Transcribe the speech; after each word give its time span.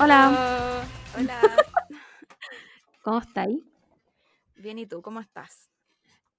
Hola. 0.00 0.84
Hola. 1.16 1.40
¿Cómo 3.02 3.18
estáis? 3.20 3.62
Bien, 4.56 4.78
¿y 4.78 4.86
tú? 4.86 5.02
¿Cómo 5.02 5.20
estás? 5.20 5.70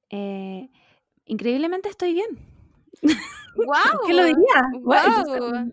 Eh, 0.10 0.70
increíblemente 1.26 1.90
estoy 1.90 2.14
bien. 2.14 2.28
¡Wow! 3.02 3.06
¿Qué 4.08 4.14
lo 4.14 4.24
diría? 4.24 4.70
¡Wow! 4.82 5.72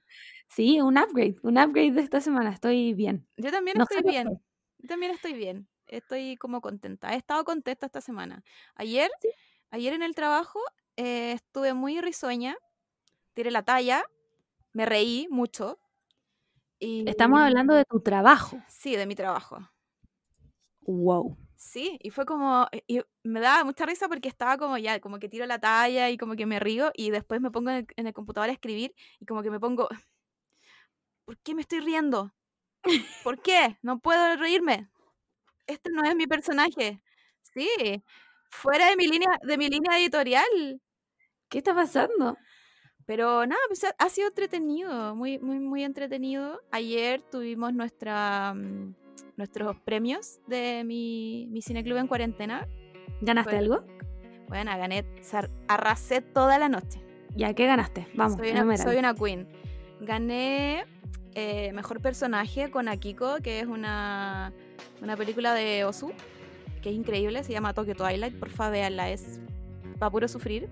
Sí, 0.48 0.80
un 0.80 0.98
upgrade, 0.98 1.36
un 1.42 1.58
upgrade 1.58 1.92
de 1.92 2.02
esta 2.02 2.20
semana. 2.20 2.50
Estoy 2.50 2.94
bien. 2.94 3.26
Yo 3.36 3.50
también 3.50 3.78
No 3.78 3.84
estoy 3.84 4.02
bien. 4.02 4.40
Yo 4.78 4.88
también 4.88 5.12
estoy 5.12 5.32
bien. 5.32 5.68
Estoy 5.86 6.36
como 6.36 6.60
contenta. 6.60 7.12
He 7.14 7.16
estado 7.16 7.44
contenta 7.44 7.86
esta 7.86 8.00
semana. 8.00 8.42
Ayer, 8.74 9.10
Sí. 9.20 9.28
ayer 9.70 9.92
en 9.94 10.02
el 10.02 10.14
trabajo 10.14 10.60
eh, 10.96 11.32
estuve 11.32 11.74
muy 11.74 12.00
risueña. 12.00 12.56
Tiré 13.34 13.50
la 13.50 13.62
talla. 13.62 14.04
Me 14.72 14.86
reí 14.86 15.26
mucho. 15.30 15.78
Y... 16.82 17.08
Estamos 17.08 17.40
hablando 17.40 17.74
de 17.74 17.84
tu 17.84 18.00
trabajo. 18.00 18.60
Sí, 18.66 18.96
de 18.96 19.06
mi 19.06 19.14
trabajo. 19.14 19.70
Wow. 20.80 21.38
Sí, 21.54 21.96
y 22.02 22.10
fue 22.10 22.26
como, 22.26 22.66
eh, 22.72 22.82
y 22.88 23.00
me 23.22 23.38
daba 23.38 23.62
mucha 23.62 23.86
risa 23.86 24.08
porque 24.08 24.28
estaba 24.28 24.58
como 24.58 24.76
ya, 24.78 24.98
como 24.98 25.20
que 25.20 25.28
tiro 25.28 25.46
la 25.46 25.60
talla 25.60 26.10
y 26.10 26.18
como 26.18 26.34
que 26.34 26.44
me 26.44 26.58
río 26.58 26.90
y 26.96 27.10
después 27.10 27.40
me 27.40 27.52
pongo 27.52 27.70
en 27.70 27.76
el, 27.76 27.86
en 27.94 28.08
el 28.08 28.12
computador 28.12 28.50
a 28.50 28.52
escribir 28.52 28.96
y 29.20 29.26
como 29.26 29.44
que 29.44 29.50
me 29.52 29.60
pongo, 29.60 29.88
¿por 31.24 31.38
qué 31.38 31.54
me 31.54 31.60
estoy 31.60 31.78
riendo? 31.78 32.34
¿Por 33.22 33.40
qué? 33.40 33.78
No 33.82 34.00
puedo 34.00 34.34
reírme. 34.34 34.90
Este 35.68 35.88
no 35.92 36.02
es 36.02 36.16
mi 36.16 36.26
personaje. 36.26 37.00
Sí, 37.42 38.02
fuera 38.50 38.88
de 38.90 38.96
mi 38.96 39.06
línea, 39.06 39.30
de 39.40 39.56
mi 39.56 39.68
línea 39.68 40.00
editorial. 40.00 40.80
¿Qué 41.48 41.58
está 41.58 41.76
pasando? 41.76 42.36
Pero 43.06 43.46
nada, 43.46 43.60
pues 43.68 43.84
ha, 43.98 44.08
sido 44.08 44.28
entretenido, 44.28 45.14
muy, 45.14 45.38
muy, 45.38 45.58
muy 45.58 45.82
entretenido. 45.82 46.60
Ayer 46.70 47.22
tuvimos 47.30 47.72
nuestra, 47.74 48.54
mm, 48.54 48.94
nuestros 49.36 49.76
premios 49.80 50.40
de 50.46 50.82
mi, 50.84 51.46
mi 51.50 51.62
cineclub 51.62 51.98
en 51.98 52.06
cuarentena. 52.06 52.68
¿Ganaste 53.20 53.50
Fue- 53.50 53.58
algo? 53.58 53.84
Bueno, 54.48 54.70
gané, 54.76 55.04
arrasé 55.66 56.20
toda 56.20 56.58
la 56.58 56.68
noche. 56.68 57.02
Ya, 57.34 57.54
¿qué 57.54 57.66
ganaste? 57.66 58.06
Vamos, 58.14 58.36
soy, 58.36 58.50
una, 58.50 58.76
soy 58.76 58.96
una 58.96 59.14
queen. 59.14 59.48
Gané 60.00 60.84
eh, 61.34 61.72
mejor 61.72 62.00
personaje 62.00 62.70
con 62.70 62.88
Akiko, 62.88 63.36
que 63.42 63.60
es 63.60 63.66
una, 63.66 64.52
una 65.00 65.16
película 65.16 65.54
de 65.54 65.84
Osu, 65.84 66.12
que 66.82 66.90
es 66.90 66.94
increíble, 66.94 67.42
se 67.44 67.52
llama 67.52 67.72
Tokyo 67.72 67.94
Twilight. 67.94 68.38
Porfa, 68.38 68.68
véanla, 68.68 69.10
es 69.10 69.40
para 69.98 70.10
puro 70.10 70.28
sufrir. 70.28 70.68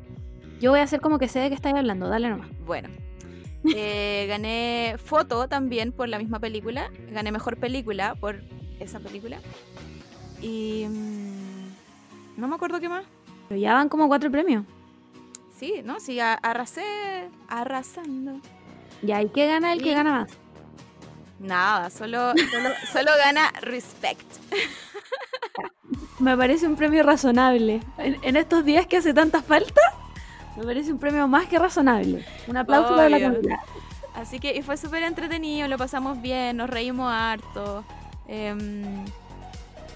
Yo 0.61 0.71
voy 0.71 0.81
a 0.81 0.83
hacer 0.85 1.01
como 1.01 1.19
que 1.19 1.29
sé 1.29 1.39
de 1.41 1.49
qué 1.49 1.55
estáis 1.55 1.75
hablando. 1.75 2.09
Dale 2.09 2.29
nomás. 2.29 2.49
Bueno. 2.67 2.89
Eh, 3.75 4.27
gané 4.29 4.97
foto 5.05 5.49
también 5.49 5.93
por 5.93 6.09
la 6.09 6.19
misma 6.19 6.39
película. 6.39 6.91
Gané 7.11 7.33
mejor 7.33 7.57
película 7.59 8.15
por 8.15 8.41
esa 8.79 9.01
película. 9.01 9.39
Y. 10.41 10.87
mm, 10.89 12.41
no 12.41 12.49
me 12.49 12.55
acuerdo 12.55 12.81
qué 12.81 12.89
más. 12.89 13.05
Pero 13.49 13.61
ya 13.61 13.75
van 13.75 13.89
como 13.89 14.07
cuatro 14.09 14.31
premios. 14.31 14.65
Sí, 15.59 15.83
¿no? 15.85 16.01
Sí, 16.01 16.19
arrasé. 16.21 16.83
Arrasando. 17.49 18.41
Ya, 19.03 19.21
¿y 19.23 19.29
qué 19.29 19.47
gana 19.47 19.73
el 19.73 19.83
que 19.83 19.91
Y- 19.91 19.95
gana 19.95 20.13
más? 20.13 20.31
Nada, 21.39 21.89
solo, 21.91 22.33
solo, 22.51 22.69
solo 22.93 23.11
gana 23.17 23.51
respect. 23.63 24.27
Me 26.19 26.37
parece 26.37 26.67
un 26.67 26.77
premio 26.77 27.03
razonable. 27.03 27.81
En, 27.99 28.19
en 28.23 28.37
estos 28.37 28.65
días 28.65 28.87
que 28.87 28.99
hace 28.99 29.15
tanta 29.15 29.43
falta, 29.43 29.81
me 30.61 30.67
parece 30.67 30.93
un 30.93 30.99
premio 30.99 31.27
más 31.27 31.47
que 31.49 31.59
razonable. 31.59 32.25
Un 32.47 32.57
aplauso 32.57 32.91
para 32.95 33.09
la 33.09 33.17
Obvio. 33.17 33.29
comunidad. 33.31 33.59
Así 34.15 34.39
que 34.41 34.57
y 34.57 34.63
fue 34.63 34.77
súper 34.77 35.03
entretenido, 35.05 35.69
lo 35.69 35.79
pasamos 35.79 36.21
bien, 36.21 36.57
nos 36.57 36.69
reímos 36.69 37.11
harto. 37.13 37.85
Em, 38.29 39.05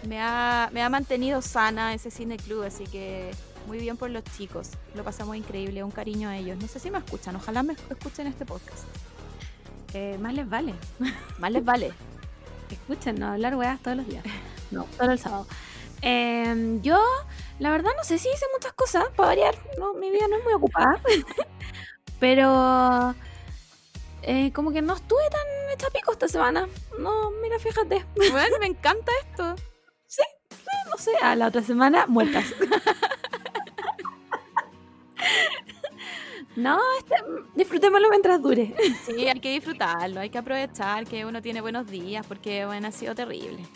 me, 0.09 0.21
ha, 0.21 0.71
me 0.73 0.83
ha 0.83 0.89
mantenido 0.89 1.43
sana 1.43 1.95
ese 1.95 2.11
cine 2.11 2.37
club, 2.37 2.63
así 2.65 2.85
que 2.85 3.31
muy 3.67 3.79
bien 3.79 3.97
por 3.97 4.11
los 4.11 4.25
chicos. 4.37 4.71
Lo 4.95 5.05
pasamos 5.05 5.37
increíble, 5.37 5.83
un 5.83 5.91
cariño 5.91 6.29
a 6.29 6.37
ellos. 6.37 6.59
No 6.59 6.67
sé 6.69 6.79
si 6.79 6.91
me 6.91 6.99
escuchan, 6.99 7.37
ojalá 7.37 7.63
me 7.63 7.75
escuchen 7.91 8.27
este 8.27 8.47
podcast. 8.47 8.85
Eh, 9.93 10.17
más 10.21 10.35
les 10.35 10.49
vale. 10.49 10.75
Más 11.39 11.51
les 11.53 11.65
vale. 11.65 11.93
Escúchenos 12.71 13.31
hablar 13.31 13.55
weas 13.57 13.81
todos 13.81 13.97
los 13.99 14.09
días. 14.09 14.25
No, 14.71 14.87
solo 14.97 15.13
el 15.13 15.19
sábado. 15.19 15.47
Eh, 16.07 16.81
yo, 16.83 17.03
la 17.59 17.71
verdad, 17.71 17.93
no 17.97 18.05
sé 18.05 18.19
si 18.19 18.29
hice 18.29 18.45
muchas 18.53 18.75
cosas, 18.75 19.05
para 19.17 19.31
variar. 19.31 19.55
No, 19.79 19.95
mi 19.95 20.11
vida 20.11 20.29
no 20.29 20.37
es 20.37 20.45
muy 20.45 20.53
ocupada. 20.53 21.01
Pero 22.21 23.15
eh, 24.23 24.53
como 24.53 24.71
que 24.71 24.83
no 24.83 24.95
estuve 24.95 25.23
tan 25.31 25.41
hecha 25.73 25.89
pico 25.89 26.13
esta 26.13 26.29
semana. 26.29 26.69
No, 26.99 27.31
mira, 27.43 27.59
fíjate. 27.59 28.05
Bueno, 28.31 28.59
me 28.61 28.67
encanta 28.67 29.11
esto. 29.31 29.57
No 30.91 30.99
sé, 30.99 31.11
a 31.23 31.35
la 31.35 31.49
otra 31.49 31.63
semana 31.63 32.07
muertas. 32.07 32.45
no, 36.57 36.79
este, 36.99 37.17
disfrutémoslo 37.57 38.09
mientras 38.11 38.41
dure. 38.41 38.75
Sí, 39.05 39.27
hay 39.27 39.41
que 39.41 39.51
disfrutarlo, 39.51 40.21
hay 40.21 40.31
que 40.31 40.39
aprovechar 40.39 41.05
que 41.07 41.25
uno 41.25 41.43
tiene 41.43 41.63
buenos 41.63 41.89
días, 41.89 42.25
porque 42.27 42.65
bueno, 42.65 42.87
ha 42.87 42.93
sido 42.93 43.15
terrible. 43.15 43.67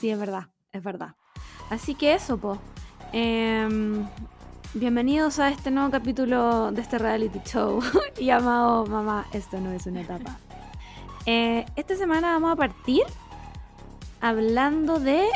Sí, 0.00 0.10
es 0.10 0.18
verdad, 0.18 0.46
es 0.72 0.82
verdad. 0.82 1.16
Así 1.72 1.94
que 1.94 2.12
eso, 2.12 2.36
po. 2.36 2.58
Em, 3.14 4.06
bienvenidos 4.74 5.38
a 5.38 5.48
este 5.48 5.70
nuevo 5.70 5.90
capítulo 5.90 6.70
de 6.70 6.82
este 6.82 6.98
reality 6.98 7.40
show 7.46 7.80
llamado 8.20 8.84
Mamá, 8.86 9.26
esto 9.32 9.58
no 9.58 9.72
es 9.72 9.86
una 9.86 10.02
etapa. 10.02 10.36
Eh, 11.24 11.64
esta 11.76 11.96
semana 11.96 12.32
vamos 12.32 12.52
a 12.52 12.56
partir 12.56 13.04
hablando 14.20 15.00
de 15.00 15.26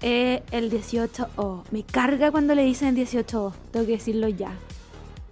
eh, 0.00 0.42
el 0.52 0.70
18O. 0.72 1.64
Me 1.70 1.82
carga 1.82 2.30
cuando 2.30 2.54
le 2.54 2.64
dicen 2.64 2.96
18O, 2.96 3.52
tengo 3.70 3.84
que 3.84 3.92
decirlo 3.92 4.28
ya. 4.28 4.52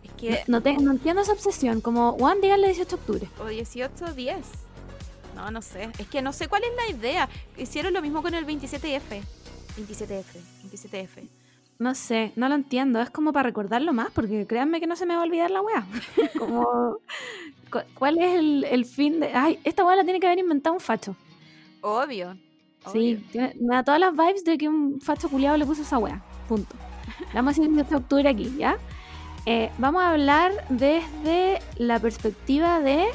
Es 0.03 0.11
No, 0.11 0.17
que, 0.19 0.45
no 0.49 0.61
te- 0.63 0.77
no 0.77 0.91
entiendo 0.93 1.23
esa 1.23 1.33
obsesión, 1.33 1.81
como, 1.81 2.13
Juan, 2.13 2.43
díganle 2.43 2.67
18 2.69 2.89
de 2.91 2.95
octubre. 3.01 3.29
o 3.41 3.47
18 3.47 4.13
10. 4.13 4.37
No, 5.35 5.51
no 5.51 5.63
sé. 5.63 5.89
Es 5.99 6.07
que 6.09 6.21
no 6.21 6.35
sé 6.35 6.47
cuál 6.49 6.63
es 6.65 6.71
la 6.77 6.95
idea. 6.95 7.29
Hicieron 7.57 7.95
lo 7.95 8.03
mismo 8.03 8.21
con 8.21 8.35
el 8.35 8.45
27F. 8.47 9.23
27F, 9.77 10.25
27F. 10.71 11.29
No 11.79 11.95
sé, 11.95 12.33
no 12.37 12.49
lo 12.49 12.55
entiendo. 12.55 13.01
Es 13.01 13.11
como 13.11 13.33
para 13.33 13.45
recordarlo 13.49 13.93
más, 13.93 14.11
porque 14.13 14.47
créanme 14.47 14.81
que 14.81 14.87
no 14.87 14.95
se 14.97 15.05
me 15.07 15.15
va 15.17 15.23
a 15.23 15.25
olvidar 15.25 15.51
la 15.51 15.63
weá. 15.63 15.87
como, 16.39 16.99
cu- 17.71 17.79
¿cuál 17.95 18.19
es 18.19 18.39
el, 18.39 18.65
el 18.65 18.85
fin 18.85 19.21
de...? 19.21 19.33
Ay, 19.35 19.59
esta 19.65 19.85
weá 19.85 19.97
la 19.97 20.05
tiene 20.05 20.21
que 20.21 20.27
haber 20.27 20.39
inventado 20.39 20.75
un 20.75 20.81
facho. 20.81 21.17
Obvio. 21.81 22.35
Sí, 22.93 23.15
obvio. 23.15 23.21
tiene- 23.33 23.55
me 23.61 23.75
da 23.75 23.83
todas 23.83 23.99
las 24.01 24.13
vibes 24.13 24.45
de 24.45 24.59
que 24.59 24.69
un 24.69 25.01
facho 25.01 25.29
culiado 25.29 25.57
le 25.57 25.67
puso 25.67 25.83
esa 25.83 25.99
weá. 25.99 26.23
Punto. 26.49 26.77
Vamos 27.35 27.59
a 27.59 27.63
18 27.63 27.89
de 27.91 27.97
octubre 27.97 28.29
aquí, 28.29 28.55
¿ya? 28.57 28.77
Eh, 29.47 29.71
vamos 29.79 30.03
a 30.03 30.11
hablar 30.11 30.53
desde 30.69 31.59
la 31.77 31.99
perspectiva 31.99 32.79
de 32.81 33.07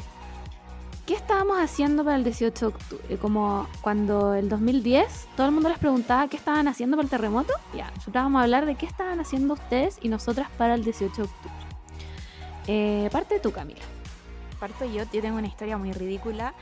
qué 1.08 1.14
estábamos 1.14 1.56
haciendo 1.58 2.04
para 2.04 2.16
el 2.16 2.22
18 2.24 2.66
de 2.70 2.76
octubre. 2.76 3.16
Como 3.16 3.66
cuando 3.80 4.34
el 4.34 4.50
2010 4.50 5.26
todo 5.36 5.46
el 5.46 5.52
mundo 5.54 5.70
les 5.70 5.78
preguntaba 5.78 6.28
qué 6.28 6.36
estaban 6.36 6.68
haciendo 6.68 6.98
para 6.98 7.04
el 7.06 7.10
terremoto. 7.10 7.54
Ya, 7.74 7.86
nosotros 7.92 8.12
vamos 8.24 8.40
a 8.40 8.42
hablar 8.42 8.66
de 8.66 8.74
qué 8.74 8.84
estaban 8.84 9.18
haciendo 9.18 9.54
ustedes 9.54 9.98
y 10.02 10.10
nosotras 10.10 10.50
para 10.58 10.74
el 10.74 10.84
18 10.84 11.16
de 11.16 11.22
octubre. 11.22 11.54
Eh, 12.66 13.08
parte 13.10 13.40
tú, 13.40 13.52
Camila. 13.52 13.80
Parto 14.60 14.84
yo, 14.84 15.04
yo 15.10 15.22
tengo 15.22 15.38
una 15.38 15.46
historia 15.46 15.78
muy 15.78 15.92
ridícula 15.92 16.52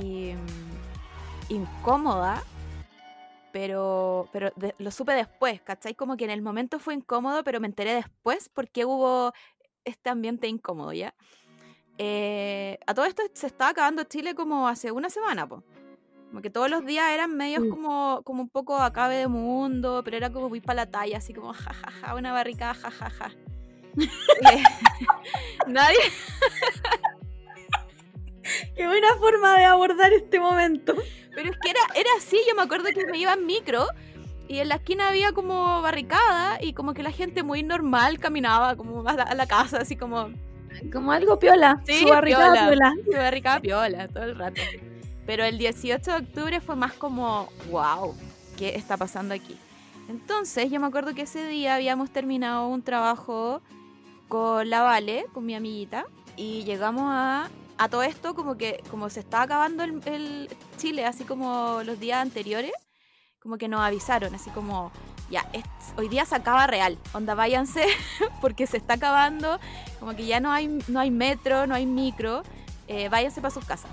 y 0.00 0.32
mm, 0.32 1.52
incómoda, 1.52 2.42
pero, 3.52 4.28
pero 4.32 4.52
de- 4.56 4.74
lo 4.78 4.90
supe 4.90 5.12
después, 5.12 5.60
¿cachai? 5.60 5.94
Como 5.94 6.16
que 6.16 6.24
en 6.24 6.30
el 6.30 6.40
momento 6.40 6.78
fue 6.78 6.94
incómodo, 6.94 7.44
pero 7.44 7.60
me 7.60 7.66
enteré 7.66 7.92
después 7.94 8.48
porque 8.48 8.86
hubo 8.86 9.32
este 9.84 10.08
ambiente 10.08 10.48
incómodo, 10.48 10.94
¿ya? 10.94 11.14
Eh, 11.98 12.78
a 12.86 12.94
todo 12.94 13.04
esto 13.06 13.22
se 13.32 13.46
estaba 13.46 13.70
acabando 13.70 14.04
Chile 14.04 14.34
como 14.34 14.68
hace 14.68 14.92
una 14.92 15.08
semana, 15.10 15.46
po. 15.48 15.62
Como 16.28 16.42
que 16.42 16.50
todos 16.50 16.68
los 16.68 16.84
días 16.84 17.10
eran 17.10 17.36
medios 17.36 17.62
Sí. 17.62 17.70
como, 17.70 18.20
como 18.24 18.42
un 18.42 18.48
poco 18.48 18.76
acabe 18.76 19.14
de 19.16 19.28
mundo, 19.28 20.02
pero 20.04 20.16
era 20.16 20.30
como 20.30 20.48
muy 20.48 20.60
para 20.60 20.84
la 20.84 20.90
talla, 20.90 21.18
así 21.18 21.32
como 21.32 21.52
jajaja, 21.52 22.14
una 22.14 22.32
barricada, 22.32 22.74
jajaja. 22.74 23.30
Eh, 24.52 24.62
Nadie, 25.66 25.96
Qué 28.76 28.86
buena 28.86 29.08
forma 29.18 29.56
de 29.58 29.64
abordar 29.64 30.12
este 30.12 30.38
momento. 30.38 30.94
Pero 31.34 31.50
es 31.50 31.56
que 31.58 31.70
era, 31.70 31.80
era 31.94 32.10
así, 32.18 32.38
yo 32.48 32.54
me 32.54 32.62
acuerdo 32.62 32.86
que 32.94 33.06
me 33.06 33.18
iba 33.18 33.32
en 33.32 33.44
micro 33.46 33.86
y 34.48 34.58
en 34.60 34.68
la 34.68 34.76
esquina 34.76 35.08
había 35.08 35.32
como 35.32 35.82
barricada 35.82 36.58
y 36.62 36.72
como 36.72 36.94
que 36.94 37.02
la 37.02 37.10
gente 37.10 37.42
muy 37.42 37.62
normal 37.62 38.18
caminaba 38.20 38.76
como 38.76 39.06
a 39.08 39.12
la, 39.14 39.22
a 39.24 39.34
la 39.34 39.46
casa, 39.46 39.78
así 39.78 39.96
como 39.96 40.30
Como 40.92 41.12
algo 41.12 41.38
piola. 41.38 41.80
Sí, 41.86 42.00
su 42.00 42.08
barricada 42.08 42.52
piola. 42.52 42.68
piola. 42.68 42.92
su 43.04 43.10
barricada 43.12 43.60
piola 43.60 44.08
todo 44.08 44.24
el 44.24 44.36
rato. 44.36 44.60
Pero 45.26 45.44
el 45.44 45.58
18 45.58 46.10
de 46.10 46.16
octubre 46.16 46.60
fue 46.60 46.76
más 46.76 46.92
como, 46.92 47.48
wow, 47.70 48.14
¿qué 48.56 48.76
está 48.76 48.96
pasando 48.96 49.34
aquí? 49.34 49.58
Entonces 50.08 50.70
yo 50.70 50.78
me 50.78 50.86
acuerdo 50.86 51.14
que 51.14 51.22
ese 51.22 51.46
día 51.48 51.74
habíamos 51.74 52.10
terminado 52.10 52.68
un 52.68 52.82
trabajo 52.82 53.60
con 54.28 54.70
la 54.70 54.82
Vale, 54.82 55.26
con 55.32 55.44
mi 55.44 55.54
amiguita, 55.54 56.06
y 56.36 56.64
llegamos 56.64 57.04
a 57.06 57.48
a 57.78 57.88
todo 57.88 58.02
esto, 58.02 58.34
como 58.34 58.56
que 58.56 58.82
como 58.90 59.10
se 59.10 59.20
estaba 59.20 59.44
acabando 59.44 59.84
el, 59.84 60.00
el 60.06 60.48
Chile, 60.76 61.04
así 61.04 61.24
como 61.24 61.82
los 61.84 62.00
días 62.00 62.20
anteriores, 62.22 62.72
como 63.46 63.58
que 63.58 63.68
nos 63.68 63.80
avisaron, 63.80 64.34
así 64.34 64.50
como, 64.50 64.90
ya, 65.30 65.46
es- 65.52 65.62
hoy 65.96 66.08
día 66.08 66.24
se 66.26 66.34
acaba 66.34 66.66
real, 66.66 66.98
onda, 67.14 67.36
váyanse, 67.36 67.84
porque 68.40 68.66
se 68.66 68.76
está 68.76 68.94
acabando, 68.94 69.60
como 70.00 70.16
que 70.16 70.26
ya 70.26 70.40
no 70.40 70.50
hay, 70.50 70.66
no 70.88 70.98
hay 70.98 71.12
metro, 71.12 71.68
no 71.68 71.76
hay 71.76 71.86
micro, 71.86 72.42
eh, 72.88 73.08
váyanse 73.08 73.40
para 73.40 73.54
sus 73.54 73.64
casas. 73.64 73.88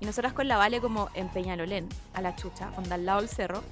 Y 0.00 0.06
nosotras 0.06 0.32
con 0.32 0.46
la 0.46 0.58
Vale 0.58 0.80
como 0.80 1.08
en 1.14 1.28
Peñalolén, 1.28 1.88
a 2.14 2.20
la 2.20 2.36
chucha, 2.36 2.70
onda 2.76 2.94
al 2.94 3.04
lado 3.04 3.18
del 3.20 3.28
cerro, 3.28 3.64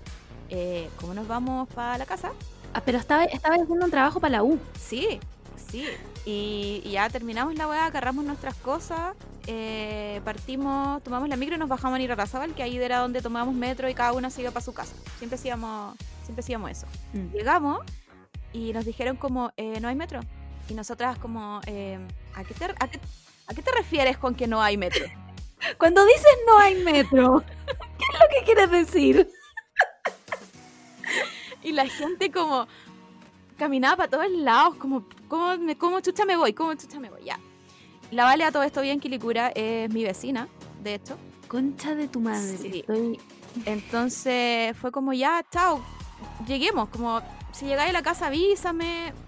eh, 0.48 0.90
¿cómo 1.00 1.14
nos 1.14 1.28
vamos 1.28 1.68
para 1.68 1.98
la 1.98 2.06
casa? 2.06 2.32
Ah, 2.74 2.82
pero 2.84 2.98
estaba, 2.98 3.22
estaba 3.24 3.54
haciendo 3.54 3.84
un 3.84 3.90
trabajo 3.92 4.18
para 4.18 4.32
la 4.32 4.42
U. 4.42 4.58
Sí, 4.76 5.20
sí. 5.70 5.86
Y, 6.24 6.82
y 6.84 6.90
ya 6.92 7.08
terminamos 7.10 7.54
la 7.56 7.68
weá, 7.68 7.86
agarramos 7.86 8.24
nuestras 8.24 8.54
cosas, 8.56 9.14
eh, 9.46 10.20
partimos, 10.24 11.02
tomamos 11.02 11.28
la 11.28 11.36
micro 11.36 11.56
y 11.56 11.58
nos 11.58 11.68
bajamos 11.68 11.98
a 11.98 12.02
Irarrázaval, 12.02 12.54
que 12.54 12.62
ahí 12.62 12.76
era 12.76 12.98
donde 12.98 13.20
tomábamos 13.20 13.54
metro 13.54 13.88
y 13.88 13.94
cada 13.94 14.12
una 14.12 14.30
se 14.30 14.42
iba 14.42 14.50
para 14.50 14.64
su 14.64 14.72
casa. 14.72 14.94
Siempre 15.18 15.36
hacíamos, 15.36 15.96
siempre 16.24 16.42
hacíamos 16.42 16.70
eso. 16.70 16.86
Mm. 17.12 17.32
Llegamos 17.32 17.80
y 18.52 18.72
nos 18.72 18.84
dijeron 18.84 19.16
como, 19.16 19.52
eh, 19.56 19.80
no 19.80 19.88
hay 19.88 19.96
metro. 19.96 20.20
Y 20.68 20.74
nosotras 20.74 21.18
como, 21.18 21.60
eh, 21.66 21.98
¿a, 22.34 22.44
qué 22.44 22.54
te, 22.54 22.64
a, 22.64 22.88
qué, 22.88 23.00
¿a 23.48 23.54
qué 23.54 23.62
te 23.62 23.72
refieres 23.72 24.16
con 24.16 24.34
que 24.34 24.46
no 24.46 24.62
hay 24.62 24.76
metro? 24.76 25.06
Cuando 25.78 26.04
dices 26.04 26.38
no 26.46 26.58
hay 26.58 26.82
metro, 26.82 27.42
¿qué 27.66 28.04
es 28.12 28.20
lo 28.20 28.26
que 28.30 28.44
quieres 28.44 28.70
decir? 28.70 29.28
Y 31.64 31.72
la 31.72 31.86
gente 31.86 32.30
como 32.30 32.66
caminaba 33.62 33.94
para 33.96 34.10
todos 34.10 34.28
lados, 34.32 34.74
como, 34.74 35.04
¿cómo, 35.28 35.56
me, 35.56 35.78
cómo 35.78 36.00
chucha 36.00 36.24
me 36.24 36.36
voy? 36.36 36.52
¿Cómo 36.52 36.74
chucha 36.74 36.98
me 36.98 37.10
voy? 37.10 37.22
Ya. 37.22 37.38
La 38.10 38.24
Vale 38.24 38.42
a 38.42 38.50
todo 38.50 38.64
esto 38.64 38.82
bien 38.82 38.98
Quilicura 38.98 39.52
es 39.54 39.88
mi 39.88 40.02
vecina, 40.02 40.48
de 40.82 40.96
hecho. 40.96 41.16
Concha 41.46 41.94
de 41.94 42.08
tu 42.08 42.18
madre. 42.18 42.56
Sí. 42.56 42.80
Estoy... 42.80 43.20
Entonces 43.64 44.76
fue 44.76 44.90
como, 44.90 45.12
ya, 45.12 45.44
chao, 45.48 45.80
lleguemos. 46.44 46.88
Como, 46.88 47.20
si 47.52 47.66
llegáis 47.66 47.90
a 47.90 47.92
la 47.92 48.02
casa, 48.02 48.26
avísame. 48.26 49.14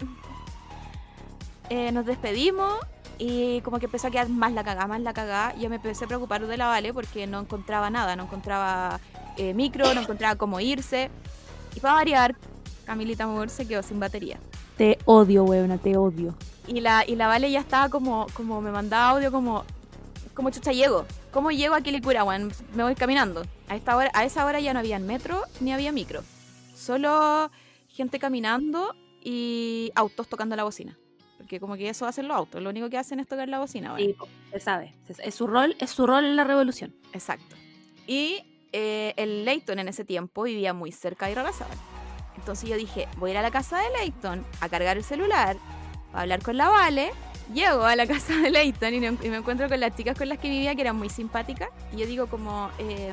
Eh, 1.71 1.93
nos 1.93 2.05
despedimos 2.05 2.75
y 3.17 3.63
como 3.63 3.79
que 3.79 3.87
empezó 3.87 4.09
a 4.09 4.11
quedar 4.11 4.29
más 4.29 4.53
la 4.53 4.63
cagada, 4.63 4.87
más 4.87 5.01
la 5.01 5.15
cagada. 5.15 5.55
Yo 5.57 5.71
me 5.71 5.77
empecé 5.77 6.05
a 6.05 6.09
preocupar 6.09 6.47
de 6.47 6.59
la 6.59 6.67
Vale 6.67 6.93
porque 6.93 7.27
no 7.27 7.41
encontraba 7.41 7.89
nada, 7.89 8.17
no 8.17 8.25
encontraba 8.25 9.01
eh, 9.39 9.55
micro, 9.55 9.95
no 9.95 10.03
encontraba 10.03 10.37
cómo 10.37 10.61
irse. 10.61 11.11
Y 11.75 11.81
para 11.81 11.95
variar, 11.95 12.37
Camilita 12.85 13.27
Moore 13.27 13.51
se 13.51 13.67
quedó 13.67 13.83
sin 13.83 14.01
batería. 14.01 14.39
Te 14.77 14.99
odio, 15.05 15.45
weona, 15.45 15.79
te 15.79 15.97
odio. 15.97 16.35
Y 16.67 16.81
la, 16.81 17.05
y 17.07 17.17
la 17.17 17.27
Vale 17.27 17.51
ya 17.51 17.61
estaba 17.61 17.89
como, 17.89 18.27
como 18.35 18.61
me 18.61 18.71
mandaba 18.71 19.11
audio 19.11 19.31
como, 19.31 19.65
como 20.35 20.51
chucha 20.51 20.73
llego. 20.73 21.05
¿Cómo 21.33 21.51
llego 21.51 21.75
a 21.75 21.81
Quilicura, 21.81 22.25
weón? 22.25 22.53
Me 22.75 22.83
voy 22.83 22.95
caminando. 22.95 23.43
A, 23.69 23.77
esta 23.77 23.97
hora, 23.97 24.11
a 24.15 24.25
esa 24.25 24.45
hora 24.45 24.61
ya 24.61 24.73
no 24.73 24.81
había 24.81 24.99
metro 24.99 25.43
ni 25.61 25.73
había 25.73 25.93
micro. 25.93 26.23
Solo 26.75 27.51
gente 27.89 28.19
caminando 28.19 28.95
y 29.23 29.91
autos 29.95 30.29
tocando 30.29 30.57
la 30.57 30.65
bocina. 30.65 30.97
Porque 31.39 31.61
como 31.61 31.77
que 31.77 31.89
eso 31.89 32.07
hacen 32.07 32.29
los 32.29 32.37
autos. 32.37 32.63
Lo 32.63 32.71
único 32.71 32.89
que 32.89 32.99
hacen 32.99 33.21
es 33.21 33.27
tocar 33.27 33.49
la 33.49 33.59
bocina. 33.59 33.95
Sí, 33.97 34.15
po, 34.19 34.29
se 34.53 34.61
sabe. 34.61 34.95
Es 35.19 35.35
su 35.35 35.47
rol, 35.47 35.77
es 35.79 35.91
su 35.91 36.07
rol 36.07 36.25
en 36.25 36.37
la 36.37 36.45
revolución. 36.45 36.95
Exacto. 37.13 37.57
Y 38.07 38.43
eh, 38.73 39.15
el 39.17 39.45
Leighton 39.45 39.79
en 39.79 39.89
ese 39.89 40.05
tiempo 40.05 40.43
vivía 40.43 40.73
muy 40.73 40.91
cerca 40.91 41.27
de 41.27 41.33
Irarrázaval. 41.33 41.77
Entonces 42.37 42.69
yo 42.69 42.77
dije, 42.77 43.09
voy 43.17 43.31
a 43.31 43.33
ir 43.35 43.39
a 43.39 43.43
la 43.43 43.51
casa 43.51 43.79
de 43.79 43.91
Leighton 43.99 44.45
a 44.61 44.69
cargar 44.69 44.97
el 44.97 45.05
celular, 45.05 45.57
a 46.13 46.21
hablar 46.23 46.43
con 46.43 46.57
la 46.57 46.69
Vale. 46.69 47.11
Llego 47.53 47.85
a 47.85 47.95
la 47.97 48.07
casa 48.15 48.35
de 48.35 48.51
Leighton 48.51 48.95
y, 48.95 49.01
me- 49.01 49.37
encuentro 49.37 49.69
con 49.69 49.79
las 49.81 49.95
chicas 49.97 50.17
con 50.17 50.29
las 50.29 50.39
que 50.39 50.49
vivía, 50.49 50.75
que 50.75 50.81
eran 50.83 50.97
muy 50.97 51.09
simpáticas. 51.11 51.69
Y 51.93 51.99
yo 51.99 52.07
digo 52.07 52.27
como, 52.27 52.71
eh, 52.79 53.13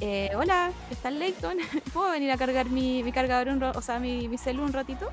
eh, 0.00 0.30
hola, 0.36 0.72
¿está 0.90 1.10
Leighton? 1.10 1.58
¿Puedo 1.92 2.10
venir 2.10 2.30
a 2.30 2.36
cargar 2.36 2.66
mi, 2.66 3.02
mi 3.02 3.12
cargador, 3.12 3.48
un 3.48 3.62
o 3.62 3.82
sea, 3.82 3.98
mi, 3.98 4.28
mi 4.28 4.36
un 4.58 4.72
ratito? 4.72 5.10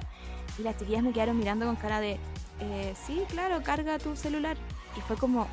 Y 0.57 0.63
las 0.63 0.77
chiquillas 0.77 1.03
me 1.03 1.13
quedaron 1.13 1.37
mirando 1.37 1.65
con 1.65 1.75
cara 1.75 1.99
de, 1.99 2.19
eh, 2.59 2.93
sí, 3.05 3.23
claro, 3.29 3.61
carga 3.63 3.99
tu 3.99 4.15
celular. 4.15 4.57
Y 4.97 5.01
fue 5.01 5.15
como, 5.15 5.47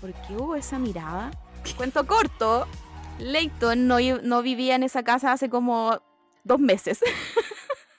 ¿por 0.00 0.12
qué 0.12 0.36
hubo 0.36 0.56
esa 0.56 0.78
mirada? 0.78 1.30
Cuento 1.76 2.06
corto, 2.06 2.66
Leighton 3.18 3.86
no, 3.86 3.96
no 4.22 4.42
vivía 4.42 4.76
en 4.76 4.82
esa 4.82 5.02
casa 5.02 5.32
hace 5.32 5.50
como 5.50 6.00
dos 6.44 6.60
meses. 6.60 7.00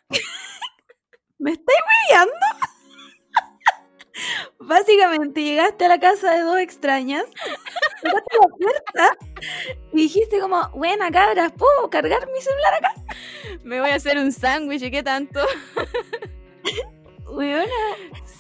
¿Me 1.40 1.52
estáis 1.52 1.80
hueveando? 2.10 2.32
Básicamente 4.60 5.44
llegaste 5.44 5.86
a 5.86 5.88
la 5.88 6.00
casa 6.00 6.32
de 6.34 6.42
dos 6.42 6.60
extrañas, 6.60 7.26
tocaste 8.04 8.38
la 8.40 8.48
puerta 8.48 9.18
y 9.94 10.04
dijiste 10.04 10.40
como, 10.40 10.70
buena 10.70 11.10
cabras, 11.12 11.52
¿puedo 11.54 11.90
cargar 11.90 12.28
mi 12.32 12.40
celular 12.42 12.74
acá? 12.76 12.94
Me 13.64 13.80
voy 13.80 13.90
a 13.90 13.96
hacer 13.96 14.18
un 14.18 14.32
sándwich 14.32 14.84
y 14.84 14.92
qué 14.92 15.02
tanto. 15.04 15.40
Weona, 17.28 17.66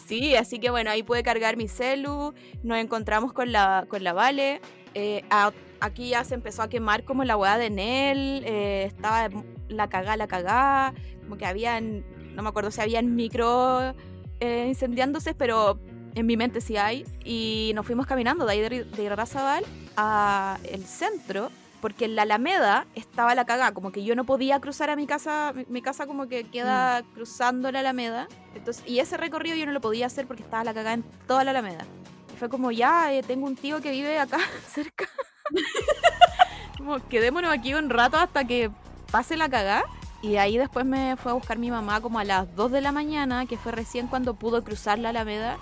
Sí, 0.05 0.35
así 0.35 0.59
que 0.59 0.69
bueno, 0.69 0.91
ahí 0.91 1.03
pude 1.03 1.23
cargar 1.23 1.55
mi 1.57 1.67
celu, 1.69 2.33
nos 2.63 2.77
encontramos 2.77 3.33
con 3.33 3.51
la, 3.51 3.85
con 3.87 4.03
la 4.03 4.13
Vale. 4.13 4.61
eh, 4.93 5.23
a- 5.29 5.53
aquí 5.81 6.09
ya 6.09 6.23
se 6.23 6.35
empezó 6.35 6.61
a 6.61 6.69
quemar 6.69 7.03
como 7.03 7.23
la 7.23 7.35
hueá 7.35 7.57
de 7.57 7.69
Nel, 7.69 8.43
eh, 8.45 8.83
estaba 8.85 9.29
la 9.67 9.89
cagá, 9.89 10.15
la 10.15 10.27
cagá, 10.27 10.93
como 11.23 11.37
que 11.37 11.45
habían, 11.45 12.05
no 12.35 12.43
me 12.43 12.49
acuerdo 12.49 12.71
si 12.71 12.79
habían 12.81 13.15
micro 13.15 13.93
eh, 14.39 14.65
incendiándose, 14.67 15.33
pero 15.33 15.79
en 16.15 16.25
mi 16.25 16.37
mente 16.37 16.61
sí 16.61 16.77
hay. 16.77 17.05
Y 17.25 17.71
nos 17.75 17.85
fuimos 17.85 18.05
caminando 18.05 18.45
de 18.45 18.51
ahí 18.53 18.61
de, 18.61 18.83
de 18.83 19.03
Irarrázaval 19.03 19.65
a 19.97 20.59
el 20.63 20.85
centro, 20.85 21.49
porque 21.81 22.05
en 22.05 22.15
la 22.15 22.21
Alameda 22.21 22.85
estaba 22.93 23.33
la 23.33 23.45
cagá, 23.45 23.73
como 23.73 23.91
que 23.91 24.03
yo 24.03 24.15
no 24.15 24.23
podía 24.23 24.59
cruzar 24.59 24.91
a 24.91 24.95
mi 24.95 25.07
casa, 25.07 25.51
mi, 25.55 25.65
mi 25.67 25.81
casa 25.81 26.05
como 26.05 26.27
que 26.27 26.43
queda 26.43 27.01
cruzando 27.15 27.71
la 27.71 27.79
Alameda. 27.79 28.27
Entonces, 28.53 28.83
y 28.87 28.99
ese 28.99 29.17
recorrido 29.17 29.55
yo 29.55 29.65
no 29.65 29.71
lo 29.71 29.81
podía 29.81 30.05
hacer 30.05 30.27
porque 30.27 30.43
estaba 30.43 30.63
la 30.63 30.75
cagá 30.75 30.93
en 30.93 31.03
toda 31.27 31.43
la 31.43 31.51
Alameda. 31.51 31.85
Y 32.31 32.37
fue 32.37 32.49
como, 32.49 32.71
ya, 32.71 33.11
eh, 33.11 33.23
tengo 33.23 33.47
un 33.47 33.55
tío 33.55 33.81
que 33.81 33.91
vive 33.91 34.19
acá 34.19 34.37
cerca. 34.67 35.09
como, 36.77 36.99
quedémonos 37.07 37.51
aquí 37.51 37.73
un 37.73 37.89
rato 37.89 38.17
hasta 38.17 38.43
que 38.45 38.71
pase 39.11 39.37
la 39.37 39.49
cagá. 39.49 39.83
Y 40.23 40.35
ahí 40.37 40.57
después 40.57 40.85
me 40.85 41.15
fue 41.17 41.31
a 41.31 41.35
buscar 41.35 41.57
mi 41.57 41.71
mamá 41.71 41.99
como 41.99 42.19
a 42.19 42.23
las 42.23 42.55
2 42.55 42.71
de 42.71 42.81
la 42.81 42.91
mañana, 42.91 43.47
que 43.47 43.57
fue 43.57 43.71
recién 43.71 44.05
cuando 44.07 44.35
pudo 44.35 44.63
cruzar 44.63 44.99
la 44.99 45.09
Alameda. 45.09 45.57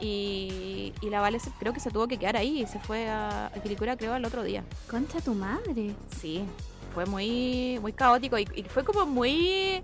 Y, 0.00 0.92
y 1.00 1.10
la 1.10 1.20
Vale 1.20 1.38
se- 1.38 1.50
creo 1.60 1.72
que 1.72 1.78
se 1.80 1.90
tuvo 1.90 2.08
que 2.08 2.18
quedar 2.18 2.36
ahí 2.36 2.62
y 2.62 2.66
se 2.66 2.78
fue 2.80 3.08
a, 3.08 3.46
a 3.46 3.50
Quilicura 3.62 3.96
creo 3.96 4.12
al 4.14 4.24
otro 4.24 4.42
día. 4.42 4.64
concha 4.90 5.20
tu 5.20 5.32
madre. 5.34 5.94
Sí, 6.20 6.44
fue 6.92 7.06
muy, 7.06 7.78
muy 7.80 7.92
caótico 7.92 8.36
y, 8.38 8.46
y 8.54 8.64
fue 8.64 8.84
como 8.84 9.06
muy... 9.06 9.82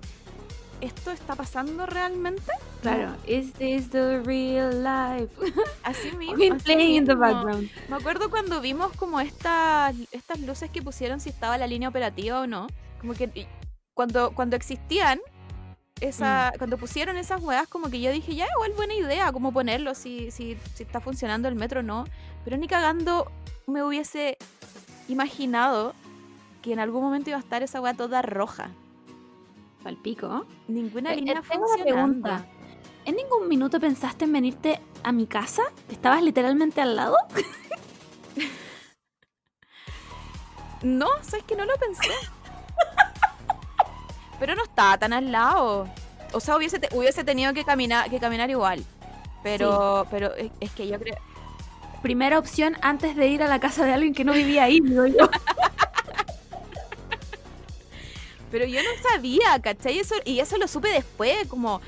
¿Esto 0.80 1.11
está 1.11 1.35
pasando 1.35 1.87
realmente? 1.87 2.52
Claro, 2.82 3.16
is 3.26 3.52
this 3.54 3.90
the 3.90 4.20
real 4.20 4.70
life? 4.82 5.32
Así 5.82 6.12
mismo. 6.12 6.37
Been 6.37 6.54
así 6.54 6.64
playing 6.64 6.94
in 6.97 7.04
the 7.04 7.14
background. 7.14 7.68
Me 7.88 7.97
acuerdo 7.97 8.30
cuando 8.30 8.61
vimos 8.61 8.92
como 8.97 9.18
estas, 9.18 9.97
estas 10.12 10.40
luces 10.40 10.70
que 10.70 10.80
pusieron 10.80 11.18
si 11.18 11.30
estaba 11.30 11.58
la 11.58 11.66
línea 11.66 11.88
operativa 11.88 12.40
o 12.40 12.47
no. 12.47 12.68
Como 13.00 13.14
que 13.14 13.49
cuando, 13.94 14.30
cuando 14.32 14.54
existían, 14.54 15.18
esa, 16.00 16.52
cuando 16.58 16.78
pusieron 16.78 17.16
esas 17.16 17.42
huevas, 17.42 17.66
como 17.66 17.90
que 17.90 18.00
yo 18.00 18.12
dije, 18.12 18.37
ya 18.37 18.47
igual 18.54 18.73
buena 18.76 18.94
idea, 18.94 19.32
como 19.32 19.52
ponerlo, 19.52 19.97
si, 19.97 20.30
si, 20.30 20.56
si 20.75 20.85
está 20.85 21.00
funcionando 21.00 21.49
el 21.49 21.56
metro 21.56 21.80
o 21.80 21.82
no. 21.82 22.04
Pero 22.44 22.56
ni 22.56 22.68
cagando 22.68 23.32
me 23.66 23.82
hubiese 23.82 24.38
imaginado 25.08 25.94
que 26.62 26.73
en 26.73 26.78
algún 26.78 27.02
momento 27.02 27.30
iba 27.30 27.38
a 27.38 27.42
estar 27.42 27.64
esa 27.64 27.80
hueá 27.80 27.94
toda 27.94 28.23
roja. 28.23 28.70
Palpico. 29.82 30.47
Ninguna 30.68 31.12
Eh, 31.12 31.16
línea 31.16 31.35
eh, 31.40 31.82
pregunta. 31.82 32.47
¿En 33.04 33.16
ningún 33.16 33.49
minuto 33.49 33.80
pensaste 33.80 34.25
en 34.26 34.32
venirte 34.32 34.80
a 35.02 35.12
mi 35.12 35.26
casa? 35.26 35.62
¿Estabas 35.90 36.23
literalmente 36.23 36.80
al 36.80 36.97
lado? 36.97 37.16
No, 40.82 41.08
sabes 41.23 41.44
que 41.44 41.56
no 41.56 41.64
lo 41.64 41.75
pensé. 41.76 42.08
Pero 44.38 44.54
no 44.54 44.62
estaba 44.62 44.97
tan 44.97 45.12
al 45.12 45.32
lado. 45.32 45.88
O 46.32 46.38
sea, 46.38 46.56
hubiese, 46.56 46.78
te- 46.78 46.97
hubiese 46.97 47.25
tenido 47.25 47.52
que 47.52 47.64
caminar, 47.64 48.08
que 48.08 48.20
caminar 48.20 48.49
igual. 48.49 48.85
Pero, 49.42 50.06
pero 50.11 50.35
es, 50.37 50.52
es 50.61 50.70
que 50.70 50.87
yo 50.87 50.99
creo. 51.00 51.16
Primera 52.02 52.38
opción 52.38 52.76
antes 52.80 53.16
de 53.16 53.26
ir 53.26 53.42
a 53.42 53.49
la 53.49 53.58
casa 53.58 53.85
de 53.85 53.92
alguien 53.92 54.14
que 54.14 54.25
no 54.25 54.32
vivía 54.32 54.62
ahí, 54.64 54.78
digo 54.80 55.04
yo. 55.06 55.28
Pero 58.50 58.64
yo 58.66 58.80
no 58.82 58.90
sabía, 59.10 59.58
¿cachai? 59.62 59.98
Eso, 59.98 60.14
y 60.24 60.40
eso 60.40 60.56
lo 60.58 60.68
supe 60.68 60.88
después, 60.88 61.46
como 61.48 61.80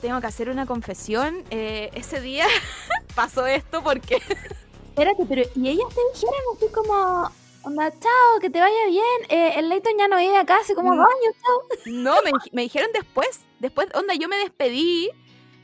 tengo 0.00 0.20
que 0.20 0.26
hacer 0.26 0.48
una 0.48 0.66
confesión. 0.66 1.44
eh, 1.50 1.90
ese 1.94 2.20
día 2.20 2.46
pasó 3.14 3.46
esto 3.46 3.82
porque 3.82 4.16
Espérate, 4.88 5.24
pero 5.26 5.42
¿y 5.54 5.68
ellas 5.70 5.86
te 5.88 6.00
dijeron 6.12 6.40
así 6.54 6.66
como, 6.74 7.30
onda, 7.62 7.90
chao, 7.98 8.40
que 8.40 8.50
te 8.50 8.60
vaya 8.60 8.86
bien? 8.88 9.04
Eh, 9.30 9.54
el 9.58 9.68
Leighton 9.70 9.94
ya 9.98 10.06
no 10.08 10.18
vive 10.18 10.36
acá 10.36 10.58
hace 10.60 10.74
como 10.74 10.92
Mm. 10.92 10.96
dos 10.98 11.06
años, 11.06 11.34
chao. 11.42 11.92
no, 11.94 12.22
me, 12.22 12.30
me 12.52 12.62
dijeron 12.62 12.90
después. 12.92 13.40
Después, 13.58 13.88
onda, 13.94 14.14
yo 14.14 14.28
me 14.28 14.36
despedí 14.36 15.08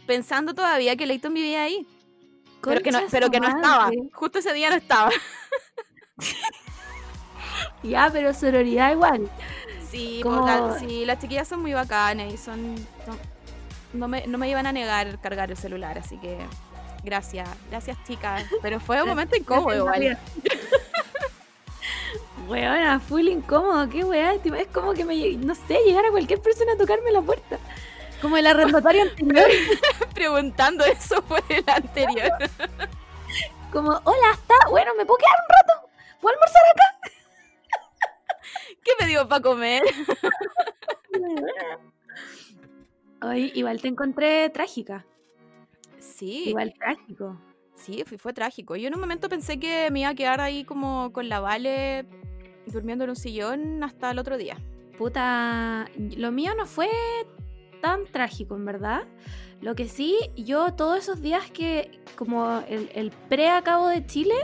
pensando 0.06 0.54
todavía 0.54 0.96
que 0.96 1.06
Leighton 1.06 1.34
vivía 1.34 1.64
ahí. 1.64 1.86
Pero 2.62 2.80
que 2.80 2.90
no, 2.90 3.00
pero 3.10 3.30
que 3.30 3.38
no 3.40 3.48
estaba. 3.48 3.90
Justo 4.12 4.38
ese 4.38 4.52
día 4.54 4.70
no 4.70 4.76
estaba. 4.76 5.10
Ya, 7.82 8.10
pero 8.12 8.34
sororidad 8.34 8.92
igual. 8.92 9.30
Sí, 9.90 10.20
Como- 10.22 10.46
porque- 10.46 10.80
sí, 10.80 11.04
las 11.04 11.18
chiquillas 11.18 11.48
son 11.48 11.60
muy 11.62 11.72
bacanas 11.72 12.32
y 12.32 12.36
son. 12.36 12.74
No, 12.74 13.16
no 13.94 14.08
me, 14.08 14.26
no 14.26 14.38
me 14.38 14.48
iban 14.48 14.66
a 14.66 14.72
negar 14.72 15.18
cargar 15.20 15.50
el 15.50 15.56
celular, 15.56 15.98
así 15.98 16.18
que. 16.18 16.38
Gracias, 17.04 17.48
gracias 17.70 17.96
chicas. 18.06 18.44
Pero 18.60 18.80
fue 18.80 19.00
un 19.02 19.08
momento 19.08 19.36
incómodo 19.36 19.76
igual. 19.76 20.18
Weona, 22.48 22.98
full 23.00 23.28
incómodo, 23.28 23.88
qué 23.90 24.04
weá. 24.04 24.32
Es 24.34 24.68
como 24.72 24.94
que 24.94 25.04
me, 25.04 25.32
no 25.36 25.54
sé, 25.54 25.78
llegar 25.84 26.06
a 26.06 26.10
cualquier 26.10 26.40
persona 26.40 26.72
a 26.72 26.76
tocarme 26.76 27.10
la 27.12 27.20
puerta. 27.20 27.58
Como 28.22 28.36
el 28.36 28.46
arrendatario 28.46 29.02
anterior. 29.02 29.46
Preguntando 30.14 30.84
eso 30.84 31.22
por 31.22 31.42
el 31.50 31.64
anterior. 31.68 32.32
Como, 33.72 33.90
hola, 33.90 34.32
¿está? 34.32 34.54
Bueno, 34.70 34.92
¿me 34.96 35.04
puedo 35.04 35.18
quedar 35.18 35.36
un 35.46 35.54
rato? 35.54 35.88
¿Puedo 36.20 36.34
almorzar 36.34 36.62
acá? 36.72 37.10
¿Qué 38.88 39.04
me 39.04 39.10
dio 39.10 39.28
para 39.28 39.42
comer? 39.42 39.82
Ay, 43.20 43.50
igual 43.54 43.80
te 43.82 43.88
encontré 43.88 44.48
trágica. 44.50 45.04
Sí, 45.98 46.44
Igual 46.48 46.72
trágico. 46.74 47.38
sí, 47.74 48.02
fue, 48.06 48.18
fue 48.18 48.32
trágico. 48.32 48.76
Yo 48.76 48.88
en 48.88 48.94
un 48.94 49.00
momento 49.00 49.28
pensé 49.28 49.58
que 49.58 49.90
me 49.90 50.00
iba 50.00 50.10
a 50.10 50.14
quedar 50.14 50.40
ahí 50.40 50.64
como 50.64 51.12
con 51.12 51.28
la 51.28 51.40
Vale 51.40 52.06
durmiendo 52.66 53.04
en 53.04 53.10
un 53.10 53.16
sillón 53.16 53.82
hasta 53.84 54.10
el 54.10 54.18
otro 54.18 54.38
día. 54.38 54.56
Puta, 54.96 55.86
lo 56.16 56.32
mío 56.32 56.52
no 56.56 56.66
fue 56.66 56.88
tan 57.82 58.06
trágico, 58.06 58.56
en 58.56 58.64
verdad. 58.64 59.06
Lo 59.60 59.74
que 59.74 59.88
sí, 59.88 60.16
yo 60.36 60.72
todos 60.74 60.98
esos 60.98 61.20
días 61.20 61.50
que, 61.50 62.00
como 62.16 62.62
el, 62.68 62.90
el 62.94 63.10
pre-acabo 63.28 63.88
de 63.88 64.06
Chile, 64.06 64.34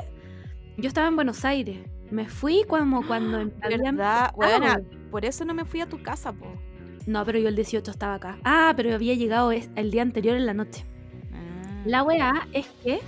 yo 0.76 0.88
estaba 0.88 1.08
en 1.08 1.16
Buenos 1.16 1.44
Aires. 1.44 1.78
Me 2.14 2.28
fui 2.28 2.62
como 2.68 3.04
cuando 3.04 3.50
¿Verdad? 3.60 4.32
Weón. 4.36 5.08
por 5.10 5.24
eso 5.24 5.44
no 5.44 5.52
me 5.52 5.64
fui 5.64 5.80
a 5.80 5.88
tu 5.88 6.00
casa, 6.00 6.32
po. 6.32 6.46
No, 7.06 7.24
pero 7.24 7.40
yo 7.40 7.48
el 7.48 7.56
18 7.56 7.90
estaba 7.90 8.14
acá. 8.14 8.38
Ah, 8.44 8.72
pero 8.76 8.94
había 8.94 9.14
llegado 9.14 9.50
el 9.50 9.90
día 9.90 10.02
anterior 10.02 10.36
en 10.36 10.46
la 10.46 10.54
noche. 10.54 10.86
Ah. 11.32 11.82
La 11.84 12.02
weá 12.04 12.46
es 12.52 12.66
que 12.84 13.00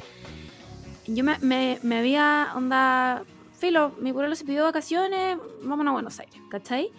yo 1.07 1.23
me, 1.23 1.39
me, 1.39 1.79
me 1.85 1.99
había, 1.99 2.49
onda, 2.57 3.23
filo, 3.57 3.95
mi 4.01 4.13
pueblo 4.13 4.35
se 4.35 4.45
pidió 4.45 4.65
vacaciones, 4.65 5.39
vámonos 5.63 5.93
a 5.93 5.95
Buenos 5.95 6.19
Aires, 6.19 6.41
¿cachai? 6.51 6.91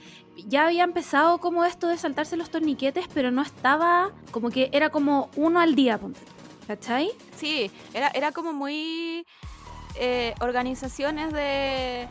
Ya 0.48 0.66
había 0.66 0.86
empezado 0.86 1.40
como 1.40 1.66
esto 1.66 1.90
de 1.90 1.98
saltarse 1.98 2.38
los 2.38 2.50
torniquetes, 2.50 3.06
pero 3.14 3.32
no 3.32 3.42
estaba, 3.42 4.12
como 4.32 4.50
que 4.50 4.70
era 4.72 4.92
como 4.92 5.30
uno 5.36 5.60
al 5.60 5.76
día, 5.76 5.98
ponte 5.98 6.22
¿cachai? 6.68 7.12
Sí, 7.36 7.70
era, 7.94 8.08
era 8.14 8.32
como 8.32 8.54
muy 8.54 9.26
eh, 10.00 10.34
organizaciones 10.40 11.34
de 11.34 12.08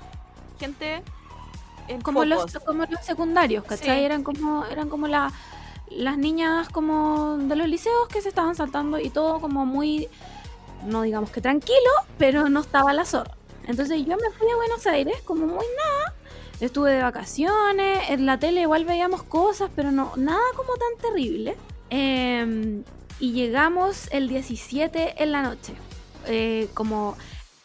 gente 0.58 1.02
en 1.88 2.00
Como 2.00 2.24
los, 2.24 2.52
como 2.64 2.84
los 2.84 3.04
secundarios, 3.04 3.64
¿cachai? 3.64 3.98
Sí. 3.98 4.04
Eran 4.04 4.24
como, 4.24 4.64
eran 4.66 4.88
como 4.88 5.06
la, 5.06 5.32
las 5.88 6.18
niñas 6.18 6.68
como 6.68 7.36
de 7.38 7.54
los 7.54 7.68
liceos 7.68 8.08
que 8.08 8.20
se 8.20 8.28
estaban 8.28 8.54
saltando 8.56 8.98
y 8.98 9.10
todo 9.10 9.40
como 9.40 9.64
muy, 9.66 10.08
no 10.84 11.02
digamos 11.02 11.30
que 11.30 11.40
tranquilo, 11.40 11.90
pero 12.18 12.48
no 12.48 12.60
estaba 12.60 12.92
la 12.92 13.04
zorra. 13.04 13.36
Entonces 13.66 13.98
yo 14.00 14.16
me 14.16 14.30
fui 14.36 14.50
a 14.50 14.56
Buenos 14.56 14.86
Aires 14.86 15.20
como 15.22 15.46
muy 15.46 15.66
nada. 15.76 16.14
Estuve 16.60 16.92
de 16.92 17.02
vacaciones, 17.02 18.10
en 18.10 18.24
la 18.24 18.38
tele 18.38 18.62
igual 18.62 18.84
veíamos 18.84 19.22
cosas, 19.22 19.70
pero 19.76 19.92
no 19.92 20.12
nada 20.16 20.40
como 20.56 20.74
tan 20.74 21.10
terrible. 21.12 21.56
Eh, 21.90 22.82
y 23.20 23.32
llegamos 23.32 24.08
el 24.10 24.28
17 24.28 25.22
en 25.22 25.32
la 25.32 25.42
noche. 25.42 25.74
Eh, 26.26 26.68
como, 26.74 27.16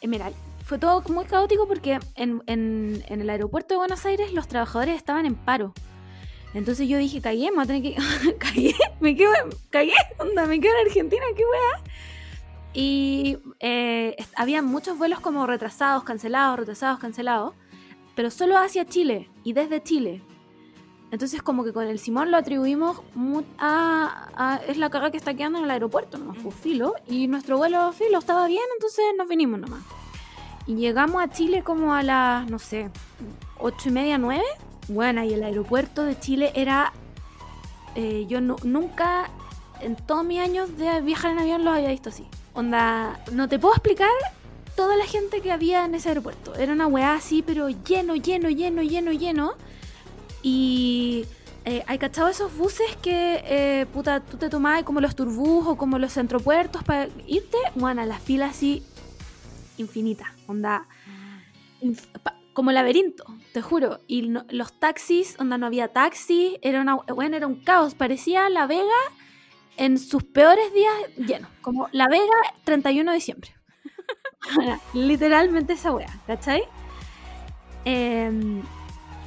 mira, 0.07 0.31
fue 0.65 0.79
todo 0.79 1.03
muy 1.09 1.25
caótico 1.25 1.67
porque 1.67 1.99
en, 2.15 2.41
el 2.47 3.29
aeropuerto 3.29 3.73
de 3.73 3.79
Buenos 3.79 4.05
Aires 4.05 4.33
los 4.33 4.47
trabajadores 4.47 4.95
estaban 4.95 5.25
en 5.25 5.35
paro. 5.35 5.73
Entonces 6.53 6.87
yo 6.87 6.97
dije, 6.97 7.21
cagué, 7.21 7.49
me 7.51 7.57
voy 7.57 7.63
a 7.63 7.67
tener 7.67 7.81
que... 7.81 7.95
cagué, 8.39 8.75
me 8.99 9.15
quedo, 9.15 9.31
cagué, 9.69 9.93
onda, 10.17 10.45
me 10.45 10.59
quedo 10.59 10.73
en 10.79 10.87
Argentina, 10.87 11.23
qué 11.35 11.43
weá. 11.43 11.91
Y 12.73 13.37
eh, 13.59 14.15
había 14.35 14.61
muchos 14.61 14.97
vuelos 14.97 15.19
como 15.19 15.45
retrasados, 15.45 16.03
cancelados, 16.03 16.59
retrasados, 16.59 16.99
cancelados, 16.99 17.53
pero 18.15 18.31
solo 18.31 18.57
hacia 18.57 18.85
Chile 18.85 19.29
y 19.43 19.53
desde 19.53 19.83
Chile. 19.83 20.21
Entonces 21.11 21.41
como 21.43 21.63
que 21.65 21.73
con 21.73 21.85
el 21.85 21.99
Simón 21.99 22.31
lo 22.31 22.37
atribuimos 22.37 23.01
a, 23.57 24.29
a- 24.35 24.61
es 24.67 24.77
la 24.77 24.89
caga 24.89 25.11
que 25.11 25.17
está 25.17 25.33
quedando 25.33 25.59
en 25.59 25.65
el 25.65 25.71
aeropuerto, 25.71 26.17
nomás, 26.17 26.37
pues 26.41 26.55
filo, 26.55 26.95
y 27.07 27.27
nuestro 27.27 27.57
vuelo 27.57 27.91
filo 27.91 28.19
estaba 28.19 28.47
bien, 28.47 28.63
entonces 28.75 29.03
nos 29.17 29.27
vinimos 29.27 29.59
nomás. 29.59 29.83
Y 30.67 30.75
llegamos 30.75 31.21
a 31.21 31.29
Chile 31.29 31.63
como 31.63 31.93
a 31.93 32.01
las, 32.03 32.49
no 32.49 32.59
sé, 32.59 32.89
ocho 33.59 33.89
y 33.89 33.91
media, 33.91 34.17
nueve. 34.17 34.43
Bueno, 34.87 35.23
y 35.23 35.33
el 35.33 35.43
aeropuerto 35.43 36.03
de 36.03 36.17
Chile 36.19 36.51
era... 36.55 36.93
eh, 37.95 38.25
yo 38.29 38.39
nu- 38.41 38.55
nunca, 38.63 39.29
en 39.81 39.95
todos 39.95 40.23
mis 40.23 40.39
años 40.39 40.77
de 40.77 41.01
viajar 41.01 41.31
en 41.31 41.39
avión, 41.39 41.65
los 41.65 41.75
había 41.75 41.89
visto 41.89 42.09
así. 42.09 42.25
Onda, 42.53 43.19
no 43.33 43.49
te 43.49 43.59
puedo 43.59 43.73
explicar 43.73 44.09
toda 44.75 44.95
la 44.95 45.05
gente 45.05 45.41
que 45.41 45.51
había 45.51 45.83
en 45.85 45.95
ese 45.95 46.09
aeropuerto. 46.09 46.55
Era 46.55 46.71
una 46.73 46.87
weá 46.87 47.15
así, 47.15 47.41
pero 47.41 47.67
lleno, 47.69 48.15
lleno, 48.15 48.49
lleno, 48.49 48.81
lleno, 48.81 49.11
lleno. 49.11 49.53
Y 50.43 51.25
eh, 51.65 51.83
hay 51.87 51.97
cachado 51.99 52.27
esos 52.27 52.55
buses 52.57 52.95
que, 53.01 53.41
eh, 53.45 53.85
puta, 53.93 54.19
tú 54.21 54.37
te 54.37 54.49
tomabas 54.49 54.83
como 54.83 54.99
los 55.01 55.15
turbús 55.15 55.65
o 55.67 55.77
como 55.77 55.99
los 55.99 56.13
centropuertos 56.13 56.83
para 56.83 57.07
irte. 57.27 57.57
Bueno, 57.75 58.03
la 58.05 58.17
fila 58.19 58.47
así 58.47 58.83
infinita. 59.77 60.33
Onda, 60.47 60.87
inf- 61.81 62.07
pa- 62.23 62.35
como 62.53 62.71
laberinto, 62.71 63.23
te 63.53 63.61
juro. 63.61 64.01
Y 64.07 64.23
no- 64.29 64.45
los 64.49 64.79
taxis, 64.79 65.39
onda, 65.39 65.57
no 65.57 65.67
había 65.67 65.89
taxis. 65.89 66.53
Era, 66.61 66.81
una, 66.81 66.95
bueno, 66.95 67.37
era 67.37 67.47
un 67.47 67.63
caos. 67.63 67.93
Parecía 67.95 68.49
La 68.49 68.65
Vega 68.67 68.83
en 69.77 69.97
sus 69.99 70.23
peores 70.23 70.73
días 70.73 70.93
lleno. 71.17 71.47
Como 71.61 71.87
La 71.91 72.07
Vega 72.07 72.25
31 72.63 73.11
de 73.11 73.15
diciembre. 73.15 73.51
Literalmente 74.93 75.73
esa 75.73 75.91
wea, 75.91 76.09
¿cachai? 76.27 76.63
Em, 77.85 78.61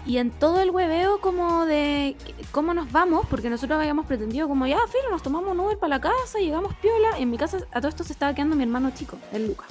y 0.06 0.18
en 0.18 0.30
todo 0.30 0.61
el 0.61 0.70
hueveo 0.70 1.20
como 1.20 1.64
de 1.64 2.16
cómo 2.52 2.75
nos 2.75 2.92
vamos, 2.92 3.26
porque 3.30 3.49
nosotros 3.49 3.78
habíamos 3.78 4.06
pretendido 4.06 4.49
como 4.49 4.66
ya, 4.66 4.78
filo, 4.88 5.11
nos 5.11 5.23
tomamos 5.23 5.52
un 5.52 5.61
Uber 5.61 5.78
para 5.78 5.96
la 5.96 6.00
casa, 6.00 6.38
llegamos 6.38 6.75
piola. 6.76 7.18
En 7.18 7.30
mi 7.30 7.38
casa 7.38 7.58
a 7.73 7.80
todo 7.80 7.88
esto 7.88 8.04
se 8.04 8.12
estaba 8.12 8.34
quedando 8.34 8.54
mi 8.56 8.62
hermano 8.64 8.90
chico, 8.94 9.16
el 9.32 9.46
Lucas. 9.46 9.68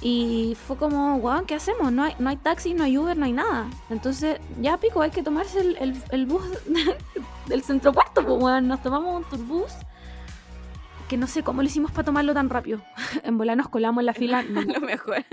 Y 0.00 0.56
fue 0.66 0.76
como, 0.76 1.16
weón, 1.16 1.46
¿qué 1.46 1.54
hacemos? 1.54 1.90
No 1.90 2.02
hay, 2.02 2.14
no 2.18 2.28
hay 2.28 2.36
taxi, 2.36 2.74
no 2.74 2.84
hay 2.84 2.98
Uber, 2.98 3.16
no 3.16 3.24
hay 3.24 3.32
nada. 3.32 3.70
Entonces, 3.88 4.38
ya 4.60 4.76
pico, 4.76 5.00
hay 5.00 5.10
que 5.10 5.22
tomarse 5.22 5.60
el, 5.60 5.76
el- 5.78 6.02
el 6.10 6.26
bus 6.26 6.42
del 7.46 7.62
centro 7.62 7.92
puerto, 7.92 8.22
pues 8.26 8.42
weón. 8.42 8.68
Nos 8.68 8.82
tomamos 8.82 9.16
un 9.16 9.24
turbús. 9.24 9.72
Que 11.08 11.16
no 11.16 11.26
sé 11.26 11.42
cómo 11.42 11.62
lo 11.62 11.68
hicimos 11.68 11.90
para 11.90 12.04
tomarlo 12.04 12.34
tan 12.34 12.50
rápido. 12.50 12.82
en 13.22 13.38
volar 13.38 13.56
nos 13.56 13.68
colamos 13.68 14.02
en 14.02 14.06
la 14.06 14.12
fila. 14.14 14.42
no, 14.48 14.60
lo 14.60 14.80
mejor. 14.80 15.24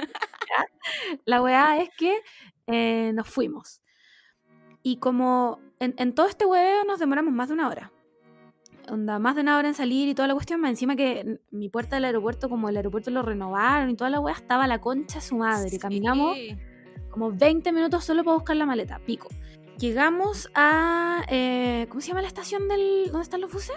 la 1.26 1.42
weá 1.42 1.78
es 1.82 1.90
que 1.98 2.22
eh, 2.68 3.12
nos 3.14 3.28
fuimos. 3.28 3.82
Y 4.84 4.98
como 4.98 5.60
en, 5.80 5.94
en 5.98 6.14
todo 6.14 6.28
este 6.28 6.46
hueveo 6.46 6.84
nos 6.86 7.00
demoramos 7.00 7.34
más 7.34 7.48
de 7.50 7.54
una 7.56 7.68
hora. 7.70 7.92
Onda, 8.90 9.20
más 9.20 9.36
de 9.36 9.42
una 9.42 9.58
hora 9.58 9.68
en 9.68 9.74
salir 9.76 10.10
y 10.10 10.16
toda 10.16 10.28
la 10.28 10.34
cuestión. 10.34 10.60
Más 10.60 10.72
encima 10.72 10.96
que 10.96 11.40
mi 11.52 11.70
puerta 11.70 11.96
del 11.98 12.06
aeropuerto, 12.06 12.50
como 12.50 12.68
el 12.70 12.78
aeropuerto 12.78 13.12
lo 13.12 13.22
renovaron 13.22 13.90
y 13.92 13.96
toda 13.96 14.10
la 14.10 14.20
weá, 14.20 14.34
estaba 14.36 14.66
la 14.68 14.80
concha 14.82 15.20
de 15.20 15.26
su 15.26 15.36
madre. 15.38 15.78
Caminamos 15.78 16.36
Sí. 16.36 16.58
como 17.12 17.32
20 17.32 17.72
minutos 17.72 18.04
solo 18.04 18.24
para 18.24 18.36
buscar 18.36 18.56
la 18.56 18.66
maleta, 18.66 19.00
pico. 19.06 19.28
Llegamos 19.78 20.50
a. 20.56 21.24
eh, 21.30 21.86
¿Cómo 21.90 22.02
se 22.02 22.08
llama 22.10 22.22
la 22.22 22.28
estación 22.28 22.68
del. 22.68 23.06
¿Dónde 23.08 23.22
están 23.22 23.42
los 23.42 23.52
buses? 23.52 23.76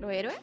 ¿Los 0.00 0.10
héroes? 0.12 0.36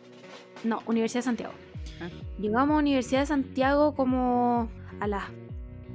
No, 0.64 0.82
Universidad 0.86 1.20
de 1.20 1.24
Santiago. 1.26 1.54
Ah. 2.02 2.10
Llegamos 2.40 2.76
a 2.76 2.80
Universidad 2.80 3.20
de 3.22 3.26
Santiago 3.28 3.94
como 3.94 4.70
a 5.00 5.08
las 5.08 5.24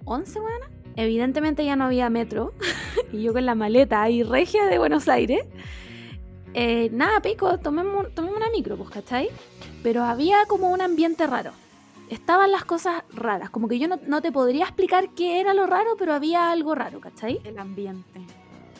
11, 0.04 0.38
weón. 0.40 0.60
Evidentemente 1.00 1.64
ya 1.64 1.76
no 1.76 1.84
había 1.84 2.10
metro. 2.10 2.52
y 3.12 3.22
yo 3.22 3.32
con 3.32 3.46
la 3.46 3.54
maleta 3.54 4.02
ahí 4.02 4.22
regia 4.22 4.66
de 4.66 4.78
Buenos 4.78 5.08
Aires. 5.08 5.46
Eh, 6.52 6.90
nada, 6.92 7.22
pico, 7.22 7.58
tomemos, 7.58 8.14
tomemos 8.14 8.36
una 8.36 8.50
micro, 8.50 8.76
pues, 8.76 8.90
¿cachai? 8.90 9.30
Pero 9.82 10.02
había 10.04 10.44
como 10.46 10.70
un 10.70 10.82
ambiente 10.82 11.26
raro. 11.26 11.52
Estaban 12.10 12.50
las 12.50 12.64
cosas 12.66 13.02
raras. 13.14 13.48
Como 13.48 13.66
que 13.66 13.78
yo 13.78 13.88
no, 13.88 13.98
no 14.06 14.20
te 14.20 14.30
podría 14.30 14.64
explicar 14.64 15.14
qué 15.14 15.40
era 15.40 15.54
lo 15.54 15.66
raro, 15.66 15.96
pero 15.98 16.12
había 16.12 16.50
algo 16.50 16.74
raro, 16.74 17.00
¿cachai? 17.00 17.40
El 17.44 17.58
ambiente. 17.58 18.20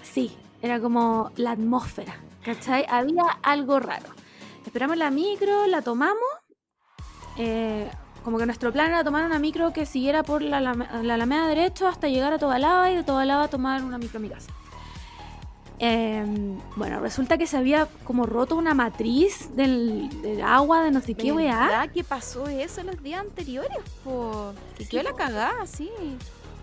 Sí, 0.02 0.36
era 0.60 0.78
como 0.78 1.30
la 1.36 1.52
atmósfera, 1.52 2.20
¿cachai? 2.44 2.84
Había 2.90 3.22
algo 3.42 3.80
raro. 3.80 4.08
Esperamos 4.66 4.98
la 4.98 5.10
micro, 5.10 5.66
la 5.68 5.80
tomamos. 5.80 6.28
eh, 7.38 7.90
como 8.24 8.38
que 8.38 8.46
nuestro 8.46 8.72
plan 8.72 8.88
era 8.90 9.02
tomar 9.04 9.24
una 9.24 9.38
micro 9.38 9.72
que 9.72 9.86
siguiera 9.86 10.22
por 10.22 10.42
la, 10.42 10.58
Alame- 10.60 11.02
la 11.02 11.14
Alameda 11.14 11.46
derecho 11.48 11.88
hasta 11.88 12.08
llegar 12.08 12.32
a 12.32 12.38
Tobalaba 12.38 12.90
y 12.90 12.96
de 12.96 13.02
Tobalaba 13.02 13.48
tomar 13.48 13.82
una 13.82 13.98
micro 13.98 14.18
a 14.18 14.20
mi 14.22 14.28
casa. 14.28 14.50
em, 15.78 16.58
bueno, 16.76 17.00
resulta 17.00 17.38
que 17.38 17.46
se 17.46 17.56
había 17.56 17.86
como 18.04 18.26
roto 18.26 18.54
una 18.56 18.74
matriz 18.74 19.48
del, 19.56 20.10
del 20.20 20.42
agua 20.42 20.82
de 20.82 20.90
no 20.90 21.00
sé 21.00 21.14
qué 21.14 21.32
weá. 21.32 21.66
¿Verdad 21.66 21.90
que 21.90 22.04
pasó 22.04 22.46
eso 22.48 22.82
los 22.82 23.02
días 23.02 23.22
anteriores? 23.22 23.78
Po? 24.04 24.52
Que 24.76 24.84
Sí, 24.84 24.90
quedó 24.90 25.04
la 25.04 25.14
cagada, 25.16 25.66
sí. 25.66 25.90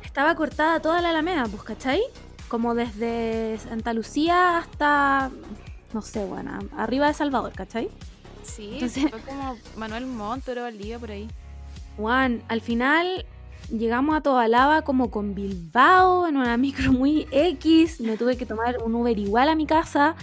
Estaba 0.04 0.36
cortada 0.36 0.80
toda 0.82 1.02
la 1.02 1.10
alameda, 1.10 1.46
pues, 1.48 1.64
¿cachai? 1.64 2.02
Como 2.48 2.76
desde 2.76 3.58
Santa 3.58 3.92
Lucía 3.94 4.60
hasta, 4.60 5.32
no 5.94 6.02
sé, 6.04 6.24
bueno, 6.26 6.60
arriba 6.78 7.08
de 7.08 7.14
Salvador, 7.16 7.54
¿cachai? 7.54 7.90
Sí, 8.44 8.70
Entonces- 8.74 9.10
fue 9.10 9.20
como 9.22 9.58
Manuel 9.78 10.06
Montt, 10.06 10.48
Valdivia 10.48 11.00
por 11.00 11.10
ahí. 11.12 11.28
Juan, 11.98 12.44
al 12.48 12.62
final 12.62 13.26
llegamos 13.70 14.16
a 14.16 14.22
Tobalaba 14.22 14.84
como 14.84 15.12
con 15.12 15.36
Bilbao 15.36 16.28
en 16.28 16.38
una 16.38 16.56
micro 16.58 16.94
muy 16.94 17.28
X. 17.32 18.00
Me 18.00 18.18
tuve 18.18 18.38
que 18.38 18.46
tomar 18.46 18.78
un 18.84 18.96
Uber 18.96 19.18
igual 19.18 19.50
a 19.50 19.56
mi 19.56 19.66
casa. 19.66 20.16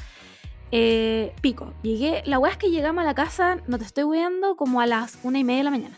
Eh, 0.71 1.33
pico. 1.40 1.73
Llegué, 1.83 2.23
la 2.26 2.38
weá 2.38 2.52
es 2.52 2.59
que 2.59 2.71
llegamos 2.71 3.02
a 3.02 3.04
la 3.04 3.14
casa, 3.14 3.59
no 3.69 3.78
te 3.78 3.85
estoy 3.85 4.11
viendo, 4.11 4.57
como 4.57 4.81
a 4.81 4.87
las 4.87 5.19
una 5.23 5.38
y 5.38 5.45
media 5.45 5.59
de 5.59 5.64
la 5.64 5.71
mañana. 5.71 5.97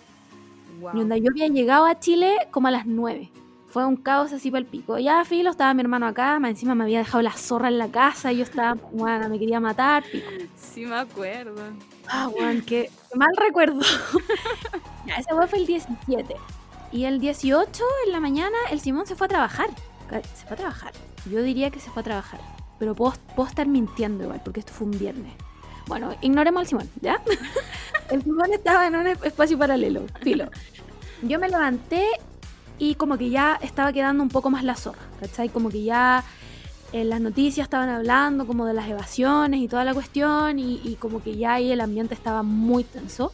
Y 0.95 0.99
onda, 0.99 1.17
yo 1.17 1.31
había 1.31 1.49
llegado 1.49 1.87
a 1.87 1.99
Chile 1.99 2.37
como 2.51 2.69
a 2.69 2.71
las 2.71 2.87
nueve. 2.87 3.31
Fue 3.77 3.85
un 3.85 3.97
caos 3.97 4.33
así 4.33 4.51
para 4.51 4.61
el 4.61 4.65
pico. 4.65 4.99
Ya, 4.99 5.23
filo, 5.27 5.51
estaba 5.51 5.75
mi 5.75 5.83
hermano 5.83 6.07
acá, 6.07 6.39
más 6.41 6.49
encima 6.49 6.75
me 6.75 6.85
había 6.85 7.01
dejado 7.01 7.21
la 7.21 7.33
zorra 7.33 7.69
en 7.69 7.77
la 7.77 7.89
casa 7.89 8.33
y 8.33 8.39
yo 8.39 8.43
estaba, 8.43 8.73
bueno, 8.91 9.29
me 9.29 9.39
quería 9.39 9.61
matar, 9.61 10.03
pico. 10.11 10.27
Sí, 10.57 10.87
me 10.87 10.97
acuerdo. 10.97 11.63
Ah, 12.09 12.29
weón, 12.29 12.63
qué 12.63 12.91
mal 13.15 13.29
recuerdo. 13.37 13.83
ya, 15.07 15.17
ese 15.17 15.29
fue 15.47 15.59
el 15.59 15.67
17. 15.67 16.37
Y 16.91 17.05
el 17.05 17.21
18 17.21 17.85
en 18.07 18.13
la 18.13 18.19
mañana 18.19 18.57
el 18.71 18.81
Simón 18.81 19.07
se 19.07 19.15
fue 19.15 19.27
a 19.27 19.29
trabajar. 19.29 19.69
Se 20.35 20.47
fue 20.47 20.55
a 20.55 20.57
trabajar. 20.57 20.93
Yo 21.31 21.43
diría 21.43 21.71
que 21.71 21.79
se 21.79 21.91
fue 21.91 22.01
a 22.01 22.05
trabajar. 22.05 22.41
Pero 22.79 22.95
puedo, 22.95 23.13
puedo 23.35 23.47
estar 23.47 23.67
mintiendo 23.67 24.25
igual, 24.25 24.41
porque 24.43 24.61
esto 24.61 24.73
fue 24.73 24.87
un 24.87 24.99
viernes. 24.99 25.35
Bueno, 25.87 26.17
ignoremos 26.23 26.61
al 26.61 26.67
Simón, 26.67 26.91
¿ya? 27.03 27.21
el 28.11 28.23
Simón 28.23 28.55
estaba 28.55 28.87
en 28.87 28.97
un 28.97 29.07
es- 29.07 29.23
espacio 29.23 29.59
paralelo, 29.59 30.07
filo. 30.23 30.49
Yo 31.21 31.39
me 31.39 31.51
levanté 31.51 32.07
y 32.79 32.95
como 32.95 33.17
que 33.19 33.31
ya 33.31 33.59
estaba 33.63 33.93
quedando 33.93 34.23
un 34.23 34.29
poco 34.29 34.51
más 34.51 34.65
la 34.65 34.75
zorra, 34.75 35.03
¿cachai? 35.21 35.49
Como 35.49 35.71
que 35.71 35.83
ya 35.83 36.25
en 36.93 37.11
las 37.11 37.21
noticias 37.21 37.65
estaban 37.65 37.89
hablando 37.89 38.47
como 38.47 38.67
de 38.67 38.75
las 38.75 38.89
evasiones 38.89 39.61
y 39.61 39.69
toda 39.69 39.85
la 39.85 39.95
cuestión 39.95 40.59
y, 40.59 40.97
como 41.01 41.23
que 41.23 41.37
ya 41.37 41.55
ahí 41.55 41.71
el 41.71 41.81
ambiente 41.81 42.15
estaba 42.15 42.43
muy 42.43 42.85
tenso. 42.85 43.33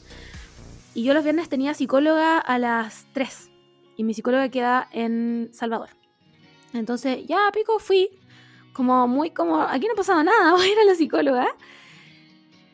Y 0.94 1.04
yo 1.04 1.14
los 1.14 1.24
viernes 1.24 1.48
tenía 1.48 1.74
psicóloga 1.74 2.38
a 2.38 2.58
las 2.58 3.06
3 3.12 3.50
y 3.96 4.04
mi 4.04 4.14
psicóloga 4.14 4.48
queda 4.48 4.88
en 4.92 5.50
Salvador. 5.52 5.90
Entonces 6.72 7.26
ya 7.26 7.50
pico 7.52 7.78
fui 7.78 8.10
como 8.72 9.06
muy 9.06 9.30
como 9.30 9.60
aquí 9.60 9.86
no 9.86 9.94
pasaba 9.94 10.24
nada, 10.24 10.52
voy 10.56 10.66
a 10.66 10.72
ir 10.72 10.78
a 10.78 10.84
la 10.84 10.94
psicóloga. 10.94 11.48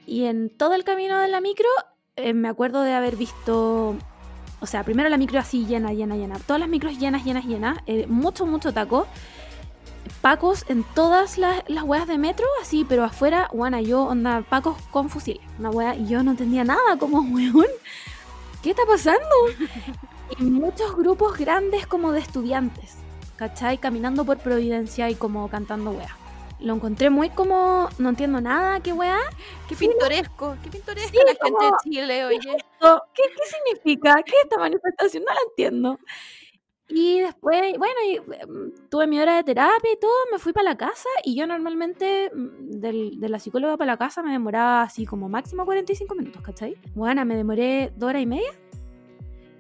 Y 0.07 0.25
en 0.25 0.49
todo 0.49 0.75
el 0.75 0.85
camino 0.85 1.19
de 1.19 1.29
la 1.29 1.41
micro 1.41 1.69
eh, 2.17 2.35
me 2.35 2.49
acuerdo 2.49 2.83
de 2.83 2.95
haber 2.95 3.15
visto, 3.15 3.95
o 4.61 4.67
sea, 4.67 4.85
primero 4.85 5.09
la 5.09 5.17
micro 5.17 5.39
así 5.39 5.67
llena, 5.67 5.93
llena, 5.93 6.17
llena, 6.17 6.39
todas 6.39 6.61
las 6.61 6.69
micros 6.69 6.99
llenas, 6.99 7.25
llenas, 7.25 7.45
llenas, 7.45 7.79
eh, 7.87 8.07
mucho, 8.09 8.47
mucho 8.47 8.73
taco 8.73 9.07
pacos 10.21 10.65
en 10.69 10.85
todas 10.95 11.39
las, 11.39 11.63
las 11.69 11.85
weas 11.85 12.07
de 12.07 12.19
metro, 12.19 12.47
así, 12.61 12.85
pero 12.89 13.05
afuera, 13.05 13.49
guana, 13.53 13.81
yo, 13.81 14.03
onda, 14.03 14.43
pacos 14.43 14.77
con 14.91 15.09
fusiles. 15.09 15.43
Una 15.59 15.71
wea, 15.71 15.95
y 15.95 16.07
yo 16.07 16.23
no 16.23 16.33
entendía 16.33 16.65
nada, 16.65 16.99
como, 16.99 17.21
weón, 17.21 17.67
¿qué 18.63 18.71
está 18.71 18.83
pasando? 18.87 19.21
y 20.39 20.45
muchos 20.45 20.97
grupos 20.97 21.39
grandes 21.39 21.87
como 21.87 22.13
de 22.13 22.21
estudiantes, 22.21 22.97
¿cachai? 23.37 23.79
Caminando 23.79 24.25
por 24.25 24.39
Providencia 24.39 25.11
y 25.11 25.15
como 25.15 25.49
cantando 25.49 25.91
wea. 25.91 26.18
Lo 26.61 26.75
encontré 26.75 27.09
muy 27.09 27.31
como, 27.31 27.89
no 27.99 28.09
entiendo 28.09 28.41
nada, 28.41 28.81
qué 28.81 28.93
wea. 28.93 29.19
Qué 29.69 29.77
pintoresco, 29.77 30.57
qué 30.63 30.71
pintoresca 30.71 31.11
Sí, 31.11 31.17
la 31.19 31.27
gente 31.33 31.39
como- 31.41 31.59
de 31.61 31.71
Chile, 31.85 32.25
oye. 32.25 32.39
¿Qué, 32.41 33.23
qué 33.23 33.43
significa? 33.47 34.15
¿Qué 34.25 34.33
es 34.33 34.43
esta 34.45 34.59
manifestación? 34.59 35.23
No 35.25 35.33
la 35.35 35.41
entiendo. 35.49 35.99
Y 36.89 37.21
después, 37.21 37.77
bueno, 37.79 37.95
y, 38.07 38.17
em, 38.17 38.73
tuve 38.89 39.07
mi 39.07 39.21
hora 39.21 39.37
de 39.37 39.45
terapia 39.45 39.93
y 39.93 40.01
todo, 40.01 40.11
me 40.33 40.39
fui 40.39 40.53
para 40.55 40.71
la 40.71 40.77
casa 40.79 41.09
y 41.23 41.37
yo 41.37 41.47
normalmente 41.47 42.31
mm, 42.35 42.71
del- 42.81 43.21
de 43.21 43.29
la 43.29 43.39
psicóloga 43.39 43.77
para 43.77 43.93
la 43.93 43.97
casa 43.99 44.23
me 44.23 44.33
demoraba 44.33 44.83
así 44.83 45.05
como 45.05 45.29
máximo 45.29 45.65
45 45.67 46.15
minutos, 46.15 46.41
¿cachai? 46.43 46.77
Bueno, 46.95 47.25
me 47.27 47.37
demoré 47.37 47.93
dos 47.97 48.09
horas 48.09 48.23
y 48.23 48.27
media, 48.27 48.51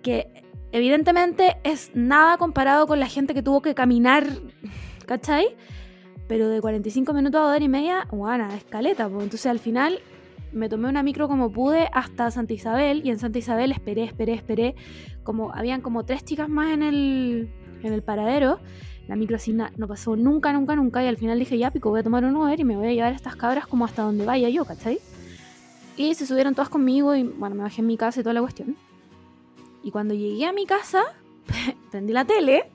que 0.02 0.42
evidentemente 0.72 1.58
es 1.64 1.90
nada 1.94 2.38
comparado 2.38 2.86
con 2.86 2.98
la 2.98 3.06
gente 3.06 3.34
que 3.34 3.42
tuvo 3.42 3.60
que 3.62 3.74
caminar, 3.74 4.24
¿cachai? 5.06 5.54
Pero 6.28 6.48
de 6.48 6.60
45 6.60 7.12
minutos 7.14 7.40
a 7.40 7.44
dos 7.44 7.50
horas 7.50 7.62
y 7.62 7.68
media, 7.68 8.06
bueno, 8.10 8.48
escaleta, 8.48 9.08
pues 9.08 9.24
entonces 9.24 9.46
al 9.46 9.58
final 9.58 9.98
me 10.52 10.68
tomé 10.68 10.88
una 10.88 11.02
micro 11.02 11.28
como 11.28 11.50
pude 11.50 11.88
hasta 11.92 12.30
Santa 12.30 12.52
Isabel 12.52 13.02
y 13.04 13.10
en 13.10 13.18
Santa 13.18 13.38
Isabel 13.38 13.72
esperé, 13.72 14.04
esperé, 14.04 14.34
esperé. 14.34 14.74
Como 15.22 15.52
habían 15.54 15.80
como 15.80 16.04
tres 16.04 16.24
chicas 16.24 16.48
más 16.48 16.72
en 16.72 16.82
el, 16.82 17.50
en 17.82 17.92
el 17.92 18.02
paradero. 18.02 18.60
La 19.08 19.16
micro 19.16 19.36
así 19.36 19.52
no 19.54 19.88
pasó 19.88 20.16
nunca, 20.16 20.52
nunca, 20.52 20.76
nunca. 20.76 21.02
Y 21.02 21.06
al 21.06 21.16
final 21.16 21.38
dije, 21.38 21.56
ya 21.56 21.70
pico, 21.70 21.90
voy 21.90 22.00
a 22.00 22.02
tomar 22.02 22.24
un 22.24 22.36
Uber 22.36 22.60
y 22.60 22.64
me 22.64 22.76
voy 22.76 22.88
a 22.88 22.92
llevar 22.92 23.12
a 23.12 23.16
estas 23.16 23.36
cabras 23.36 23.66
como 23.66 23.84
hasta 23.86 24.02
donde 24.02 24.26
vaya 24.26 24.50
yo, 24.50 24.64
¿cachai? 24.64 24.98
Y 25.96 26.14
se 26.14 26.26
subieron 26.26 26.54
todas 26.54 26.68
conmigo 26.68 27.14
y 27.14 27.22
bueno, 27.22 27.56
me 27.56 27.62
bajé 27.62 27.80
en 27.80 27.86
mi 27.86 27.96
casa 27.96 28.20
y 28.20 28.22
toda 28.22 28.34
la 28.34 28.40
cuestión. 28.40 28.76
Y 29.82 29.90
cuando 29.90 30.14
llegué 30.14 30.46
a 30.46 30.52
mi 30.52 30.66
casa, 30.66 31.02
prendí 31.90 32.12
la 32.12 32.26
tele 32.26 32.70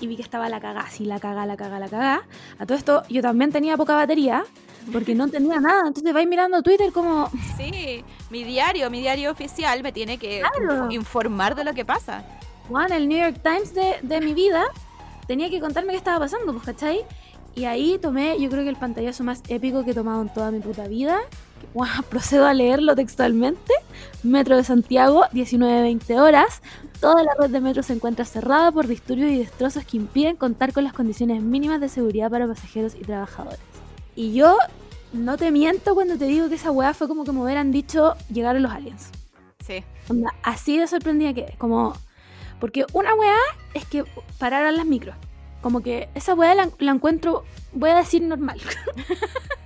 y 0.00 0.06
vi 0.06 0.16
que 0.16 0.22
estaba 0.22 0.48
la 0.48 0.60
cagá, 0.60 0.80
así 0.80 1.04
la 1.04 1.20
cagá, 1.20 1.46
la 1.46 1.56
cagá, 1.56 1.78
la 1.78 1.88
cagá. 1.88 2.22
A 2.58 2.66
todo 2.66 2.76
esto 2.78 3.02
yo 3.08 3.22
también 3.22 3.52
tenía 3.52 3.76
poca 3.76 3.94
batería 3.94 4.44
porque 4.92 5.14
no 5.14 5.24
entendía 5.24 5.60
nada. 5.60 5.82
Entonces 5.88 6.12
vais 6.12 6.26
mirando 6.28 6.62
Twitter 6.62 6.92
como, 6.92 7.30
Sí, 7.56 8.04
mi 8.30 8.44
diario, 8.44 8.90
mi 8.90 9.00
diario 9.00 9.30
oficial 9.30 9.82
me 9.82 9.92
tiene 9.92 10.18
que 10.18 10.40
Claro. 10.40 10.84
info- 10.86 10.92
informar 10.92 11.54
de 11.54 11.64
lo 11.64 11.74
que 11.74 11.84
pasa. 11.84 12.24
Juan, 12.68 12.92
el 12.92 13.08
New 13.08 13.18
York 13.18 13.40
Times 13.42 13.74
de, 13.74 13.96
de 14.02 14.20
mi 14.20 14.32
vida 14.34 14.64
tenía 15.26 15.50
que 15.50 15.60
contarme 15.60 15.92
qué 15.92 15.98
estaba 15.98 16.18
pasando, 16.20 16.52
pues, 16.52 16.64
¿cachai? 16.64 17.00
Y 17.54 17.64
ahí 17.64 17.98
tomé, 18.00 18.38
yo 18.40 18.48
creo 18.48 18.62
que 18.62 18.68
el 18.70 18.76
pantallazo 18.76 19.24
más 19.24 19.42
épico 19.48 19.84
que 19.84 19.90
he 19.90 19.94
tomado 19.94 20.22
en 20.22 20.32
toda 20.32 20.50
mi 20.52 20.60
puta 20.60 20.86
vida. 20.86 21.18
Guau, 21.74 22.02
procedo 22.10 22.46
a 22.46 22.54
leerlo 22.54 22.94
textualmente. 22.94 23.72
Metro 24.22 24.56
de 24.56 24.64
Santiago, 24.64 25.24
19-20 25.32 26.20
horas. 26.20 26.62
Toda 27.00 27.22
la 27.22 27.32
red 27.38 27.50
de 27.50 27.60
metro 27.60 27.82
se 27.82 27.94
encuentra 27.94 28.24
cerrada 28.24 28.70
por 28.72 28.86
disturbios 28.86 29.30
y 29.30 29.38
destrozos 29.38 29.84
que 29.84 29.96
impiden 29.96 30.36
contar 30.36 30.72
con 30.72 30.84
las 30.84 30.92
condiciones 30.92 31.42
mínimas 31.42 31.80
de 31.80 31.88
seguridad 31.88 32.30
para 32.30 32.46
pasajeros 32.46 32.94
y 32.94 33.00
trabajadores. 33.00 33.60
Y 34.14 34.34
yo 34.34 34.58
no 35.12 35.36
te 35.38 35.50
miento 35.50 35.94
cuando 35.94 36.18
te 36.18 36.26
digo 36.26 36.48
que 36.48 36.56
esa 36.56 36.70
weá 36.70 36.94
fue 36.94 37.08
como 37.08 37.24
que 37.24 37.32
me 37.32 37.42
hubieran 37.42 37.72
dicho 37.72 38.14
llegaron 38.32 38.62
los 38.62 38.72
aliens. 38.72 39.08
Sí. 39.66 39.82
Onda, 40.08 40.34
así 40.42 40.78
de 40.78 40.86
sorprendida 40.86 41.32
que 41.32 41.54
como 41.58 41.94
porque 42.58 42.84
una 42.92 43.14
weá 43.14 43.36
es 43.72 43.86
que 43.86 44.04
pararan 44.38 44.76
las 44.76 44.84
micros 44.84 45.16
como 45.60 45.80
que 45.82 46.08
esa 46.14 46.34
weá 46.34 46.54
la, 46.54 46.70
la 46.78 46.92
encuentro 46.92 47.44
voy 47.72 47.90
a 47.90 47.96
decir 47.96 48.22
normal 48.22 48.60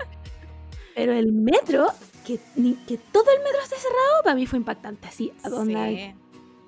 pero 0.94 1.12
el 1.12 1.32
metro 1.32 1.88
que, 2.26 2.40
ni- 2.56 2.74
que 2.86 2.96
todo 2.98 3.24
el 3.30 3.42
metro 3.42 3.60
esté 3.62 3.76
cerrado 3.76 4.22
para 4.22 4.34
mí 4.34 4.46
fue 4.46 4.58
impactante 4.58 5.08
así 5.08 5.32
onda, 5.44 5.88
Sí. 5.88 6.14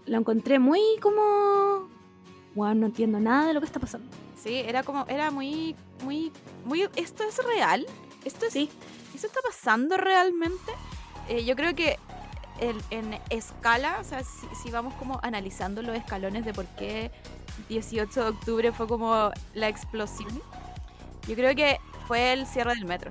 lo 0.06 0.18
encontré 0.18 0.58
muy 0.58 0.80
como 1.00 1.88
wow, 2.54 2.74
no 2.74 2.86
entiendo 2.86 3.20
nada 3.20 3.46
de 3.48 3.54
lo 3.54 3.60
que 3.60 3.66
está 3.66 3.80
pasando 3.80 4.06
Sí, 4.42 4.54
era 4.54 4.82
como, 4.84 5.04
era 5.08 5.30
muy, 5.32 5.74
muy, 6.04 6.30
muy, 6.64 6.88
esto 6.94 7.24
es 7.24 7.36
real, 7.44 7.84
esto 8.24 8.46
es, 8.46 8.52
sí 8.52 8.70
¿Eso 9.14 9.26
está 9.26 9.40
pasando 9.40 9.96
realmente? 9.96 10.72
Eh, 11.28 11.44
yo 11.44 11.56
creo 11.56 11.74
que 11.74 11.98
el- 12.60 12.82
en 12.90 13.18
escala, 13.30 13.96
o 14.00 14.04
sea, 14.04 14.22
si, 14.22 14.46
si 14.62 14.70
vamos 14.70 14.92
como 14.94 15.18
analizando 15.22 15.80
los 15.82 15.96
escalones 15.96 16.44
de 16.44 16.52
por 16.52 16.66
qué 16.76 17.10
18 17.70 18.22
de 18.24 18.28
octubre 18.30 18.72
fue 18.72 18.86
como 18.86 19.30
la 19.54 19.68
explosión, 19.68 20.30
yo 21.26 21.34
creo 21.34 21.54
que 21.56 21.78
fue 22.06 22.34
el 22.34 22.46
cierre 22.46 22.74
del 22.74 22.84
metro. 22.84 23.10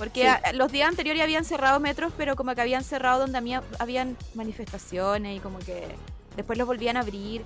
Porque 0.00 0.22
Sí. 0.22 0.26
a- 0.26 0.52
los 0.54 0.72
días 0.72 0.88
anteriores 0.88 1.22
habían 1.22 1.44
cerrado 1.44 1.78
metros, 1.78 2.12
pero 2.16 2.34
como 2.34 2.54
que 2.54 2.60
habían 2.62 2.82
cerrado 2.82 3.20
donde 3.20 3.36
había, 3.38 3.62
habían 3.78 4.16
manifestaciones 4.34 5.36
y 5.36 5.40
como 5.40 5.58
que 5.58 5.86
después 6.36 6.58
los 6.58 6.66
volvían 6.66 6.96
a 6.96 7.00
abrir. 7.00 7.44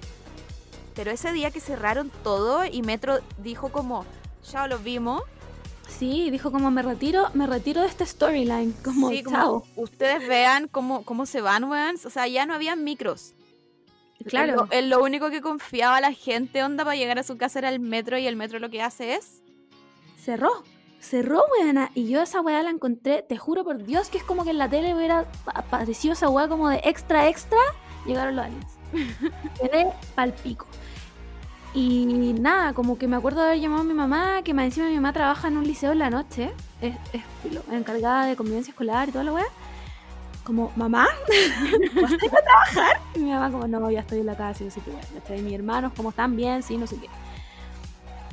Pero 0.95 1.11
ese 1.11 1.33
día 1.33 1.51
que 1.51 1.59
cerraron 1.61 2.11
todo 2.23 2.65
y 2.65 2.81
Metro 2.83 3.19
dijo 3.39 3.71
como, 3.71 4.07
ya 4.51 4.69
lo 4.69 4.79
vimos, 4.79 5.21
sí 5.89 6.31
dijo 6.31 6.53
como 6.53 6.71
me 6.71 6.83
retiro 6.83 7.29
me 7.35 7.47
retiro 7.47 7.81
de 7.83 7.89
este 7.89 8.07
storyline 8.07 8.73
como 8.85 9.11
Sí, 9.11 9.23
como 9.23 9.37
chao 9.37 9.67
ustedes 9.77 10.27
vean 10.27 10.67
cómo, 10.69 11.05
cómo 11.05 11.27
se 11.27 11.41
van, 11.41 11.65
weón. 11.65 11.97
O 12.05 12.11
sea, 12.11 12.29
ya 12.29 12.47
no 12.47 12.55
había 12.55 12.77
micros. 12.77 13.35
claro 14.29 14.51
Es 14.53 14.57
lo, 14.57 14.69
es 14.71 14.85
lo 14.85 15.03
único 15.03 15.29
que 15.31 15.41
confiaba 15.41 16.01
la 16.01 16.13
gente, 16.13 16.63
onda, 16.63 16.85
para 16.85 16.95
llegar 16.97 17.19
a 17.19 17.25
su 17.25 17.37
casa 17.37 17.59
era 17.59 17.69
el 17.69 17.81
metro 17.81 18.17
y 18.17 18.29
el 18.29 18.37
metro 18.37 18.61
lo 18.61 18.71
que 18.71 18.81
hace 18.81 19.15
es... 19.17 19.43
cerró. 20.17 20.63
Cerró, 21.05 21.45
weona. 21.61 21.91
Y 21.95 22.09
yo 22.09 22.23
esa 22.23 22.41
weá 22.41 22.63
la 22.63 22.71
encontré, 22.71 23.23
te 23.23 23.37
juro 23.37 23.63
por 23.63 23.85
Dios, 23.85 24.09
que 24.09 24.17
es 24.17 24.25
como 24.25 24.43
que 24.43 24.51
en 24.51 24.59
la 24.59 24.71
tele 24.71 24.95
hubiera 24.95 25.27
aparecido 25.45 26.15
esa 26.15 26.31
weá 26.31 26.49
como 26.49 26.71
de 26.71 26.81
extra, 26.83 27.29
extra. 27.29 27.59
Llegaron 28.07 28.37
los 28.37 28.47
aliens. 28.47 28.79
Quedé 29.61 29.93
pal 30.15 30.33
pico. 30.33 30.67
Y 31.75 32.33
nada, 32.41 32.73
como 32.73 32.97
que 32.97 33.07
me 33.07 33.17
acuerdo 33.17 33.43
de 33.43 33.49
haber 33.49 33.61
llamado 33.61 33.83
a 33.83 33.85
mi 33.85 33.93
mamá, 33.93 34.43
que 34.45 34.55
más 34.55 34.65
encima 34.65 34.87
mi 34.87 34.95
mamá 34.95 35.13
trabaja 35.13 35.49
en 35.49 35.59
un 35.59 35.65
liceo 35.65 35.93
en 35.93 35.99
la 35.99 36.09
noche, 36.09 36.53
es, 36.81 36.97
es 37.13 37.23
encargada 37.71 38.25
de 38.25 38.37
convivencia 38.37 38.71
escolar 38.71 39.09
y 39.09 39.13
toda 39.13 39.25
la 39.25 39.33
weá. 39.35 39.47
Como, 40.43 40.73
mamá, 40.75 41.07
¿vas 42.01 42.13
a 42.13 42.17
trabajar? 42.17 43.01
Y 43.15 43.19
mi 43.19 43.31
mamá 43.31 43.51
como, 43.51 43.69
no, 43.69 43.91
ya 43.91 44.01
estoy 44.01 44.21
en 44.21 44.27
la 44.27 44.37
casa 44.37 44.63
y 44.63 44.67
no 44.67 44.73
sé 44.73 44.81
qué. 44.81 45.37
Y 45.37 45.43
mis 45.43 45.55
hermanos, 45.55 45.93
como 45.95 46.11
están 46.11 46.35
bien, 46.35 46.63
sí, 46.63 46.79
no 46.79 46.87
sé 46.87 46.97
qué. 46.97 47.09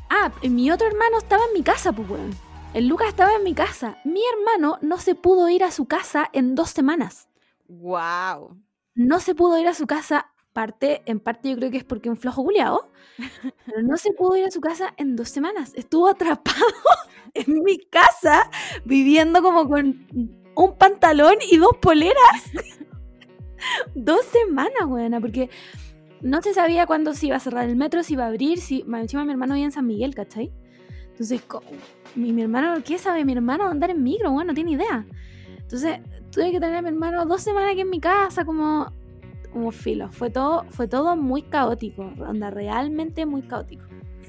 Ah, 0.09 0.31
mi 0.43 0.71
otro 0.71 0.87
hermano 0.87 1.17
estaba 1.17 1.43
en 1.45 1.53
mi 1.53 1.63
casa, 1.63 1.91
pues 1.91 2.09
weón. 2.09 2.50
El 2.73 2.87
Lucas 2.87 3.09
estaba 3.09 3.35
en 3.35 3.43
mi 3.43 3.53
casa. 3.53 3.97
Mi 4.05 4.21
hermano 4.33 4.77
no 4.81 4.97
se 4.97 5.13
pudo 5.13 5.49
ir 5.49 5.61
a 5.61 5.71
su 5.71 5.87
casa 5.87 6.29
en 6.31 6.55
dos 6.55 6.69
semanas. 6.69 7.27
¡Wow! 7.67 8.57
No 8.95 9.19
se 9.19 9.35
pudo 9.35 9.59
ir 9.59 9.67
a 9.67 9.73
su 9.73 9.87
casa 9.87 10.31
parte, 10.53 11.01
en 11.05 11.19
parte 11.19 11.49
yo 11.49 11.57
creo 11.57 11.69
que 11.69 11.77
es 11.77 11.83
porque 11.83 12.09
un 12.09 12.15
flojo 12.15 12.43
culiado, 12.43 12.89
pero 13.65 13.81
no 13.83 13.97
se 13.97 14.13
pudo 14.13 14.37
ir 14.37 14.45
a 14.45 14.51
su 14.51 14.61
casa 14.61 14.93
en 14.95 15.17
dos 15.17 15.27
semanas. 15.27 15.73
Estuvo 15.75 16.07
atrapado 16.07 16.65
en 17.33 17.61
mi 17.61 17.77
casa, 17.77 18.49
viviendo 18.85 19.41
como 19.41 19.67
con 19.67 20.07
un 20.55 20.77
pantalón 20.77 21.35
y 21.49 21.57
dos 21.57 21.75
poleras. 21.81 22.51
dos 23.95 24.23
semanas, 24.27 24.87
buena, 24.87 25.19
porque 25.19 25.49
no 26.21 26.41
se 26.41 26.53
sabía 26.53 26.85
cuándo 26.85 27.13
se 27.15 27.27
iba 27.27 27.35
a 27.35 27.41
cerrar 27.41 27.67
el 27.67 27.75
metro, 27.75 28.01
si 28.01 28.13
iba 28.13 28.23
a 28.23 28.27
abrir, 28.27 28.61
si 28.61 28.85
encima 28.93 29.25
mi 29.25 29.31
hermano 29.31 29.55
vivía 29.55 29.65
en 29.65 29.73
San 29.73 29.87
Miguel, 29.87 30.15
¿cachai? 30.15 30.53
Entonces, 31.21 31.43
mi, 32.15 32.33
mi 32.33 32.41
hermano, 32.41 32.81
¿qué 32.83 32.97
sabe 32.97 33.23
mi 33.23 33.33
hermano 33.33 33.67
andar 33.67 33.91
en 33.91 34.01
micro? 34.01 34.31
Bueno, 34.31 34.49
no 34.49 34.55
tiene 34.55 34.71
idea. 34.71 35.05
Entonces, 35.55 35.99
tuve 36.31 36.51
que 36.51 36.59
tener 36.59 36.77
a 36.77 36.81
mi 36.81 36.87
hermano 36.89 37.27
dos 37.27 37.43
semanas 37.43 37.73
aquí 37.73 37.81
en 37.81 37.91
mi 37.91 37.99
casa, 37.99 38.43
como 38.43 38.91
como 39.53 39.71
filo. 39.71 40.09
Fue 40.11 40.31
todo, 40.31 40.65
fue 40.69 40.87
todo 40.87 41.15
muy 41.15 41.43
caótico, 41.43 42.11
onda, 42.25 42.49
realmente 42.49 43.25
muy 43.27 43.43
caótico. 43.43 43.83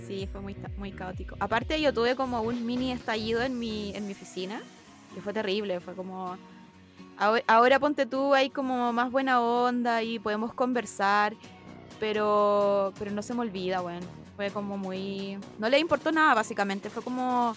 Sí, 0.06 0.28
fue 0.30 0.42
muy, 0.42 0.54
muy 0.76 0.92
caótico. 0.92 1.36
Aparte 1.40 1.80
yo 1.80 1.94
tuve 1.94 2.14
como 2.14 2.42
un 2.42 2.66
mini 2.66 2.92
estallido 2.92 3.40
en 3.40 3.58
mi, 3.58 3.94
en 3.94 4.06
mi 4.06 4.12
oficina, 4.12 4.60
que 5.14 5.22
fue 5.22 5.32
terrible, 5.32 5.80
fue 5.80 5.94
como... 5.94 6.36
Ahora, 7.46 7.78
ponte 7.78 8.04
tú, 8.04 8.34
hay 8.34 8.50
como 8.50 8.92
más 8.92 9.12
buena 9.12 9.40
onda 9.40 10.02
y 10.02 10.18
podemos 10.18 10.52
conversar, 10.52 11.36
pero, 12.00 12.92
pero 12.98 13.12
no 13.12 13.22
se 13.22 13.32
me 13.32 13.40
olvida, 13.40 13.80
bueno. 13.80 14.21
Fue 14.42 14.50
como 14.50 14.76
muy... 14.76 15.38
No 15.58 15.68
le 15.68 15.78
importó 15.78 16.10
nada, 16.10 16.34
básicamente. 16.34 16.90
Fue 16.90 17.02
como 17.02 17.54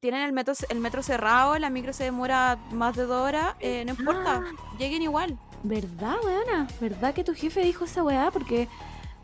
tienen 0.00 0.22
el 0.22 0.32
metro, 0.32 0.54
el 0.68 0.78
metro 0.78 1.02
cerrado, 1.02 1.58
la 1.58 1.70
micro 1.70 1.92
se 1.92 2.04
demora 2.04 2.56
más 2.70 2.94
de 2.94 3.04
dos 3.04 3.20
horas, 3.20 3.56
eh, 3.58 3.84
no 3.84 3.90
importa, 3.90 4.44
ah. 4.44 4.76
lleguen 4.78 5.02
igual. 5.02 5.36
¿Verdad, 5.64 6.14
weona? 6.24 6.68
¿Verdad 6.80 7.14
que 7.14 7.24
tu 7.24 7.34
jefe 7.34 7.62
dijo 7.62 7.84
esa 7.84 8.04
weá? 8.04 8.30
Porque 8.30 8.68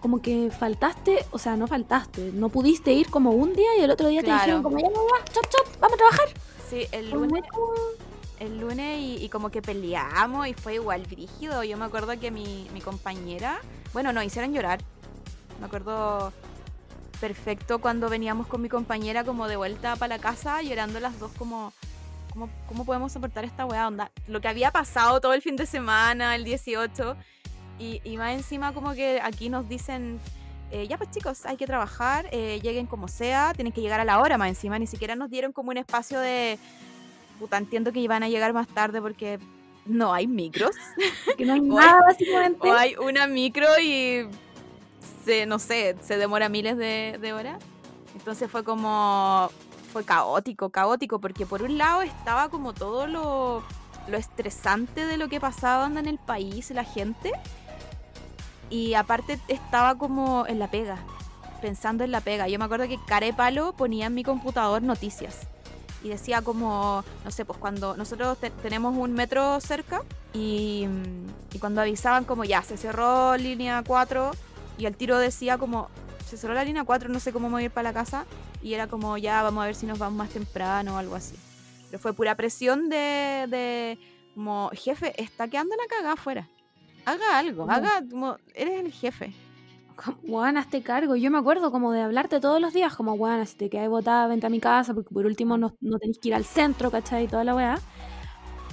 como 0.00 0.20
que 0.20 0.50
faltaste, 0.50 1.24
o 1.30 1.38
sea, 1.38 1.56
no 1.56 1.68
faltaste, 1.68 2.32
no 2.32 2.48
pudiste 2.48 2.92
ir 2.92 3.08
como 3.08 3.30
un 3.30 3.54
día 3.54 3.78
y 3.78 3.82
el 3.82 3.90
otro 3.90 4.08
día 4.08 4.22
te 4.22 4.32
dijeron 4.32 4.62
como 4.62 4.78
ya 4.78 4.88
no 4.90 5.04
va, 5.04 5.24
chop 5.32 5.44
chop, 5.48 5.80
vamos 5.80 5.94
a 5.94 5.96
trabajar. 5.96 6.28
Sí, 6.68 6.86
el 6.90 7.10
lunes, 7.10 7.44
el 8.40 8.58
lunes 8.58 8.98
y, 9.00 9.28
como 9.28 9.50
que 9.50 9.62
peleamos 9.62 10.48
y 10.48 10.54
fue 10.54 10.74
igual 10.74 11.04
brígido. 11.04 11.62
Yo 11.62 11.76
me 11.76 11.84
acuerdo 11.84 12.18
que 12.18 12.30
mi, 12.32 12.68
mi 12.74 12.80
compañera, 12.80 13.60
bueno, 13.92 14.12
nos 14.12 14.24
hicieron 14.24 14.52
llorar. 14.52 14.80
Me 15.60 15.66
acuerdo 15.66 16.32
perfecto 17.24 17.78
cuando 17.78 18.10
veníamos 18.10 18.46
con 18.46 18.60
mi 18.60 18.68
compañera 18.68 19.24
como 19.24 19.48
de 19.48 19.56
vuelta 19.56 19.96
para 19.96 20.16
la 20.16 20.22
casa 20.22 20.60
llorando 20.60 21.00
las 21.00 21.18
dos 21.18 21.32
como 21.38 21.72
¿Cómo, 22.68 22.84
podemos 22.84 23.12
soportar 23.12 23.44
esta 23.44 23.64
weá? 23.64 23.86
Onda, 23.86 24.10
lo 24.26 24.40
que 24.40 24.48
había 24.48 24.72
pasado 24.72 25.20
todo 25.20 25.34
el 25.34 25.40
fin 25.40 25.54
de 25.54 25.66
semana, 25.66 26.34
el 26.34 26.42
18, 26.42 27.16
y, 27.78 28.00
y 28.02 28.16
más 28.16 28.34
encima 28.34 28.74
como 28.74 28.92
que 28.92 29.20
aquí 29.22 29.48
nos 29.48 29.68
dicen, 29.68 30.18
eh, 30.72 30.88
ya 30.88 30.98
pues 30.98 31.12
chicos, 31.12 31.46
hay 31.46 31.56
que 31.56 31.64
trabajar, 31.64 32.26
eh, 32.32 32.58
lleguen 32.60 32.86
como 32.88 33.06
sea, 33.06 33.52
tienen 33.54 33.72
que 33.72 33.80
llegar 33.80 34.00
a 34.00 34.04
la 34.04 34.18
hora 34.18 34.36
más 34.36 34.48
encima, 34.48 34.80
ni 34.80 34.88
siquiera 34.88 35.14
nos 35.14 35.30
dieron 35.30 35.52
como 35.52 35.70
un 35.70 35.76
espacio 35.76 36.18
de, 36.18 36.58
puta, 37.38 37.56
entiendo 37.56 37.92
que 37.92 38.00
iban 38.00 38.24
a 38.24 38.28
llegar 38.28 38.52
más 38.52 38.66
tarde 38.66 39.00
porque 39.00 39.38
no 39.86 40.12
hay 40.12 40.26
micros. 40.26 40.74
Que 41.38 41.46
no 41.46 41.52
hay 41.52 41.60
nada, 41.62 42.00
básicamente. 42.00 42.68
O 42.68 42.74
hay 42.74 42.96
una 42.96 43.28
micro 43.28 43.68
y, 43.80 44.26
se, 45.24 45.46
no 45.46 45.58
sé, 45.58 45.96
se 46.02 46.16
demora 46.16 46.48
miles 46.48 46.76
de, 46.76 47.32
horas. 47.32 47.62
Entonces 48.14 48.50
fue 48.50 48.64
como, 48.64 49.50
fue 49.92 50.04
caótico, 50.04 50.70
caótico, 50.70 51.18
porque 51.18 51.46
por 51.46 51.62
un 51.62 51.78
lado 51.78 52.02
estaba 52.02 52.48
como 52.48 52.72
todo 52.72 53.06
lo, 53.06 53.62
lo 54.06 54.16
estresante 54.16 55.06
de 55.06 55.16
lo 55.16 55.28
que 55.28 55.40
pasaba 55.40 55.86
en 55.86 56.06
el 56.06 56.18
país, 56.18 56.70
la 56.70 56.84
gente, 56.84 57.32
y 58.70 58.94
aparte 58.94 59.38
estaba 59.48 59.96
como 59.96 60.46
en 60.46 60.58
la 60.58 60.70
pega, 60.70 60.98
pensando 61.60 62.04
en 62.04 62.12
la 62.12 62.20
pega. 62.20 62.48
Yo 62.48 62.58
me 62.58 62.64
acuerdo 62.64 62.88
que 62.88 62.98
Care 63.06 63.32
Palo 63.32 63.72
ponía 63.72 64.06
en 64.06 64.14
mi 64.14 64.22
computador 64.22 64.82
noticias 64.82 65.48
y 66.02 66.10
decía 66.10 66.42
como, 66.42 67.02
no 67.24 67.30
sé, 67.30 67.44
pues 67.44 67.58
cuando 67.58 67.96
nosotros 67.96 68.36
tenemos 68.62 68.94
un 68.96 69.14
metro 69.14 69.58
cerca 69.60 70.02
y, 70.34 70.86
y, 71.52 71.58
cuando 71.58 71.80
avisaban 71.80 72.24
como 72.24 72.44
ya, 72.44 72.62
se 72.62 72.76
cerró 72.76 73.36
línea 73.36 73.82
4 73.86 74.32
y 74.78 74.86
el 74.86 74.96
tiro 74.96 75.18
decía 75.18 75.58
como, 75.58 75.88
se 76.26 76.36
cerró 76.36 76.54
la 76.54 76.64
línea 76.64 76.84
4, 76.84 77.08
no 77.08 77.20
sé 77.20 77.32
cómo 77.32 77.50
mover 77.50 77.70
para 77.70 77.90
la 77.90 77.92
casa 77.92 78.24
y 78.62 78.74
era 78.74 78.86
como 78.86 79.18
ya 79.18 79.42
vamos 79.42 79.62
a 79.62 79.66
ver 79.66 79.74
si 79.74 79.86
nos 79.86 79.98
vamos 79.98 80.16
más 80.16 80.30
temprano 80.30 80.94
o 80.94 80.96
algo 80.96 81.14
así. 81.14 81.36
Pero 81.90 81.98
fue 81.98 82.12
pura 82.12 82.34
presión 82.34 82.88
de, 82.88 83.46
de 83.48 83.98
como, 84.34 84.70
jefe, 84.72 85.20
está 85.22 85.48
quedando 85.48 85.76
la 85.76 85.86
cagada 85.88 86.14
afuera. 86.14 86.48
Haga 87.04 87.38
algo, 87.38 87.70
haga, 87.70 88.02
como, 88.10 88.38
eres 88.54 88.84
el 88.84 88.92
jefe. 88.92 89.34
Juan, 90.26 90.56
hazte 90.56 90.82
cargo. 90.82 91.14
Yo 91.14 91.30
me 91.30 91.38
acuerdo 91.38 91.70
como 91.70 91.92
de 91.92 92.00
hablarte 92.00 92.40
todos 92.40 92.60
los 92.60 92.72
días, 92.72 92.96
como, 92.96 93.16
Juan, 93.16 93.46
si 93.46 93.56
te 93.56 93.70
quedas 93.70 93.88
botada, 93.88 94.26
vente 94.26 94.46
a 94.46 94.50
mi 94.50 94.58
casa, 94.58 94.92
porque 94.94 95.14
por 95.14 95.24
último 95.26 95.56
no, 95.56 95.76
no 95.80 95.98
tenés 95.98 96.18
que 96.18 96.28
ir 96.28 96.34
al 96.34 96.44
centro, 96.44 96.90
¿cachai? 96.90 97.24
Y 97.24 97.28
toda 97.28 97.44
la 97.44 97.54
weá. 97.54 97.78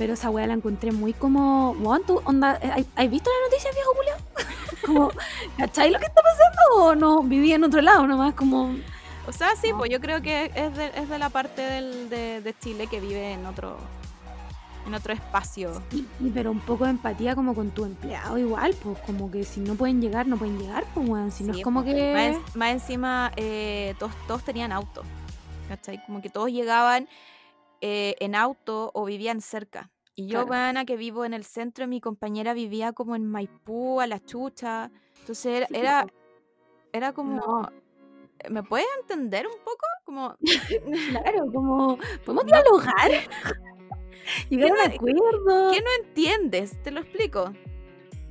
Pero 0.02 0.16
esa 0.16 0.32
weá 0.32 0.48
la 0.48 0.56
encontré 0.56 0.92
muy 0.92 1.14
como, 1.14 1.76
¿tú 2.08 2.24
onda, 2.26 2.54
¿has 2.54 3.12
visto 3.12 3.30
la 3.30 3.48
noticia, 3.48 3.70
viejo 3.72 3.92
Julio? 3.94 4.14
como, 4.88 5.12
¿cachai 5.60 5.92
lo 5.92 6.00
que 6.00 6.06
está 6.06 6.24
pasando? 6.24 6.84
¿O 6.84 6.96
no? 6.96 7.22
Viví 7.22 7.54
en 7.54 7.64
otro 7.64 7.82
lado 7.82 8.08
nomás, 8.08 8.34
como... 8.34 8.74
O 9.28 9.32
sea, 9.32 9.56
sí, 9.56 9.72
pues 9.78 9.92
yo 9.92 10.02
creo 10.02 10.24
que 10.24 10.52
es 10.56 10.76
de, 10.76 10.88
es 10.96 11.08
de 11.08 11.20
la 11.20 11.30
parte 11.30 11.62
del, 11.62 12.10
de, 12.10 12.56
Chile 12.60 12.88
que 12.88 13.00
vive 13.00 13.34
en 13.34 13.46
otro 13.46 13.78
en 14.88 14.96
otro 14.96 15.14
espacio. 15.14 15.84
Sí, 15.92 16.08
pero 16.34 16.50
un 16.50 16.62
poco 16.62 16.86
de 16.86 16.90
empatía 16.90 17.36
como 17.36 17.54
con 17.54 17.70
tu 17.70 17.86
empleado 17.86 18.40
igual, 18.40 18.74
pues 18.82 18.98
como 19.06 19.30
que 19.30 19.44
si 19.44 19.60
no 19.60 19.76
pueden 19.76 20.02
llegar, 20.02 20.26
no 20.26 20.38
pueden 20.38 20.58
llegar, 20.58 20.84
pues 20.96 21.08
bueno, 21.08 21.30
si 21.30 21.44
no 21.44 21.54
es 21.54 21.62
como 21.62 21.84
pues, 21.84 21.94
que... 21.94 22.40
Más, 22.56 22.72
encima, 22.72 23.32
eh, 23.36 23.94
todos, 24.00 24.14
todos 24.26 24.44
tenían 24.44 24.72
auto, 24.72 25.04
¿cachai? 25.70 26.04
Como 26.08 26.24
que 26.24 26.32
todos 26.32 26.50
llegaban 26.50 27.08
eh, 27.84 28.16
en 28.20 28.34
auto 28.34 28.90
o 28.96 29.06
vivían 29.06 29.42
cerca. 29.42 29.91
Y 30.16 30.28
yo, 30.28 30.46
claro. 30.46 30.86
que 30.86 30.98
vivo 30.98 31.26
en 31.26 31.34
el 31.34 31.46
centro, 31.46 31.88
mi 31.88 32.02
compañera 32.02 32.54
vivía 32.54 32.92
como 32.92 33.16
en 33.16 33.26
Maipú, 33.26 34.02
a 34.02 34.08
la 34.08 34.20
chucha. 34.24 34.92
Entonces 35.20 35.68
era, 35.72 36.06
era, 36.92 37.14
como... 37.14 37.70
¿Me 38.50 38.64
puedes 38.64 38.88
entender 39.02 39.48
un 39.48 39.58
poco? 39.64 39.86
Como... 40.04 40.36
claro, 41.12 41.46
como... 41.54 41.98
¿Podemos 42.26 42.46
dialogar? 42.46 43.12
Llegar 44.50 44.72
a 44.72 44.74
un 44.74 44.92
acuerdo. 44.92 45.72
¿Qué 45.72 45.82
no 45.82 46.06
entiendes? 46.06 46.82
Te 46.84 46.92
lo 46.92 47.02
explico. 47.02 47.54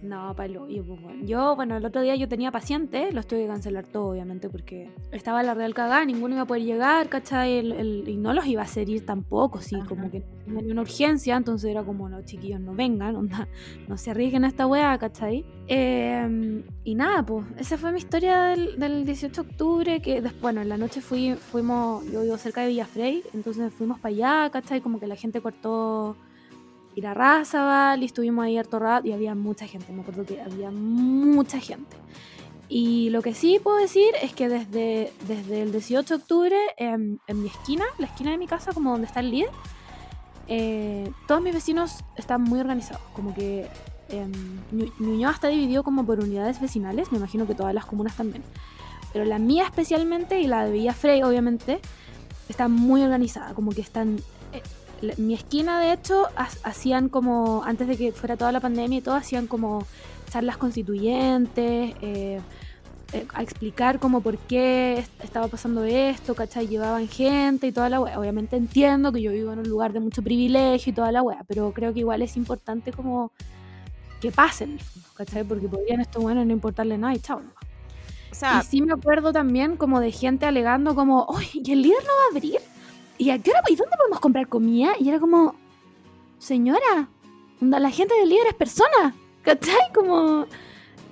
No, 0.02 0.34
palo. 0.34 0.66
Yo, 0.68 0.84
pues, 0.84 0.98
yo, 1.22 1.54
bueno, 1.56 1.76
el 1.76 1.84
otro 1.84 2.00
día 2.00 2.14
yo 2.16 2.28
tenía 2.28 2.50
paciente, 2.50 3.12
los 3.12 3.26
tuve 3.26 3.42
que 3.42 3.48
cancelar 3.48 3.86
todo, 3.86 4.08
obviamente, 4.08 4.48
porque 4.48 4.90
estaba 5.12 5.42
la 5.42 5.54
real 5.54 5.74
cagada, 5.74 6.04
ninguno 6.04 6.34
iba 6.34 6.42
a 6.42 6.46
poder 6.46 6.64
llegar, 6.64 7.08
¿cachai? 7.08 7.58
El, 7.58 8.08
y 8.08 8.16
no 8.16 8.32
los 8.32 8.46
iba 8.46 8.62
a 8.62 8.64
hacer 8.64 8.88
ir 8.88 9.04
tampoco, 9.04 9.60
sí, 9.60 9.76
como 9.88 10.10
que 10.10 10.24
no 10.46 10.58
había 10.58 10.72
una 10.72 10.82
urgencia, 10.82 11.36
entonces 11.36 11.70
era 11.70 11.82
como, 11.84 12.08
los 12.08 12.24
chiquillos 12.24 12.60
no 12.60 12.74
vengan, 12.74 13.14
onda, 13.16 13.48
no 13.88 13.96
se 13.98 14.10
arriesguen 14.10 14.44
a 14.44 14.48
esta 14.48 14.66
weá, 14.66 14.96
¿cachai? 14.98 15.44
Em, 15.66 16.62
y 16.82 16.94
nada, 16.94 17.24
pues, 17.24 17.46
esa 17.58 17.76
fue 17.76 17.92
mi 17.92 17.98
historia 17.98 18.44
del, 18.44 18.78
del 18.78 19.04
18 19.04 19.42
de 19.42 19.48
octubre, 19.48 20.00
que 20.00 20.22
después, 20.22 20.40
bueno, 20.40 20.62
en 20.62 20.70
la 20.70 20.78
noche 20.78 21.02
fui, 21.02 21.34
fuimos, 21.34 22.10
yo 22.10 22.22
vivo 22.22 22.38
cerca 22.38 22.62
de 22.62 22.68
Villafrey, 22.68 23.22
entonces 23.34 23.72
fuimos 23.74 24.00
para 24.00 24.14
allá, 24.14 24.50
¿cachai? 24.50 24.80
Como 24.80 24.98
que 24.98 25.06
la 25.06 25.16
gente 25.16 25.42
cortó 25.42 26.16
ir 27.00 27.06
a 27.06 27.14
Razabal 27.14 28.02
y 28.02 28.06
estuvimos 28.06 28.44
ahí 28.44 28.56
harto 28.58 28.78
rato 28.78 29.08
y 29.08 29.12
había 29.12 29.34
mucha 29.34 29.66
gente, 29.66 29.92
me 29.92 30.02
acuerdo 30.02 30.24
que 30.24 30.40
había 30.40 30.70
mucha 30.70 31.58
gente. 31.58 31.96
Y 32.68 33.10
lo 33.10 33.20
que 33.20 33.34
sí 33.34 33.58
puedo 33.60 33.78
decir 33.78 34.14
es 34.22 34.32
que 34.32 34.48
desde, 34.48 35.12
desde 35.26 35.62
el 35.62 35.72
18 35.72 36.16
de 36.16 36.22
octubre, 36.22 36.56
en, 36.76 37.18
mi 37.34 37.48
esquina, 37.48 37.84
la 37.98 38.06
esquina 38.06 38.30
de 38.30 38.38
mi 38.38 38.46
casa, 38.46 38.72
como 38.72 38.92
donde 38.92 39.08
está 39.08 39.20
el 39.20 39.30
líder, 39.32 39.50
eh, 40.46 41.10
todos 41.26 41.42
mis 41.42 41.52
vecinos 41.52 42.04
están 42.16 42.42
muy 42.42 42.60
organizados. 42.60 43.02
Como 43.12 43.34
que 43.34 43.66
eh, 44.10 44.26
Ñuñoa 45.00 45.32
está 45.32 45.48
dividido 45.48 45.82
como 45.82 46.06
por 46.06 46.20
unidades 46.20 46.60
vecinales, 46.60 47.10
me 47.10 47.18
imagino 47.18 47.44
que 47.44 47.56
todas 47.56 47.74
las 47.74 47.86
comunas 47.86 48.16
también. 48.16 48.44
Pero 49.12 49.24
la 49.24 49.40
mía 49.40 49.64
especialmente 49.64 50.38
y 50.40 50.46
la 50.46 50.64
de 50.64 50.70
Villa 50.70 50.92
Frey, 50.92 51.24
obviamente, 51.24 51.80
está 52.48 52.68
muy 52.68 53.02
organizada. 53.02 53.54
Como 53.54 53.72
que 53.72 53.80
están 53.80 54.20
mi 55.18 55.34
esquina, 55.34 55.80
de 55.80 55.92
hecho, 55.92 56.26
hacían 56.62 57.08
como, 57.08 57.62
antes 57.64 57.88
de 57.88 57.96
que 57.96 58.12
fuera 58.12 58.36
toda 58.36 58.52
la 58.52 58.60
pandemia 58.60 58.98
y 58.98 59.02
todo, 59.02 59.14
hacían 59.14 59.46
como 59.46 59.86
charlas 60.30 60.56
constituyentes, 60.58 61.94
eh, 62.02 62.40
eh, 63.12 63.26
a 63.34 63.42
explicar 63.42 63.98
como 63.98 64.20
por 64.20 64.38
qué 64.38 64.98
est- 64.98 65.24
estaba 65.24 65.48
pasando 65.48 65.84
esto, 65.84 66.34
¿cachai? 66.34 66.68
Llevaban 66.68 67.08
gente 67.08 67.66
y 67.66 67.72
toda 67.72 67.88
la 67.88 68.00
wea. 68.00 68.18
Obviamente 68.20 68.56
entiendo 68.56 69.12
que 69.12 69.22
yo 69.22 69.32
vivo 69.32 69.52
en 69.52 69.60
un 69.60 69.68
lugar 69.68 69.92
de 69.92 70.00
mucho 70.00 70.22
privilegio 70.22 70.90
y 70.92 70.94
toda 70.94 71.10
la 71.12 71.22
wea, 71.22 71.44
pero 71.48 71.72
creo 71.72 71.92
que 71.92 72.00
igual 72.00 72.22
es 72.22 72.36
importante 72.36 72.92
como 72.92 73.32
que 74.20 74.32
pasen, 74.32 74.78
¿cachai? 75.14 75.44
Porque 75.44 75.68
podrían 75.68 76.00
estos 76.00 76.22
buenos 76.22 76.46
no 76.46 76.52
importarle 76.52 76.98
nada 76.98 77.14
y 77.14 77.20
chao. 77.20 77.42
O 78.30 78.34
sea, 78.34 78.58
Y 78.58 78.62
sí 78.62 78.82
me 78.82 78.92
acuerdo 78.92 79.32
también 79.32 79.76
como 79.76 80.00
de 80.00 80.12
gente 80.12 80.46
alegando 80.46 80.94
como, 80.94 81.24
oye, 81.28 81.48
¿y 81.64 81.72
el 81.72 81.82
líder 81.82 82.02
no 82.04 82.10
va 82.10 82.24
a 82.26 82.36
abrir? 82.36 82.60
¿Y 83.20 83.28
a 83.28 83.38
qué 83.38 83.50
hora? 83.50 83.60
¿Y 83.68 83.76
dónde 83.76 83.94
podemos 83.98 84.18
comprar 84.18 84.48
comida? 84.48 84.92
Y 84.98 85.10
era 85.10 85.20
como, 85.20 85.54
señora, 86.38 87.10
la 87.60 87.90
gente 87.90 88.14
del 88.14 88.30
líder 88.30 88.46
es 88.46 88.54
persona, 88.54 89.14
¿cachai? 89.42 89.92
Como, 89.94 90.46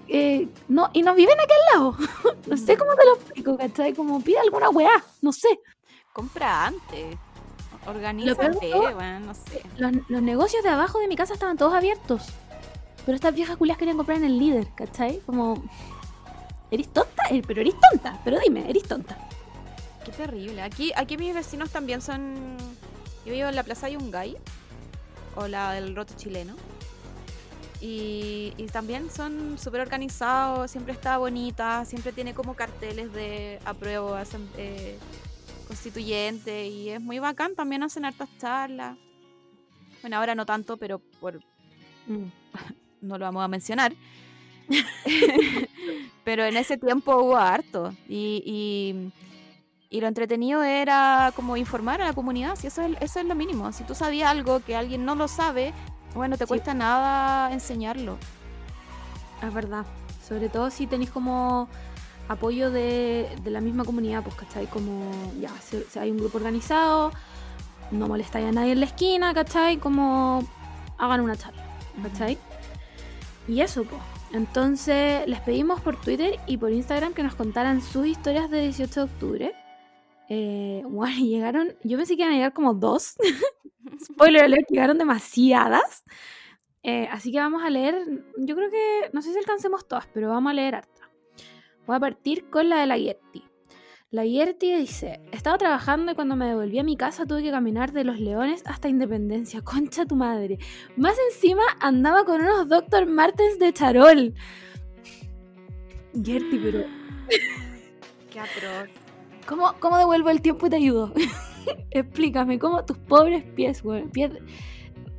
eh, 0.09 0.49
no, 0.69 0.89
y 0.95 1.03
no 1.03 1.15
viven 1.15 1.39
aquí 1.39 1.53
al 1.53 1.79
lado. 1.79 1.97
no 2.47 2.57
sé 2.57 2.79
cómo 2.79 2.95
te 2.95 3.05
lo 3.05 3.15
explico, 3.15 3.59
¿cachai? 3.59 3.93
Como 3.93 4.23
pide 4.23 4.39
alguna 4.39 4.71
weá, 4.71 5.05
no 5.21 5.33
sé. 5.33 5.61
compra 6.15 6.69
antes. 6.69 7.15
Lo 7.85 7.91
Organízate, 7.91 8.59
peor 8.59 8.97
weón, 8.97 9.27
no 9.27 9.35
sé. 9.35 9.63
Los, 9.77 9.93
los 10.09 10.23
negocios 10.23 10.63
de 10.63 10.71
abajo 10.71 11.01
de 11.01 11.09
mi 11.09 11.17
casa 11.17 11.35
estaban 11.35 11.59
todos 11.59 11.75
abiertos. 11.75 12.23
Pero 13.05 13.17
estas 13.17 13.35
viejas 13.35 13.59
culias 13.59 13.77
querían 13.77 13.99
comprar 13.99 14.17
en 14.17 14.25
el 14.25 14.39
líder, 14.39 14.67
¿cachai? 14.75 15.21
Como, 15.27 15.63
¿eres 16.71 16.89
tonta? 16.89 17.25
Eh, 17.31 17.43
Pero 17.47 17.61
eres 17.61 17.75
tonta, 17.91 18.19
pero 18.25 18.39
dime, 18.41 18.65
¿eres 18.71 18.85
tonta? 18.85 19.28
Qué 20.09 20.17
terrible. 20.17 20.63
Aquí, 20.63 20.91
aquí 20.97 21.19
mis 21.19 21.35
vecinos 21.35 21.71
también 21.71 22.01
son. 22.01 22.57
Yo 23.27 23.33
vivo 23.33 23.49
en 23.49 23.57
la 23.57 23.63
Plaza 23.63 23.91
Yungay, 23.91 24.37
o 25.37 25.49
la 25.49 25.73
del 25.73 25.95
Roto 25.95 26.15
Chileno. 26.17 26.55
Y, 27.81 28.55
y 28.57 28.67
también 28.67 29.11
son 29.11 29.59
súper 29.59 29.83
organizados, 29.83 30.71
siempre 30.71 30.95
está 30.95 31.19
bonita, 31.19 31.85
siempre 31.85 32.13
tiene 32.13 32.33
como 32.35 32.55
carteles 32.55 33.13
de 33.13 33.61
apruebo 33.65 34.17
eh, 34.57 34.99
constituyente 35.69 36.67
y 36.67 36.89
es 36.89 37.01
muy 37.01 37.19
bacán. 37.19 37.55
También 37.55 37.83
hacen 37.83 38.07
hartas 38.07 38.31
charlas. 38.39 38.97
Bueno, 40.01 40.17
ahora 40.17 40.35
no 40.35 40.47
tanto, 40.47 40.77
pero 40.79 41.01
por, 41.21 41.41
Mm. 42.07 42.31
no 43.03 43.19
lo 43.19 43.25
vamos 43.27 43.45
a 43.45 43.49
mencionar. 43.49 43.95
Pero 46.25 46.45
en 46.45 46.57
ese 46.57 46.77
tiempo 46.77 47.17
hubo 47.17 47.37
harto. 47.37 47.95
Y, 48.09 48.43
y, 48.45 49.13
y 49.91 50.01
lo 50.01 50.07
entretenido 50.09 50.63
era 50.63 51.33
como 51.35 51.57
informar 51.57 52.01
a 52.03 52.07
la 52.07 52.13
comunidad. 52.13 52.57
Si 52.57 52.67
eso 52.67 52.83
es, 52.83 52.97
eso 53.01 53.21
es 53.21 53.27
lo 53.27 53.35
mínimo. 53.35 53.73
Si 53.73 53.85
tú 53.85 53.95
sabías 53.95 54.31
algo 54.31 54.61
que 54.61 54.77
alguien 54.77 55.05
no 55.05 55.15
lo 55.15 55.29
sabe, 55.29 55.73
bueno, 56.15 56.37
te 56.37 56.45
Sí. 56.45 56.49
cuesta 56.49 56.75
nada 56.75 57.53
enseñarlo. 57.53 58.19
Es 59.43 59.53
verdad. 59.55 59.87
Sobre 60.27 60.49
todo 60.49 60.71
si 60.71 60.87
tenéis 60.87 61.11
como 61.11 61.69
apoyo 62.29 62.71
de, 62.71 63.29
de 63.43 63.51
la 63.51 63.61
misma 63.61 63.85
comunidad, 63.85 64.23
pues, 64.23 64.35
¿cachai? 64.35 64.67
Como, 64.67 65.11
ya, 65.41 65.51
si, 65.63 65.83
si 65.91 65.99
hay 65.99 66.11
un 66.11 66.19
grupo 66.19 66.37
organizado, 66.37 67.13
no 67.91 68.07
molestáis 68.09 68.47
a 68.49 68.53
nadie 68.53 68.73
en 68.73 68.81
la 68.81 68.87
esquina, 68.87 69.33
¿cachai? 69.33 69.79
Como, 69.79 70.47
hagan 70.99 71.21
una 71.23 71.37
charla, 71.37 71.63
¿cachai? 72.03 72.37
Y 73.47 73.63
eso, 73.63 73.85
pues. 73.85 74.03
Entonces, 74.35 75.27
les 75.27 75.41
pedimos 75.41 75.81
por 75.81 75.97
Twitter 75.99 76.39
y 76.47 76.59
por 76.59 76.71
Instagram 76.71 77.15
que 77.15 77.23
nos 77.23 77.35
contaran 77.35 77.81
sus 77.81 78.07
historias 78.07 78.51
de 78.51 78.61
18 78.61 79.07
de 79.07 79.11
octubre. 79.11 79.55
Eh, 80.29 80.83
bueno, 80.89 81.25
llegaron, 81.25 81.75
yo 81.85 81.97
pensé 81.97 82.17
que 82.17 82.23
iban 82.23 82.33
a 82.33 82.37
llegar 82.37 82.53
como 82.53 82.75
dos. 82.75 83.17
Spoiler 84.05 84.45
alert, 84.45 84.69
llegaron 84.69 84.99
demasiadas. 84.99 86.05
Eh, 86.83 87.09
así 87.11 87.33
que 87.33 87.39
vamos 87.39 87.63
a 87.63 87.71
leer, 87.71 88.07
yo 88.39 88.55
creo 88.55 88.71
que, 88.71 89.11
no 89.13 89.21
sé 89.21 89.33
si 89.33 89.39
alcancemos 89.39 89.87
todas, 89.87 90.07
pero 90.13 90.29
vamos 90.29 90.51
a 90.51 90.55
leer 90.55 90.77
harta. 90.77 91.11
Voy 91.87 91.97
a 91.97 92.01
partir 92.01 92.49
con 92.51 92.69
la 92.69 92.81
de 92.81 92.87
la 92.87 92.97
Yeti. 92.97 93.45
La 94.11 94.25
Yeti 94.25 94.75
dice, 94.75 95.21
estaba 95.33 95.59
trabajando 95.59 96.13
y 96.13 96.15
cuando 96.15 96.35
me 96.35 96.47
devolví 96.47 96.79
a 96.79 96.83
mi 96.83 96.97
casa 96.97 97.27
tuve 97.27 97.43
que 97.43 97.51
caminar 97.51 97.93
de 97.93 98.05
Los 98.05 98.19
Leones 98.19 98.63
hasta 98.65 98.89
Independencia. 98.89 99.61
Concha 99.61 100.07
tu 100.07 100.17
madre. 100.17 100.59
Más 100.97 101.17
encima 101.31 101.63
andaba 101.81 102.25
con 102.25 102.41
unos 102.41 102.69
Dr. 102.69 103.07
Martens 103.07 103.59
de 103.59 103.73
charol. 103.73 104.35
Yerti, 106.15 106.59
pero 106.59 106.85
Qué 108.31 108.41
atroz. 108.41 109.08
¿Cómo, 109.49 109.75
cómo 109.81 109.99
devuelvo 109.99 110.31
el 110.31 110.43
tiempo 110.43 110.67
y 110.67 110.71
te 110.71 110.77
ayudo? 110.77 111.13
Explícame, 111.91 112.59
¿cómo 112.59 112.85
tus 112.85 112.99
pobres 112.99 113.43
pies, 113.57 113.83
güey? 113.83 114.05
Pies... 114.09 114.33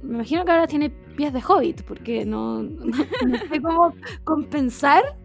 Me 0.02 0.16
imagino 0.16 0.46
que 0.46 0.52
ahora 0.52 0.68
tiene 0.68 0.90
pies 0.90 1.34
de 1.34 1.42
hobbit, 1.46 1.84
porque 1.84 2.26
no, 2.26 2.64
no, 2.64 2.86
no 3.28 3.38
sé 3.50 3.62
cómo 3.62 3.94
compensar 4.24 5.18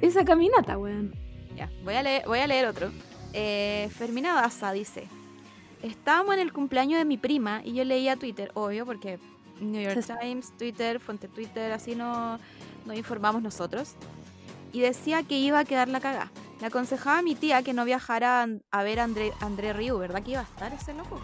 esa 0.00 0.24
caminata, 0.24 0.78
weón. 0.78 1.12
Ya, 1.56 1.68
voy 1.82 1.94
a 1.94 2.02
leer, 2.04 2.22
voy 2.26 2.38
a 2.38 2.46
leer 2.46 2.66
otro. 2.66 2.90
Eh, 3.32 3.90
Fermina 3.96 4.34
Daza 4.34 4.70
dice: 4.72 5.08
Estábamos 5.82 6.34
en 6.34 6.40
el 6.40 6.52
cumpleaños 6.52 6.98
de 6.98 7.04
mi 7.04 7.16
prima 7.16 7.62
y 7.64 7.74
yo 7.74 7.84
leía 7.84 8.16
Twitter, 8.16 8.52
obvio, 8.54 8.86
porque 8.86 9.18
New 9.60 9.82
York 9.82 10.02
Sí. 10.02 10.12
Times, 10.20 10.52
Twitter, 10.56 11.00
Fuente 11.00 11.26
Twitter, 11.26 11.72
así 11.72 11.96
no 11.96 12.38
nos 12.86 12.96
informamos 12.96 13.42
nosotros. 13.42 13.96
Y 14.72 14.80
decía 14.80 15.24
que 15.24 15.38
iba 15.38 15.58
a 15.58 15.64
quedar 15.64 15.88
la 15.88 16.00
cagá. 16.00 16.30
Le 16.62 16.68
aconsejaba 16.68 17.18
a 17.18 17.22
mi 17.22 17.34
tía 17.34 17.64
que 17.64 17.72
no 17.72 17.84
viajara 17.84 18.46
a, 18.70 18.82
ver 18.84 19.00
a 19.00 19.02
André, 19.02 19.32
André 19.40 19.72
Ryu, 19.72 19.98
¿verdad 19.98 20.22
que 20.22 20.30
iba 20.30 20.42
a 20.42 20.44
estar 20.44 20.72
ese 20.72 20.94
loco? 20.94 21.20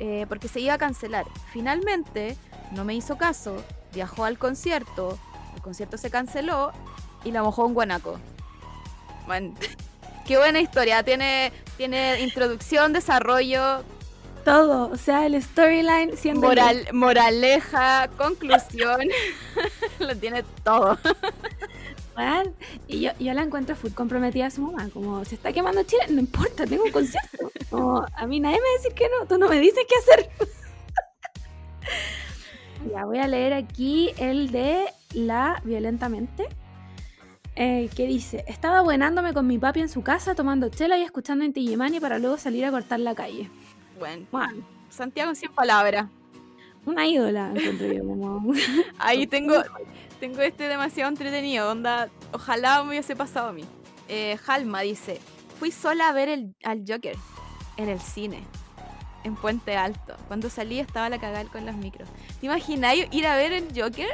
Eh, 0.00 0.26
porque 0.28 0.48
se 0.48 0.58
iba 0.58 0.74
a 0.74 0.78
cancelar. 0.78 1.24
Finalmente, 1.52 2.36
no 2.72 2.84
me 2.84 2.92
hizo 2.92 3.16
caso, 3.16 3.62
viajó 3.94 4.24
al 4.24 4.38
concierto, 4.38 5.16
el 5.54 5.62
concierto 5.62 5.98
se 5.98 6.10
canceló 6.10 6.72
y 7.22 7.30
la 7.30 7.44
mojó 7.44 7.64
un 7.64 7.74
guanaco. 7.74 8.18
Qué 10.26 10.36
buena 10.36 10.58
historia. 10.58 11.04
Tiene, 11.04 11.52
tiene 11.76 12.20
introducción, 12.20 12.92
desarrollo, 12.92 13.84
Todo, 14.44 14.90
o 14.90 14.96
sea, 14.96 15.26
el 15.26 15.40
storyline 15.40 16.16
siendo 16.16 16.48
moral, 16.48 16.88
moraleja, 16.92 18.08
conclusión. 18.18 19.02
Lo 20.00 20.16
tiene 20.16 20.42
todo. 20.64 20.98
Y 22.86 23.00
yo, 23.00 23.10
yo 23.18 23.32
la 23.32 23.42
encuentro 23.42 23.74
full 23.76 23.92
comprometida 23.92 24.46
a 24.46 24.50
su 24.50 24.62
mamá. 24.62 24.88
Como 24.90 25.24
se 25.24 25.34
está 25.34 25.52
quemando 25.52 25.82
Chile, 25.84 26.04
no 26.10 26.20
importa, 26.20 26.66
tengo 26.66 26.84
un 26.84 26.90
concierto. 26.92 27.50
Como, 27.70 28.04
a 28.16 28.26
mí 28.26 28.38
nadie 28.40 28.56
me 28.56 28.62
va 28.62 28.68
a 28.68 28.82
decir 28.82 28.94
que 28.94 29.08
no, 29.08 29.26
tú 29.26 29.38
no 29.38 29.48
me 29.48 29.58
dices 29.60 29.84
qué 29.88 29.94
hacer. 29.98 30.30
ya 32.92 33.04
voy 33.04 33.18
a 33.18 33.26
leer 33.26 33.52
aquí 33.54 34.10
el 34.18 34.50
de 34.50 34.86
la 35.14 35.60
violentamente. 35.64 36.48
eh, 37.56 37.88
que 37.94 38.06
dice: 38.06 38.44
Estaba 38.46 38.80
buenándome 38.82 39.32
con 39.32 39.46
mi 39.46 39.58
papi 39.58 39.80
en 39.80 39.88
su 39.88 40.02
casa, 40.02 40.34
tomando 40.34 40.68
chela 40.68 40.98
y 40.98 41.02
escuchando 41.02 41.44
en 41.44 41.52
Tijimani 41.52 42.00
para 42.00 42.18
luego 42.18 42.36
salir 42.38 42.64
a 42.64 42.70
cortar 42.70 43.00
la 43.00 43.14
calle. 43.14 43.50
Bueno, 43.98 44.26
Juan, 44.30 44.64
Santiago 44.90 45.34
sin 45.34 45.50
palabras. 45.52 46.06
una 46.84 47.06
ídola, 47.06 47.52
encuentro 47.54 47.92
yo. 47.92 48.04
Como... 48.04 48.52
Ahí 48.98 49.26
tengo, 49.28 49.54
tengo 50.22 50.40
este 50.40 50.68
demasiado 50.68 51.10
entretenido. 51.10 51.68
Onda, 51.68 52.08
ojalá 52.30 52.80
me 52.84 52.90
hubiese 52.90 53.16
pasado 53.16 53.48
a 53.48 53.52
mí. 53.52 53.64
Eh, 54.08 54.38
Halma 54.46 54.82
dice: 54.82 55.20
Fui 55.58 55.72
sola 55.72 56.10
a 56.10 56.12
ver 56.12 56.28
el, 56.28 56.54
al 56.62 56.84
Joker 56.86 57.16
en 57.76 57.88
el 57.88 58.00
cine. 58.00 58.44
En 59.24 59.34
Puente 59.34 59.76
Alto. 59.76 60.14
Cuando 60.28 60.48
salí 60.48 60.78
estaba 60.78 61.08
la 61.08 61.18
cagada 61.18 61.44
con 61.50 61.66
los 61.66 61.74
micros. 61.74 62.08
¿Te 62.38 62.46
imaginas 62.46 62.94
ir 63.10 63.26
a 63.26 63.34
ver 63.36 63.52
el 63.52 63.68
Joker 63.74 64.10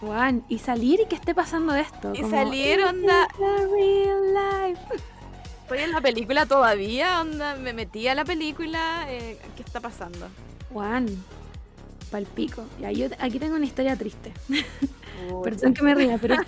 Juan, 0.00 0.44
y 0.48 0.58
salir 0.58 1.00
y 1.00 1.06
que 1.06 1.16
esté 1.16 1.34
pasando 1.34 1.74
esto. 1.74 2.12
Y 2.14 2.20
como, 2.20 2.36
salir, 2.36 2.76
"This 2.76 2.86
onda- 2.86 3.26
real 3.38 4.70
life". 4.70 4.80
Estoy 5.62 5.78
en 5.78 5.92
la 5.92 6.00
película 6.00 6.46
todavía, 6.46 7.20
onda, 7.20 7.56
me 7.56 7.72
metí 7.72 8.06
a 8.06 8.14
la 8.14 8.24
película, 8.24 9.06
eh, 9.08 9.40
¿qué 9.56 9.62
está 9.62 9.80
pasando? 9.80 10.28
Juan, 10.72 11.06
palpico. 12.10 12.64
Ya, 12.80 12.92
yo 12.92 13.06
aquí 13.18 13.38
tengo 13.38 13.56
una 13.56 13.66
historia 13.66 13.96
triste. 13.96 14.32
Perdón 15.42 15.74
que 15.74 15.82
me 15.82 15.94
ría, 15.94 16.18
pero. 16.18 16.36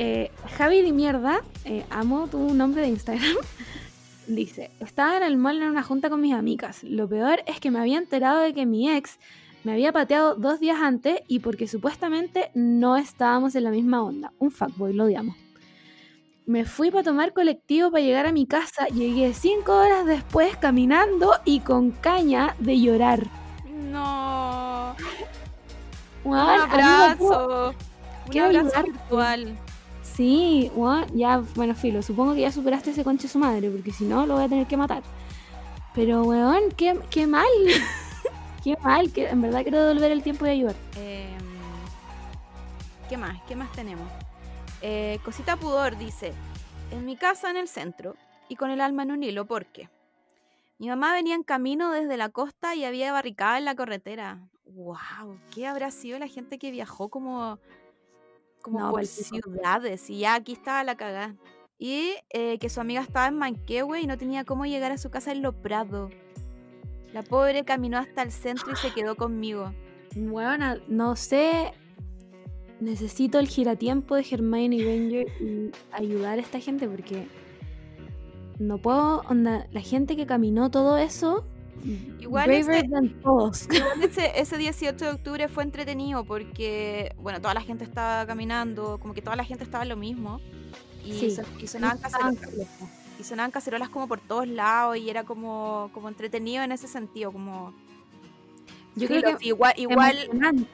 Eh, 0.00 0.30
Javi 0.56 0.82
de 0.82 0.92
mierda, 0.92 1.42
eh, 1.64 1.84
amo 1.90 2.28
tu 2.28 2.54
nombre 2.54 2.82
de 2.82 2.88
Instagram. 2.88 3.34
Dice, 4.28 4.70
estaba 4.78 5.16
en 5.16 5.24
el 5.24 5.36
mall 5.36 5.60
en 5.60 5.70
una 5.70 5.82
junta 5.82 6.08
con 6.08 6.20
mis 6.20 6.34
amigas. 6.34 6.84
Lo 6.84 7.08
peor 7.08 7.40
es 7.46 7.58
que 7.58 7.72
me 7.72 7.80
había 7.80 7.98
enterado 7.98 8.38
de 8.38 8.54
que 8.54 8.64
mi 8.64 8.88
ex 8.88 9.18
me 9.64 9.72
había 9.72 9.92
pateado 9.92 10.36
dos 10.36 10.60
días 10.60 10.78
antes 10.80 11.20
y 11.26 11.40
porque 11.40 11.66
supuestamente 11.66 12.50
no 12.54 12.96
estábamos 12.96 13.56
en 13.56 13.64
la 13.64 13.70
misma 13.70 14.02
onda. 14.02 14.32
Un 14.38 14.52
fuckboy, 14.52 14.92
lo 14.92 15.04
odiamos. 15.04 15.36
Me 16.46 16.64
fui 16.64 16.90
para 16.90 17.02
tomar 17.02 17.32
colectivo 17.32 17.90
para 17.90 18.04
llegar 18.04 18.26
a 18.26 18.32
mi 18.32 18.46
casa. 18.46 18.86
Llegué 18.86 19.34
cinco 19.34 19.72
horas 19.72 20.06
después 20.06 20.56
caminando 20.56 21.32
y 21.44 21.60
con 21.60 21.90
caña 21.90 22.54
de 22.60 22.80
llorar. 22.80 23.26
No, 23.78 24.94
un 26.24 26.32
Juan, 26.32 26.60
amigo, 26.60 27.16
¿cómo- 27.18 27.32
abrazo, 27.32 27.74
un 28.28 28.38
abrazo 28.40 28.82
virtual. 28.82 29.58
Sí, 30.02 30.70
ya, 31.14 31.38
bueno, 31.54 31.74
filo, 31.76 32.02
supongo 32.02 32.34
que 32.34 32.40
ya 32.40 32.50
superaste 32.50 32.90
ese 32.90 33.04
conche 33.04 33.28
su 33.28 33.38
madre, 33.38 33.70
porque 33.70 33.92
si 33.92 34.04
no 34.04 34.26
lo 34.26 34.34
voy 34.34 34.44
a 34.44 34.48
tener 34.48 34.66
que 34.66 34.76
matar. 34.76 35.02
Pero, 35.94 36.22
weón, 36.22 36.70
qué, 36.76 36.98
qué 37.10 37.26
mal. 37.26 37.46
qué 38.64 38.76
mal, 38.82 39.12
que 39.12 39.28
en 39.28 39.40
verdad 39.40 39.62
quiero 39.62 39.80
devolver 39.84 40.10
el 40.10 40.22
tiempo 40.22 40.44
y 40.46 40.50
ayudar. 40.50 40.74
Em, 40.96 41.38
¿Qué 43.08 43.16
más? 43.16 43.40
¿Qué 43.46 43.54
más 43.54 43.70
tenemos? 43.72 44.08
Eh, 44.82 45.18
Cosita 45.24 45.56
Pudor 45.56 45.96
dice, 45.96 46.32
en 46.90 47.04
mi 47.04 47.16
casa 47.16 47.50
en 47.50 47.56
el 47.56 47.68
centro 47.68 48.16
y 48.48 48.56
con 48.56 48.70
el 48.70 48.80
alma 48.80 49.04
en 49.04 49.12
un 49.12 49.22
hilo, 49.22 49.44
¿por 49.46 49.66
qué? 49.66 49.88
Mi 50.78 50.88
mamá 50.88 51.12
venía 51.12 51.34
en 51.34 51.42
camino 51.42 51.90
desde 51.92 52.16
la 52.16 52.28
costa 52.28 52.74
y 52.74 52.84
había 52.84 53.12
barricada 53.12 53.58
en 53.58 53.64
la 53.64 53.74
carretera. 53.74 54.48
¡Wow! 54.64 55.38
¿Qué 55.52 55.66
habrá 55.66 55.90
sido 55.90 56.18
la 56.18 56.28
gente 56.28 56.58
que 56.58 56.70
viajó 56.70 57.08
como, 57.08 57.58
como 58.62 58.78
No, 58.78 58.90
por 58.90 59.00
palpico. 59.00 59.50
ciudades? 59.50 60.08
Y 60.08 60.20
ya 60.20 60.34
aquí 60.34 60.52
estaba 60.52 60.84
la 60.84 60.96
cagada. 60.96 61.34
Y 61.78 62.14
eh, 62.30 62.58
que 62.58 62.68
su 62.68 62.80
amiga 62.80 63.00
estaba 63.00 63.26
en 63.28 63.36
Manquehue 63.36 64.00
y 64.00 64.06
no 64.06 64.18
tenía 64.18 64.44
cómo 64.44 64.66
llegar 64.66 64.92
a 64.92 64.98
su 64.98 65.10
casa 65.10 65.32
en 65.32 65.42
Lo 65.42 65.52
Prado. 65.52 66.10
La 67.12 67.22
pobre 67.22 67.64
caminó 67.64 67.98
hasta 67.98 68.22
el 68.22 68.30
centro 68.30 68.72
y 68.72 68.76
se 68.76 68.92
quedó 68.92 69.16
conmigo. 69.16 69.72
Bueno, 70.14 70.76
no 70.88 71.16
sé. 71.16 71.72
Necesito 72.80 73.40
el 73.40 73.48
giratiempo 73.48 74.14
de 74.14 74.24
Hermione 74.30 74.76
Granger 74.76 75.26
y 75.42 75.70
ayudar 75.90 76.38
a 76.38 76.42
esta 76.42 76.60
gente 76.60 76.86
porque 76.88 77.26
no 78.58 78.78
puedo. 78.78 79.20
Onda, 79.28 79.66
la 79.72 79.80
gente 79.80 80.16
que 80.16 80.26
caminó 80.26 80.70
todo 80.70 80.96
eso. 80.98 81.44
Igual 82.20 82.48
braver 82.48 82.84
ese- 84.02 84.04
ese, 84.04 84.40
ese 84.40 84.58
18 84.58 85.04
de 85.04 85.10
octubre 85.12 85.48
fue 85.48 85.62
entretenido 85.62 86.24
porque, 86.24 87.14
bueno, 87.18 87.40
toda 87.40 87.54
la 87.54 87.60
gente 87.60 87.84
estaba 87.84 88.26
caminando, 88.26 88.98
como 88.98 89.14
que 89.14 89.22
toda 89.22 89.36
la 89.36 89.44
gente 89.44 89.62
estaba 89.64 89.84
en 89.84 89.90
lo 89.90 89.96
mismo. 89.96 90.40
Y, 91.04 91.12
Sí. 91.12 91.30
son- 91.30 91.46
y 91.60 91.66
sonaban, 91.68 91.98
cacerolas, 91.98 92.36
y 93.18 93.24
sonaban 93.24 93.50
cacerolas 93.50 93.88
como 93.88 94.08
por 94.08 94.20
todos 94.20 94.46
lados 94.48 94.96
y 94.96 95.08
era 95.08 95.24
como, 95.24 95.90
como 95.94 96.08
entretenido 96.08 96.62
en 96.64 96.72
ese 96.72 96.88
sentido, 96.88 97.32
como... 97.32 97.72
Yo 98.96 99.06
creo 99.06 99.22
que 99.22 99.36
sí, 99.38 99.46
igual, 99.48 99.72
igual 99.76 100.18
emocionante. 100.24 100.66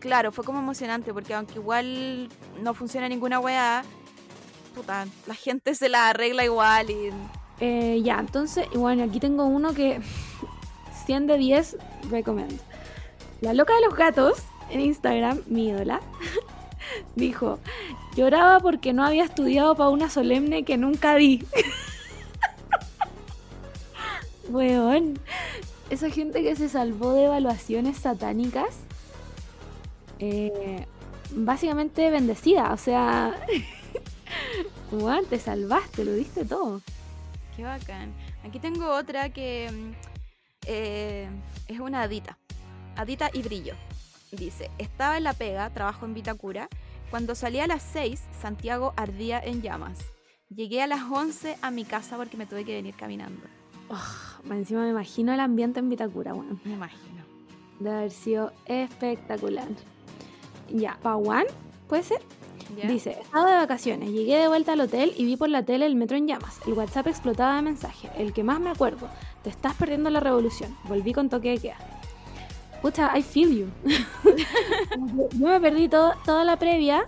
claro, 0.00 0.32
fue 0.32 0.44
como 0.44 0.58
emocionante 0.58 1.12
porque 1.14 1.32
aunque 1.34 1.54
igual 1.54 2.28
no 2.60 2.74
funciona 2.74 3.08
ninguna 3.08 3.38
weá, 3.38 3.84
la 5.26 5.34
gente 5.34 5.74
se 5.74 5.88
la 5.88 6.10
arregla 6.10 6.44
igual 6.44 6.90
y... 6.90 7.10
Eh, 7.60 8.02
ya, 8.04 8.20
entonces, 8.20 8.68
bueno, 8.74 9.02
aquí 9.02 9.18
tengo 9.18 9.44
uno 9.44 9.74
que 9.74 10.00
100 11.06 11.26
de 11.26 11.38
10 11.38 11.76
recomiendo. 12.10 12.62
La 13.40 13.52
loca 13.52 13.74
de 13.74 13.82
los 13.82 13.94
gatos 13.94 14.38
en 14.70 14.80
Instagram, 14.80 15.42
mi 15.46 15.68
ídola, 15.68 16.00
dijo, 17.16 17.58
lloraba 18.16 18.60
porque 18.60 18.92
no 18.92 19.04
había 19.04 19.24
estudiado 19.24 19.74
para 19.74 19.90
una 19.90 20.10
solemne 20.10 20.64
que 20.64 20.76
nunca 20.76 21.16
di. 21.16 21.44
Weón, 24.48 25.18
esa 25.90 26.10
gente 26.10 26.42
que 26.42 26.56
se 26.56 26.68
salvó 26.68 27.12
de 27.12 27.24
evaluaciones 27.24 27.98
satánicas, 27.98 28.76
eh, 30.20 30.86
básicamente 31.30 32.10
bendecida, 32.10 32.72
o 32.72 32.76
sea, 32.76 33.36
weón, 34.92 35.26
te 35.26 35.38
salvaste, 35.38 36.04
lo 36.04 36.12
diste 36.12 36.44
todo. 36.44 36.80
Qué 37.56 37.64
bacán. 37.64 38.12
Aquí 38.44 38.60
tengo 38.60 38.88
otra 38.94 39.30
que 39.30 39.70
mm, 39.70 39.92
eh, 40.66 41.28
es 41.66 41.80
una 41.80 42.02
adita. 42.02 42.38
Adita 42.96 43.30
y 43.32 43.42
brillo. 43.42 43.74
Dice, 44.30 44.70
estaba 44.78 45.16
en 45.16 45.24
la 45.24 45.32
pega, 45.32 45.70
trabajo 45.70 46.04
en 46.04 46.14
Vitacura. 46.14 46.68
Cuando 47.10 47.34
salí 47.34 47.58
a 47.60 47.66
las 47.66 47.82
6, 47.82 48.22
Santiago 48.40 48.92
ardía 48.96 49.40
en 49.40 49.62
llamas. 49.62 49.98
Llegué 50.54 50.82
a 50.82 50.86
las 50.86 51.02
11 51.10 51.56
a 51.62 51.70
mi 51.70 51.84
casa 51.84 52.16
porque 52.16 52.36
me 52.36 52.46
tuve 52.46 52.64
que 52.64 52.74
venir 52.74 52.94
caminando. 52.94 53.42
Oh, 53.88 54.52
encima 54.52 54.82
me 54.82 54.90
imagino 54.90 55.32
el 55.32 55.40
ambiente 55.40 55.80
en 55.80 55.88
Vitacura, 55.88 56.34
weón. 56.34 56.60
Me 56.64 56.74
imagino. 56.74 57.24
Debe 57.80 57.96
haber 57.96 58.10
sido 58.10 58.52
espectacular. 58.66 59.68
Ya, 60.68 60.98
Pawan, 61.02 61.46
¿puede 61.88 62.02
ser? 62.02 62.20
Dice, 62.86 63.18
estaba 63.20 63.50
de 63.50 63.56
vacaciones, 63.56 64.10
llegué 64.10 64.36
de 64.38 64.48
vuelta 64.48 64.72
al 64.72 64.80
hotel 64.80 65.12
y 65.16 65.24
vi 65.24 65.36
por 65.36 65.48
la 65.48 65.62
tele 65.64 65.86
el 65.86 65.96
metro 65.96 66.16
en 66.16 66.26
llamas. 66.28 66.58
El 66.66 66.74
WhatsApp 66.74 67.06
explotaba 67.08 67.56
de 67.56 67.62
mensajes. 67.62 68.10
El 68.18 68.32
que 68.32 68.42
más 68.44 68.60
me 68.60 68.70
acuerdo, 68.70 69.08
te 69.42 69.50
estás 69.50 69.74
perdiendo 69.74 70.10
la 70.10 70.20
revolución. 70.20 70.76
Volví 70.84 71.12
con 71.12 71.28
toque 71.28 71.50
de 71.50 71.58
queda. 71.58 71.76
Pucha, 72.82 73.16
I 73.18 73.22
feel 73.22 73.50
you. 73.56 73.66
Yo 75.32 75.48
me 75.48 75.60
perdí 75.60 75.88
todo- 75.88 76.14
toda 76.24 76.44
la 76.44 76.56
previa 76.56 77.06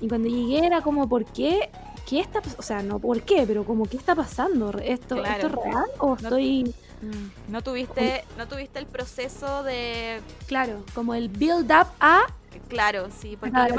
y 0.00 0.08
cuando 0.08 0.28
llegué 0.28 0.66
era 0.66 0.80
como, 0.82 1.08
¿por 1.08 1.24
qué? 1.24 1.70
¿Qué 2.08 2.18
está 2.20 2.42
O 2.58 2.62
sea, 2.62 2.82
no 2.82 2.98
por 2.98 3.22
qué, 3.22 3.44
pero 3.46 3.64
como, 3.64 3.84
¿qué 3.86 3.96
está 3.96 4.14
pasando? 4.14 4.70
¿Esto, 4.78 5.16
Claro. 5.16 5.34
¿esto 5.34 5.46
es 5.46 5.52
real 5.52 5.84
o 5.98 6.14
estoy...? 6.16 6.74
Mm, 7.02 7.52
No 7.52 7.62
tuviste, 7.62 8.24
no 8.38 8.46
tuviste 8.48 8.78
el 8.78 8.86
proceso 8.86 9.62
de... 9.62 10.20
Claro, 10.46 10.84
como 10.94 11.14
el 11.14 11.28
build 11.28 11.70
up 11.70 11.86
a... 12.00 12.22
Claro, 12.68 13.08
sí, 13.20 13.36
porque 13.38 13.52
Claro. 13.52 13.74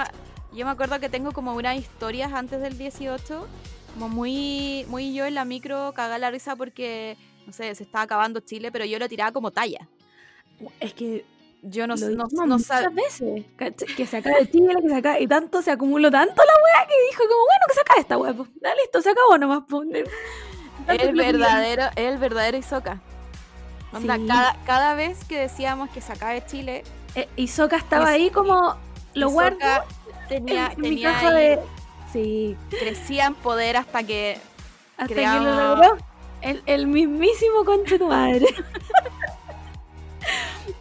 Yo, 0.55 0.65
me, 0.65 0.71
acuerdo 0.71 0.99
que 0.99 1.09
tengo 1.09 1.31
como 1.31 1.53
unas 1.55 1.77
historias 1.77 2.31
antes 2.33 2.61
del 2.61 2.77
18, 2.77 3.47
como 3.93 4.09
muy, 4.09 4.85
muy 4.89 5.13
yo 5.13 5.25
en 5.25 5.35
la 5.35 5.45
micro 5.45 5.93
cagá 5.95 6.17
la 6.17 6.31
risa 6.31 6.55
porque, 6.55 7.17
no 7.45 7.53
sé, 7.53 7.73
se 7.75 7.83
estaba 7.83 8.03
acabando 8.03 8.39
Chile, 8.39 8.71
pero 8.71 8.85
yo 8.85 8.99
lo 8.99 9.07
tiraba 9.09 9.31
como 9.31 9.51
talla. 9.51 9.87
Es 10.79 10.93
que 10.93 11.25
Yo 11.63 11.87
no, 11.87 11.95
lo 11.95 12.09
no, 12.09 12.25
no 12.45 12.57
muchas 12.57 12.83
sab- 12.83 12.93
veces. 12.93 13.45
Que 13.95 14.05
se 14.05 14.17
acabe 14.17 14.49
Chile, 14.51 14.75
que 14.81 14.89
se 14.89 14.95
acabe... 14.95 15.21
Y 15.21 15.27
tanto 15.27 15.61
se 15.61 15.71
acumuló 15.71 16.11
tanto 16.11 16.35
la 16.35 16.53
weá 16.53 16.87
que 16.87 16.93
dijo 17.09 17.23
como, 17.23 17.45
bueno, 17.45 17.65
que 17.67 17.73
se 17.73 17.81
acabe 17.81 18.01
esta 18.01 18.17
weá. 18.17 18.33
pues. 18.33 18.49
Ya 18.61 18.75
listo, 18.75 19.01
se 19.01 19.09
acabó 19.11 19.37
nomás. 19.37 19.63
pues. 19.69 19.87
El 20.87 21.15
verdadero, 21.15 21.83
el 21.95 22.17
verdadero 22.17 22.57
Isoca. 22.57 22.99
Onda, 23.93 24.17
Sí. 24.17 24.25
cada, 24.27 24.57
cada 24.65 24.95
vez 24.95 25.23
que 25.25 25.37
decíamos 25.39 25.89
que 25.91 26.01
se 26.01 26.11
acabe 26.11 26.45
Chile, 26.45 26.83
Eh, 27.15 27.29
Isoka 27.37 27.77
estaba 27.77 28.09
ahí 28.09 28.29
como... 28.29 28.75
Lo 29.13 29.29
guardo 29.29 29.57
Hisoka 29.59 29.85
tenía, 30.29 30.71
en 30.73 30.77
mi 30.81 30.89
tenía 30.89 31.11
caja 31.13 31.27
ahí- 31.29 31.35
de... 31.47 31.59
Sí, 32.11 32.55
crecía 32.69 33.25
en 33.25 33.33
poder 33.35 33.77
hasta 33.77 34.03
que 34.03 34.37
hasta 34.97 35.07
que 35.07 35.13
Creamos- 35.15 35.55
lo 35.55 35.75
logró. 35.75 35.97
El, 36.41 36.61
el 36.65 36.87
mismísimo 36.87 37.63
conche 37.65 37.97
tu 37.97 38.07
madre. 38.07 38.47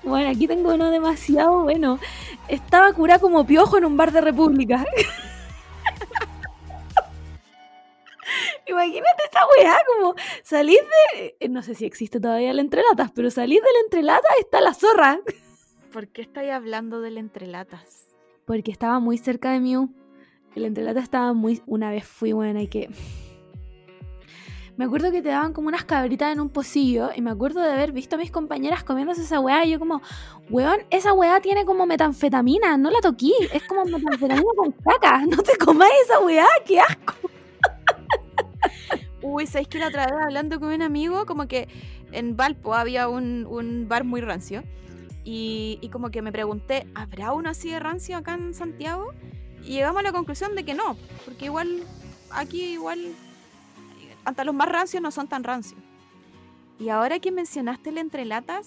bueno, 0.03 0.29
aquí 0.29 0.47
tengo 0.49 0.75
uno 0.75 0.91
demasiado 0.91 1.63
bueno. 1.63 1.99
Estaba 2.49 2.93
curada 2.93 3.21
como 3.21 3.47
piojo 3.47 3.79
en 3.79 3.85
un 3.87 3.97
bar 3.97 4.11
de 4.13 4.21
República. 4.21 4.85
Imagínate 8.67 9.23
esa 9.31 9.41
weá, 9.59 9.77
como 9.87 10.15
salís 10.43 10.79
de. 11.15 11.37
eh, 11.41 11.49
No 11.49 11.63
sé 11.63 11.75
si 11.75 11.85
existe 11.85 12.21
todavía 12.21 12.51
el 12.51 12.59
entrelatas, 12.61 13.11
pero 13.15 13.31
salís 13.31 13.61
del 13.61 13.85
entrelata 13.85 14.29
está 14.39 14.61
la 14.61 14.75
zorra. 14.75 15.21
¿Por 15.93 16.09
qué 16.09 16.23
estáis 16.23 16.53
hablando 16.53 17.01
del 17.01 17.19
entrelatas? 17.19 18.02
Porque 18.47 18.71
estaba 18.71 19.01
muy 19.01 19.19
cerca 19.19 19.53
de 19.53 19.61
Mew. 19.61 19.91
El 20.55 20.65
entrelata 20.65 21.01
estaba 21.01 21.33
muy. 21.33 21.63
Una 21.67 21.91
vez 21.91 22.05
fui 22.05 22.33
buena 22.33 22.63
y 22.63 22.69
que. 22.69 22.91
Me 24.77 24.87
acuerdo 24.87 25.13
que 25.13 25.23
te 25.23 25.29
daban 25.29 25.53
como 25.53 25.69
unas 25.69 25.85
cabritas 25.85 26.33
en 26.33 26.41
un 26.41 26.49
pocillo. 26.49 27.11
Y 27.15 27.21
me 27.21 27.31
acuerdo 27.31 27.61
de 27.61 27.71
haber 27.71 27.93
visto 27.93 28.17
a 28.17 28.19
mis 28.19 28.31
compañeras 28.31 28.85
comiéndose 28.85 29.23
esa 29.23 29.39
weá. 29.39 29.65
Y 29.65 29.71
yo, 29.71 29.79
como, 29.79 30.03
weón, 30.51 30.81
esa 30.91 31.13
weá 31.13 31.41
tiene 31.41 31.65
como 31.65 31.87
metanfetamina. 31.87 32.77
No 32.77 32.91
la 32.91 33.01
toquí. 33.01 33.33
Es 33.53 33.63
como 33.65 33.85
metanfetamina 33.85 34.43
con 34.57 34.73
caca. 34.73 35.25
No 35.31 35.43
te 35.43 35.57
comáis 35.57 35.93
esa 36.05 36.21
weá. 36.21 36.47
Qué 36.67 36.81
asco. 36.81 37.15
Uy, 39.23 39.47
¿sabéis 39.47 39.69
que 39.69 39.79
la 39.79 39.89
otra 39.89 40.07
vez 40.07 40.15
hablando 40.21 40.59
con 40.59 40.73
un 40.73 40.83
amigo, 40.83 41.27
como 41.27 41.47
que 41.47 41.69
en 42.11 42.37
Valpo 42.37 42.75
había 42.75 43.09
un, 43.09 43.47
un 43.49 43.89
bar 43.89 44.05
muy 44.05 44.21
rancio? 44.21 44.65
Y, 45.25 45.79
y 45.81 45.89
como 45.89 46.11
que 46.11 46.23
me 46.23 46.33
pregunté, 46.33 46.87
¿habrá 46.95 47.33
uno 47.33 47.51
así 47.51 47.71
de 47.71 47.79
rancio 47.81 48.17
acá 48.17 48.35
en 48.35 48.55
Santiago? 48.55 49.13
Y 49.63 49.75
llegamos 49.75 50.01
a 50.01 50.03
la 50.03 50.13
conclusión 50.13 50.57
de 50.57 50.65
que 50.65 50.75
no, 50.75 50.97
porque 51.25 51.45
igual, 51.47 51.85
aquí 52.31 52.63
igual, 52.73 53.15
hasta 54.25 54.45
los 54.45 54.55
más 54.55 54.69
rancios 54.69 55.03
no 55.03 55.11
son 55.11 55.29
tan 55.29 55.45
rancios. 55.45 55.81
Y 56.79 56.89
ahora 56.89 57.21
que 57.21 57.31
mencionaste 57.31 57.91
el 57.91 57.99
entrelatas, 57.99 58.67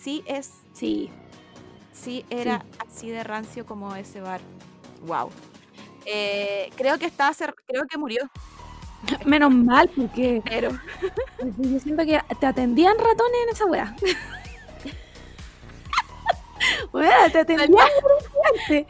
sí 0.00 0.22
es, 0.26 0.52
Sí. 0.72 1.10
sí 1.92 2.24
era 2.30 2.64
así 2.78 3.10
de 3.10 3.24
rancio 3.24 3.66
como 3.66 3.96
ese 3.96 4.20
bar. 4.20 4.40
Wow. 5.06 5.30
Eh, 6.06 6.70
creo 6.76 6.98
que 6.98 7.06
está 7.06 7.32
creo 7.66 7.84
que 7.88 7.98
murió, 7.98 8.30
Menos 9.26 9.52
mal, 9.52 9.90
porque 9.94 10.42
pero 10.44 10.70
yo 11.58 11.80
siento 11.80 12.04
que 12.04 12.20
te 12.40 12.46
atendían 12.46 12.96
ratones 12.96 13.40
en 13.44 13.48
esa 13.50 13.66
weá. 13.66 13.96
Bueno, 16.92 17.12
te 17.32 17.44
tenía 17.44 17.84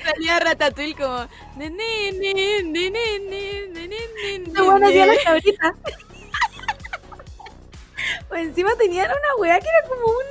Salía 0.04 0.38
Ratatouille 0.40 0.94
como. 0.94 1.28
No, 4.52 4.64
bueno, 4.64 4.86
hacía 4.86 5.06
la 5.06 5.16
cabrita. 5.22 5.74
pues 8.28 8.46
encima 8.46 8.74
tenían 8.76 9.10
una 9.10 9.36
weá 9.38 9.58
que 9.60 9.66
era 9.68 9.88
como 9.88 10.06
un. 10.06 10.26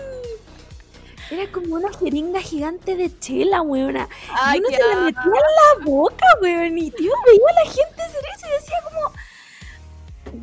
Era 1.29 1.51
como 1.51 1.75
una 1.75 1.91
jeringa 1.91 2.39
gigante 2.39 2.95
de 2.95 3.19
chela, 3.19 3.61
weona. 3.61 4.07
y 4.53 4.59
uno 4.59 4.69
se 4.69 4.88
la 4.88 4.95
metía 5.01 5.21
en 5.23 5.31
la 5.33 5.85
boca, 5.85 6.25
weón. 6.41 6.77
Y 6.77 6.91
tío, 6.91 7.11
veía 7.25 7.47
a 7.49 7.65
la 7.65 7.71
gente 7.71 8.01
hacer 8.01 8.23
eso 8.35 8.47
y 8.47 8.51
decía 8.51 8.77
como. 8.83 9.11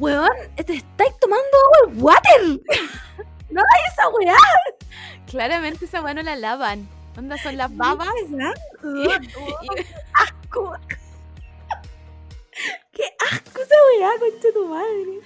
Weón, 0.01 0.30
te 0.57 0.74
estáis 0.74 1.18
tomando 1.20 1.57
water. 1.95 2.61
No 3.51 3.61
hay 3.61 3.82
esa 3.92 4.09
weá. 4.09 4.36
Claramente 5.35 5.85
esa 5.87 6.01
weá 6.01 6.14
no 6.14 6.22
la 6.22 6.37
lavan. 6.37 6.89
Onda 7.18 7.37
son 7.39 7.57
las 7.57 7.76
babas. 7.76 8.07
¿verdad? 8.28 8.55
y- 8.85 9.09
y- 9.09 9.87
Asco. 10.12 10.76
weá, 13.99 14.11
concha 14.20 14.49
tu 14.55 14.68
madre. 14.68 15.18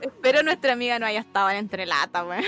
Espero 0.00 0.44
nuestra 0.44 0.74
amiga 0.74 1.00
no 1.00 1.06
haya 1.06 1.18
estado 1.18 1.50
en 1.50 1.56
entrelata, 1.56 2.24
weón. 2.24 2.44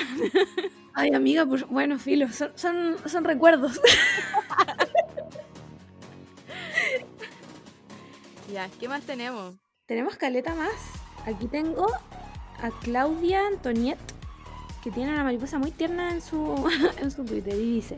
Ay, 0.95 1.13
amiga, 1.13 1.45
pues 1.47 1.67
bueno, 1.67 1.99
filo, 1.99 2.31
son, 2.33 2.53
son, 2.55 2.97
son 3.07 3.25
recuerdos. 3.25 3.81
ya, 8.53 8.69
¿qué 8.79 8.87
más 8.89 9.03
tenemos? 9.03 9.57
Tenemos 9.87 10.15
caleta 10.17 10.55
más. 10.55 10.71
Aquí 11.27 11.49
tengo 11.49 11.89
a 12.63 12.71
Claudia 12.83 13.49
Antoniet, 13.49 13.99
que 14.83 14.91
tiene 14.91 15.13
una 15.13 15.25
mariposa 15.25 15.59
muy 15.59 15.71
tierna 15.71 16.13
en 16.13 16.23
su, 16.23 16.69
en 16.99 17.11
su 17.11 17.25
Twitter 17.25 17.55
y 17.55 17.75
dice, 17.75 17.97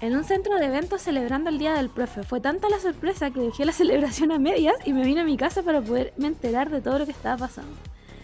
en 0.00 0.16
un 0.16 0.24
centro 0.24 0.56
de 0.58 0.66
eventos 0.66 1.02
celebrando 1.02 1.50
el 1.50 1.58
Día 1.58 1.74
del 1.74 1.88
Profe. 1.88 2.24
Fue 2.24 2.40
tanta 2.40 2.68
la 2.68 2.78
sorpresa 2.78 3.30
que 3.30 3.40
dejé 3.40 3.64
la 3.64 3.72
celebración 3.82 4.32
a 4.32 4.38
medias 4.38 4.74
y 4.84 4.92
me 4.92 5.04
vine 5.04 5.22
a 5.22 5.24
mi 5.24 5.36
casa 5.36 5.62
para 5.62 5.80
poderme 5.80 6.26
enterar 6.26 6.70
de 6.70 6.80
todo 6.80 6.98
lo 6.98 7.06
que 7.06 7.12
estaba 7.12 7.36
pasando. 7.36 7.76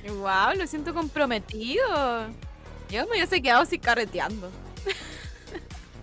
¡Wow! 0.08 0.58
Lo 0.58 0.66
siento 0.66 0.94
comprometido. 0.94 1.84
Yo 2.90 3.04
me 3.06 3.12
hubiese 3.12 3.40
quedado 3.40 3.62
así 3.62 3.78
carreteando. 3.78 4.50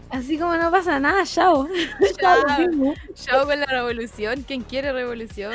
Así 0.10 0.38
como 0.38 0.56
no 0.56 0.72
pasa 0.72 1.02
nada, 1.02 1.26
chao. 1.26 1.68
Chao, 2.18 2.46
chao 3.14 3.46
con 3.46 3.60
la 3.60 3.66
revolución. 3.66 4.46
¿Quién 4.48 4.62
quiere 4.62 4.94
revolución? 4.94 5.54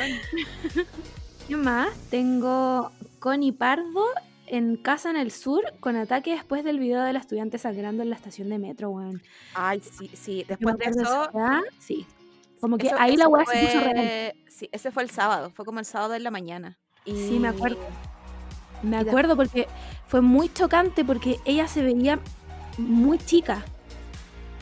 ¿Qué 1.47 1.55
más? 1.55 1.89
Tengo 2.11 2.91
Connie 3.17 3.51
Pardo 3.51 4.05
en 4.47 4.75
casa 4.75 5.09
en 5.09 5.17
el 5.17 5.31
sur 5.31 5.63
con 5.79 5.95
ataque 5.95 6.31
después 6.31 6.63
del 6.63 6.79
video 6.79 7.01
de 7.01 7.13
la 7.13 7.19
estudiante 7.19 7.57
sangrando 7.57 8.03
en 8.03 8.09
la 8.09 8.15
estación 8.15 8.49
de 8.49 8.59
metro, 8.59 8.89
weón. 8.89 9.21
Ay, 9.53 9.81
sí, 9.81 10.09
sí. 10.13 10.45
Después 10.47 10.77
de 10.77 10.85
eso. 10.85 11.29
sí. 11.79 12.05
Como 12.59 12.77
que 12.77 12.91
ahí 12.97 13.17
la 13.17 13.27
weá 13.27 13.45
se 13.45 13.65
puso 13.65 13.79
real. 13.81 14.33
Sí, 14.47 14.69
ese 14.71 14.91
fue 14.91 15.03
el 15.03 15.09
sábado. 15.09 15.49
Fue 15.49 15.65
como 15.65 15.79
el 15.79 15.85
sábado 15.85 16.13
en 16.13 16.23
la 16.23 16.31
mañana. 16.31 16.77
Sí, 17.05 17.37
me 17.39 17.49
acuerdo. 17.49 17.79
Me 18.81 18.97
acuerdo 18.97 19.35
porque 19.35 19.67
fue 20.07 20.21
muy 20.21 20.47
chocante 20.53 21.03
porque 21.03 21.39
ella 21.45 21.67
se 21.67 21.81
veía 21.81 22.19
muy 22.77 23.17
chica. 23.17 23.65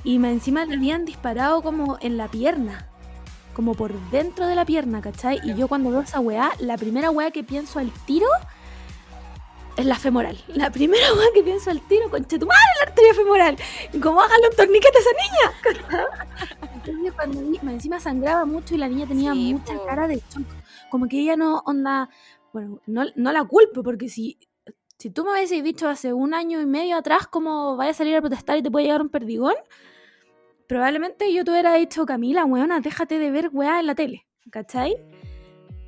Y 0.04 0.16
encima 0.16 0.66
le 0.66 0.76
habían 0.76 1.06
disparado 1.06 1.62
como 1.62 1.98
en 2.02 2.18
la 2.18 2.28
pierna. 2.28 2.88
Como 3.54 3.76
por 3.76 3.94
dentro 4.10 4.48
de 4.48 4.56
la 4.56 4.66
pierna, 4.66 5.02
¿cachai? 5.02 5.40
Y 5.44 5.54
yo 5.56 5.68
cuando 5.68 5.92
veo 5.92 6.02
esa 6.02 6.20
weá, 6.20 6.52
la 6.60 6.78
primera 6.78 7.12
weá 7.12 7.32
que 7.32 7.44
pienso 7.44 7.80
al 7.80 7.92
tiro 8.06 8.28
es 9.78 9.86
la 9.86 9.96
femoral. 9.96 10.38
La 10.48 10.72
primera 10.72 11.14
weá 11.18 11.28
que 11.34 11.44
pienso 11.44 11.72
al 11.72 11.82
tiro, 11.88 12.10
conche 12.10 12.38
tu 12.38 12.46
madre, 12.46 12.62
la 12.80 12.90
arteria 12.90 13.14
femoral. 13.14 13.58
Y 13.94 14.00
como 14.00 14.22
hágale 14.22 14.50
un 14.50 14.56
torniquete 14.56 14.98
a 14.98 15.02
esa 15.02 15.10
niña. 15.24 16.08
Entonces 16.74 17.14
cuando 17.14 17.70
encima 17.72 18.00
sangraba 18.00 18.46
mucho 18.46 18.76
y 18.76 18.78
la 18.78 18.88
niña 18.88 19.08
tenía 19.08 19.34
mucha 19.34 19.74
cara 19.86 20.08
de 20.08 20.18
shock. 20.18 20.46
Como 20.90 21.08
que 21.08 21.20
ella 21.20 21.36
no 21.36 21.62
onda. 21.66 22.10
Bueno, 22.54 22.82
no, 22.86 23.06
no 23.16 23.32
la 23.32 23.46
culpo, 23.46 23.82
porque 23.82 24.10
si 24.10 24.38
si 25.02 25.10
tú 25.10 25.26
me 25.26 25.32
hubieses 25.32 25.64
dicho 25.64 25.90
hace 25.90 26.14
un 26.14 26.36
año 26.36 26.62
y 26.62 26.68
medio 26.68 26.96
atrás 26.96 27.26
cómo 27.26 27.76
vaya 27.76 27.90
a 27.90 27.94
salir 27.96 28.16
a 28.16 28.22
protestar 28.22 28.60
y 28.60 28.62
te 28.62 28.70
puede 28.70 28.86
llegar 28.86 29.02
un 29.02 29.10
perdigón, 29.10 29.56
probablemente 30.68 31.34
yo 31.34 31.44
te 31.44 31.50
hubiera 31.50 31.74
dicho, 31.74 32.06
Camila, 32.06 32.46
weona, 32.46 32.82
déjate 32.82 33.18
de 33.18 33.32
ver 33.32 33.50
weá 33.52 33.80
en 33.80 33.88
la 33.88 33.96
tele, 33.96 34.28
¿cachai? 34.52 34.96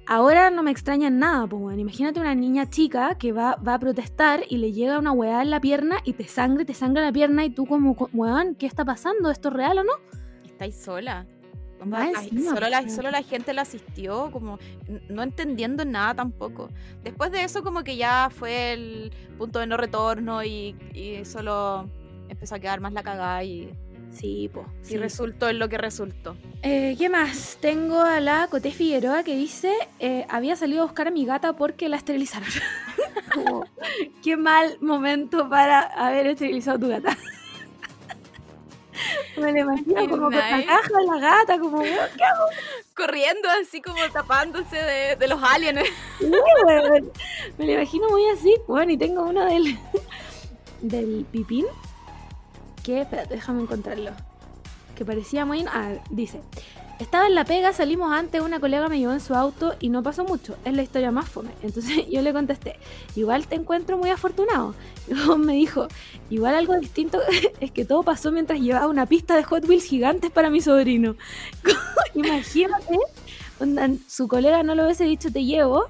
Ahora 0.05 0.49
no 0.49 0.63
me 0.63 0.71
extraña 0.71 1.09
nada, 1.09 1.47
pues 1.47 1.61
bueno, 1.61 1.79
imagínate 1.79 2.19
una 2.19 2.35
niña 2.35 2.69
chica 2.69 3.15
que 3.17 3.31
va, 3.31 3.55
va 3.55 3.75
a 3.75 3.79
protestar 3.79 4.43
y 4.49 4.57
le 4.57 4.73
llega 4.73 4.99
una 4.99 5.13
weá 5.13 5.41
en 5.41 5.49
la 5.49 5.61
pierna 5.61 5.99
y 6.03 6.13
te 6.13 6.27
sangre, 6.27 6.65
te 6.65 6.73
sangra 6.73 7.03
la 7.03 7.11
pierna 7.11 7.45
y 7.45 7.49
tú 7.49 7.65
como, 7.65 7.93
weón, 8.13 8.55
¿qué 8.55 8.65
está 8.65 8.83
pasando? 8.83 9.31
¿Esto 9.31 9.47
es 9.47 9.53
real 9.53 9.79
o 9.79 9.83
no? 9.83 9.93
Estáis 10.45 10.75
sola 10.75 11.25
solo, 12.43 12.69
la, 12.69 12.89
solo 12.89 13.11
la 13.11 13.23
gente 13.23 13.53
la 13.53 13.63
asistió, 13.63 14.29
como 14.31 14.59
no 15.09 15.23
entendiendo 15.23 15.85
nada 15.85 16.15
tampoco. 16.15 16.69
Después 17.03 17.31
de 17.31 17.43
eso, 17.43 17.63
como 17.63 17.83
que 17.83 17.97
ya 17.97 18.29
fue 18.31 18.73
el 18.73 19.11
punto 19.37 19.59
de 19.59 19.67
no 19.67 19.77
retorno 19.77 20.43
y, 20.43 20.75
solo 21.25 21.89
empezó 22.29 22.55
a 22.55 22.59
quedar 22.59 22.79
más 22.79 22.93
la 22.93 23.03
cagada 23.03 23.43
y. 23.43 23.71
Sí, 24.13 24.49
pues. 24.53 24.67
Y 24.89 24.97
resultó 24.97 25.49
en 25.49 25.59
lo 25.59 25.69
que 25.69 25.77
resultó. 25.77 26.37
Eh, 26.61 26.95
¿Qué 26.97 27.09
más? 27.09 27.57
Tengo 27.59 28.01
a 28.01 28.19
la 28.19 28.47
Coté 28.47 28.71
Figueroa 28.71 29.23
que 29.23 29.35
dice: 29.35 29.73
eh, 29.99 30.25
Había 30.29 30.55
salido 30.55 30.83
a 30.83 30.85
buscar 30.85 31.07
a 31.07 31.11
mi 31.11 31.25
gata 31.25 31.53
porque 31.53 31.89
la 31.89 31.97
esterilizaron. 31.97 32.47
qué 34.23 34.37
mal 34.37 34.77
momento 34.81 35.49
para 35.49 35.81
haber 35.81 36.27
esterilizado 36.27 36.77
a 36.77 36.79
tu 36.79 36.87
gata. 36.87 37.17
Me 39.37 39.51
la 39.51 39.59
imagino 39.59 40.07
como 40.07 40.23
con 40.25 40.35
la 40.35 40.63
caja 40.65 41.01
la 41.11 41.19
gata, 41.19 41.59
como, 41.59 41.81
¿qué 41.81 41.93
hago? 41.93 42.45
Corriendo 42.95 43.49
así 43.61 43.81
como 43.81 43.97
tapándose 44.11 44.75
de, 44.75 45.15
de 45.15 45.27
los 45.27 45.41
aliens. 45.41 45.81
Me 47.57 47.65
la 47.65 47.71
imagino 47.73 48.09
muy 48.09 48.27
así. 48.29 48.55
Bueno, 48.67 48.91
y 48.91 48.97
tengo 48.97 49.23
uno 49.23 49.45
del, 49.45 49.77
del 50.81 51.25
pipín. 51.31 51.65
Que, 52.83 53.01
espérate, 53.01 53.35
déjame 53.35 53.61
encontrarlo. 53.61 54.11
Que 54.95 55.05
parecía 55.05 55.45
muy... 55.45 55.65
Ah, 55.67 55.93
dice... 56.09 56.41
Estaba 56.99 57.25
en 57.25 57.33
la 57.33 57.43
pega, 57.43 57.73
salimos 57.73 58.13
antes, 58.13 58.39
una 58.41 58.59
colega 58.59 58.87
me 58.87 58.99
llevó 58.99 59.13
en 59.13 59.19
su 59.19 59.33
auto 59.33 59.75
y 59.79 59.89
no 59.89 60.03
pasó 60.03 60.23
mucho. 60.23 60.55
Es 60.63 60.73
la 60.73 60.83
historia 60.83 61.11
más 61.11 61.27
fome. 61.27 61.49
Entonces 61.63 62.07
yo 62.09 62.21
le 62.21 62.31
contesté, 62.33 62.79
igual 63.15 63.47
te 63.47 63.55
encuentro 63.55 63.97
muy 63.97 64.09
afortunado. 64.09 64.75
Y 65.07 65.13
luego 65.15 65.37
me 65.37 65.53
dijo, 65.53 65.89
igual 66.29 66.55
algo 66.55 66.77
distinto 66.77 67.19
es 67.59 67.71
que 67.71 67.83
todo 67.83 68.03
pasó 68.03 68.31
mientras 68.31 68.61
llevaba 68.61 68.87
una 68.87 69.05
pista 69.05 69.35
de 69.35 69.43
Hot 69.43 69.67
Wheels 69.67 69.83
gigantes 69.83 70.31
para 70.31 70.49
mi 70.49 70.61
sobrino. 70.61 71.15
Imagínate, 72.13 72.97
su 74.07 74.29
colega 74.29 74.63
no 74.63 74.75
lo 74.75 74.85
hubiese 74.85 75.03
dicho 75.03 75.29
te 75.29 75.43
llevo, 75.43 75.87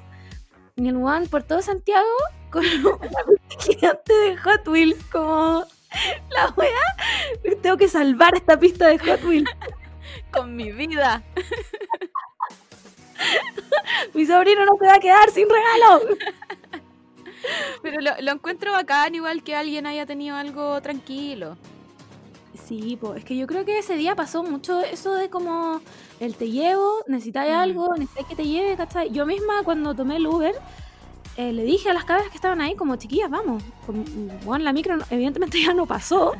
ni 0.75 0.89
el 0.89 0.95
one 0.95 1.27
por 1.27 1.43
todo 1.43 1.61
Santiago 1.61 2.07
con 2.49 2.63
pista 2.63 3.19
gigante 3.59 4.13
de 4.13 4.37
Hot 4.37 4.67
Wheels, 4.67 5.03
como 5.11 5.63
la 6.29 6.53
wea, 6.55 7.57
tengo 7.61 7.77
que 7.77 7.87
salvar 7.87 8.35
esta 8.35 8.57
pista 8.57 8.87
de 8.87 8.97
Hot 8.99 9.23
Wheels 9.23 9.49
con 10.31 10.55
mi 10.55 10.71
vida. 10.71 11.23
mi 14.13 14.25
sobrino 14.25 14.65
no 14.65 14.73
se 14.79 14.85
va 14.85 14.95
a 14.95 14.99
quedar 14.99 15.29
sin 15.29 15.47
regalo. 15.47 16.17
Pero 17.81 18.01
lo, 18.01 18.31
encuentro 18.31 18.71
bacán, 18.71 19.15
igual 19.15 19.43
que 19.43 19.55
alguien 19.55 19.85
haya 19.85 20.05
tenido 20.05 20.35
algo 20.35 20.81
tranquilo. 20.81 21.57
Sí, 22.67 22.97
pues 22.99 23.19
es 23.19 23.25
que 23.25 23.35
yo 23.35 23.47
creo 23.47 23.65
que 23.65 23.79
ese 23.79 23.95
día 23.95 24.15
pasó 24.15 24.43
mucho 24.43 24.81
eso 24.81 25.13
de 25.15 25.29
como 25.29 25.81
el 26.19 26.35
te 26.35 26.49
llevo, 26.49 27.03
necesitas 27.07 27.49
mm. 27.49 27.51
algo, 27.51 27.95
necesitas 27.97 28.27
que 28.27 28.35
te 28.35 28.45
lleve, 28.45 28.77
¿cachai? 28.77 29.11
Yo 29.11 29.25
misma 29.25 29.63
cuando 29.63 29.93
tomé 29.93 30.17
el 30.17 30.27
Uber, 30.27 30.55
eh, 31.35 31.51
le 31.51 31.63
dije 31.63 31.89
a 31.89 31.93
las 31.93 32.05
cabras 32.05 32.29
que 32.29 32.35
estaban 32.35 32.61
ahí 32.61 32.75
como 32.75 32.95
chiquillas, 32.95 33.29
vamos. 33.29 33.63
bueno, 34.45 34.63
la 34.63 34.73
micro 34.73 34.97
evidentemente 35.09 35.61
ya 35.65 35.73
no 35.73 35.85
pasó, 35.85 36.33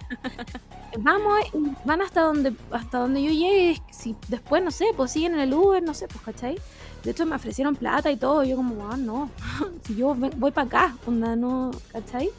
vamos, 0.99 1.39
van 1.85 2.01
hasta 2.01 2.21
donde 2.21 2.53
hasta 2.71 2.99
donde 2.99 3.23
yo 3.23 3.31
llegue, 3.31 3.81
si 3.91 4.15
después, 4.27 4.63
no 4.63 4.71
sé, 4.71 4.85
pues 4.95 5.11
siguen 5.11 5.33
en 5.33 5.39
el 5.39 5.53
Uber, 5.53 5.81
no 5.81 5.93
sé, 5.93 6.07
pues, 6.07 6.21
¿cachai? 6.21 6.59
De 7.03 7.11
hecho, 7.11 7.25
me 7.25 7.35
ofrecieron 7.35 7.75
plata 7.75 8.11
y 8.11 8.17
todo, 8.17 8.43
yo 8.43 8.55
como, 8.55 8.87
ah, 8.89 8.97
no, 8.97 9.29
si 9.85 9.95
yo 9.95 10.15
voy 10.15 10.51
para 10.51 10.67
acá, 10.67 10.97
onda, 11.05 11.35
no, 11.35 11.71
¿cachai? 11.91 12.29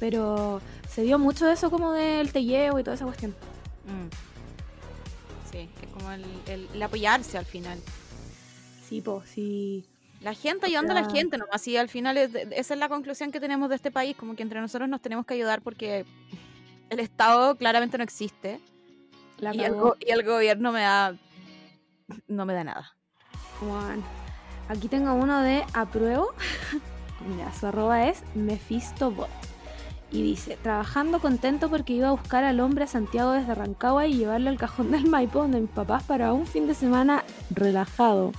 Pero 0.00 0.60
se 0.88 1.02
dio 1.02 1.18
mucho 1.18 1.46
de 1.46 1.52
eso 1.52 1.70
como 1.70 1.92
del 1.92 2.32
te 2.32 2.44
llevo 2.44 2.78
y 2.78 2.82
toda 2.82 2.96
esa 2.96 3.04
cuestión. 3.04 3.30
Mm. 3.86 4.10
Sí, 5.52 5.68
es 5.82 5.88
como 5.88 6.10
el, 6.10 6.82
apoyarse 6.82 7.38
al 7.38 7.44
final. 7.44 7.78
Sí, 8.88 9.00
pues, 9.00 9.28
sí. 9.28 9.84
La 10.20 10.34
gente 10.34 10.66
ayudando 10.66 10.92
a 10.92 11.00
la 11.00 11.10
gente 11.10 11.38
nomás, 11.38 11.66
y 11.66 11.76
al 11.78 11.88
final 11.88 12.18
esa 12.18 12.74
es 12.74 12.78
la 12.78 12.88
conclusión 12.88 13.32
que 13.32 13.40
tenemos 13.40 13.70
de 13.70 13.76
este 13.76 13.90
país, 13.90 14.14
como 14.16 14.36
que 14.36 14.42
entre 14.42 14.60
nosotros 14.60 14.88
nos 14.88 15.00
tenemos 15.00 15.24
que 15.24 15.34
ayudar 15.34 15.62
porque 15.62 16.04
el 16.90 17.00
Estado 17.00 17.56
claramente 17.56 17.96
no 17.96 18.04
existe. 18.04 18.60
y, 19.40 19.60
el 19.62 20.24
gobierno 20.24 20.72
me 20.72 20.82
da. 20.82 21.16
No 22.26 22.44
me 22.44 22.52
da 22.52 22.64
nada. 22.64 22.96
Juan. 23.60 24.02
Aquí 24.68 24.88
tengo 24.88 25.14
uno 25.14 25.40
de 25.40 25.64
apruebo. 25.72 26.34
Mira, 27.26 27.52
su 27.54 27.66
arroba 27.66 28.06
es 28.08 28.22
MefistoBot. 28.34 29.28
Y 30.12 30.22
dice, 30.22 30.58
trabajando 30.60 31.20
contento 31.20 31.70
porque 31.70 31.92
iba 31.92 32.08
a 32.08 32.12
buscar 32.12 32.44
al 32.44 32.60
hombre 32.60 32.84
a 32.84 32.88
Santiago 32.88 33.32
desde 33.32 33.54
Rancagua 33.54 34.06
y 34.06 34.14
llevarlo 34.14 34.50
al 34.50 34.58
cajón 34.58 34.90
del 34.90 35.06
Maipo 35.06 35.40
donde 35.40 35.60
mis 35.60 35.70
papás 35.70 36.02
para 36.02 36.32
un 36.32 36.46
fin 36.46 36.66
de 36.66 36.74
semana 36.74 37.24
relajado. 37.50 38.32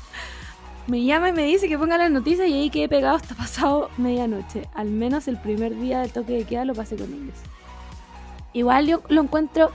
Me 0.87 1.03
llama 1.03 1.29
y 1.29 1.33
me 1.33 1.43
dice 1.43 1.67
que 1.69 1.77
ponga 1.77 1.97
las 1.97 2.11
noticias 2.11 2.47
y 2.47 2.53
ahí 2.53 2.69
quedé 2.69 2.89
pegado 2.89 3.15
hasta 3.15 3.35
pasado 3.35 3.89
medianoche. 3.97 4.67
Al 4.73 4.89
menos 4.89 5.27
el 5.27 5.37
primer 5.37 5.79
día 5.79 5.99
del 6.01 6.11
toque 6.11 6.33
de 6.33 6.43
queda 6.45 6.65
lo 6.65 6.73
pasé 6.73 6.95
con 6.95 7.13
ellos 7.13 7.37
igual 8.53 8.87
yo 8.87 9.01
lo 9.09 9.21
encuentro, 9.21 9.71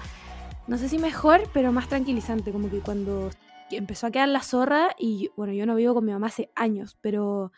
no 0.66 0.78
sé 0.78 0.88
si 0.88 0.98
mejor, 0.98 1.48
pero 1.52 1.72
más 1.72 1.88
tranquilizante, 1.88 2.52
como 2.52 2.70
que 2.70 2.80
cuando 2.80 3.30
empezó 3.70 4.06
a 4.06 4.10
quedar 4.10 4.28
la 4.28 4.42
zorra 4.42 4.94
y 4.98 5.30
bueno, 5.36 5.52
yo 5.52 5.66
no 5.66 5.74
vivo 5.74 5.94
con 5.94 6.04
mi 6.04 6.12
mamá 6.12 6.28
hace 6.28 6.50
años, 6.54 6.96
pero 7.00 7.52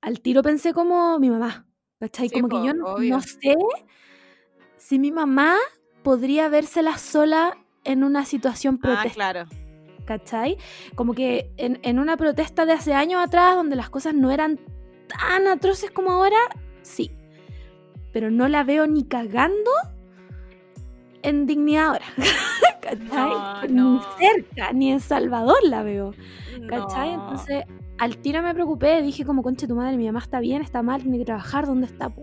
al 0.00 0.20
tiro 0.20 0.42
pensé 0.42 0.72
como 0.72 1.18
mi 1.18 1.30
mamá, 1.30 1.66
¿cachai? 1.98 2.30
como 2.30 2.48
que 2.48 2.64
yo 2.64 2.74
no, 2.74 3.20
sé 3.20 3.54
si 4.76 4.98
mi 4.98 5.12
mamá 5.12 5.56
podría 6.02 6.48
vérsela 6.48 6.98
sola 6.98 7.56
en 7.84 8.04
una 8.04 8.24
situación 8.24 8.78
protesta. 8.78 9.08
Ah, 9.08 9.14
claro. 9.14 9.63
¿Cachai? 10.04 10.56
Como 10.94 11.14
que 11.14 11.50
en, 11.56 11.78
en 11.82 11.98
una 11.98 12.16
protesta 12.16 12.66
de 12.66 12.72
hace 12.72 12.94
años 12.94 13.22
atrás, 13.22 13.56
donde 13.56 13.76
las 13.76 13.90
cosas 13.90 14.14
no 14.14 14.30
eran 14.30 14.58
tan 15.08 15.46
atroces 15.48 15.90
como 15.90 16.10
ahora, 16.12 16.38
sí. 16.82 17.10
Pero 18.12 18.30
no 18.30 18.48
la 18.48 18.62
veo 18.64 18.86
ni 18.86 19.04
cagando 19.04 19.70
en 21.22 21.46
dignidad 21.46 21.86
ahora. 21.86 22.04
¿Cachai? 22.80 23.70
No, 23.70 23.94
Ni 23.94 24.00
cerca, 24.18 24.72
ni 24.72 24.92
en 24.92 25.00
Salvador 25.00 25.56
la 25.64 25.82
veo. 25.82 26.12
¿Cachai? 26.68 27.16
No. 27.16 27.22
Entonces, 27.22 27.64
al 27.98 28.18
tiro 28.18 28.42
me 28.42 28.52
preocupé, 28.54 29.00
dije 29.02 29.24
como, 29.24 29.42
conche 29.42 29.66
tu 29.66 29.74
madre, 29.74 29.96
mi 29.96 30.06
mamá 30.06 30.18
está 30.20 30.40
bien, 30.40 30.60
está 30.62 30.82
mal, 30.82 31.00
tiene 31.02 31.18
que 31.18 31.24
trabajar, 31.24 31.66
¿dónde 31.66 31.86
está? 31.86 32.08
po?". 32.10 32.22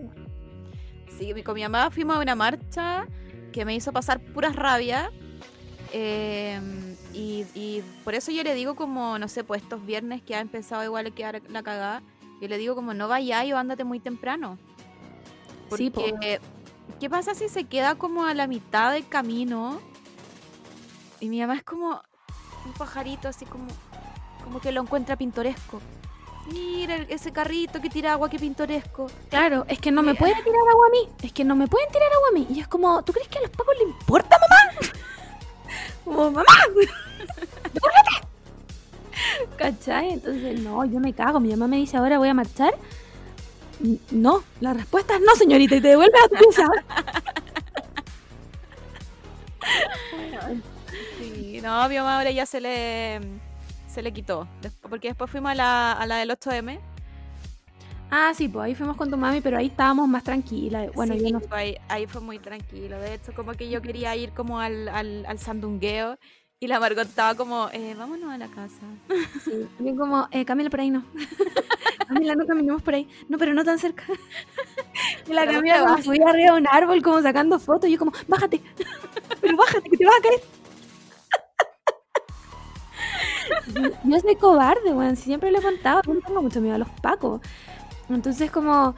Sí, 1.18 1.34
mi- 1.34 1.42
con 1.42 1.54
mi 1.54 1.62
mamá 1.62 1.90
fuimos 1.90 2.16
a 2.16 2.20
una 2.20 2.34
marcha 2.34 3.06
que 3.52 3.64
me 3.64 3.74
hizo 3.74 3.92
pasar 3.92 4.20
puras 4.20 4.54
rabia. 4.56 5.10
eh, 5.92 6.60
y, 7.12 7.46
y 7.54 7.82
por 8.04 8.14
eso 8.14 8.30
yo 8.30 8.42
le 8.42 8.54
digo 8.54 8.74
como, 8.74 9.18
no 9.18 9.28
sé, 9.28 9.44
pues 9.44 9.62
estos 9.62 9.84
viernes 9.84 10.22
que 10.22 10.34
ha 10.34 10.40
empezado 10.40 10.84
igual 10.84 11.06
a 11.06 11.10
quedar 11.10 11.42
la 11.48 11.62
cagada, 11.62 12.02
yo 12.40 12.48
le 12.48 12.58
digo 12.58 12.74
como 12.74 12.94
no 12.94 13.08
vayáis 13.08 13.52
o 13.52 13.56
ándate 13.56 13.84
muy 13.84 14.00
temprano. 14.00 14.58
Sí, 15.76 15.90
po. 15.90 16.02
Porque, 16.02 16.40
¿qué 17.00 17.08
pasa 17.08 17.34
si 17.34 17.48
se 17.48 17.64
queda 17.64 17.94
como 17.94 18.24
a 18.24 18.34
la 18.34 18.46
mitad 18.46 18.92
del 18.92 19.06
camino? 19.08 19.80
Y 21.20 21.28
mi 21.28 21.40
mamá 21.40 21.54
es 21.56 21.62
como 21.62 22.02
un 22.66 22.72
pajarito 22.72 23.28
así 23.28 23.44
como, 23.44 23.66
como 24.44 24.60
que 24.60 24.72
lo 24.72 24.82
encuentra 24.82 25.16
pintoresco. 25.16 25.80
Mira 26.50 26.96
ese 27.08 27.32
carrito 27.32 27.80
que 27.80 27.88
tira 27.88 28.12
agua, 28.12 28.28
qué 28.28 28.38
pintoresco. 28.38 29.06
Claro, 29.30 29.64
es 29.68 29.78
que 29.78 29.92
no 29.92 30.02
me 30.02 30.14
pueden 30.14 30.34
tirar 30.42 30.60
agua 30.68 30.86
a 30.88 30.90
mí, 30.90 31.08
es 31.22 31.32
que 31.32 31.44
no 31.44 31.54
me 31.54 31.68
pueden 31.68 31.88
tirar 31.90 32.08
agua 32.12 32.28
a 32.30 32.32
mí. 32.32 32.46
Y 32.50 32.60
es 32.60 32.66
como, 32.66 33.04
¿tú 33.04 33.12
crees 33.12 33.28
que 33.28 33.38
a 33.38 33.42
los 33.42 33.50
pacos 33.50 33.74
le 33.78 33.84
importa, 33.84 34.36
mamá? 34.40 34.92
Como, 36.04 36.30
mamá. 36.30 36.44
¿Cachai? 39.56 40.12
Entonces, 40.12 40.60
no, 40.60 40.84
yo 40.84 41.00
me 41.00 41.12
cago. 41.12 41.40
Mi 41.40 41.50
mamá 41.50 41.66
me 41.68 41.76
dice, 41.76 41.96
ahora 41.96 42.18
voy 42.18 42.28
a 42.28 42.34
marchar. 42.34 42.74
No, 44.10 44.44
la 44.60 44.74
respuesta 44.74 45.14
es 45.14 45.20
no, 45.20 45.34
señorita, 45.34 45.76
y 45.76 45.80
te 45.80 45.88
devuelves 45.88 46.22
a 46.22 46.28
tu 46.28 46.36
pieza. 46.36 46.66
Sí, 51.18 51.60
no, 51.62 51.88
mi 51.88 51.96
mamá 51.96 52.18
ahora 52.18 52.30
ya 52.30 52.46
se 52.46 52.60
le 52.60 53.20
se 53.92 54.02
le 54.02 54.12
quitó. 54.12 54.48
Porque 54.88 55.08
después 55.08 55.30
fuimos 55.30 55.52
a 55.52 55.54
la, 55.54 55.92
a 55.92 56.06
la 56.06 56.16
del 56.16 56.30
8M. 56.30 56.80
Ah, 58.14 58.34
sí, 58.34 58.46
pues 58.46 58.66
ahí 58.66 58.74
fuimos 58.74 58.98
con 58.98 59.10
tu 59.10 59.16
mami, 59.16 59.40
pero 59.40 59.56
ahí 59.56 59.68
estábamos 59.68 60.06
más 60.06 60.22
tranquilas. 60.22 60.92
Bueno, 60.94 61.14
Sí, 61.14 61.22
yo 61.24 61.30
no 61.30 61.40
pues 61.40 61.52
ahí, 61.52 61.76
ahí 61.88 62.06
fue 62.06 62.20
muy 62.20 62.38
tranquilo. 62.38 63.00
De 63.00 63.14
hecho, 63.14 63.32
como 63.32 63.54
que 63.54 63.70
yo 63.70 63.80
quería 63.80 64.14
ir 64.14 64.32
como 64.32 64.60
al, 64.60 64.86
al, 64.90 65.24
al 65.24 65.38
sandungueo. 65.38 66.18
Y 66.60 66.66
la 66.66 66.78
Margot 66.78 67.06
estaba 67.08 67.34
como, 67.34 67.70
eh, 67.72 67.94
vámonos 67.96 68.30
a 68.30 68.36
la 68.36 68.48
casa. 68.48 68.82
Sí, 69.42 69.66
yo 69.78 69.96
como, 69.96 70.28
eh, 70.30 70.44
Camila, 70.44 70.68
por 70.68 70.80
ahí 70.80 70.90
no. 70.90 71.04
Camila, 72.06 72.34
no 72.34 72.46
caminemos 72.46 72.82
por 72.82 72.94
ahí. 72.94 73.08
No, 73.30 73.38
pero 73.38 73.54
no 73.54 73.64
tan 73.64 73.78
cerca. 73.78 74.04
Y 75.26 75.32
la 75.32 75.46
¿Pero 75.46 75.54
Camila 75.54 75.80
como 75.80 76.02
subía 76.02 76.28
arriba 76.28 76.52
de 76.52 76.60
un 76.60 76.66
árbol, 76.70 77.02
como 77.02 77.22
sacando 77.22 77.58
fotos. 77.58 77.88
Y 77.88 77.92
yo 77.92 77.98
como, 77.98 78.12
bájate. 78.28 78.60
Pero 79.40 79.56
bájate, 79.56 79.88
que 79.88 79.96
te 79.96 80.04
vas 80.04 80.16
a 80.18 80.22
caer. 80.22 80.42
Yo, 84.04 84.20
soy 84.20 84.36
cobarde, 84.36 84.92
weón. 84.92 85.16
Si 85.16 85.24
siempre 85.24 85.50
le 85.50 85.58
he 85.58 85.62
contado, 85.62 86.02
yo 86.06 86.14
no 86.14 86.20
tengo 86.20 86.42
mucho 86.42 86.60
miedo 86.60 86.74
a 86.74 86.78
los 86.78 86.90
pacos. 87.00 87.40
Entonces 88.14 88.50
como... 88.50 88.94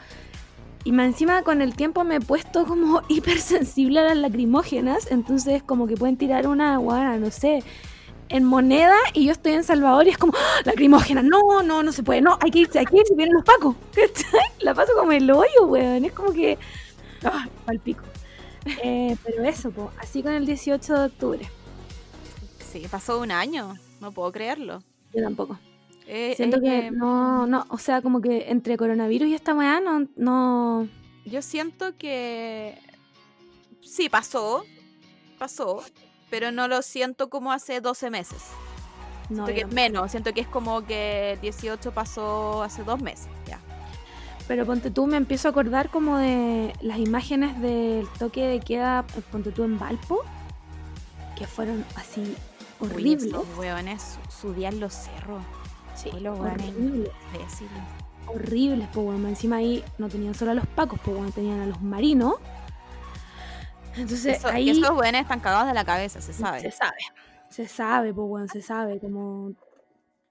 Y 0.87 0.93
más 0.93 1.07
encima 1.07 1.43
con 1.45 1.63
el 1.63 1.75
tiempo 1.75 2.05
me 2.05 2.17
he 2.17 2.21
puesto 2.21 2.67
como 2.67 3.01
hipersensible 3.09 4.01
a 4.01 4.05
las 4.05 4.17
lacrimógenas. 4.19 5.11
Entonces 5.11 5.63
como 5.63 5.87
que 5.87 5.97
pueden 5.97 6.17
tirar 6.17 6.47
una, 6.47 6.77
guana, 6.77 7.17
no 7.17 7.31
sé, 7.31 7.63
en 8.29 8.45
moneda 8.45 8.97
y 9.13 9.27
yo 9.27 9.33
estoy 9.33 9.53
en 9.53 9.65
Salvador 9.65 10.07
y 10.07 10.11
es 10.11 10.19
como, 10.19 10.35
¡Ah! 10.37 10.61
lacrimógena, 10.65 11.23
no, 11.23 11.63
no, 11.63 11.83
no 11.83 11.93
se 11.93 12.03
puede, 12.03 12.21
no, 12.21 12.39
hay 12.41 12.51
que 12.51 12.61
irse, 12.61 12.79
hay 12.79 12.87
que 12.87 12.99
irse, 12.99 13.15
vienen 13.15 13.35
los 13.35 13.45
pacos. 13.45 13.77
La 14.61 14.75
paso 14.75 14.93
como 14.99 15.13
el 15.13 15.31
hoyo, 15.31 15.67
weón. 15.67 16.05
Es 16.05 16.13
como 16.13 16.33
que, 16.33 16.59
ah, 17.25 17.47
pal 17.65 17.79
pico. 17.81 18.05
Eh, 18.83 19.17
pero 19.25 19.45
eso, 19.45 19.71
po, 19.71 19.91
así 19.99 20.23
con 20.23 20.33
el 20.33 20.47
18 20.47 20.95
de 20.95 21.05
octubre. 21.07 21.51
Sí, 22.73 22.87
pasó 22.91 23.21
un 23.21 23.31
año. 23.31 23.75
No 24.01 24.13
puedo 24.13 24.33
creerlo. 24.33 24.83
Yo 25.13 25.23
tampoco. 25.23 25.59
Eh, 26.07 26.35
Siento 26.37 26.59
eh, 26.59 26.61
que 26.63 26.91
no, 26.91 27.47
no, 27.47 27.65
o 27.71 27.79
sea, 27.79 28.03
como 28.03 28.21
que 28.21 28.51
entre 28.51 28.77
coronavirus 28.77 29.29
y 29.29 29.35
esta 29.35 29.55
weá 29.55 29.81
no, 29.81 30.07
no, 30.17 30.87
Yo 31.25 31.41
siento 31.43 31.97
que 31.97 32.79
sí, 33.81 34.09
pasó. 34.09 34.65
Pasó. 35.39 35.83
Pero 36.31 36.51
no 36.53 36.69
lo 36.69 36.83
siento 36.83 37.31
como 37.31 37.53
hace 37.53 37.81
12 37.81 38.11
meses. 38.11 38.43
no. 39.31 39.47
Siento 39.47 39.55
que 39.55 39.61
es 39.69 39.73
menos. 39.75 40.11
Siento 40.11 40.33
que 40.35 40.41
es 40.43 40.49
como 40.49 40.85
que 40.85 41.39
18 41.43 41.93
pasó 41.93 42.63
hace 42.63 42.83
dos 42.85 43.01
meses. 43.01 43.29
Ya. 43.47 43.59
Pero 44.47 44.67
ponte 44.67 44.91
tú, 44.91 45.07
me 45.07 45.17
empiezo 45.17 45.49
a 45.49 45.53
acordar 45.53 45.89
como 45.91 46.19
de 46.19 46.75
las 46.83 46.99
imágenes 46.99 47.59
del 47.63 48.07
toque 48.19 48.43
de 48.47 48.61
queda, 48.61 49.07
ponte 49.33 49.53
tú 49.53 49.65
en 49.65 49.79
Valpo, 49.79 50.23
que 51.39 51.47
fueron 51.47 51.85
así 51.97 52.37
Uy, 52.81 52.89
horribles. 52.91 53.25
esos 53.25 53.47
hueones 53.57 54.19
su- 54.31 54.49
subían 54.49 54.81
los 54.81 54.93
cerros. 54.93 55.43
Sí, 55.95 56.11
los 56.21 56.39
horribles, 56.39 57.11
horribles, 58.27 58.89
bueno, 58.95 59.29
encima 59.29 59.57
ahí 59.57 59.85
no 59.99 60.09
tenían 60.09 60.35
solo 60.35 60.51
a 60.53 60.55
los 60.55 60.67
pacos, 60.67 60.99
pues 61.05 61.17
bueno, 61.17 61.31
tenían 61.33 61.61
a 61.61 61.67
los 61.67 61.81
marinos. 61.83 62.35
Entonces 63.97 64.39
Eso- 64.39 64.49
ahí 64.49 64.71
esos 64.71 64.91
hueones 64.91 65.23
están 65.23 65.41
cagados 65.41 65.69
de 65.69 65.75
la 65.75 65.85
cabeza, 65.85 66.21
se 66.21 66.33
se 66.33 66.43
sabe. 66.43 66.71
sabe, 66.73 66.97
se 67.49 67.69
sabe, 67.69 68.13
pues 68.13 68.27
bueno, 68.29 68.49
se 68.49 68.61
sabe, 68.63 68.99
como 68.99 69.53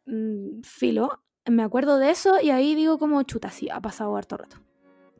mm, 0.06 0.62
filo. 0.64 1.22
Me 1.46 1.64
acuerdo 1.64 1.98
de 1.98 2.10
eso 2.10 2.40
y 2.42 2.50
ahí 2.52 2.76
digo 2.76 2.98
como 3.00 3.22
chuta, 3.24 3.50
sí, 3.50 3.70
ha 3.70 3.80
pasado 3.80 4.16
harto 4.18 4.38
rato. 4.38 4.58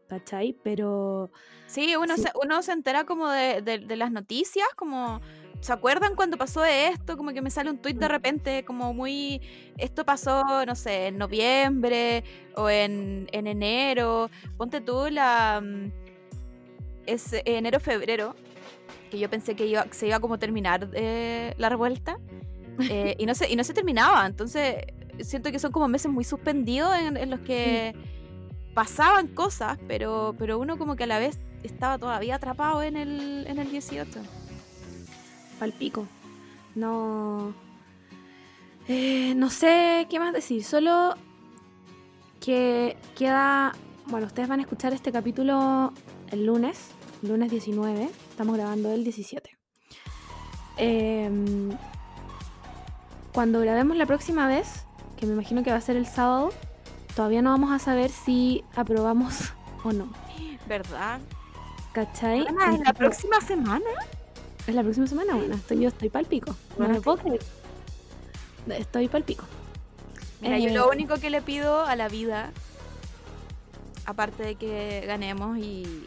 ¿Cachai? 0.10 0.58
Pero 0.64 1.32
Sí, 1.68 1.96
uno, 1.96 2.16
Sí. 2.18 2.24
Se, 2.24 2.32
uno 2.44 2.62
se 2.62 2.72
entera 2.74 3.06
como 3.06 3.30
de, 3.30 3.62
de- 3.62 3.80
de 3.80 3.96
las 3.96 4.12
noticias, 4.12 4.68
como... 4.76 5.22
¿Se 5.64 5.72
acuerdan 5.72 6.14
cuando 6.16 6.36
pasó 6.38 6.66
esto? 6.66 7.16
Como 7.16 7.32
que 7.32 7.42
me 7.42 7.50
sale 7.50 7.70
un 7.70 7.78
tuit 7.78 7.96
de 7.98 8.10
repente, 8.10 8.66
como 8.66 8.94
muy... 8.94 9.40
Esto 9.78 10.04
pasó, 10.04 10.66
no 10.66 10.76
sé, 10.76 11.08
en 11.08 11.18
noviembre 11.18 12.26
o 12.58 12.70
en, 12.70 13.30
en 13.32 13.48
enero. 13.48 14.30
Ponte 14.58 14.82
tú 14.82 15.08
la... 15.10 15.62
mm, 15.64 15.90
Es 17.06 17.34
enero-febrero, 17.46 18.36
que 19.10 19.18
yo 19.18 19.30
pensé 19.30 19.56
que 19.56 19.66
iba, 19.66 19.86
se 19.92 20.08
iba 20.08 20.20
como 20.20 20.34
a 20.34 20.38
terminar 20.38 20.90
eh, 20.92 21.54
la 21.58 21.70
revuelta. 21.70 22.18
eh, 22.90 23.16
y, 23.18 23.26
no 23.26 23.34
se, 23.34 23.50
y 23.50 23.56
no 23.56 23.64
se 23.64 23.74
terminaba. 23.74 24.26
Entonces, 24.26 24.84
siento 25.22 25.50
que 25.50 25.60
son 25.60 25.72
como 25.72 25.88
meses 25.88 26.12
muy 26.12 26.26
suspendidos 26.26 26.94
en, 26.98 27.16
en 27.16 27.30
los 27.30 27.40
que 27.40 27.96
pasaban 28.74 29.28
cosas, 29.28 29.78
pero, 29.88 30.36
pero 30.38 30.60
uno 30.60 30.78
como 30.78 30.98
que 30.98 31.06
a 31.06 31.08
la 31.08 31.20
vez 31.20 31.40
estaba 31.64 31.98
todavía 31.98 32.36
atrapado 32.36 32.84
en 32.84 32.98
el, 32.98 33.46
en 33.48 33.60
el 33.60 33.72
18. 33.72 34.10
Palpico. 35.64 36.06
No. 36.76 37.54
eh, 38.90 39.34
no 39.36 39.50
sé 39.50 40.08
qué 40.10 40.20
más 40.20 40.34
decir. 40.34 40.62
Solo 40.66 41.16
que 42.42 42.98
queda. 43.16 43.72
Bueno, 44.08 44.28
ustedes 44.28 44.50
van 44.50 44.60
a 44.60 44.64
escuchar 44.64 44.92
este 44.92 45.14
capítulo 45.14 45.94
el 46.32 46.46
lunes, 46.46 46.90
lunes 47.22 47.50
19. 47.50 48.10
Estamos 48.32 48.58
grabando 48.58 48.92
el 48.92 49.06
17. 49.06 49.58
Em, 50.76 51.70
cuando 53.34 53.62
grabemos 53.62 53.96
la 53.96 54.06
próxima 54.06 54.48
vez, 54.48 54.86
que 55.16 55.26
me 55.26 55.32
imagino 55.34 55.64
que 55.64 55.72
va 55.72 55.78
a 55.78 55.82
ser 55.82 55.96
el 55.96 56.08
sábado, 56.08 56.52
todavía 57.16 57.42
no 57.42 57.52
vamos 57.52 57.72
a 57.72 57.80
saber 57.80 58.10
si 58.10 58.66
aprobamos 58.76 59.54
o 59.86 59.94
no. 59.94 60.10
¿Verdad? 60.68 61.22
¿Cachai? 61.94 62.46
Ana, 62.48 62.50
¿es 62.50 62.58
la 62.58 62.90
Entonces- 62.90 62.94
próxima 62.98 63.40
semana? 63.40 63.86
¿Es 64.68 64.76
la 64.76 64.82
próxima 64.82 65.08
semana? 65.08 65.36
Bueno, 65.36 65.56
estoy, 65.56 65.82
yo 65.82 65.90
estoy 65.90 66.10
pal 66.10 66.26
pico. 66.26 66.56
No 66.78 66.88
me 66.88 67.02
puedo 67.02 67.18
creer. 67.18 67.42
Estoy 68.70 69.08
pal 69.10 69.24
pico. 69.24 69.46
Mira, 70.42 70.58
yo 70.58 70.70
Eh, 70.70 70.74
lo 70.74 70.90
único 70.90 71.18
que 71.18 71.30
le 71.30 71.42
pido 71.42 71.82
a 71.86 71.96
la 71.96 72.08
vida, 72.08 72.52
aparte 74.06 74.44
de 74.44 74.56
que 74.56 75.04
ganemos 75.06 75.58
y, 75.58 76.06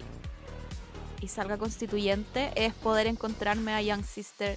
y 1.20 1.28
salga 1.28 1.59
constituyente, 1.59 2.50
es 2.54 2.72
poder 2.74 3.07
encontrarme 3.07 3.74
a 3.74 3.82
Young 3.82 4.04
Sister 4.04 4.57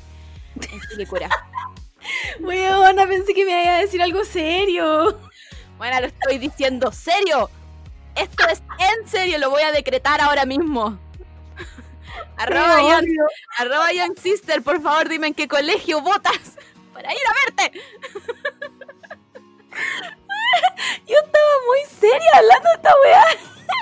en 0.55 0.79
Quilicura. 0.89 1.29
Weona, 2.39 3.05
pensé 3.05 3.33
que 3.33 3.45
me 3.45 3.63
iba 3.63 3.75
a 3.75 3.79
decir 3.79 4.01
algo 4.01 4.23
serio. 4.23 5.19
bueno, 5.77 5.99
lo 5.99 6.07
estoy 6.07 6.37
diciendo 6.37 6.91
serio. 6.91 7.49
Esto 8.15 8.47
es 8.49 8.61
en 8.79 9.07
serio, 9.07 9.37
lo 9.39 9.49
voy 9.49 9.61
a 9.61 9.71
decretar 9.71 10.21
ahora 10.21 10.45
mismo. 10.45 10.97
Arroba, 12.39 12.81
young, 12.81 13.07
arroba 13.57 13.91
Young 13.93 14.17
Sister, 14.17 14.61
por 14.61 14.81
favor 14.81 15.07
dime 15.09 15.27
en 15.27 15.33
qué 15.33 15.47
colegio 15.47 16.01
votas 16.01 16.57
para 16.93 17.11
ir 17.13 17.19
a 17.27 17.33
verte. 17.63 17.79
Yo 21.07 21.15
estaba 21.15 21.53
muy 21.67 21.79
seria 21.99 22.31
hablando 22.37 22.69
de 22.69 22.75
esta 22.75 22.93
weá. 23.03 23.23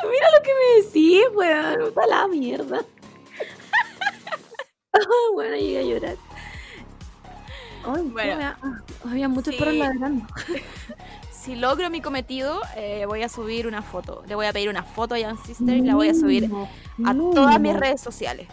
Mira 0.11 0.27
lo 0.37 0.43
que 0.43 0.51
me 0.53 0.83
decís, 0.83 1.23
weón. 1.33 1.79
Puta 1.93 2.07
la 2.07 2.27
mierda. 2.27 2.81
bueno, 5.33 5.55
llegué 5.55 5.79
a 5.79 5.83
llorar. 5.83 6.17
Ay, 7.85 8.01
Bueno. 8.03 8.11
¿cómo 8.11 8.13
me 8.13 8.25
da- 8.25 8.57
ah. 8.63 8.81
Había 9.09 9.27
muchos 9.29 9.55
perros 9.55 9.73
Sí. 9.73 9.79
ladrando. 9.79 10.25
Si 11.47 11.55
logro 11.55 11.89
mi 11.89 12.01
cometido, 12.01 12.59
eh, 12.75 13.05
voy 13.07 13.23
a 13.23 13.29
subir 13.29 13.67
una 13.67 13.81
foto. 13.81 14.21
Le 14.27 14.35
voy 14.35 14.45
a 14.47 14.51
pedir 14.53 14.67
una 14.69 14.83
foto 14.83 15.15
a 15.15 15.19
Young 15.19 15.37
Sister 15.45 15.77
y 15.77 15.81
la 15.81 15.95
voy 15.95 16.09
a 16.09 16.13
subir 16.13 16.49
a 17.05 17.13
todas 17.13 17.59
mis 17.61 17.73
redes 17.73 18.01
sociales. 18.01 18.47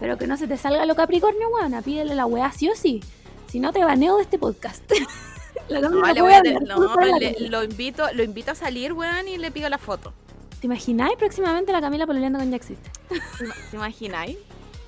Pero 0.00 0.16
que 0.16 0.26
no 0.26 0.36
se 0.38 0.48
te 0.48 0.56
salga 0.56 0.86
lo 0.86 0.94
Capricornio, 0.96 1.48
weona. 1.50 1.82
Pídele 1.82 2.14
la 2.14 2.24
weá 2.24 2.50
sí 2.52 2.70
o 2.70 2.74
sí. 2.74 3.02
Si 3.48 3.60
no, 3.60 3.70
te 3.72 3.84
baneo 3.84 4.16
de 4.16 4.22
este 4.22 4.38
podcast. 4.38 4.82
la 5.68 5.80
No, 5.82 5.90
voy 5.90 6.32
a 6.32 6.42
no, 6.42 7.18
le- 7.18 7.48
lo, 7.50 7.62
invito, 7.64 8.04
lo 8.14 8.22
invito 8.22 8.52
a 8.52 8.54
salir, 8.54 8.94
weón, 8.94 9.28
y 9.28 9.36
le 9.36 9.50
pido 9.50 9.68
la 9.68 9.78
foto. 9.78 10.14
¿Te 10.60 10.66
imagináis 10.66 11.16
próximamente 11.18 11.70
la 11.72 11.80
Camila 11.82 12.06
pololeando 12.06 12.38
con 12.38 12.50
Jack 12.50 12.62
Sister? 12.62 12.92
¿Te 13.10 13.44
ima- 13.44 13.54
¿Te 13.70 13.76
imagináis? 13.76 14.38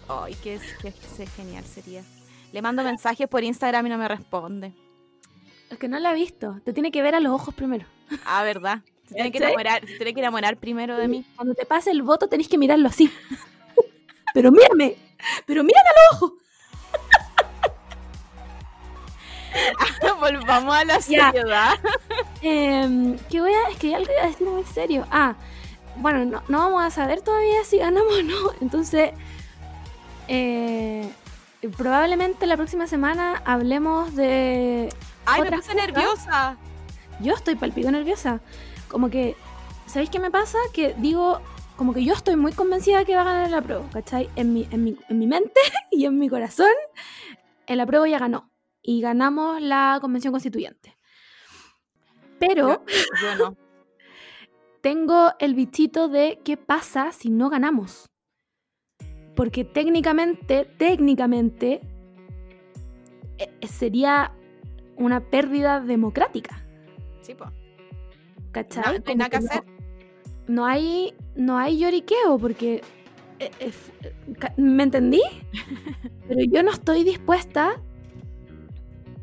Ay, 0.09 0.35
qué, 0.43 0.59
qué- 0.81 0.95
qué 1.17 1.27
genial 1.27 1.65
sería. 1.65 2.03
Le 2.53 2.63
mando 2.63 2.83
mensajes 2.83 3.29
por 3.29 3.45
Instagram 3.45 3.87
y 3.87 3.91
no 3.91 3.99
me 3.99 4.09
responde. 4.09 4.73
Es 5.71 5.79
que 5.79 5.89
no 5.89 5.99
la 5.99 6.11
ha 6.11 6.15
visto. 6.15 6.61
Te 6.65 6.73
tiene 6.73 6.91
que 6.91 7.01
ver 7.03 7.15
a 7.15 7.21
los 7.21 7.33
ojos 7.33 7.55
primero. 7.55 7.87
Ah, 8.27 8.43
¿verdad? 8.43 8.81
Se 9.09 9.15
tiene 9.15 9.33
que 9.33 9.39
enamorar, 9.39 9.81
se 9.87 9.97
tiene 9.97 10.15
que 10.15 10.21
enamorar 10.21 10.57
primero 10.57 10.97
de 10.97 11.09
mí. 11.09 11.25
Cuando 11.37 11.55
te 11.55 11.65
pase 11.65 11.91
el 11.91 12.03
voto 12.03 12.29
tenés 12.29 12.49
que 12.49 12.59
mirarlo 12.59 12.89
así. 12.89 13.11
pero 14.35 14.51
mírame. 14.53 14.97
Pero 15.47 15.65
mírame 15.65 15.89
a 15.89 16.15
los 16.15 16.23
ojos. 16.23 16.33
Volvamos 20.21 20.75
a 20.75 20.85
la 20.85 21.01
seriedad. 21.01 21.75
Em, 22.43 23.17
¿Qué 23.31 23.41
voy 23.41 23.53
a...? 23.53 23.71
Es 23.71 23.79
que 23.79 23.95
algo 23.95 24.13
iba 24.13 24.25
a 24.25 24.27
decir 24.29 24.47
muy 24.47 24.65
serio. 24.65 25.07
Ah, 25.11 25.35
bueno, 25.97 26.25
no, 26.25 26.43
no 26.49 26.59
vamos 26.59 26.83
a 26.83 26.91
saber 26.91 27.23
todavía 27.23 27.65
si 27.65 27.79
ganamos 27.79 28.13
o 28.19 28.23
no. 28.23 28.53
Entonces, 28.61 29.11
eh, 30.29 31.11
probablemente 31.77 32.47
la 32.47 32.57
próxima 32.57 32.87
semana 32.87 33.43
hablemos 33.45 34.15
de... 34.15 34.89
Ay, 35.33 35.43
me 35.43 35.53
puse 35.53 35.75
nerviosa. 35.75 36.57
Yo 37.21 37.35
estoy 37.35 37.55
palpito 37.55 37.91
nerviosa. 37.91 38.41
Como 38.89 39.11
que, 39.11 39.37
¿sabéis 39.87 40.11
qué 40.11 40.19
me 40.19 40.31
pasa? 40.31 40.59
Que 40.73 40.95
digo, 40.99 41.41
como 41.77 41.95
que 41.95 42.05
yo 42.05 42.15
estoy 42.15 42.37
muy 42.37 42.53
convencida 42.53 43.05
que 43.05 43.15
va 43.15 43.23
a 43.23 43.25
ganar 43.25 43.51
la 43.51 43.63
prueba, 43.63 43.85
¿cachai? 43.93 44.29
En 44.37 44.53
mi, 44.53 44.67
en 44.71 44.85
mi, 44.85 44.97
en 45.09 45.19
mi 45.19 45.27
mente 45.27 45.61
y 45.91 46.05
en 46.05 46.19
mi 46.19 46.29
corazón, 46.29 46.73
el 47.67 47.81
apruebo 47.81 48.07
ya 48.07 48.19
ganó. 48.19 48.51
Y 48.83 49.01
ganamos 49.01 49.61
la 49.61 49.99
convención 50.01 50.33
constituyente. 50.33 50.97
Pero 52.39 52.69
Yo, 52.69 52.85
yo 53.23 53.35
no. 53.51 53.57
tengo 54.81 55.33
el 55.39 55.55
bichito 55.55 56.09
de 56.09 56.41
qué 56.45 56.57
pasa 56.57 57.13
si 57.13 57.31
no 57.31 57.51
ganamos. 57.51 58.07
Porque 59.37 59.65
técnicamente, 59.65 60.65
técnicamente, 60.79 61.81
eh, 63.39 63.67
sería 63.67 64.33
una 65.01 65.21
pérdida 65.21 65.81
democrática. 65.81 66.63
Sí, 67.23 67.35
po. 67.35 67.47
¿Cachai? 68.53 68.83
No, 68.85 68.91
no 68.91 68.95
hay 68.97 69.03
Como 69.03 69.17
nada 69.17 69.31
que 69.31 69.41
no- 69.41 69.47
hacer. 69.51 69.63
No, 70.47 70.67
hay, 70.67 71.15
no 71.37 71.59
hay 71.59 71.79
lloriqueo 71.79 72.39
porque... 72.39 72.83
eh, 73.39 73.51
eh, 73.61 73.73
¿Me 74.57 74.83
entendí? 74.85 75.21
Pero 76.29 76.41
yo 76.45 76.63
no 76.63 76.71
estoy 76.71 77.03
dispuesta... 77.05 77.73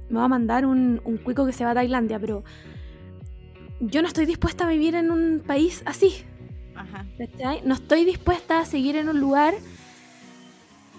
Me 0.10 0.20
va 0.20 0.26
a 0.26 0.30
mandar 0.30 0.66
un, 0.66 1.02
un 1.04 1.18
cuico 1.18 1.46
que 1.46 1.52
se 1.54 1.66
va 1.66 1.72
a 1.72 1.74
Tailandia, 1.74 2.18
pero... 2.18 2.44
Yo 3.82 4.02
no 4.02 4.08
estoy 4.08 4.26
dispuesta 4.26 4.64
a 4.66 4.70
vivir 4.70 4.96
en 4.96 5.12
un 5.12 5.44
país 5.46 5.84
así. 5.86 6.24
Ajá. 6.76 7.06
¿cachai? 7.18 7.62
No 7.66 7.74
estoy 7.74 8.06
dispuesta 8.06 8.60
a 8.60 8.66
seguir 8.66 8.96
en 8.96 9.10
un 9.10 9.20
lugar 9.20 9.54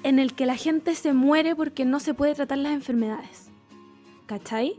en 0.03 0.19
el 0.19 0.35
que 0.35 0.45
la 0.47 0.57
gente 0.57 0.95
se 0.95 1.13
muere 1.15 1.57
porque 1.57 1.87
no 1.87 2.01
se 2.01 2.13
puede 2.15 2.35
tratar 2.35 2.59
las 2.59 2.73
enfermedades. 2.73 3.48
¿Cachai? 4.29 4.79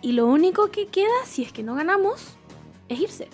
Y 0.00 0.12
lo 0.12 0.26
único 0.26 0.70
que 0.72 0.88
queda, 0.88 1.12
si 1.26 1.44
es 1.44 1.52
que 1.52 1.62
no 1.62 1.74
ganamos, 1.76 2.34
es 2.88 2.98
irse. 2.98 3.28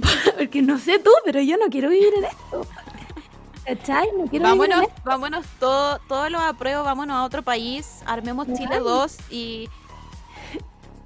porque 0.36 0.60
no 0.60 0.76
sé 0.78 0.98
tú, 0.98 1.10
pero 1.24 1.40
yo 1.40 1.56
no 1.56 1.66
quiero 1.70 1.88
vivir 1.88 2.12
en 2.18 2.24
esto. 2.24 2.66
¿Cachai? 3.64 4.08
No 4.18 4.26
quiero 4.26 4.30
vivir 4.30 4.34
en 4.34 4.42
Vámonos, 4.42 4.82
esto. 4.82 5.02
vámonos 5.04 5.46
todo, 5.58 6.00
todos 6.08 6.30
los 6.30 6.40
apruebos, 6.42 6.84
vámonos 6.84 7.16
a 7.16 7.24
otro 7.24 7.42
país, 7.42 8.02
armemos 8.04 8.46
Chile 8.48 8.68
Ay. 8.72 8.80
2 8.80 9.16
y 9.30 9.68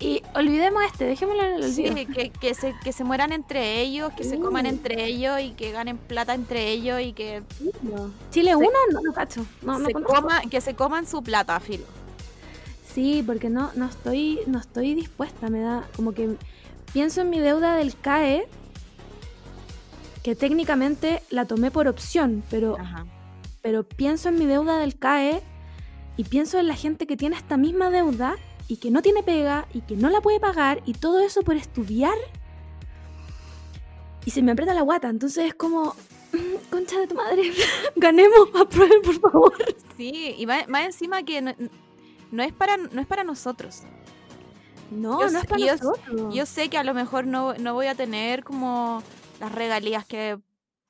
Y 0.00 0.22
olvidemos 0.34 0.82
este, 0.84 1.04
dejémoslo 1.04 1.42
en 1.42 1.52
el 1.62 1.72
sí, 1.74 1.86
olvido. 1.86 2.14
que, 2.14 2.30
que 2.30 2.54
se, 2.54 2.74
que 2.82 2.90
se 2.90 3.04
mueran 3.04 3.32
entre 3.32 3.82
ellos, 3.82 4.10
que 4.14 4.24
se 4.24 4.40
coman 4.40 4.64
entre 4.64 5.04
ellos 5.04 5.38
y 5.42 5.50
que 5.50 5.72
ganen 5.72 5.98
plata 5.98 6.32
entre 6.32 6.70
ellos 6.70 7.02
y 7.02 7.12
que, 7.12 7.42
Chile 8.30 8.56
1, 8.56 8.66
no, 8.92 9.00
no 9.02 9.12
cacho. 9.12 9.44
No, 9.60 9.78
no 9.78 9.84
se 9.84 9.92
conozco. 9.92 10.14
coma, 10.14 10.40
que 10.50 10.62
se 10.62 10.74
coman 10.74 11.06
su 11.06 11.22
plata, 11.22 11.60
filo. 11.60 11.84
Sí, 12.94 13.22
porque 13.24 13.50
no, 13.50 13.70
no 13.74 13.84
estoy, 13.84 14.40
no 14.46 14.58
estoy 14.58 14.94
dispuesta, 14.94 15.50
me 15.50 15.60
da 15.60 15.86
como 15.94 16.12
que 16.12 16.34
pienso 16.94 17.20
en 17.20 17.28
mi 17.28 17.38
deuda 17.38 17.76
del 17.76 17.94
CAE, 17.94 18.48
que 20.22 20.34
técnicamente 20.34 21.22
la 21.28 21.44
tomé 21.44 21.70
por 21.70 21.88
opción, 21.88 22.42
pero, 22.48 22.78
Ajá. 22.80 23.04
pero 23.60 23.84
pienso 23.84 24.30
en 24.30 24.38
mi 24.38 24.46
deuda 24.46 24.78
del 24.78 24.98
CAE 24.98 25.42
y 26.16 26.24
pienso 26.24 26.58
en 26.58 26.68
la 26.68 26.74
gente 26.74 27.06
que 27.06 27.18
tiene 27.18 27.36
esta 27.36 27.58
misma 27.58 27.90
deuda 27.90 28.36
y 28.70 28.76
que 28.76 28.90
no 28.90 29.02
tiene 29.02 29.22
pega 29.24 29.66
y 29.74 29.80
que 29.80 29.96
no 29.96 30.08
la 30.10 30.20
puede 30.20 30.38
pagar 30.38 30.80
y 30.86 30.92
todo 30.94 31.20
eso 31.20 31.42
por 31.42 31.56
estudiar 31.56 32.14
y 34.24 34.30
se 34.30 34.42
me 34.42 34.52
aprieta 34.52 34.74
la 34.74 34.82
guata, 34.82 35.08
entonces 35.08 35.46
es 35.46 35.54
como, 35.54 35.94
"Mm, 36.32 36.70
concha 36.70 36.98
de 37.00 37.06
tu 37.06 37.14
madre, 37.14 37.42
ganemos, 37.96 38.48
aprueben 38.60 39.02
por 39.02 39.18
favor. 39.20 39.54
Sí, 39.96 40.34
y 40.38 40.46
más, 40.46 40.68
más 40.68 40.84
encima 40.86 41.22
que 41.24 41.40
no, 41.42 41.52
no 42.30 42.42
es 42.42 42.52
para, 42.52 42.76
no 42.76 43.00
es 43.00 43.06
para 43.06 43.24
nosotros. 43.24 43.82
No, 44.90 45.20
Yo 45.20 45.30
no 45.30 45.38
es 45.38 45.46
para 45.46 45.58
yo- 45.66 45.72
nosotros. 45.76 46.34
Yo 46.34 46.46
sé 46.46 46.68
que 46.68 46.78
a 46.78 46.84
lo 46.84 46.94
mejor 46.94 47.26
no, 47.26 47.54
no 47.54 47.74
voy 47.74 47.86
a 47.86 47.94
tener 47.94 48.44
como 48.44 49.02
las 49.40 49.52
regalías 49.52 50.04
que, 50.04 50.38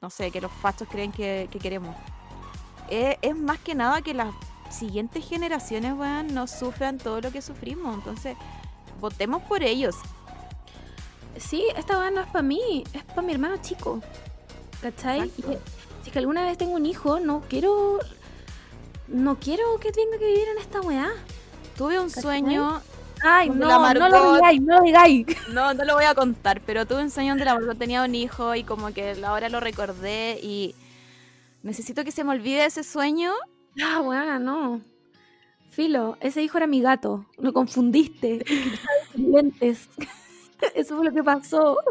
no 0.01 0.11
sé, 0.11 0.31
que 0.31 0.41
los 0.41 0.51
fachos 0.53 0.89
creen 0.89 1.13
que, 1.13 1.49
que 1.51 1.59
queremos. 1.59 1.95
Es, 2.89 3.17
es 3.23 3.37
más 3.37 3.59
que 3.61 3.75
nada 3.75 4.03
que 4.03 4.15
las 4.15 4.35
siguientes 4.71 5.29
generaciones, 5.29 5.93
weón, 5.95 6.35
no 6.35 6.47
sufran 6.47 6.99
todo 6.99 7.21
lo 7.21 7.31
que 7.31 7.43
sufrimos. 7.43 7.95
Entonces, 7.95 8.37
votemos 9.01 9.43
por 9.43 9.63
ellos. 9.63 9.97
Sí, 11.37 11.65
esta 11.77 11.99
weá 11.99 12.11
no 12.11 12.21
es 12.21 12.27
para 12.27 12.43
mí, 12.43 12.85
es 12.93 13.05
para 13.05 13.23
mi 13.23 13.33
hermano 13.33 13.57
chico. 13.63 14.01
¿Cachai? 14.83 15.23
Exacto. 15.23 15.59
Si 16.03 16.09
es 16.09 16.13
que 16.13 16.19
alguna 16.19 16.45
vez 16.45 16.59
tengo 16.59 16.73
un 16.73 16.87
hijo, 16.87 17.21
no 17.21 17.43
quiero. 17.49 17.99
No 19.09 19.39
quiero 19.39 19.79
que 19.81 19.91
tenga 19.91 20.19
que 20.19 20.25
vivir 20.27 20.49
en 20.49 20.59
esta 20.59 20.81
weá. 20.81 21.11
Tuve 21.77 21.99
un 21.99 22.09
¿Cachai? 22.09 22.23
sueño, 22.23 22.81
Ay, 23.23 23.51
no, 23.51 23.93
no 23.95 24.09
lo 24.09 24.35
digáis, 24.35 24.63
no 24.63 24.79
lo 24.79 24.83
digáis. 24.83 25.27
no, 25.53 25.75
no 25.75 25.85
lo 25.85 25.95
voy 25.95 26.05
a 26.05 26.15
contar, 26.15 26.63
pero 26.65 26.87
tuve 26.87 27.03
un 27.03 27.11
sueño 27.11 27.33
donde 27.33 27.45
la 27.45 27.55
Margot 27.55 27.77
tenía 27.79 28.03
un 28.03 28.15
hijo 28.15 28.55
y 28.55 28.65
como 28.65 28.93
que 28.93 29.17
ahora 29.25 29.49
lo 29.49 29.61
recordé 29.61 30.39
y 30.43 30.75
necesito 31.63 32.03
que 32.05 32.13
se 32.13 32.25
me 32.25 32.31
olvide 32.31 32.65
ese 32.65 32.83
sueño. 32.83 33.33
Ah, 33.83 34.01
weá, 34.01 34.39
no. 34.39 34.81
Filo, 35.71 36.17
ese 36.21 36.43
hijo 36.43 36.59
era 36.59 36.67
mi 36.67 36.81
gato. 36.81 37.27
Lo 37.39 37.53
confundiste. 37.53 38.45
Lentes. 39.15 39.89
Eso 40.75 40.97
fue 40.97 41.07
lo 41.07 41.13
que 41.13 41.23
pasó. 41.23 41.79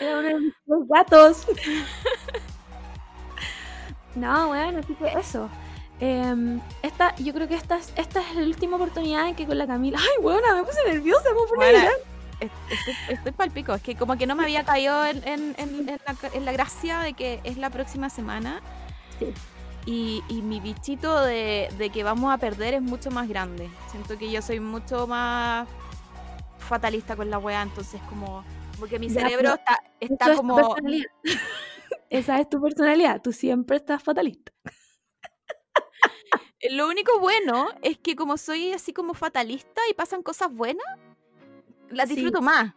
Era 0.00 0.18
uno 0.20 0.28
de 0.28 0.40
mis 0.40 0.54
dos 0.66 0.86
gatos. 0.88 1.46
No, 4.14 4.48
bueno, 4.48 4.80
así 4.80 4.94
que 4.94 5.06
eso. 5.16 5.48
Em, 6.00 6.60
esta, 6.82 7.14
yo 7.16 7.32
creo 7.34 7.46
que 7.46 7.54
esta 7.54 7.76
es, 7.76 7.92
esta 7.96 8.20
es 8.20 8.34
la 8.34 8.42
última 8.42 8.76
oportunidad 8.76 9.28
en 9.28 9.34
que 9.36 9.46
con 9.46 9.56
la 9.58 9.66
Camila. 9.66 9.98
Ay, 10.00 10.24
weona, 10.24 10.54
me 10.56 10.64
puse 10.64 10.78
nerviosa, 10.86 11.28
me 11.32 11.40
a 11.40 11.54
Bueno, 11.54 11.78
Estoy, 12.40 12.94
estoy 13.08 13.32
palpico, 13.32 13.74
es 13.74 13.82
que 13.82 13.96
como 13.96 14.16
que 14.16 14.26
no 14.26 14.34
me 14.36 14.44
había 14.44 14.64
caído 14.64 15.04
en, 15.06 15.18
en- 15.26 15.54
en- 15.58 15.88
en 15.88 15.98
la, 16.06 16.16
en 16.32 16.44
la 16.44 16.52
gracia 16.52 17.00
de 17.00 17.12
que 17.14 17.40
es 17.44 17.56
la 17.58 17.70
próxima 17.70 18.10
semana 18.10 18.60
Sí. 19.18 19.32
y, 19.86 20.22
y 20.28 20.42
mi 20.42 20.60
bichito 20.60 21.20
de, 21.22 21.68
de 21.78 21.90
que 21.90 22.02
vamos 22.04 22.32
a 22.32 22.38
perder 22.38 22.74
es 22.74 22.82
mucho 22.82 23.10
más 23.10 23.28
grande. 23.28 23.68
Siento 23.90 24.18
que 24.18 24.30
yo 24.30 24.42
soy 24.42 24.60
mucho 24.60 25.06
más 25.06 25.66
fatalista 26.58 27.16
con 27.16 27.30
la 27.30 27.38
weá, 27.38 27.62
entonces 27.62 28.00
como 28.08 28.44
porque 28.78 28.98
mi 28.98 29.08
Ya, 29.08 29.22
cerebro 29.22 29.54
está, 29.54 29.78
está 30.00 30.24
es 30.26 30.30
tu 30.32 30.36
como... 30.36 30.56
personalidad. 30.56 31.06
Esa 32.10 32.40
es 32.40 32.48
tu 32.48 32.60
personalidad. 32.60 33.20
Tú 33.22 33.32
siempre 33.32 33.76
estás 33.76 34.02
fatalista. 34.02 34.52
Lo 36.70 36.88
único 36.88 37.18
bueno 37.20 37.68
es 37.82 37.98
que 37.98 38.16
como 38.16 38.36
soy 38.36 38.72
así 38.72 38.92
como 38.92 39.14
fatalista 39.14 39.80
y 39.90 39.94
pasan 39.94 40.22
cosas 40.22 40.52
buenas, 40.52 40.84
las 41.90 42.08
Sí. 42.08 42.16
disfruto 42.16 42.42
más. 42.42 42.66
No 42.66 42.72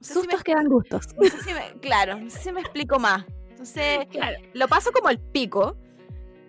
sé 0.00 0.12
si 0.12 0.18
me- 0.18 0.22
Sustos 0.24 0.42
que 0.44 0.54
dan 0.54 0.68
gustos. 0.68 1.06
no 1.16 1.28
sé 1.28 1.42
si 1.42 1.52
me- 1.52 1.80
claro, 1.80 2.16
no 2.18 2.30
sé 2.30 2.38
si 2.38 2.52
me 2.52 2.60
explico 2.60 2.98
más. 2.98 3.24
Entonces, 3.58 4.06
Claro. 4.12 4.36
lo 4.54 4.68
paso 4.68 4.92
como 4.92 5.10
el 5.10 5.18
pico. 5.18 5.76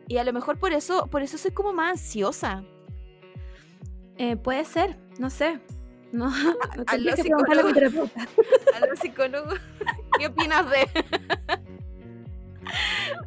Y 0.07 0.18
a 0.18 0.24
lo 0.24 0.32
mejor 0.34 0.60
por 0.60 0.74
eso, 0.74 1.07
por 1.07 1.22
eso 1.24 1.38
soy 1.38 1.51
como 1.51 1.74
más 1.74 1.91
ansiosa. 1.91 2.64
Eh, 4.18 4.36
puede 4.36 4.64
ser, 4.66 4.97
no 5.18 5.30
sé. 5.30 5.60
No, 6.12 6.30
no 6.30 6.84
a 6.88 6.97
los 6.97 7.16
que 7.16 7.22
a 7.22 7.24
psicólogos. 7.24 7.74
terapeuta. 7.74 8.28
A 8.82 8.86
los 8.88 8.99
psicólogos, 8.99 9.60
¿qué 10.18 10.28
opinas 10.28 10.70
de? 10.70 10.88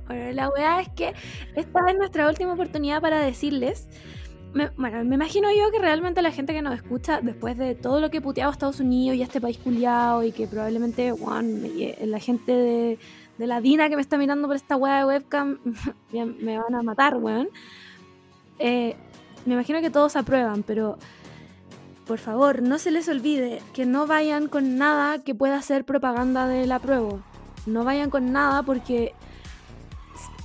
Bueno, 0.07 0.33
la 0.33 0.49
weá 0.51 0.80
es 0.80 0.89
que 0.91 1.14
esta 1.57 1.80
es 1.89 1.97
nuestra 1.97 2.28
última 2.28 2.53
oportunidad 2.53 3.01
para 3.01 3.18
decirles. 3.20 3.89
bueno, 4.53 5.05
me 5.05 5.14
imagino 5.16 5.49
yo 5.51 5.70
que 5.72 5.78
realmente 5.80 6.22
la 6.22 6.30
gente 6.30 6.53
que 6.53 6.62
nos 6.62 6.74
escucha, 6.76 7.20
después 7.20 7.57
de 7.59 7.74
todo 7.74 8.01
lo 8.01 8.11
que 8.11 8.20
puteado 8.20 8.53
Estados 8.53 8.78
Unidos 8.78 9.16
y 9.16 9.22
este 9.22 9.41
país 9.41 9.59
culiado, 9.59 10.22
y 10.22 10.30
que 10.30 10.47
probablemente, 10.47 11.12
la 12.05 12.18
gente 12.20 12.53
de, 12.53 12.99
la 13.39 13.61
Dina 13.61 13.89
que 13.89 13.97
me 13.97 14.03
está 14.03 14.18
mirando 14.18 14.47
por 14.47 14.57
esta 14.57 14.76
weá 14.76 14.99
de 14.99 15.05
webcam 15.05 15.59
me, 16.12 16.59
van 16.59 16.74
a 16.74 16.83
matar, 16.83 17.16
weón. 17.16 17.49
Eh, 18.59 18.97
me 19.47 19.55
imagino 19.55 19.80
que 19.80 19.91
todos 19.91 20.16
aprueban, 20.16 20.62
pero 20.62 20.99
por 22.07 22.18
favor, 22.18 22.62
no 22.62 22.78
se 22.78 22.91
les 22.91 23.09
olvide 23.09 23.62
que 23.72 23.87
no 23.87 24.07
vayan 24.07 24.49
con 24.49 24.76
nada 24.76 25.18
que 25.22 25.35
pueda 25.35 25.61
ser 25.62 25.85
propaganda 25.85 26.47
del 26.47 26.72
apruebo. 26.72 27.22
No 27.66 27.85
vayan 27.85 28.11
con 28.11 28.33
nada 28.33 28.62
porque 28.62 29.14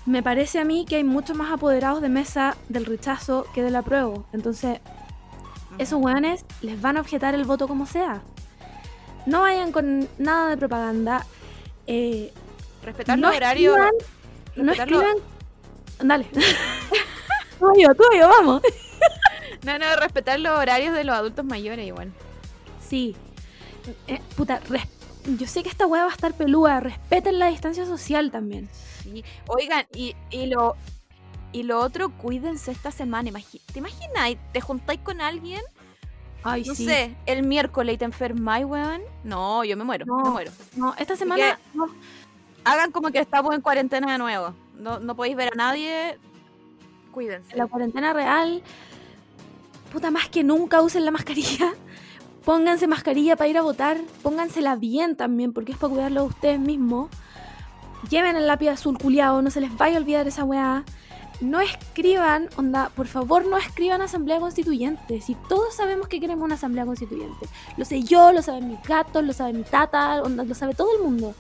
me 0.06 0.24
parece 0.24 0.60
a 0.60 0.66
mí 0.66 0.86
que 0.88 0.96
hay 0.96 1.04
muchos 1.04 1.36
más 1.36 1.52
apoderados 1.52 2.02
de 2.02 2.10
mesa 2.10 2.56
del 2.70 2.86
rechazo 2.86 3.46
que 3.54 3.64
del 3.64 3.76
apruebo. 3.76 4.26
Entonces, 4.34 4.80
esos 5.78 6.02
weones 6.02 6.46
les 6.62 6.80
van 6.82 6.98
a 6.98 7.02
objetar 7.02 7.36
el 7.36 7.44
voto 7.44 7.68
como 7.68 7.86
sea. 7.86 8.22
No 9.26 9.42
vayan 9.42 9.72
con 9.72 10.08
nada 10.18 10.50
de 10.50 10.58
propaganda. 10.58 11.26
Eh, 11.88 12.32
Respetar 12.88 13.20
los 13.20 13.36
horarios. 13.36 13.76
no 14.56 14.72
escriban. 14.72 15.18
Dale. 16.02 16.26
tuyo, 17.60 17.94
tuyo, 17.94 18.30
vamos. 18.30 18.62
no, 19.66 19.78
no, 19.78 19.96
respetar 19.98 20.40
los 20.40 20.58
horarios 20.58 20.96
de 20.96 21.04
los 21.04 21.14
adultos 21.14 21.44
mayores 21.44 21.86
igual. 21.86 22.14
Sí. 22.80 23.14
Eh, 24.08 24.22
puta, 24.38 24.62
yo 25.38 25.48
sé 25.48 25.64
que 25.64 25.70
esta 25.70 25.86
weá 25.86 26.04
va 26.04 26.12
a 26.12 26.14
estar 26.14 26.34
peluda. 26.34 26.80
Respeten 26.80 27.40
la 27.40 27.48
distancia 27.48 27.86
social 27.86 28.32
también. 28.32 28.70
Oigan, 29.48 29.86
y, 29.94 30.16
lo 30.46 30.78
y 31.52 31.64
lo 31.64 31.82
otro, 31.82 32.16
cuídense 32.18 32.72
esta 32.72 32.92
semana. 32.92 33.30
¿Te 33.74 33.80
imaginas? 33.80 34.38
¿Te 34.54 34.62
juntáis 34.62 35.02
con 35.02 35.20
alguien? 35.20 35.62
Ay, 36.42 36.64
no 36.64 36.74
sí. 36.74 36.86
sé, 36.86 37.18
el 37.26 37.44
miércoles 37.44 37.96
y 37.96 37.98
te 37.98 38.06
enfermáis, 38.06 38.66
weón. 38.66 39.02
No, 39.26 39.66
yo 39.66 39.76
me 39.76 39.84
muero, 39.84 40.06
no, 40.06 40.24
me 40.24 40.30
muero. 40.30 40.52
No, 40.78 40.96
esta 40.98 41.18
semana. 41.18 41.60
Hagan 42.72 42.92
como 42.92 43.12
que 43.12 43.20
estamos 43.20 43.54
en 43.56 43.62
cuarentena 43.62 44.12
de 44.12 44.18
nuevo. 44.18 44.54
No, 44.78 45.00
no 45.00 45.16
podéis 45.16 45.36
ver 45.36 45.54
a 45.54 45.56
nadie. 45.56 46.18
Cuídense. 47.12 47.56
La 47.56 47.68
cuarentena 47.68 48.14
real. 48.14 48.62
Puta, 49.92 50.12
más 50.12 50.30
que 50.30 50.44
nunca 50.44 50.82
usen 50.82 51.06
la 51.06 51.12
mascarilla. 51.12 51.74
Pónganse 52.46 52.88
mascarilla 52.88 53.36
para 53.36 53.50
ir 53.50 53.58
a 53.58 53.62
votar. 53.62 53.98
Póngansela 54.22 54.76
bien 54.76 55.16
también, 55.16 55.54
porque 55.54 55.72
es 55.72 55.78
para 55.78 55.94
cuidarlo 55.94 56.22
a 56.22 56.24
ustedes 56.24 56.60
mismos 56.60 57.10
lleven 58.10 58.36
el 58.36 58.48
lápiz 58.48 58.70
azul 58.70 58.98
culiado, 58.98 59.42
no 59.42 59.50
se 59.50 59.62
les 59.62 59.76
vaya 59.78 59.98
a 59.98 60.00
olvidar 60.00 60.28
esa 60.28 60.44
weá. 60.44 60.84
No 61.40 61.62
escriban, 61.62 62.50
onda, 62.56 62.90
por 62.96 63.06
favor 63.06 63.46
no 63.46 63.58
escriban 63.58 64.02
asamblea 64.02 64.40
constituyente. 64.40 65.22
Si 65.22 65.36
todos 65.48 65.76
sabemos 65.76 66.08
que 66.08 66.20
queremos 66.20 66.44
una 66.44 66.56
asamblea 66.56 66.86
constituyente. 66.86 67.48
Lo 67.78 67.86
sé 67.86 68.02
yo, 68.02 68.32
lo 68.32 68.42
saben 68.42 68.70
mis 68.70 68.82
gatos, 68.82 69.24
lo 69.24 69.34
sabe 69.34 69.54
mi 69.54 69.64
tata, 69.64 70.24
onda, 70.24 70.44
lo 70.44 70.56
sabe 70.56 70.74
todo 70.74 70.96
el 70.98 71.04
mundo. 71.04 71.36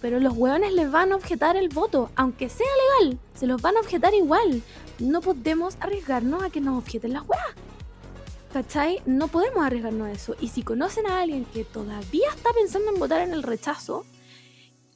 Pero 0.00 0.20
los 0.20 0.34
hueones 0.36 0.72
les 0.72 0.90
van 0.90 1.12
a 1.12 1.16
objetar 1.16 1.56
el 1.56 1.68
voto, 1.68 2.10
aunque 2.14 2.48
sea 2.48 2.66
legal, 3.00 3.18
se 3.34 3.46
los 3.46 3.60
van 3.60 3.76
a 3.76 3.80
objetar 3.80 4.14
igual. 4.14 4.62
No 4.98 5.20
podemos 5.20 5.76
arriesgarnos 5.80 6.42
a 6.42 6.50
que 6.50 6.60
nos 6.60 6.78
objeten 6.78 7.12
las 7.12 7.28
weas. 7.28 7.54
¿Cachai? 8.52 9.02
No 9.06 9.28
podemos 9.28 9.64
arriesgarnos 9.64 10.08
a 10.08 10.12
eso. 10.12 10.36
Y 10.40 10.48
si 10.48 10.62
conocen 10.62 11.06
a 11.06 11.20
alguien 11.20 11.44
que 11.46 11.64
todavía 11.64 12.28
está 12.34 12.50
pensando 12.52 12.92
en 12.92 12.98
votar 12.98 13.20
en 13.22 13.32
el 13.32 13.42
rechazo, 13.42 14.04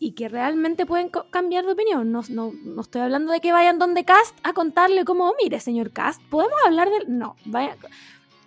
y 0.03 0.13
que 0.13 0.29
realmente 0.29 0.85
pueden 0.85 1.11
cambiar 1.31 1.65
de 1.65 1.73
opinión. 1.75 2.11
No, 2.11 2.23
no, 2.29 2.53
no, 2.65 2.81
estoy 2.81 3.03
hablando 3.03 3.33
de 3.33 3.41
que 3.41 3.53
vayan 3.53 3.79
donde 3.79 4.05
Cast 4.05 4.37
a 4.43 4.53
contarle 4.53 5.05
como, 5.05 5.33
mire, 5.41 5.61
señor 5.61 5.93
Cast, 5.93 6.21
podemos 6.23 6.59
hablar 6.67 6.91
de... 6.91 7.05
No, 7.07 7.37
vaya... 7.45 7.77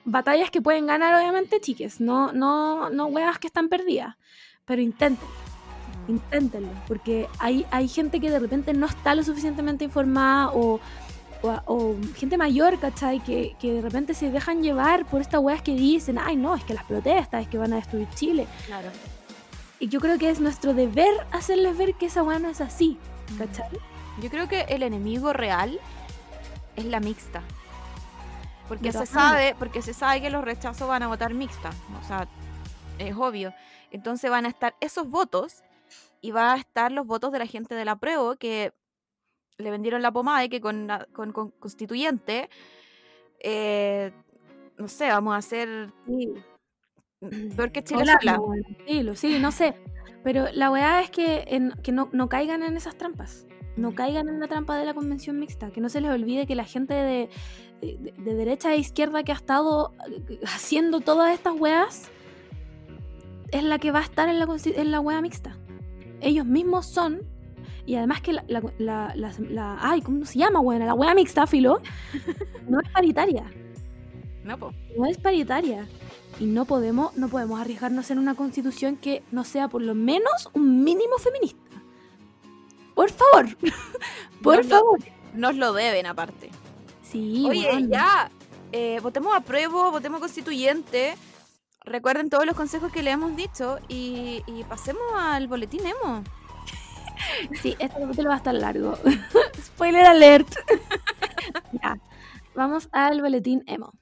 Batallas 0.04 0.52
que 0.52 0.62
pueden 0.62 0.86
ganar, 0.86 1.16
obviamente, 1.16 1.62
chiques. 1.62 2.02
No, 2.02 2.34
no, 2.34 2.90
no 2.90 3.06
huevas 3.06 3.40
que 3.40 3.48
están 3.48 3.70
perdidas. 3.70 4.18
Pero 4.66 4.82
inténtenlo. 4.82 5.45
Mm. 6.08 6.12
Inténtenlo. 6.12 6.70
Porque 6.88 7.28
hay, 7.40 7.66
hay 7.72 7.88
gente 7.88 8.20
que 8.20 8.30
de 8.30 8.40
repente 8.40 8.74
no 8.74 8.86
está 8.86 9.16
lo 9.16 9.24
suficientemente 9.24 9.84
informada 9.86 10.52
o, 10.54 10.80
o, 11.44 11.96
gente 12.16 12.38
mayor, 12.38 12.80
¿cachai? 12.80 13.20
Que, 13.20 13.56
que, 13.60 13.74
de 13.74 13.82
repente 13.82 14.14
se 14.14 14.32
dejan 14.32 14.64
llevar 14.64 15.06
por 15.06 15.22
estas 15.22 15.42
weas 15.42 15.62
que 15.62 15.74
dicen, 15.76 16.18
ay, 16.18 16.36
no, 16.36 16.56
es 16.56 16.64
que 16.64 16.74
las 16.74 16.84
protestas, 16.86 17.44
es 17.44 17.48
que 17.48 17.58
van 17.58 17.74
a 17.74 17.78
destruir 17.78 18.08
Chile. 18.16 18.48
Claro. 18.66 18.90
Y 19.80 19.88
yo 19.90 20.00
creo 20.00 20.18
que 20.18 20.30
es 20.30 20.40
nuestro 20.40 20.74
deber 20.74 21.14
hacerles 21.32 21.78
ver 21.78 21.94
que 21.96 22.08
esa 22.08 22.24
weá 22.24 22.40
no 22.40 22.50
es 22.50 22.62
así, 22.62 22.98
¿cachai? 23.38 23.70
Yo 24.22 24.30
creo 24.30 24.48
que 24.48 24.62
el 24.62 24.84
enemigo 24.84 25.34
real 25.34 25.80
es 26.76 26.86
la 26.86 27.00
mixta. 27.00 27.42
Porque 28.68 28.92
se 28.92 29.06
sabe, 29.06 29.56
porque 29.60 29.82
se 29.82 29.94
sabe 29.94 30.22
que 30.22 30.30
los 30.30 30.44
rechazos 30.44 30.88
van 30.88 31.04
a 31.04 31.08
votar 31.08 31.34
mixta. 31.34 31.70
O 32.02 32.08
sea, 32.08 32.28
es 32.98 33.16
obvio. 33.16 33.54
Entonces 33.92 34.32
van 34.32 34.46
a 34.46 34.50
estar 34.50 34.76
esos 34.80 35.10
votos 35.10 35.64
y 36.26 36.32
van 36.32 36.58
a 36.58 36.60
estar 36.60 36.92
los 36.92 37.06
votos 37.06 37.32
de 37.32 37.38
la 37.38 37.46
gente 37.46 37.76
de 37.76 37.86
la 37.86 37.98
prueba 37.98 38.36
que 38.36 38.74
le 39.60 39.70
vendieron 39.70 40.02
la 40.02 40.12
pomada 40.12 40.44
y 40.44 40.50
que 40.50 40.60
con, 40.60 40.90
con, 41.14 41.32
constituyente, 41.32 42.50
eh, 43.40 44.12
no 44.78 44.88
sé, 44.88 45.10
vamos 45.10 45.36
a 45.36 45.38
hacer 45.38 45.94
porque 47.56 47.84
Chile 47.84 48.04
Sí, 48.88 49.08
sí, 49.14 49.40
no 49.40 49.52
sé. 49.52 49.76
Pero 50.24 50.48
la 50.52 50.72
weá 50.72 51.02
es 51.02 51.12
que, 51.12 51.72
que 51.84 51.92
no, 51.92 52.10
no, 52.12 52.28
caigan 52.28 52.64
en 52.64 52.76
esas 52.76 52.98
trampas. 52.98 53.46
No 53.78 53.94
caigan 53.94 54.28
en 54.28 54.40
la 54.40 54.48
trampa 54.48 54.78
de 54.78 54.86
la 54.86 54.96
convención 54.96 55.40
mixta. 55.40 55.70
Que 55.70 55.80
no 55.82 55.90
se 55.90 56.02
les 56.02 56.10
olvide 56.10 56.48
que 56.48 56.56
la 56.56 56.66
gente 56.66 56.96
de, 56.96 57.30
de, 57.82 58.34
derecha 58.34 58.74
e 58.74 58.78
izquierda 58.78 59.24
que 59.24 59.32
ha 59.32 59.36
estado 59.36 59.94
eh, 60.10 60.40
haciendo 60.46 61.02
todas 61.02 61.34
estas 61.34 61.54
weas 61.54 62.10
es 63.52 63.64
la 63.64 63.78
que 63.78 63.92
va 63.92 64.00
a 64.00 64.04
estar 64.04 64.28
en 64.28 64.40
la, 64.40 64.48
en 64.66 64.92
la 64.92 65.00
wea 65.00 65.22
mixta. 65.22 65.56
Ellos 66.26 66.46
mismos 66.48 66.88
son. 66.88 67.22
Y 67.86 67.96
además 67.96 68.20
que 68.20 68.34
la, 68.34 68.44
la, 68.80 69.14
la, 69.16 69.78
ay, 69.80 70.02
¿cómo 70.02 70.26
se 70.26 70.40
llama, 70.40 70.60
weá? 70.60 70.80
La 70.80 70.96
wea 70.96 71.14
mixta, 71.14 71.46
filo, 71.46 71.82
no 72.68 72.80
es 72.82 72.90
paritaria. 72.90 73.46
No, 74.44 74.58
po. 74.58 74.74
No 74.98 75.06
es 75.06 75.18
paritaria 75.20 75.88
y 76.40 76.46
no 76.46 76.66
podemos, 76.66 77.16
no 77.16 77.30
podemos 77.30 77.60
arriesgarnos 77.60 78.10
en 78.10 78.18
una 78.18 78.34
constitución 78.34 78.98
que 78.98 79.22
no 79.32 79.44
sea 79.44 79.68
por 79.68 79.84
lo 79.84 79.94
menos 79.94 80.50
un 80.54 80.84
mínimo 80.84 81.18
feminista. 81.20 81.62
Por 82.96 83.12
favor, 83.12 83.56
por 84.42 84.64
favor. 84.64 85.00
nos 85.36 85.56
lo 85.56 85.74
deben 85.74 86.08
aparte. 86.08 86.50
Sí. 87.04 87.46
Oye, 87.48 87.88
ya, 87.88 88.32
eh, 88.72 89.00
votemos 89.04 89.36
a 89.36 89.42
prueba, 89.42 89.92
votemos 89.92 90.20
constituyente. 90.20 91.16
Recuerden 91.86 92.32
todos 92.32 92.48
los 92.48 92.56
consejos 92.56 92.92
que 92.92 93.04
le 93.04 93.12
hemos 93.12 93.36
dicho 93.36 93.78
y, 93.88 94.42
pasemos 94.68 95.04
al 95.16 95.48
boletín 95.48 95.82
emo. 95.86 96.24
Sí, 97.62 97.76
este 97.80 98.00
capítulo 98.00 98.30
va 98.30 98.36
a 98.36 98.38
estar 98.38 98.54
largo. 98.54 98.98
Spoiler 99.62 100.06
alert. 100.06 100.48
ya, 101.82 101.98
vamos 102.54 102.90
al 102.92 103.22
boletín 103.22 103.64
emo. 103.68 103.94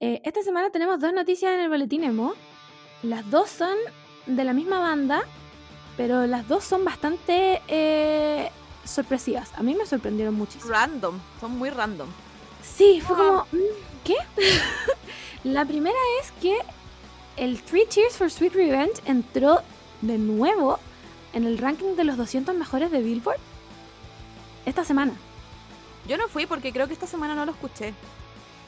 Eh, 0.00 0.20
esta 0.24 0.42
semana 0.42 0.70
tenemos 0.70 1.00
dos 1.00 1.12
noticias 1.12 1.52
en 1.52 1.60
el 1.60 1.68
boletín 1.68 2.04
emo. 2.04 2.34
Las 3.02 3.28
dos 3.30 3.50
son 3.50 3.76
de 4.28 4.44
la 4.44 4.52
misma 4.52 4.78
banda, 4.78 5.22
pero 5.96 6.26
las 6.26 6.46
dos 6.46 6.62
son 6.62 6.84
bastante 6.84 7.60
eh, 7.66 8.50
sorpresivas. 8.84 9.50
A 9.56 9.62
mí 9.62 9.74
me 9.74 9.86
sorprendieron 9.86 10.34
muchísimo. 10.34 10.70
Random, 10.70 11.18
son 11.40 11.58
muy 11.58 11.70
random. 11.70 12.08
Sí, 12.62 13.00
fue 13.00 13.16
como, 13.16 13.46
mm, 13.50 14.04
¿qué? 14.04 14.16
la 15.44 15.64
primera 15.64 15.96
es 16.22 16.30
que 16.40 16.58
el 17.36 17.60
Three 17.62 17.86
Cheers 17.88 18.16
for 18.16 18.30
Sweet 18.30 18.54
Revenge 18.54 19.00
entró 19.06 19.62
de 20.02 20.18
nuevo 20.18 20.78
en 21.32 21.44
el 21.44 21.58
ranking 21.58 21.96
de 21.96 22.04
los 22.04 22.16
200 22.16 22.54
mejores 22.54 22.90
de 22.90 23.02
Billboard 23.02 23.40
esta 24.66 24.84
semana. 24.84 25.12
Yo 26.06 26.16
no 26.16 26.28
fui 26.28 26.46
porque 26.46 26.72
creo 26.72 26.86
que 26.86 26.92
esta 26.92 27.06
semana 27.06 27.34
no 27.34 27.44
lo 27.44 27.52
escuché. 27.52 27.94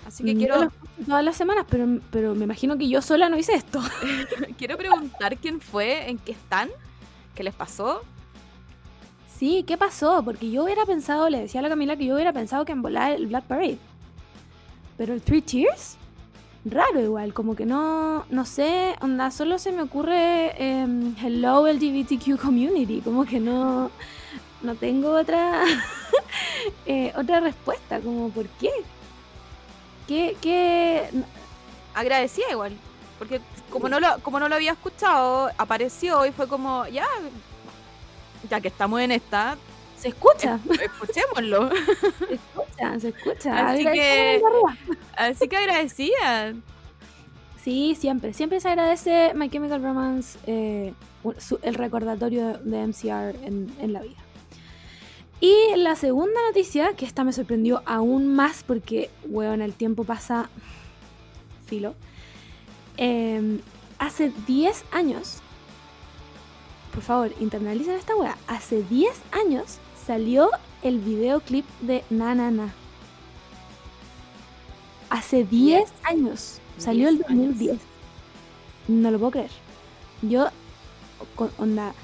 Así 0.07 0.25
que 0.25 0.37
quiero. 0.37 0.73
todas 1.07 1.25
las 1.25 1.37
semanas, 1.37 1.67
pero, 1.69 2.01
pero 2.11 2.35
me 2.35 2.45
imagino 2.45 2.77
que 2.79 2.89
yo 2.89 3.03
sola 3.03 3.29
no 3.29 3.39
hice 3.39 3.55
esto. 3.55 3.81
quiero 4.59 4.77
preguntar 4.77 5.37
quién 5.37 5.61
fue, 5.61 6.09
en 6.09 6.19
qué 6.19 6.33
están, 6.33 6.69
qué 7.35 7.43
les 7.43 7.55
pasó. 7.55 8.03
Sí, 9.39 9.65
¿qué 9.67 9.77
pasó? 9.79 10.23
Porque 10.23 10.51
yo 10.51 10.65
hubiera 10.65 10.85
pensado, 10.85 11.31
le 11.31 11.41
decía 11.41 11.61
a 11.61 11.63
la 11.63 11.69
Camila 11.69 11.97
que 11.97 12.07
yo 12.07 12.15
hubiera 12.15 12.33
pensado 12.33 12.65
que 12.65 12.73
en 12.73 12.83
volar 12.83 13.13
el 13.13 13.27
Black 13.27 13.45
Parade. 13.45 13.79
Pero 14.99 15.15
el 15.15 15.23
Three 15.23 15.43
Cheers, 15.43 15.97
raro 16.65 17.01
igual, 17.01 17.33
como 17.33 17.57
que 17.57 17.65
no, 17.65 18.27
no 18.29 18.45
sé, 18.45 18.97
onda, 19.01 19.31
solo 19.31 19.59
se 19.59 19.73
me 19.73 19.83
ocurre 19.83 20.53
em, 20.63 21.15
Hello 21.23 21.67
LGBTQ 21.67 22.39
Community, 22.39 23.01
como 23.01 23.25
que 23.25 23.41
no, 23.41 23.91
no 24.63 24.75
tengo 24.75 25.13
otra 25.13 25.63
eh, 26.87 27.13
otra 27.17 27.41
respuesta, 27.41 28.01
como 28.01 28.29
¿por 28.31 28.47
qué? 28.47 28.71
¿Qué, 30.11 30.37
qué? 30.41 31.09
Agradecía 31.95 32.51
igual. 32.51 32.77
Porque 33.17 33.41
como 33.71 33.89
no, 33.89 34.01
lo, 34.01 34.19
como 34.23 34.41
no 34.41 34.49
lo 34.49 34.57
había 34.57 34.73
escuchado, 34.73 35.53
apareció 35.57 36.27
y 36.27 36.33
fue 36.33 36.49
como, 36.49 36.85
ya, 36.89 37.07
ya 38.49 38.61
que 38.61 38.67
estamos 38.67 39.01
en 39.03 39.13
esta, 39.13 39.57
se 39.97 40.09
escucha. 40.09 40.59
escuchémoslo. 40.83 41.71
Se 41.71 42.35
escucha, 42.35 42.99
se 42.99 43.09
escucha. 43.11 43.69
Así 43.69 43.85
que, 43.85 44.43
así 45.17 45.49
que 45.49 45.57
agradecía. 45.57 46.55
Sí, 47.63 47.95
siempre. 47.95 48.35
Siempre 48.35 48.59
se 48.59 48.69
agradece 48.69 49.33
My 49.37 49.49
Chemical 49.49 49.81
Romance, 49.81 50.41
eh, 50.49 50.93
el 51.63 51.75
recordatorio 51.75 52.59
de 52.65 52.85
MCR 52.85 53.37
en, 53.45 53.73
en, 53.79 53.93
la 53.93 54.01
vida. 54.01 54.17
Y 55.41 55.75
la 55.77 55.97
segunda 55.97 56.39
noticia, 56.47 56.95
que 56.95 57.07
esta 57.07 57.25
me 57.25 57.33
sorprendió 57.33 57.83
aún 57.87 58.35
más 58.35 58.63
porque, 58.63 59.11
weón, 59.25 59.63
el 59.63 59.73
tiempo 59.73 60.05
pasa 60.05 60.51
filo. 61.67 61.95
Em, 62.99 63.61
hace 63.99 64.33
10 64.47 64.85
años, 64.93 65.39
por 66.93 67.03
favor, 67.03 67.33
internalicen 67.41 67.95
esta 67.95 68.15
wea. 68.17 68.37
Hace 68.49 68.83
10 68.83 69.23
años 69.33 69.79
salió 70.07 70.51
el 70.83 70.99
videoclip 70.99 71.65
de 71.81 72.05
Na 72.11 72.35
Na 72.35 72.51
Na. 72.51 72.75
Hace 75.09 75.45
10 75.45 75.91
años. 76.03 76.59
Salió 76.77 77.09
el 77.09 77.19
2010. 77.19 77.79
No 78.89 79.11
lo 79.11 79.19
puedo 79.19 79.33
creer. 79.33 79.51
Yo, 80.23 80.49
onda, 81.59 81.95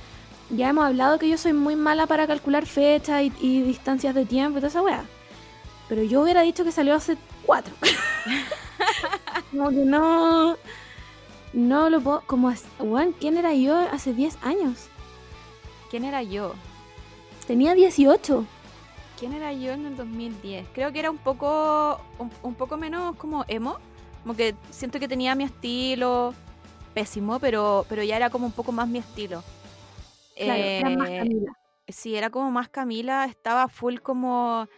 ya 0.50 0.68
hemos 0.68 0.84
hablado 0.84 1.18
que 1.18 1.28
yo 1.28 1.38
soy 1.38 1.52
muy 1.52 1.76
mala 1.76 2.06
para 2.06 2.26
calcular 2.26 2.66
fechas 2.66 3.22
y, 3.40 3.62
distancias 3.62 4.14
de 4.14 4.24
tiempo 4.24 4.58
y 4.58 4.60
toda 4.60 4.68
esa 4.68 4.82
wea. 4.82 5.04
Pero 5.88 6.02
yo 6.02 6.22
hubiera 6.22 6.42
dicho 6.42 6.64
que 6.64 6.72
salió 6.72 6.94
hace 6.94 7.16
4. 7.44 7.74
como 9.50 9.70
que 9.70 9.76
no. 9.76 10.56
No 11.52 11.90
lo 11.90 12.00
puedo. 12.00 12.22
Como, 12.26 12.52
¿quién 13.20 13.36
era 13.36 13.54
yo 13.54 13.76
hace 13.92 14.12
10 14.12 14.38
años? 14.42 14.88
¿Quién 15.90 16.04
era 16.04 16.22
yo? 16.22 16.54
Tenía 17.46 17.74
18. 17.74 18.44
¿Quién 19.18 19.32
era 19.32 19.52
yo 19.52 19.72
en 19.72 19.86
el 19.86 19.96
2010? 19.96 20.66
Creo 20.74 20.92
que 20.92 20.98
era 20.98 21.10
un 21.10 21.18
poco, 21.18 22.00
un, 22.42 22.54
poco 22.54 22.76
menos 22.76 23.16
como 23.16 23.44
emo. 23.48 23.78
Como 24.22 24.34
que 24.34 24.54
siento 24.70 24.98
que 24.98 25.08
tenía 25.08 25.34
mi 25.34 25.44
estilo 25.44 26.34
pésimo, 26.92 27.38
pero, 27.38 27.86
pero 27.88 28.02
ya 28.02 28.16
era 28.16 28.30
como 28.30 28.46
un 28.46 28.52
poco 28.52 28.72
más 28.72 28.88
mi 28.88 28.98
estilo. 28.98 29.42
Claro, 30.36 30.62
era 30.62 30.90
más 30.90 31.08
eh, 31.08 31.18
Camila. 31.18 31.52
Sí, 31.88 32.14
era 32.14 32.30
como 32.30 32.50
más 32.50 32.68
Camila. 32.68 33.24
Estaba 33.24 33.68
full 33.68 33.98
como... 33.98 34.68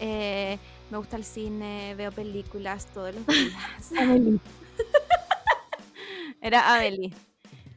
Eh, 0.00 0.58
me 0.90 0.98
gusta 0.98 1.16
el 1.16 1.24
cine, 1.24 1.94
veo 1.96 2.12
películas 2.12 2.86
todos 2.86 3.14
los 3.14 3.26
días. 3.26 3.92
era 6.40 6.74
Amelie. 6.74 7.12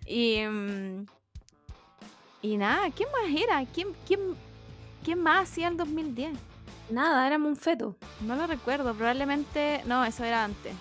Y... 0.05 0.41
Mm, 0.41 1.05
y 2.41 2.57
nada, 2.57 2.91
¿quién 2.91 3.09
más 3.11 3.41
era? 3.41 3.65
¿Quién, 3.65 3.89
quién, 4.05 4.19
quién 5.03 5.19
más 5.19 5.49
hacía 5.49 5.67
el 5.67 5.77
2010? 5.77 6.37
Nada, 6.89 7.25
éramos 7.27 7.49
un 7.49 7.55
feto. 7.57 7.95
No 8.21 8.35
lo 8.35 8.47
recuerdo, 8.47 8.93
probablemente. 8.93 9.81
No, 9.85 10.05
eso 10.05 10.23
era 10.23 10.43
antes. 10.43 10.73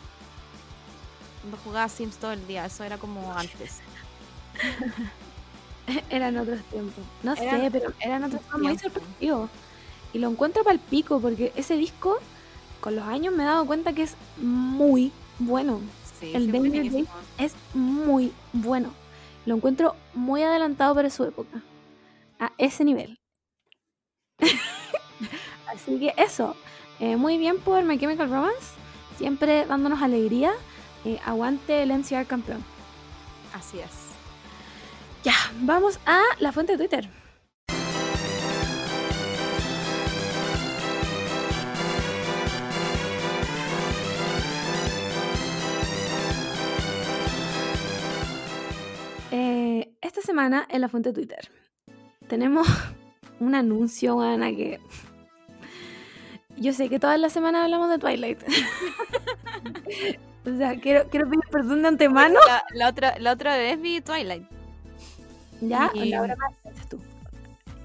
Cuando 1.40 1.56
jugaba 1.58 1.88
Sims 1.88 2.18
todo 2.18 2.32
el 2.32 2.46
día, 2.46 2.66
eso 2.66 2.84
era 2.84 2.98
como 2.98 3.32
antes. 3.32 3.80
eran 6.10 6.36
otros 6.36 6.60
tiempos. 6.64 7.04
No 7.22 7.36
sé, 7.36 7.68
pero 7.72 7.92
eran 8.00 8.24
otros 8.24 8.40
tiempos. 8.40 8.62
Muy 8.62 8.78
sorprendido. 8.78 9.48
Y 10.12 10.18
lo 10.18 10.30
encuentro 10.30 10.64
para 10.64 10.74
el 10.74 10.80
pico, 10.80 11.20
porque 11.20 11.52
ese 11.56 11.76
disco, 11.76 12.18
con 12.80 12.96
los 12.96 13.04
años 13.04 13.34
me 13.34 13.42
he 13.42 13.46
dado 13.46 13.66
cuenta 13.66 13.92
que 13.92 14.02
es 14.02 14.16
muy 14.38 15.12
bueno. 15.38 15.80
Sí, 16.18 16.32
el 16.34 16.50
Danger 16.50 17.06
es 17.38 17.54
muy 17.74 18.32
bueno. 18.52 18.90
Lo 19.44 19.54
encuentro 19.56 19.94
muy 20.14 20.42
adelantado 20.42 20.94
para 20.94 21.10
su 21.10 21.24
época. 21.24 21.62
A 22.38 22.52
ese 22.58 22.84
nivel. 22.84 23.18
Así 25.72 25.98
que 25.98 26.14
eso. 26.16 26.56
Eh, 26.98 27.16
muy 27.16 27.36
bien 27.38 27.58
por 27.58 27.82
My 27.84 27.98
Chemical 27.98 28.30
Romance. 28.30 28.74
Siempre 29.18 29.66
dándonos 29.66 30.02
alegría. 30.02 30.52
Eh, 31.04 31.18
aguante 31.24 31.82
el 31.82 31.92
MCR 31.92 32.26
campeón. 32.26 32.64
Así 33.52 33.78
es. 33.78 34.05
Vamos 35.60 35.98
a 36.06 36.22
la 36.38 36.52
fuente 36.52 36.72
de 36.72 36.78
Twitter. 36.78 37.08
esta 50.00 50.22
semana 50.22 50.66
en 50.70 50.80
la 50.80 50.88
fuente 50.88 51.10
de 51.10 51.14
Twitter 51.14 51.50
tenemos 52.28 52.66
un 53.40 53.54
anuncio, 53.54 54.20
Ana, 54.20 54.50
que 54.50 54.80
yo 56.56 56.72
sé 56.72 56.88
que 56.88 56.98
todas 56.98 57.18
las 57.18 57.32
semanas 57.32 57.64
hablamos 57.64 57.90
de 57.90 57.98
Twilight. 57.98 58.42
o 60.46 60.56
sea, 60.56 60.78
quiero, 60.80 61.08
quiero 61.10 61.28
pedir 61.28 61.44
perdón 61.50 61.82
de 61.82 61.88
antemano. 61.88 62.38
La, 62.72 62.88
otra, 62.88 63.18
la 63.18 63.32
otra 63.32 63.56
vez 63.56 63.80
vi 63.80 64.00
Twilight. 64.00 64.55
¿Ya? 65.60 65.90
Y, 65.94 66.10
la 66.10 66.22
hora 66.22 66.36
más 66.36 66.88
tú. 66.88 66.98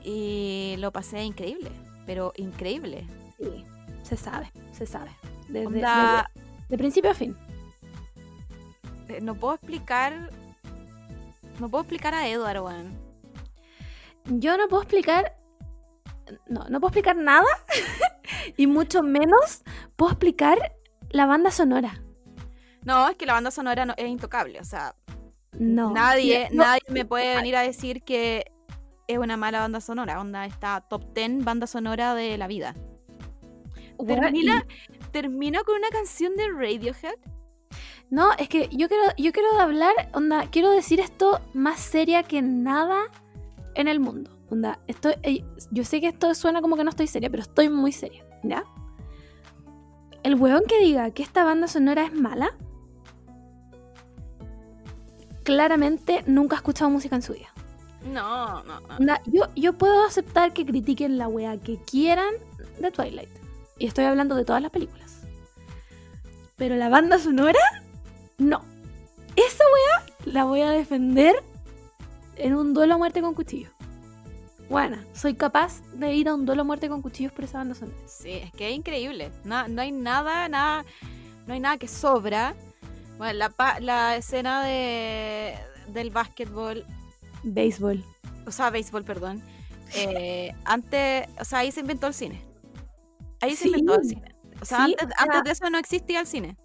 Y 0.04 0.76
lo 0.80 0.92
pasé 0.92 1.24
increíble, 1.24 1.72
pero 2.06 2.34
increíble. 2.38 3.06
Sí, 3.38 3.66
se 4.04 4.18
sabe, 4.18 4.52
se 4.72 4.86
sabe. 4.86 5.12
Desde, 5.48 5.82
de 6.70 6.78
principio 6.78 7.12
a 7.12 7.14
fin. 7.14 7.36
Eh, 9.10 9.20
no 9.22 9.36
puedo 9.36 9.56
explicar 9.56 10.30
no 11.62 11.70
puedo 11.70 11.84
explicar 11.84 12.16
a 12.16 12.28
Edward, 12.28 12.60
weón. 12.60 12.98
Yo 14.26 14.58
no 14.58 14.68
puedo 14.68 14.82
explicar. 14.82 15.38
No, 16.48 16.66
no 16.70 16.80
puedo 16.80 16.90
explicar 16.90 17.16
nada. 17.16 17.46
y 18.58 18.66
mucho 18.66 19.04
menos 19.04 19.64
puedo 19.96 20.12
explicar 20.12 20.76
la 21.12 21.28
banda 21.28 21.52
sonora. 21.52 22.02
No, 22.84 23.08
es 23.10 23.16
que 23.16 23.28
la 23.28 23.34
banda 23.34 23.52
sonora 23.52 23.86
no, 23.86 23.94
es 23.96 24.08
intocable. 24.08 24.60
O 24.60 24.64
sea, 24.64 24.96
no. 25.62 25.92
Nadie, 25.94 26.50
nadie 26.52 26.82
me 26.90 27.06
puede 27.06 27.36
venir 27.36 27.56
a 27.56 27.62
decir 27.62 28.04
que 28.04 28.52
es 29.08 29.18
una 29.18 29.38
mala 29.38 29.60
banda 29.60 29.82
sonora. 29.82 30.20
Onda 30.20 30.46
está 30.46 30.82
top 30.82 31.14
10 31.14 31.44
banda 31.44 31.68
sonora 31.68 32.16
de 32.16 32.38
la 32.38 32.48
vida. 32.48 32.76
Termina, 34.06 34.66
termina 35.12 35.64
con 35.64 35.76
una 35.76 35.90
canción 35.90 36.36
de 36.36 36.48
Radiohead 36.50 37.20
no, 38.12 38.34
es 38.34 38.50
que 38.50 38.68
yo 38.74 38.90
quiero, 38.90 39.06
yo 39.18 39.32
quiero 39.32 39.58
hablar, 39.58 39.94
onda, 40.14 40.46
quiero 40.52 40.70
decir 40.70 41.00
esto 41.00 41.40
más 41.54 41.80
seria 41.80 42.24
que 42.24 42.42
nada 42.42 43.04
en 43.74 43.88
el 43.88 44.02
mundo. 44.02 44.38
Onda, 44.50 44.80
estoy, 44.88 45.14
eh, 45.24 45.46
yo 45.72 45.86
sé 45.86 46.02
que 46.02 46.08
esto 46.08 46.36
suena 46.36 46.62
como 46.62 46.76
que 46.76 46.84
no 46.84 46.90
estoy 46.90 47.08
seria, 47.08 47.30
pero 47.30 47.42
estoy 47.42 47.70
muy 47.70 47.94
seria, 47.94 48.26
¿ya? 48.44 48.66
El 50.24 50.36
weón 50.36 50.64
que 50.68 50.78
diga 50.82 51.10
que 51.12 51.24
esta 51.24 51.46
banda 51.46 51.70
sonora 51.70 52.04
es 52.04 52.14
mala, 52.14 52.52
claramente 55.44 56.24
nunca 56.28 56.56
ha 56.56 56.60
escuchado 56.60 56.90
música 56.90 57.16
en 57.16 57.22
su 57.22 57.34
vida. 57.34 57.54
No, 58.04 58.64
no, 58.64 58.82
no. 59.00 59.16
yo, 59.26 59.44
yo 59.56 59.74
puedo 59.74 60.06
aceptar 60.06 60.54
que 60.54 60.66
critiquen 60.66 61.18
la 61.18 61.28
wea 61.28 61.58
que 61.58 61.78
quieran 61.78 62.34
de 62.80 62.92
Twilight. 62.92 63.30
Y 63.78 63.86
estoy 63.88 64.06
hablando 64.06 64.36
de 64.36 64.46
todas 64.46 64.62
las 64.62 64.72
películas. 64.72 65.22
Pero 66.56 66.76
la 66.76 66.90
banda 66.90 67.20
sonora 67.20 67.60
no. 68.38 68.64
Esa 69.36 69.64
weá 69.64 70.34
la 70.34 70.44
voy 70.44 70.62
a 70.62 70.72
defender 70.72 71.36
en 72.36 72.56
un 72.56 72.74
duelo 72.74 72.96
a 72.96 72.98
muerte 72.98 73.22
con 73.22 73.34
cuchillo. 73.34 73.70
Bueno, 74.70 74.98
soy 75.14 75.34
capaz 75.34 75.82
de 75.94 76.14
ir 76.14 76.30
a 76.30 76.34
un 76.34 76.46
duelo 76.46 76.62
a 76.62 76.66
muerte 76.66 76.90
con 76.90 77.02
cuchillos 77.02 77.34
por 77.34 77.46
esa 77.46 77.60
banda 77.60 77.76
sonora. 77.76 77.98
Sí, 78.06 78.32
es 78.32 78.52
que 78.54 78.70
es 78.70 78.76
increíble. 78.76 79.32
No, 79.44 79.68
no 79.68 79.82
hay 79.82 79.92
nada, 79.92 80.48
nada, 80.48 80.86
no 81.46 81.54
hay 81.54 81.60
nada 81.60 81.78
que 81.78 81.88
sobra. 81.88 82.56
Bueno, 83.22 83.38
la, 83.38 83.80
la 83.80 84.16
escena 84.16 84.64
de, 84.64 85.56
del 85.90 86.10
básquetbol. 86.10 86.86
Béisbol. 87.44 88.04
O 88.48 88.52
sea, 88.52 88.72
béisbol, 88.72 89.04
perdón. 89.04 89.44
Eh, 89.94 90.56
antes, 90.66 91.28
o 91.40 91.46
sea, 91.46 91.60
ahí 91.60 91.72
se 91.72 91.82
inventó 91.82 92.08
el 92.08 92.16
cine. 92.16 92.42
Ahí 93.40 93.56
se 93.56 93.68
inventó 93.68 93.94
el 93.94 94.06
cine. 94.06 94.36
O 94.60 94.66
sea, 94.66 94.86
antes, 94.86 95.08
antes 95.20 95.44
de 95.44 95.52
eso 95.52 95.70
no 95.70 95.78
existía 95.78 96.22
el 96.22 96.26
cine 96.26 96.58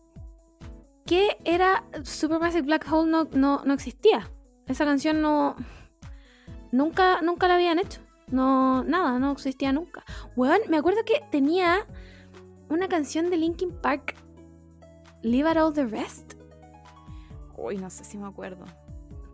que 1.05 1.37
era 1.45 1.85
Supermassive 2.05 2.63
Black 2.63 2.91
Hole 2.91 3.11
no, 3.11 3.29
no, 3.33 3.63
no 3.63 3.75
existía. 3.75 4.33
Esa 4.67 4.87
canción 4.87 5.21
no. 5.21 5.57
Nunca, 6.73 7.21
nunca 7.21 7.49
la 7.49 7.57
habían 7.57 7.79
hecho. 7.79 8.01
No, 8.29 8.83
nada, 8.83 9.19
no 9.19 9.33
existía 9.33 9.73
nunca. 9.73 10.05
Weón, 10.37 10.61
me 10.71 10.79
acuerdo 10.79 11.01
que 11.05 11.23
tenía 11.31 11.87
una 12.71 12.89
canción 12.89 13.29
de 13.29 13.37
Linkin 13.37 13.71
Park, 13.71 14.17
Leave 15.23 15.51
Out 15.51 15.59
All 15.59 15.73
the 15.75 15.85
Rest. 15.85 16.36
Uy, 17.57 17.77
no 17.79 17.91
sé 17.91 18.05
si 18.05 18.19
me 18.19 18.27
acuerdo. 18.27 18.65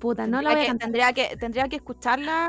Puta, 0.00 0.26
no 0.26 0.42
la 0.42 0.54
voy 0.54 0.66
a 0.66 0.74
Tendría 0.76 1.12
que, 1.12 1.36
tendría 1.36 1.68
que 1.68 1.76
escucharla, 1.76 2.48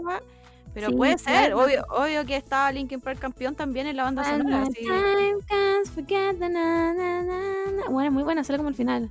Pero 0.73 0.89
Sí, 0.89 0.95
puede 0.95 1.17
ser, 1.19 1.51
claro. 1.51 1.63
obvio, 1.63 1.85
obvio 1.89 2.25
que 2.25 2.35
está 2.35 2.71
Linkin 2.71 2.99
Park 2.99 3.19
campeón 3.19 3.53
también 3.55 3.85
en 3.87 3.95
la 3.97 4.03
banda 4.05 4.23
When 4.23 4.37
sonora. 4.41 4.63
comes, 4.63 4.73
the 4.79 6.49
na, 6.49 7.21
na, 7.21 7.21
na. 7.71 7.89
Bueno, 7.89 8.11
muy 8.11 8.23
buena, 8.23 8.43
sale 8.43 8.57
como 8.57 8.69
el 8.69 8.75
final. 8.75 9.09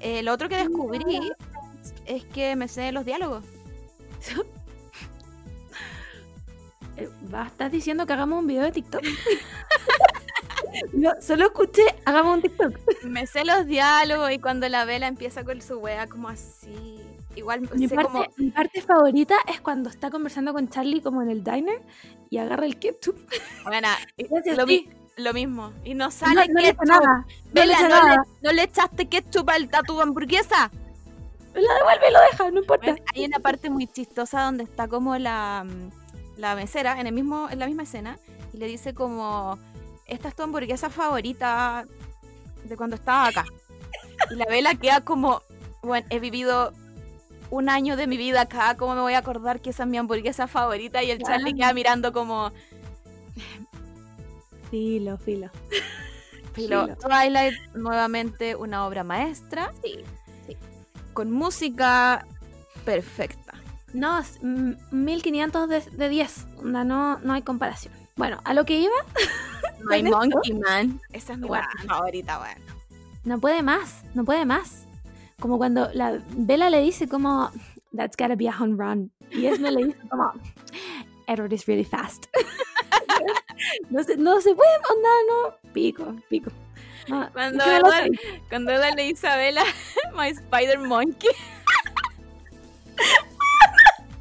Eh, 0.00 0.22
lo 0.22 0.32
otro 0.32 0.48
que 0.48 0.56
descubrí 0.56 1.20
es 2.06 2.24
que 2.26 2.54
me 2.56 2.68
sé 2.68 2.92
los 2.92 3.04
diálogos. 3.04 3.44
Eh, 6.98 7.10
¿va- 7.34 7.46
¿Estás 7.48 7.70
diciendo 7.70 8.06
que 8.06 8.14
hagamos 8.14 8.38
un 8.38 8.46
video 8.46 8.62
de 8.62 8.72
TikTok? 8.72 9.02
no, 10.92 11.10
solo 11.20 11.46
escuché, 11.46 11.82
hagamos 12.04 12.36
un 12.36 12.42
TikTok. 12.42 12.78
Me 13.02 13.26
sé 13.26 13.44
los 13.44 13.66
diálogos 13.66 14.30
y 14.32 14.38
cuando 14.38 14.68
la 14.68 14.84
vela 14.84 15.06
empieza 15.06 15.44
con 15.44 15.60
su 15.62 15.78
wea 15.78 16.06
como 16.06 16.28
así. 16.28 17.00
Igual 17.34 17.68
Mi 17.74 17.86
sé 17.88 17.94
parte, 17.94 18.12
como. 18.12 18.24
mi 18.36 18.50
parte 18.50 18.80
favorita 18.82 19.36
es 19.46 19.60
cuando 19.60 19.90
está 19.90 20.10
conversando 20.10 20.52
con 20.54 20.68
Charlie 20.68 21.02
como 21.02 21.20
en 21.22 21.30
el 21.30 21.44
diner 21.44 21.82
y 22.30 22.38
agarra 22.38 22.66
el 22.66 22.78
ketchup. 22.78 23.16
Bueno, 23.64 23.88
lo, 24.56 24.66
sí. 24.66 24.88
lo 25.16 25.32
mismo. 25.34 25.72
Y 25.84 25.94
no 25.94 26.06
No, 26.06 26.10
sale 26.10 26.48
no 26.48 26.60
echa 26.60 26.72
ketchup. 26.72 26.86
nada. 26.86 27.26
No 27.52 27.64
le 27.64 27.66
Vela, 27.66 27.74
echa 27.74 27.88
no, 27.88 28.02
le, 28.02 28.10
nada. 28.10 28.22
no 28.42 28.52
le 28.52 28.62
echaste 28.62 29.08
ketchup 29.08 29.50
al 29.50 29.68
a 29.72 29.82
tu 29.82 30.00
hamburguesa. 30.00 30.70
La 31.54 31.74
devuelve 31.74 32.08
y 32.08 32.12
lo 32.12 32.20
deja, 32.20 32.50
no 32.50 32.60
importa. 32.60 32.92
Bueno, 32.92 33.04
hay 33.14 33.24
una 33.24 33.38
parte 33.38 33.70
muy 33.70 33.86
chistosa 33.86 34.42
donde 34.42 34.64
está 34.64 34.88
como 34.88 35.16
la, 35.18 35.66
la 36.36 36.54
mesera 36.54 37.00
en 37.00 37.06
el 37.06 37.14
mismo 37.14 37.48
en 37.50 37.58
la 37.58 37.66
misma 37.66 37.84
escena 37.84 38.18
y 38.52 38.58
le 38.58 38.66
dice 38.66 38.94
como 38.94 39.58
esta 40.06 40.28
es 40.28 40.34
tu 40.36 40.42
hamburguesa 40.42 40.90
favorita 40.90 41.84
de 42.64 42.76
cuando 42.76 42.96
estaba 42.96 43.28
acá 43.28 43.44
y 44.30 44.34
la 44.34 44.46
vela 44.46 44.74
queda 44.74 45.00
como 45.02 45.42
bueno 45.82 46.06
he 46.10 46.18
vivido 46.20 46.72
un 47.50 47.68
año 47.68 47.96
de 47.96 48.06
mi 48.06 48.16
vida 48.16 48.42
acá 48.42 48.76
cómo 48.76 48.94
me 48.94 49.00
voy 49.00 49.14
a 49.14 49.18
acordar 49.18 49.60
que 49.60 49.70
esa 49.70 49.84
es 49.84 49.88
mi 49.88 49.98
hamburguesa 49.98 50.46
favorita 50.48 51.02
y 51.02 51.10
el 51.10 51.22
Charlie 51.22 51.54
queda 51.54 51.72
mirando 51.72 52.12
como 52.12 52.52
Filo, 54.70 55.16
filo. 55.18 55.50
Filo, 56.52 56.86
Filo. 56.86 56.96
Twilight 56.96 57.54
nuevamente 57.74 58.56
una 58.56 58.86
obra 58.86 59.04
maestra 59.04 59.72
Sí, 59.82 60.00
sí. 60.46 60.56
con 61.12 61.30
música 61.30 62.26
perfecta 62.84 63.54
No, 63.92 64.18
es, 64.18 64.38
mm, 64.42 64.72
1500 64.90 65.68
de, 65.68 65.80
de 65.80 66.08
10. 66.08 66.46
Onda, 66.58 66.82
No, 66.84 67.18
no 67.18 67.32
hay 67.32 67.42
comparación. 67.42 67.94
Bueno, 68.16 68.40
a 68.44 68.54
lo 68.54 68.64
que 68.64 68.78
iba, 68.80 68.94
My. 69.80 70.02
Monkey 70.02 70.54
Man 70.54 71.00
esa 71.12 71.34
es 71.34 71.38
mi 71.38 71.48
Guau. 71.48 71.62
parte 71.62 71.86
favorita 71.86 72.38
bueno 72.38 72.76
no 73.26 73.40
puede 73.40 73.60
más, 73.60 74.04
no 74.14 74.24
puede 74.24 74.44
más. 74.46 74.86
Como 75.40 75.58
cuando 75.58 75.90
la 75.92 76.20
Bella 76.30 76.70
le 76.70 76.80
dice 76.80 77.08
como, 77.08 77.50
that's 77.94 78.16
gotta 78.16 78.36
be 78.36 78.48
a 78.48 78.52
home 78.56 78.76
run. 78.78 79.10
Y 79.32 79.46
Esme 79.46 79.72
le 79.72 79.86
dice 79.86 79.98
como, 80.08 80.32
Edward 81.26 81.52
is 81.52 81.66
really 81.66 81.84
fast. 81.84 82.26
no, 83.90 84.04
se, 84.04 84.16
no 84.16 84.40
se 84.40 84.54
puede, 84.54 84.70
onda, 84.94 85.08
no. 85.28 85.56
Pico, 85.72 86.14
pico. 86.30 86.52
No, 87.08 87.28
Cuando 87.32 87.64
Edward-. 87.64 88.16
Cuando 88.48 88.70
Eda 88.70 88.94
le 88.94 89.02
dice 89.02 89.26
a 89.26 89.36
Bella, 89.36 89.64
My 90.16 90.28
Spider 90.28 90.78
Monkey. 90.78 91.30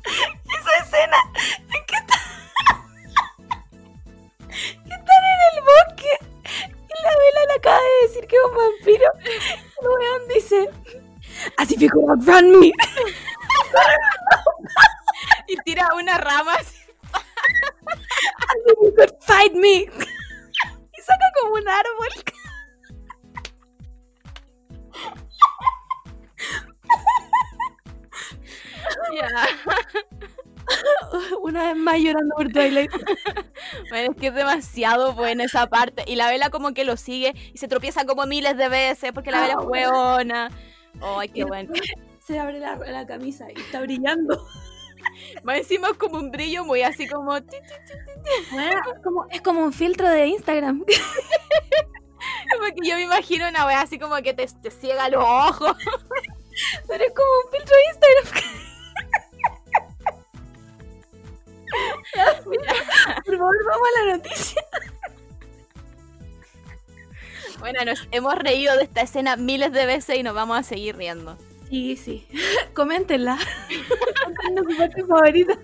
esa 0.05 0.71
escena 0.83 1.17
la 7.05 7.11
vela 7.21 7.41
le 7.47 7.53
acaba 7.53 7.79
de 7.79 8.07
decir 8.07 8.27
que 8.27 8.35
es 8.35 8.43
un 8.43 8.55
vampiro 8.55 9.11
el 9.81 9.87
weón 9.87 10.27
dice 10.33 10.69
as 11.57 11.71
if 11.71 11.79
you 11.79 11.89
could 11.89 12.09
outrun 12.09 12.59
me 12.59 12.71
Y 15.47 15.55
tira 15.63 15.89
una 15.95 16.17
rama 16.17 16.53
así. 16.55 16.77
as 17.13 18.59
if 18.67 18.77
you 18.81 18.93
could 18.95 19.13
fight 19.21 19.53
me 19.53 19.75
y 19.83 21.01
saca 21.01 21.25
como 21.41 21.53
un 21.55 21.67
árbol 21.67 22.09
Ya. 29.13 29.29
una 31.41 31.73
vez 31.73 31.75
más 31.75 31.99
llorando 31.99 32.35
por 32.35 32.51
Twilight 32.51 32.91
Bueno, 33.89 34.11
es 34.11 34.17
que 34.17 34.27
es 34.27 34.33
demasiado 34.33 35.13
buena 35.13 35.43
esa 35.43 35.67
parte. 35.67 36.03
Y 36.07 36.15
la 36.15 36.29
vela 36.29 36.49
como 36.49 36.73
que 36.73 36.83
lo 36.83 36.97
sigue 36.97 37.33
y 37.53 37.57
se 37.57 37.67
tropieza 37.67 38.05
como 38.05 38.25
miles 38.25 38.57
de 38.57 38.69
veces 38.69 39.11
porque 39.13 39.31
la 39.31 39.41
vela 39.41 39.55
Ah, 39.57 39.61
es 39.61 39.67
hueona. 39.67 40.49
Ay, 41.01 41.29
qué 41.29 41.43
bueno. 41.43 41.73
se 42.19 42.39
abre 42.39 42.59
la, 42.59 42.75
la 42.77 43.05
camisa 43.05 43.47
y 43.53 43.59
está 43.59 43.81
brillando 43.81 44.47
Más 45.43 45.57
encima 45.57 45.89
es 45.89 45.97
como 45.97 46.17
un 46.17 46.31
brillo 46.31 46.65
muy 46.65 46.81
así 46.81 47.07
como... 47.07 47.41
ti, 47.43 47.57
ti, 47.57 47.93
Bueno, 48.51 48.81
es 48.95 49.03
como, 49.03 49.25
es 49.29 49.41
como 49.41 49.63
un 49.63 49.73
filtro 49.73 50.09
de 50.09 50.27
Instagram 50.27 50.83
Como 52.51 52.65
que 52.73 52.89
yo 52.89 52.95
me 52.95 53.03
imagino 53.03 53.47
una 53.47 53.67
wea 53.67 53.81
así 53.81 53.99
como 53.99 54.15
que 54.17 54.33
te, 54.33 54.47
te 54.47 54.71
ciega 54.71 55.09
los 55.09 55.23
ojos. 55.23 55.77
pero 56.87 57.03
es 57.03 57.13
como 57.13 57.29
un 57.45 57.51
filtro 57.51 57.75
de 57.75 57.83
Instagram 57.91 58.45
por 63.25 63.37
favor 63.37 63.55
vamos 63.65 63.87
a 63.87 64.05
la 64.05 64.17
noticia 64.17 64.61
Bueno, 67.59 67.85
nos 67.85 68.07
hemos 68.11 68.35
reído 68.35 68.75
de 68.75 68.83
esta 68.83 69.01
escena 69.01 69.37
miles 69.37 69.71
de 69.71 69.85
veces 69.85 70.17
y 70.17 70.23
nos 70.23 70.35
vamos 70.35 70.57
a 70.57 70.63
seguir 70.63 70.97
riendo. 70.97 71.37
Sí, 71.69 71.95
sí. 71.95 72.27
Coméntenla. 72.73 73.39
Cuéntenos 74.23 74.71
su 74.71 74.77
parte 74.77 75.03
favorita. 75.05 75.57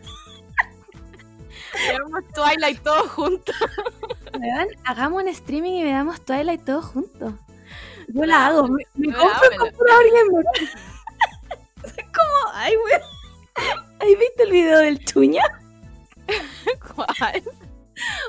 Veamos 1.73 2.23
Twilight 2.33 2.81
todos 2.81 3.11
juntos. 3.11 3.55
Weón, 4.33 4.67
hagamos 4.85 5.21
un 5.23 5.29
streaming 5.29 5.73
y 5.73 5.83
veamos 5.83 6.23
Twilight 6.25 6.63
todos 6.63 6.85
juntos. 6.85 7.33
Yo 8.07 8.25
la 8.25 8.47
hago. 8.47 8.67
Me, 8.67 8.83
me 8.95 9.07
compro 9.13 9.27
el 9.27 9.31
hagámoslo. 9.31 9.59
computador 9.59 10.03
gamer. 10.11 10.45
Es 11.83 11.93
como, 11.93 12.53
ay, 12.53 12.73
weón. 12.77 13.01
¿Has 13.99 14.07
visto 14.07 14.43
el 14.43 14.51
video 14.51 14.79
del 14.79 15.05
chuña? 15.05 15.43
¿Cuál? 16.95 17.43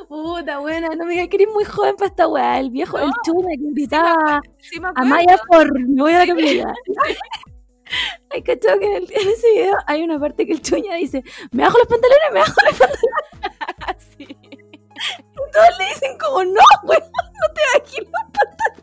Puta, 0.09 0.59
buena. 0.59 0.89
No 0.97 1.05
me 1.07 1.13
digas 1.15 1.29
que 1.29 1.37
eres 1.37 1.49
muy 1.53 1.65
joven 1.65 1.97
para 1.97 2.09
esta 2.09 2.29
weá. 2.29 2.59
El 2.61 2.71
viejo 2.71 2.99
del 2.99 3.09
No, 3.09 3.15
chuña 3.25 3.49
que 3.57 3.71
gritaba 3.73 4.41
Sí 4.59 4.81
me 4.81 4.89
a. 4.89 5.05
Maya 5.05 5.39
por 5.49 5.73
me 5.81 6.03
voy 6.03 6.13
a 6.13 6.19
la 6.19 6.27
capilla. 6.27 6.75
Hay 8.31 8.43
cachado 8.43 8.79
que 8.79 8.87
en, 8.87 8.93
el- 9.03 9.13
en 9.13 9.29
ese 9.29 9.51
video 9.55 9.77
hay 9.87 10.03
una 10.03 10.19
parte 10.19 10.47
que 10.47 10.53
el 10.55 10.63
chuña 10.63 10.95
dice, 10.97 11.23
me 11.53 11.63
bajo 11.63 11.79
los 11.79 11.87
pantalones, 11.87 12.33
me 12.33 12.41
bajo 12.41 12.55
los 12.71 12.79
pantalones. 12.79 14.07
Sí. 14.17 14.25
Y 14.29 15.53
todos 15.53 15.79
le 15.79 15.85
dicen 15.87 16.19
como, 16.19 16.45
no, 16.45 16.61
weón, 16.85 17.03
no 17.03 17.55
te 17.55 17.61
bajes 17.79 17.99
los 17.99 18.11
pantalones. 18.33 18.83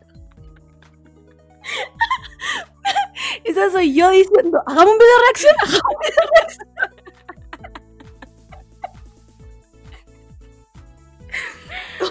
Esa 3.44 3.70
soy 3.70 3.94
yo 3.94 4.10
diciendo, 4.10 4.62
hagamos 4.66 4.92
un 4.92 4.98
video 4.98 5.16
de 5.16 5.22
reacción, 5.24 5.54
hagamos 5.62 5.82
un 5.94 6.00
video 6.00 6.20
de 6.20 6.40
reacción. 6.40 6.68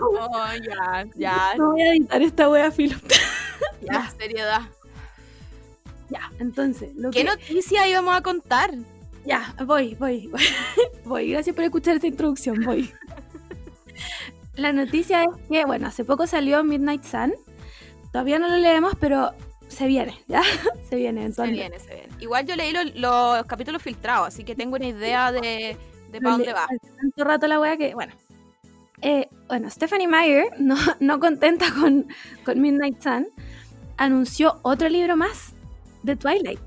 Oh, 0.01 0.47
ya, 0.63 1.05
ya, 1.15 1.53
No 1.57 1.71
voy 1.71 1.81
a 1.81 1.91
editar 1.93 2.21
esta 2.21 2.49
wea 2.49 2.71
filo. 2.71 2.97
ya, 3.81 4.09
seriedad. 4.17 4.61
Ya, 6.09 6.31
entonces, 6.39 6.95
lo 6.95 7.11
¿Qué 7.11 7.19
que... 7.19 7.23
noticia 7.25 7.87
íbamos 7.87 8.15
a 8.15 8.21
contar? 8.21 8.71
Ya, 9.25 9.53
voy, 9.65 9.95
voy, 9.95 10.27
voy. 10.27 10.41
Voy, 11.05 11.31
gracias 11.31 11.55
por 11.55 11.65
escuchar 11.65 11.95
esta 11.95 12.07
introducción, 12.07 12.63
voy. 12.63 12.91
La 14.55 14.73
noticia 14.73 15.23
es 15.23 15.29
que, 15.49 15.65
bueno, 15.65 15.87
hace 15.87 16.03
poco 16.03 16.27
salió 16.27 16.63
Midnight 16.63 17.03
Sun. 17.03 17.33
Todavía 18.11 18.39
no 18.39 18.47
lo 18.47 18.57
leemos, 18.57 18.93
pero 18.99 19.31
se 19.67 19.87
viene, 19.87 20.19
¿ya? 20.27 20.41
Se 20.89 20.95
viene 20.95 21.19
Se 21.19 21.25
eventualmente. 21.25 21.61
viene, 21.69 21.79
se 21.79 21.93
viene. 21.93 22.09
Igual 22.19 22.45
yo 22.45 22.55
leí 22.55 22.73
lo- 22.73 22.83
los 23.35 23.45
capítulos 23.45 23.81
filtrados, 23.81 24.27
así 24.29 24.43
que 24.43 24.55
tengo 24.55 24.75
una 24.75 24.87
idea 24.87 25.31
de, 25.31 25.77
de 26.11 26.21
para 26.21 26.31
dónde 26.37 26.53
va. 26.53 26.63
hace 26.65 26.77
Tanto 26.97 27.23
rato 27.23 27.47
la 27.47 27.59
wea 27.59 27.77
que, 27.77 27.93
bueno. 27.93 28.13
Eh, 29.01 29.29
bueno, 29.47 29.69
Stephanie 29.69 30.07
Meyer, 30.07 30.47
no, 30.99 31.19
contenta 31.19 31.67
con, 31.73 32.07
Midnight 32.59 33.01
Sun, 33.01 33.27
anunció 33.97 34.59
otro 34.61 34.89
libro 34.89 35.15
más 35.15 35.53
de 36.03 36.15
Twilight. 36.15 36.59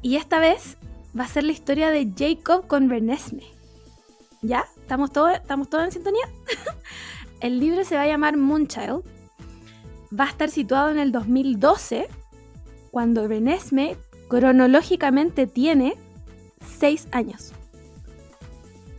Y 0.00 0.16
esta 0.16 0.38
vez 0.38 0.78
va 1.18 1.24
a 1.24 1.28
ser 1.28 1.44
la 1.44 1.52
historia 1.52 1.90
de 1.90 2.10
Jacob 2.16 2.66
con 2.66 2.88
Renesme. 2.90 3.44
¿Ya? 4.42 4.64
¿Estamos 4.80 5.12
todos 5.12 5.34
estamos 5.34 5.68
todos 5.68 5.84
en 5.84 5.92
sintonía? 5.92 6.28
El 7.40 7.60
libro 7.60 7.84
se 7.84 7.96
va 7.96 8.02
a 8.02 8.06
llamar 8.06 8.36
Moonchild. 8.36 9.04
Va 10.18 10.24
a 10.24 10.28
estar 10.28 10.50
situado 10.50 10.90
en 10.90 10.98
el 10.98 11.10
2012, 11.10 12.08
cuando 12.90 13.26
Renesme 13.26 13.96
cronológicamente 14.28 15.46
tiene 15.46 15.96
6 16.78 17.08
años. 17.12 17.52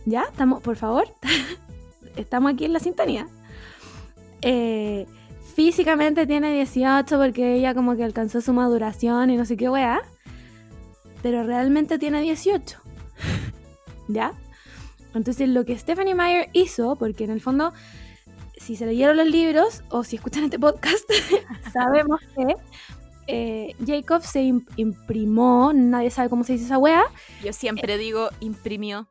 ¿Ya? 0.06 0.22
¿Estamos, 0.22 0.62
por 0.62 0.76
favor? 0.76 1.08
Estamos 2.16 2.52
aquí 2.52 2.64
en 2.64 2.72
la 2.72 2.80
sintonía. 2.80 3.26
Eh, 4.42 5.06
físicamente 5.54 6.26
tiene 6.26 6.52
18 6.54 7.16
porque 7.18 7.54
ella 7.54 7.74
como 7.74 7.96
que 7.96 8.04
alcanzó 8.04 8.40
su 8.40 8.52
maduración 8.52 9.30
y 9.30 9.36
no 9.36 9.44
sé 9.44 9.56
qué 9.56 9.68
weá. 9.68 10.02
pero 11.22 11.42
realmente 11.44 11.98
tiene 11.98 12.20
18. 12.20 12.78
¿Ya? 14.08 14.32
Entonces 15.14 15.48
lo 15.48 15.64
que 15.64 15.78
Stephanie 15.78 16.14
Meyer 16.14 16.50
hizo, 16.52 16.96
porque 16.96 17.24
en 17.24 17.30
el 17.30 17.40
fondo, 17.40 17.72
si 18.58 18.76
se 18.76 18.84
leyeron 18.84 19.16
los 19.16 19.26
libros 19.28 19.82
o 19.90 20.02
si 20.04 20.16
escuchan 20.16 20.44
este 20.44 20.58
podcast, 20.58 21.08
sabemos 21.72 22.20
que 22.36 22.56
eh, 23.26 23.74
Jacob 23.86 24.22
se 24.22 24.42
im- 24.42 24.66
imprimó, 24.76 25.72
nadie 25.72 26.10
sabe 26.10 26.28
cómo 26.28 26.44
se 26.44 26.52
dice 26.54 26.66
esa 26.66 26.78
wea. 26.78 27.04
Yo 27.42 27.52
siempre 27.54 27.96
digo 27.96 28.28
imprimió. 28.40 29.08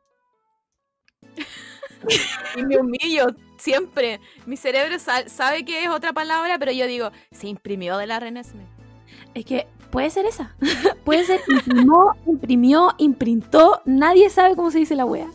Y 2.56 2.62
me 2.64 2.76
humillo, 2.78 3.26
siempre. 3.58 4.20
Mi 4.46 4.56
cerebro 4.56 4.98
sa- 4.98 5.28
sabe 5.28 5.64
que 5.64 5.84
es 5.84 5.88
otra 5.90 6.12
palabra, 6.12 6.58
pero 6.58 6.72
yo 6.72 6.86
digo, 6.86 7.10
se 7.32 7.48
imprimió 7.48 7.96
de 7.98 8.06
la 8.06 8.20
Renesmee. 8.20 8.66
Es 9.34 9.44
que 9.44 9.66
puede 9.90 10.10
ser 10.10 10.26
esa. 10.26 10.54
puede 11.04 11.24
ser 11.24 11.40
imprimó, 11.48 12.14
imprimió, 12.26 12.94
imprintó, 12.98 13.80
nadie 13.84 14.30
sabe 14.30 14.54
cómo 14.56 14.70
se 14.70 14.78
dice 14.78 14.94
la 14.96 15.04
wea. 15.04 15.28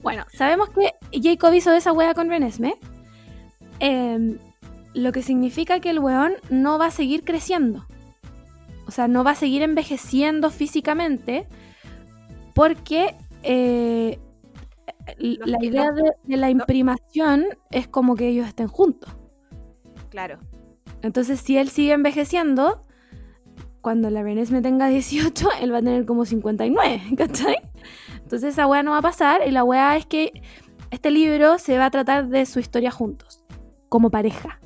Bueno, 0.00 0.24
sabemos 0.32 0.68
que 0.70 0.94
Jacob 1.20 1.52
hizo 1.54 1.72
esa 1.72 1.92
wea 1.92 2.14
con 2.14 2.28
Renesme. 2.28 2.76
em, 3.80 4.38
lo 4.94 5.10
que 5.10 5.22
significa 5.22 5.80
que 5.80 5.90
el 5.90 5.98
weón 5.98 6.34
no 6.50 6.78
va 6.78 6.86
a 6.86 6.90
seguir 6.92 7.24
creciendo. 7.24 7.84
O 8.86 8.90
sea, 8.92 9.08
no 9.08 9.24
va 9.24 9.32
a 9.32 9.34
seguir 9.34 9.62
envejeciendo 9.62 10.50
físicamente 10.50 11.46
porque 12.54 13.16
eh, 13.42 14.18
la 15.18 15.58
que- 15.58 15.66
idea 15.66 15.92
de, 15.92 16.12
de 16.22 16.36
la 16.36 16.50
imprimación 16.50 17.44
es 17.70 17.88
como 17.88 18.16
que 18.16 18.28
ellos 18.28 18.46
estén 18.48 18.68
juntos. 18.68 19.14
Claro. 20.10 20.38
Entonces, 21.02 21.40
si 21.40 21.58
él 21.58 21.68
sigue 21.68 21.92
envejeciendo, 21.92 22.82
cuando 23.80 24.08
la 24.10 24.22
Renesme 24.22 24.62
tenga 24.62 24.88
18, 24.88 25.48
él 25.60 25.72
va 25.72 25.78
a 25.78 25.82
tener 25.82 26.06
como 26.06 26.24
59, 26.24 27.02
¿cachai? 27.16 27.56
Entonces 28.22 28.54
esa 28.54 28.66
weá 28.66 28.82
no 28.82 28.92
va 28.92 28.98
a 28.98 29.02
pasar 29.02 29.42
y 29.46 29.50
la 29.50 29.64
weá 29.64 29.96
es 29.96 30.06
que 30.06 30.32
este 30.90 31.10
libro 31.10 31.58
se 31.58 31.76
va 31.76 31.86
a 31.86 31.90
tratar 31.90 32.28
de 32.28 32.46
su 32.46 32.58
historia 32.60 32.90
juntos, 32.90 33.44
como 33.90 34.10
pareja. 34.10 34.58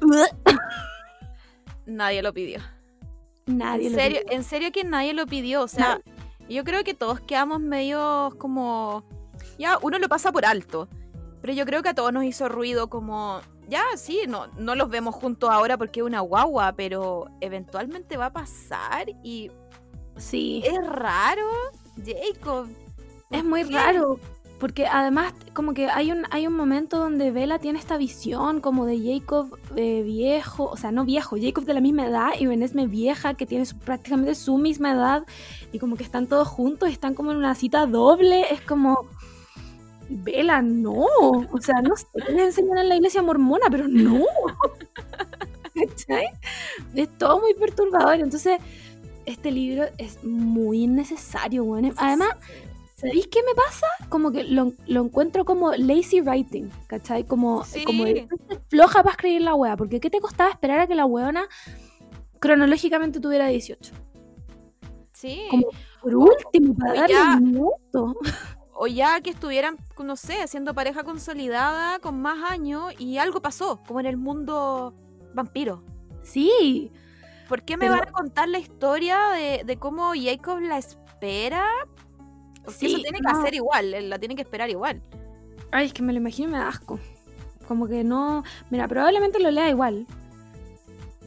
Nadie 1.86 2.22
lo 2.22 2.32
pidió. 2.32 2.60
Nadie 3.46 3.86
en 3.88 3.92
lo 3.92 3.98
serio, 3.98 4.20
pidió. 4.24 4.36
en 4.36 4.44
serio 4.44 4.72
que 4.72 4.84
nadie 4.84 5.12
lo 5.12 5.26
pidió. 5.26 5.62
O 5.62 5.68
sea, 5.68 6.00
yo 6.48 6.62
creo 6.64 6.84
que 6.84 6.94
todos 6.94 7.20
quedamos 7.20 7.60
medio 7.60 8.30
como. 8.38 9.04
Ya, 9.60 9.78
uno 9.82 9.98
lo 9.98 10.08
pasa 10.08 10.32
por 10.32 10.44
alto. 10.44 10.88
Pero 11.42 11.52
yo 11.52 11.64
creo 11.66 11.82
que 11.82 11.90
a 11.90 11.94
todos 11.94 12.12
nos 12.12 12.24
hizo 12.24 12.48
ruido 12.48 12.88
como. 12.88 13.40
Ya, 13.68 13.84
sí, 13.96 14.22
no, 14.26 14.48
no 14.58 14.74
los 14.74 14.90
vemos 14.90 15.14
juntos 15.14 15.48
ahora 15.50 15.78
porque 15.78 16.00
es 16.00 16.06
una 16.06 16.20
guagua, 16.20 16.72
pero 16.72 17.26
eventualmente 17.40 18.16
va 18.16 18.26
a 18.26 18.32
pasar 18.32 19.06
y 19.22 19.50
Sí, 20.16 20.62
es 20.66 20.84
raro. 20.86 21.46
Jacob. 22.04 22.66
es 23.30 23.44
muy 23.44 23.64
qué? 23.64 23.74
raro. 23.74 24.18
Porque 24.58 24.86
además, 24.86 25.32
como 25.54 25.72
que 25.72 25.88
hay 25.88 26.12
un, 26.12 26.24
hay 26.30 26.46
un 26.46 26.54
momento 26.54 26.98
donde 26.98 27.30
Bella 27.30 27.58
tiene 27.58 27.78
esta 27.78 27.96
visión 27.96 28.60
como 28.60 28.84
de 28.84 28.98
Jacob 28.98 29.56
eh, 29.74 30.02
viejo, 30.02 30.64
o 30.66 30.76
sea, 30.76 30.92
no 30.92 31.06
viejo, 31.06 31.36
Jacob 31.40 31.64
de 31.64 31.72
la 31.72 31.80
misma 31.80 32.06
edad 32.06 32.28
y 32.38 32.46
Renesme 32.46 32.86
vieja, 32.86 33.32
que 33.32 33.46
tiene 33.46 33.64
su- 33.64 33.78
prácticamente 33.78 34.34
su 34.34 34.58
misma 34.58 34.92
edad, 34.92 35.24
y 35.72 35.78
como 35.78 35.96
que 35.96 36.02
están 36.04 36.26
todos 36.26 36.46
juntos, 36.46 36.90
están 36.90 37.14
como 37.14 37.30
en 37.30 37.38
una 37.38 37.54
cita 37.54 37.86
doble, 37.86 38.52
es 38.52 38.60
como, 38.60 39.06
Bella, 40.12 40.60
no, 40.60 40.92
o 40.92 41.60
sea, 41.60 41.80
no 41.82 41.96
sé 41.96 42.04
qué 42.26 42.32
les 42.32 42.42
enseñan 42.42 42.78
en 42.78 42.88
la 42.88 42.96
iglesia 42.96 43.22
mormona, 43.22 43.66
pero 43.70 43.86
no. 43.86 44.24
¿Cachai? 45.74 46.26
Es 46.94 47.08
todo 47.16 47.40
muy 47.40 47.54
perturbador, 47.54 48.14
entonces 48.16 48.58
este 49.24 49.50
libro 49.52 49.84
es 49.98 50.22
muy 50.24 50.82
innecesario, 50.82 51.64
bueno. 51.64 51.90
Además, 51.96 52.30
¿Sabéis 52.96 53.28
qué 53.28 53.40
me 53.42 53.54
pasa? 53.54 53.86
Como 54.10 54.30
que 54.30 54.44
lo, 54.44 54.74
lo 54.86 55.02
encuentro 55.02 55.46
como 55.46 55.72
lazy 55.72 56.20
writing, 56.20 56.68
¿cachai? 56.86 57.24
Como, 57.24 57.64
Sí. 57.64 57.82
como 57.84 58.04
de- 58.04 58.28
floja 58.68 59.02
para 59.02 59.12
escribir 59.12 59.40
la 59.40 59.54
wea, 59.54 59.74
porque 59.78 60.00
¿qué 60.00 60.10
te 60.10 60.20
costaba 60.20 60.50
esperar 60.50 60.80
a 60.80 60.86
que 60.86 60.94
la 60.94 61.06
weona 61.06 61.48
cronológicamente 62.40 63.18
tuviera 63.20 63.46
18? 63.46 63.94
Sí. 65.14 65.40
Como 65.50 65.68
por 66.02 66.14
último, 66.14 66.74
para 66.74 66.94
darle 67.00 67.16
un 67.38 67.44
minuto. 67.44 68.16
O 68.82 68.86
ya 68.86 69.20
que 69.20 69.28
estuvieran, 69.28 69.76
no 70.02 70.16
sé, 70.16 70.40
haciendo 70.40 70.72
pareja 70.72 71.04
consolidada 71.04 71.98
con 71.98 72.22
más 72.22 72.50
años 72.50 72.94
y 72.98 73.18
algo 73.18 73.42
pasó, 73.42 73.78
como 73.86 74.00
en 74.00 74.06
el 74.06 74.16
mundo 74.16 74.94
vampiro. 75.34 75.84
Sí, 76.22 76.90
¿Por 77.46 77.62
qué 77.62 77.76
me 77.76 77.86
Pero- 77.86 77.98
van 77.98 78.08
a 78.08 78.12
contar 78.12 78.48
la 78.48 78.58
historia 78.58 79.18
de, 79.32 79.64
de 79.66 79.76
cómo 79.76 80.12
Jacob 80.14 80.60
la 80.60 80.78
espera? 80.78 81.66
Porque 82.64 82.86
eso 82.86 82.96
Sí, 82.96 83.02
tiene 83.02 83.18
que 83.18 83.30
no. 83.32 83.38
hacer 83.38 83.54
igual, 83.54 84.08
la 84.08 84.18
tiene 84.18 84.34
que 84.36 84.42
esperar 84.42 84.70
igual. 84.70 85.02
ay, 85.72 85.86
es 85.86 85.92
que 85.92 86.02
me 86.02 86.12
lo 86.14 86.18
imagino 86.20 86.48
y 86.48 86.52
me 86.52 86.58
da 86.58 86.68
asco. 86.68 86.98
Como 87.68 87.86
que 87.86 88.02
no. 88.02 88.44
Mira, 88.70 88.88
probablemente 88.88 89.40
lo 89.40 89.50
lea 89.50 89.68
igual. 89.68 90.06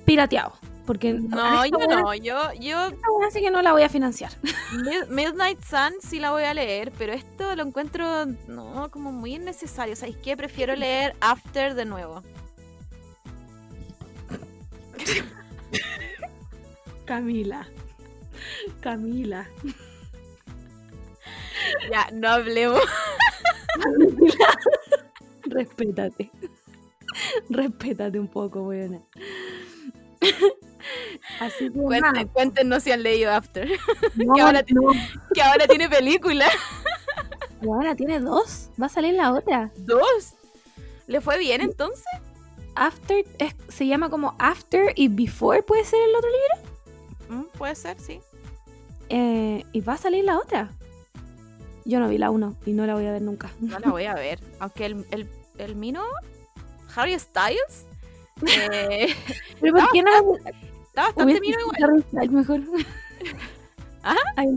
Pirateado. 0.05 0.53
Porque 0.86 1.13
No, 1.13 1.63
esta 1.63 1.79
yo 1.79 1.88
no, 1.88 2.13
yo, 2.13 2.51
yo 2.59 2.88
esta 2.88 3.09
weá 3.11 3.31
sí 3.31 3.39
que 3.39 3.49
no 3.51 3.61
la 3.61 3.71
voy 3.71 3.84
a 3.84 3.89
financiar. 3.89 4.31
Mid- 4.84 5.07
Midnight 5.07 5.63
Sun 5.63 5.93
sí 6.01 6.19
la 6.19 6.31
voy 6.31 6.43
a 6.43 6.53
leer, 6.53 6.91
pero 6.97 7.13
esto 7.13 7.55
lo 7.55 7.63
encuentro, 7.63 8.25
no, 8.47 8.91
como 8.91 9.13
muy 9.13 9.36
innecesario. 9.36 9.95
¿Sabéis 9.95 10.17
qué? 10.17 10.36
Prefiero 10.36 10.75
leer 10.75 11.15
After 11.21 11.73
de 11.73 11.86
nuevo. 11.86 12.21
Camila. 17.05 17.67
Camila. 18.81 19.47
Ya, 21.89 22.09
no 22.11 22.27
hablemos. 22.29 22.81
Respétate. 25.45 26.29
Respétate 27.49 28.19
un 28.19 28.27
poco, 28.27 28.63
buena. 28.63 29.01
Así 31.39 31.69
que 31.71 32.25
cuéntenos 32.27 32.84
si 32.84 32.91
han 32.91 33.03
leído 33.03 33.31
After, 33.31 33.69
no, 34.15 34.34
que 34.34 34.41
ahora 34.41 34.63
no. 34.69 34.91
que 35.34 35.41
ahora 35.41 35.67
tiene 35.67 35.89
película. 35.89 36.45
Buena, 37.61 37.95
tiene 37.95 38.19
dos. 38.19 38.69
Va 38.81 38.88
a 38.88 38.89
salir 38.89 39.13
la 39.13 39.31
otra. 39.34 39.71
¿Dos? 39.77 40.34
¿Le 41.07 41.21
fue 41.21 41.38
bien 41.38 41.61
entonces? 41.61 42.03
After 42.75 43.23
es- 43.39 43.55
se 43.69 43.88
llama 43.88 44.10
como 44.10 44.35
After 44.39 44.91
y 44.95 45.07
Before, 45.07 45.61
puede 45.64 45.85
ser 45.85 46.01
el 46.01 46.15
otro 46.15 46.30
libro. 46.30 47.39
Mm, 47.41 47.57
puede 47.57 47.76
ser, 47.76 47.99
sí. 47.99 48.19
Eh, 49.10 49.64
y 49.72 49.81
va 49.81 49.93
a 49.93 49.97
salir 49.97 50.23
la 50.26 50.38
otra. 50.39 50.72
Yo 51.85 51.99
no 51.99 52.07
vi 52.10 52.18
la 52.18 52.30
uno 52.31 52.55
y 52.65 52.72
no 52.73 52.85
la 52.85 52.95
voy 52.95 53.05
a 53.05 53.11
ver 53.11 53.22
nunca. 53.22 53.49
No 53.60 53.77
la 53.80 53.89
voy 53.89 54.05
a 54.05 54.14
ver. 54.15 54.39
Aunque 54.60 54.85
el, 54.85 55.05
el, 55.11 55.30
el 55.57 55.76
mino, 55.76 56.03
Harry 56.95 57.18
Styles, 57.19 57.85
eh, 58.72 59.14
Pero 59.61 59.73
¿por 59.76 59.91
qué 59.91 60.01
no? 60.01 60.10
Está 60.94 61.03
bastante 61.07 61.41
mino 61.41 61.57
igual. 61.60 61.84
Harry 61.84 62.02
Styles 62.03 62.32
mejor. 62.32 62.61
¿Ah? 64.03 64.15
Ay, 64.36 64.49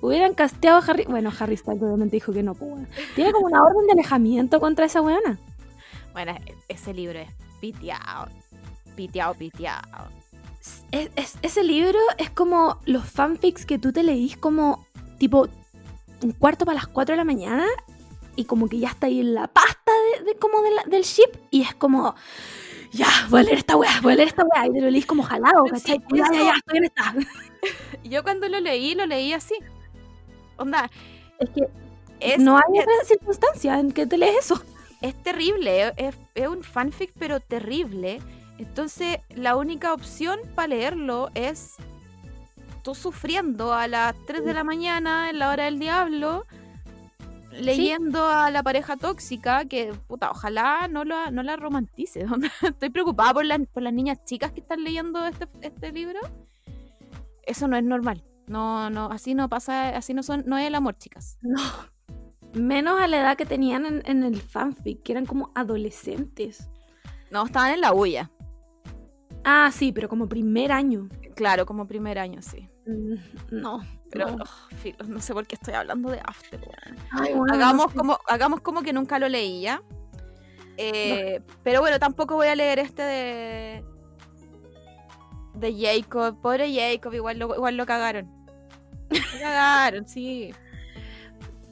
hubieran 0.00 0.34
casteado 0.34 0.78
a 0.78 0.84
Harry. 0.84 1.04
Bueno, 1.04 1.30
Harry 1.38 1.56
Styles 1.56 1.82
obviamente 1.82 2.16
dijo 2.16 2.32
que 2.32 2.42
no. 2.42 2.54
pues, 2.54 2.70
bueno. 2.70 2.86
Tiene 3.14 3.32
como 3.32 3.46
una 3.46 3.62
orden 3.62 3.86
de 3.86 3.92
alejamiento 3.92 4.58
contra 4.58 4.86
esa 4.86 5.02
weona. 5.02 5.38
Bueno, 6.12 6.32
e- 6.32 6.54
ese 6.68 6.94
libro 6.94 7.18
es 7.18 7.28
piteado. 7.60 8.28
Piteado, 8.96 9.34
piteado. 9.34 10.08
Es- 10.90 11.10
es- 11.14 11.36
ese 11.42 11.62
libro 11.62 11.98
es 12.18 12.30
como 12.30 12.78
los 12.86 13.04
fanfics 13.04 13.66
que 13.66 13.78
tú 13.78 13.92
te 13.92 14.02
leís 14.02 14.36
como 14.38 14.86
tipo 15.18 15.46
un 16.22 16.32
cuarto 16.32 16.64
para 16.64 16.76
las 16.76 16.86
4 16.88 17.12
de 17.12 17.16
la 17.18 17.24
mañana 17.24 17.66
y 18.34 18.46
como 18.46 18.66
que 18.68 18.78
ya 18.78 18.88
está 18.88 19.06
ahí 19.08 19.20
en 19.20 19.34
la 19.34 19.46
pasta 19.46 19.92
de, 20.18 20.24
de- 20.24 20.38
como 20.38 20.62
de 20.62 20.70
la- 20.70 20.84
del 20.84 21.02
ship 21.02 21.28
y 21.50 21.60
es 21.62 21.74
como 21.74 22.14
ya, 22.96 23.06
voy 23.28 23.40
a 23.40 23.42
leer 23.44 23.58
esta 23.58 23.76
weá, 23.76 24.00
voy 24.02 24.12
a 24.14 24.16
leer 24.16 24.28
esta 24.28 24.44
weá 24.44 24.66
y 24.66 24.72
te 24.72 24.80
lo 24.80 24.90
leís 24.90 25.06
como 25.06 25.22
jalado, 25.22 25.64
sí, 25.66 25.70
¿cachai? 25.72 25.98
Como, 26.00 26.16
ya, 26.16 26.32
ya, 26.32 26.54
estoy 26.56 26.78
en 26.78 26.84
esta. 26.84 27.14
Yo 28.04 28.22
cuando 28.22 28.48
lo 28.48 28.60
leí, 28.60 28.94
lo 28.94 29.06
leí 29.06 29.32
así. 29.32 29.54
Onda, 30.56 30.90
Es 31.38 31.50
que 31.50 31.68
es, 32.20 32.38
no 32.38 32.56
hay 32.56 32.80
otra 32.80 33.04
circunstancia 33.04 33.78
en 33.78 33.92
que 33.92 34.06
te 34.06 34.16
lees 34.16 34.46
eso. 34.46 34.62
es 35.02 35.14
terrible. 35.22 35.92
Es, 35.96 36.16
es 36.34 36.48
un 36.48 36.62
fanfic, 36.62 37.12
pero 37.18 37.40
terrible. 37.40 38.20
Entonces, 38.58 39.18
la 39.34 39.56
única 39.56 39.92
opción 39.92 40.40
para 40.54 40.68
leerlo 40.68 41.30
es 41.34 41.74
tú 42.82 42.94
sufriendo 42.94 43.74
a 43.74 43.88
las 43.88 44.14
3 44.26 44.44
de 44.44 44.54
la 44.54 44.64
mañana 44.64 45.28
en 45.28 45.38
la 45.38 45.50
hora 45.50 45.64
del 45.64 45.78
diablo, 45.78 46.46
leyendo 47.60 48.24
a 48.26 48.50
la 48.50 48.62
pareja 48.62 48.96
tóxica, 48.96 49.64
que 49.64 49.92
puta, 50.06 50.30
ojalá 50.30 50.88
no 50.88 51.04
la, 51.04 51.30
no 51.30 51.42
la 51.42 51.56
romantice. 51.56 52.24
Estoy 52.62 52.90
preocupada 52.90 53.34
por 53.34 53.44
las, 53.44 53.60
por 53.72 53.82
las 53.82 53.92
niñas 53.92 54.24
chicas 54.24 54.52
que 54.52 54.60
están 54.60 54.84
leyendo 54.84 55.24
este, 55.26 55.46
este 55.62 55.92
libro. 55.92 56.20
Eso 57.42 57.68
no 57.68 57.76
es 57.76 57.84
normal. 57.84 58.24
No, 58.46 58.90
no, 58.90 59.10
así 59.10 59.34
no 59.34 59.48
pasa, 59.48 59.90
así 59.90 60.14
no 60.14 60.22
son, 60.22 60.44
no 60.46 60.56
es 60.58 60.66
el 60.66 60.74
amor, 60.74 60.96
chicas. 60.98 61.38
No. 61.42 61.60
Menos 62.54 63.00
a 63.00 63.06
la 63.08 63.18
edad 63.20 63.36
que 63.36 63.44
tenían 63.44 63.84
en, 63.86 64.02
en 64.06 64.22
el 64.22 64.40
fanfic, 64.40 65.02
que 65.02 65.12
eran 65.12 65.26
como 65.26 65.50
adolescentes. 65.54 66.68
No, 67.30 67.44
estaban 67.44 67.72
en 67.72 67.80
la 67.80 67.90
bulla. 67.90 68.30
Ah, 69.44 69.70
sí, 69.72 69.92
pero 69.92 70.08
como 70.08 70.28
primer 70.28 70.72
año. 70.72 71.08
claro, 71.34 71.66
como 71.66 71.86
primer 71.86 72.18
año, 72.18 72.40
sí. 72.42 72.68
Mm, 72.86 73.14
No. 73.60 73.80
Pero 74.10 74.30
no. 74.30 74.44
oh, 74.44 75.04
no 75.04 75.20
sé 75.20 75.32
por 75.34 75.46
qué 75.46 75.56
estoy 75.56 75.74
hablando 75.74 76.10
de 76.10 76.20
After. 76.24 76.60
Ay, 77.12 77.34
bueno, 77.34 77.46
no 77.46 77.54
hagamos, 77.54 77.92
sé. 77.92 77.98
como, 77.98 78.18
hagamos 78.28 78.60
como 78.60 78.82
que 78.82 78.92
nunca 78.92 79.18
lo 79.18 79.28
leí 79.28 79.62
ya. 79.62 79.82
Eh, 80.76 81.40
Pero 81.62 81.80
bueno, 81.80 81.98
tampoco 81.98 82.34
voy 82.36 82.48
a 82.48 82.54
leer 82.54 82.78
este 82.78 83.02
de. 83.02 83.84
De 85.54 85.74
Jacob. 85.74 86.40
Pobre 86.40 86.72
Jacob, 86.72 87.14
igual 87.14 87.38
lo, 87.38 87.54
igual 87.54 87.76
lo 87.76 87.86
cagaron. 87.86 88.30
Lo 89.10 89.40
cagaron, 89.40 90.06
sí. 90.08 90.52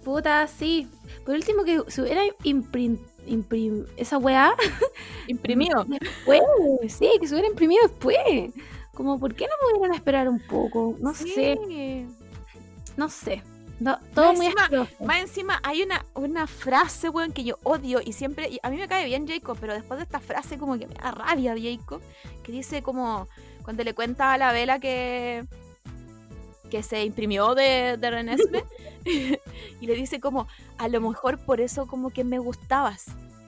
Puta, 0.05 0.47
sí. 0.47 0.89
Por 1.25 1.35
último, 1.35 1.65
que 1.65 1.83
se 1.89 2.03
hubiera 2.03 2.23
imprim, 2.43 2.99
imprim- 3.27 3.87
esa 3.97 4.19
weá 4.19 4.55
Imprimido. 5.29 5.85
después. 5.89 6.41
Sí, 6.89 7.09
que 7.21 7.27
se 7.29 7.35
hubiera 7.35 7.49
imprimido 7.49 7.83
después. 7.87 8.17
Como, 8.95 9.19
¿por 9.19 9.35
qué 9.35 9.45
no 9.47 9.53
pudieron 9.61 9.95
esperar 9.95 10.29
un 10.29 10.39
poco? 10.41 10.97
No 11.01 11.15
sé. 11.15 11.59
No 12.97 13.09
sé. 13.09 13.43
No, 13.81 13.99
todo 14.15 14.35
muy 14.35 14.47
encima-. 14.47 14.89
Más 15.05 15.21
encima 15.21 15.61
hay 15.63 15.83
una, 15.83 16.05
una 16.15 16.47
frase, 16.47 17.09
weón, 17.09 17.33
que 17.33 17.45
yo 17.45 17.59
odio 17.65 18.01
y 18.05 18.13
siempre, 18.13 18.49
y 18.49 18.61
a 18.63 18.71
mí 18.71 18.77
me 18.77 18.89
cae 18.89 19.05
bien 19.05 19.27
Jacob, 19.27 19.59
pero 19.61 19.75
después 19.75 19.99
de 19.99 20.05
esta 20.05 20.21
frase 20.21 20.59
como 20.59 20.79
que 20.79 20.87
me 20.87 20.95
da 20.95 21.11
rabia 21.11 21.55
Jacob, 21.59 22.01
que 22.43 22.53
dice 22.53 22.83
como, 22.83 23.27
cuando 23.65 23.83
le 23.83 23.95
cuenta 23.95 24.33
a 24.33 24.39
la 24.39 24.53
vela 24.53 24.79
que, 24.79 25.45
que 26.71 26.83
se 26.83 27.05
imprimió 27.05 27.55
de, 27.55 27.97
de 27.99 28.11
Renesme, 28.11 28.65
y 29.05 29.87
le 29.87 29.95
dice 29.95 30.21
como, 30.21 30.47
a 30.79 30.89
lo 30.89 31.01
mejor 31.01 31.39
por 31.39 31.61
eso 31.61 31.87
como 31.87 32.11
que 32.11 32.23
me 32.23 32.39
gustabas, 32.39 33.07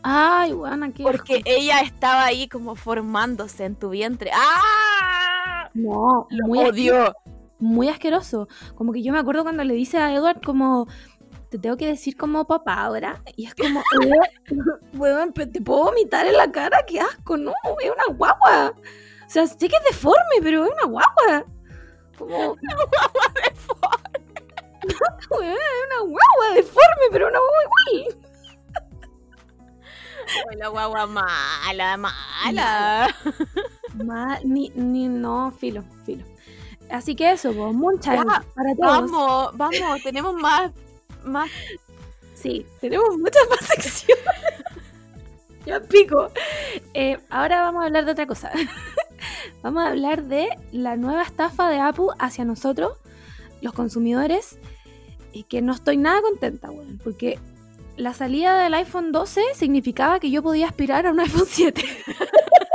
Ay, 0.08 0.52
buena, 0.52 0.92
qué 0.92 1.02
porque 1.02 1.42
ella 1.44 1.80
estaba 1.80 2.26
ahí 2.26 2.46
como 2.46 2.76
formándose 2.76 3.64
en 3.64 3.74
tu 3.74 3.90
vientre. 3.90 4.30
¡Ah! 4.32 5.68
No, 5.74 6.28
Lo 6.30 6.46
muy, 6.46 6.60
odio. 6.60 7.12
Muy 7.58 7.88
asqueroso. 7.88 8.48
Como 8.74 8.92
que 8.92 9.02
yo 9.02 9.12
me 9.12 9.18
acuerdo 9.18 9.42
cuando 9.42 9.64
le 9.64 9.74
dice 9.74 9.98
a 9.98 10.12
Edward 10.14 10.40
como 10.44 10.86
te 11.48 11.58
tengo 11.58 11.76
que 11.76 11.86
decir 11.86 12.16
como 12.16 12.46
papá 12.46 12.74
ahora. 12.74 13.22
Y 13.36 13.46
es 13.46 13.54
como, 13.54 13.80
"Eh, 13.80 14.10
weón, 14.94 15.32
pe- 15.32 15.46
te 15.46 15.60
puedo 15.60 15.84
vomitar 15.84 16.26
en 16.26 16.36
la 16.36 16.50
cara, 16.50 16.84
qué 16.86 17.00
asco, 17.00 17.36
no, 17.36 17.52
es 17.82 17.90
una 17.90 18.16
guagua. 18.16 18.72
O 19.26 19.30
sea, 19.30 19.46
sé 19.46 19.56
que 19.68 19.76
es 19.76 19.84
deforme, 19.90 20.36
pero 20.42 20.64
es 20.64 20.70
una 20.72 20.84
guagua. 20.86 21.44
Como, 22.18 22.36
weón, 25.30 25.52
es 25.52 25.86
una 25.86 26.00
guagua 26.00 26.54
deforme, 26.54 27.06
pero 27.10 27.28
una 27.28 27.38
guagua 27.38 27.62
igual. 27.92 28.18
La 30.58 30.68
guagua 30.68 31.06
mala, 31.06 31.96
mala. 31.96 33.14
Ma- 34.04 34.40
ni, 34.42 34.70
ni, 34.74 35.08
no, 35.08 35.52
filo, 35.52 35.84
filo. 36.04 36.24
Así 36.90 37.16
que 37.16 37.32
eso, 37.32 37.52
pues, 37.52 38.00
Ya, 38.04 38.24
para 38.54 38.74
todos. 38.74 39.10
Vamos, 39.10 39.56
vamos, 39.56 40.02
tenemos 40.02 40.34
más, 40.34 40.70
más 41.24 41.50
Sí, 42.36 42.66
tenemos 42.80 43.16
muchas 43.18 43.42
más 43.48 43.60
secciones. 43.66 44.24
ya 45.64 45.80
pico. 45.80 46.30
Eh, 46.94 47.18
ahora 47.30 47.62
vamos 47.62 47.82
a 47.82 47.86
hablar 47.86 48.04
de 48.04 48.12
otra 48.12 48.26
cosa. 48.26 48.52
vamos 49.62 49.82
a 49.82 49.88
hablar 49.88 50.24
de 50.24 50.48
la 50.70 50.96
nueva 50.96 51.22
estafa 51.22 51.70
de 51.70 51.80
Apple 51.80 52.06
hacia 52.18 52.44
nosotros, 52.44 52.98
los 53.62 53.72
consumidores, 53.72 54.58
y 55.32 55.44
que 55.44 55.62
no 55.62 55.72
estoy 55.72 55.96
nada 55.96 56.20
contenta, 56.20 56.70
weón, 56.70 57.00
porque 57.02 57.38
la 57.96 58.12
salida 58.12 58.58
del 58.62 58.74
iPhone 58.74 59.12
12 59.12 59.40
significaba 59.54 60.20
que 60.20 60.30
yo 60.30 60.42
podía 60.42 60.66
aspirar 60.66 61.06
a 61.06 61.10
un 61.10 61.20
iPhone 61.20 61.46
7. 61.46 61.82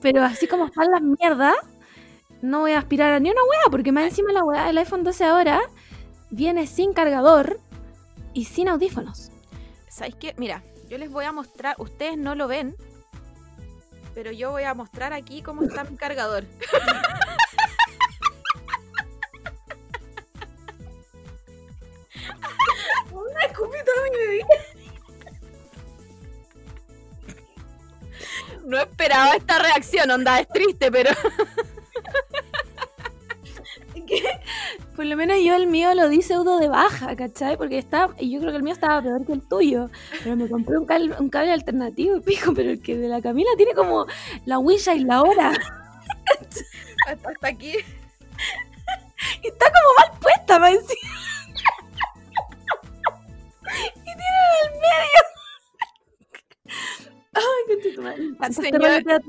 Pero 0.00 0.22
así 0.24 0.46
como 0.46 0.66
están 0.66 0.90
las 0.90 1.02
mierdas, 1.02 1.54
no 2.42 2.60
voy 2.60 2.72
a 2.72 2.78
aspirar 2.78 3.12
a 3.12 3.20
ni 3.20 3.30
una 3.30 3.42
wea, 3.42 3.70
porque 3.70 3.92
más 3.92 4.04
encima 4.04 4.32
la 4.32 4.44
wea 4.44 4.66
del 4.66 4.78
iPhone 4.78 5.04
12 5.04 5.24
ahora 5.24 5.60
viene 6.30 6.66
sin 6.66 6.92
cargador 6.92 7.60
y 8.32 8.46
sin 8.46 8.68
audífonos. 8.68 9.30
¿Sabéis 9.88 10.14
qué? 10.16 10.34
Mira, 10.38 10.62
yo 10.88 10.96
les 10.98 11.10
voy 11.10 11.24
a 11.24 11.32
mostrar, 11.32 11.76
ustedes 11.78 12.16
no 12.16 12.34
lo 12.34 12.48
ven, 12.48 12.74
pero 14.14 14.32
yo 14.32 14.50
voy 14.50 14.62
a 14.62 14.74
mostrar 14.74 15.12
aquí 15.12 15.42
cómo 15.42 15.62
está 15.62 15.84
mi 15.84 15.96
cargador. 15.96 16.44
No 28.70 28.78
esperaba 28.78 29.34
esta 29.34 29.58
reacción, 29.58 30.08
onda, 30.12 30.38
es 30.38 30.46
triste, 30.48 30.92
pero 30.92 31.10
Por 34.94 35.06
lo 35.06 35.16
menos 35.16 35.38
yo 35.44 35.56
el 35.56 35.66
mío 35.66 35.92
lo 35.94 36.08
di 36.08 36.22
pseudo 36.22 36.60
de 36.60 36.68
baja, 36.68 37.16
¿cachai? 37.16 37.56
Porque 37.56 37.78
está, 37.78 38.10
y 38.16 38.30
yo 38.30 38.38
creo 38.38 38.52
que 38.52 38.58
el 38.58 38.62
mío 38.62 38.72
estaba 38.72 39.02
peor 39.02 39.26
que 39.26 39.32
el 39.32 39.42
tuyo. 39.42 39.90
Pero 40.22 40.36
me 40.36 40.48
compré 40.48 40.78
un 40.78 40.86
cable, 40.86 41.16
un 41.18 41.28
cable 41.30 41.50
alternativo, 41.52 42.20
pico, 42.20 42.52
pero 42.54 42.70
el 42.70 42.80
que 42.80 42.96
de 42.96 43.08
la 43.08 43.20
Camila 43.20 43.50
tiene 43.56 43.74
como 43.74 44.06
la 44.44 44.60
Wisha 44.60 44.94
y 44.94 45.00
la 45.00 45.20
hora. 45.22 45.50
hasta, 47.08 47.28
hasta 47.30 47.48
aquí. 47.48 47.74
Y 49.42 49.48
está 49.48 49.66
como 49.66 49.94
mal 49.98 50.18
puesta, 50.18 50.56
encima. 50.70 51.39
Señor-. 58.50 59.22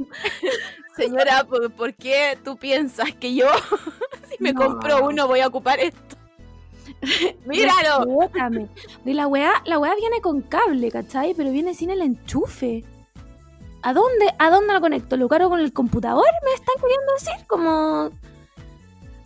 Señora, 0.96 1.44
¿por, 1.78 1.94
qué 1.94 2.38
tú 2.44 2.58
piensas 2.58 3.14
que 3.14 3.36
yo, 3.36 3.48
si 4.30 4.44
me 4.44 4.54
No. 4.54 4.62
compro 4.66 5.08
uno, 5.08 5.28
voy 5.28 5.40
a 5.42 5.48
ocupar 5.48 5.80
esto? 5.80 6.18
¡Míralo! 7.46 8.30
Y 9.06 9.14
la 9.14 9.28
weá, 9.28 9.54
la 9.66 9.80
weá 9.80 9.96
viene 9.96 10.22
con 10.22 10.42
cable, 10.42 10.92
¿cachai? 10.92 11.34
Pero 11.34 11.52
viene 11.52 11.74
sin 11.74 11.90
el 11.90 12.02
enchufe. 12.02 12.84
¿A 13.84 13.94
dónde, 13.94 14.32
¿A 14.38 14.52
dónde 14.52 14.74
lo 14.74 14.82
conecto? 14.82 15.18
¿Lo 15.18 15.28
cargo 15.28 15.50
con 15.50 15.60
el 15.60 15.74
computador? 15.74 16.26
¿Me 16.46 16.54
están 16.54 16.76
queriendo 16.80 17.14
decir? 17.14 17.48
Como... 17.48 18.12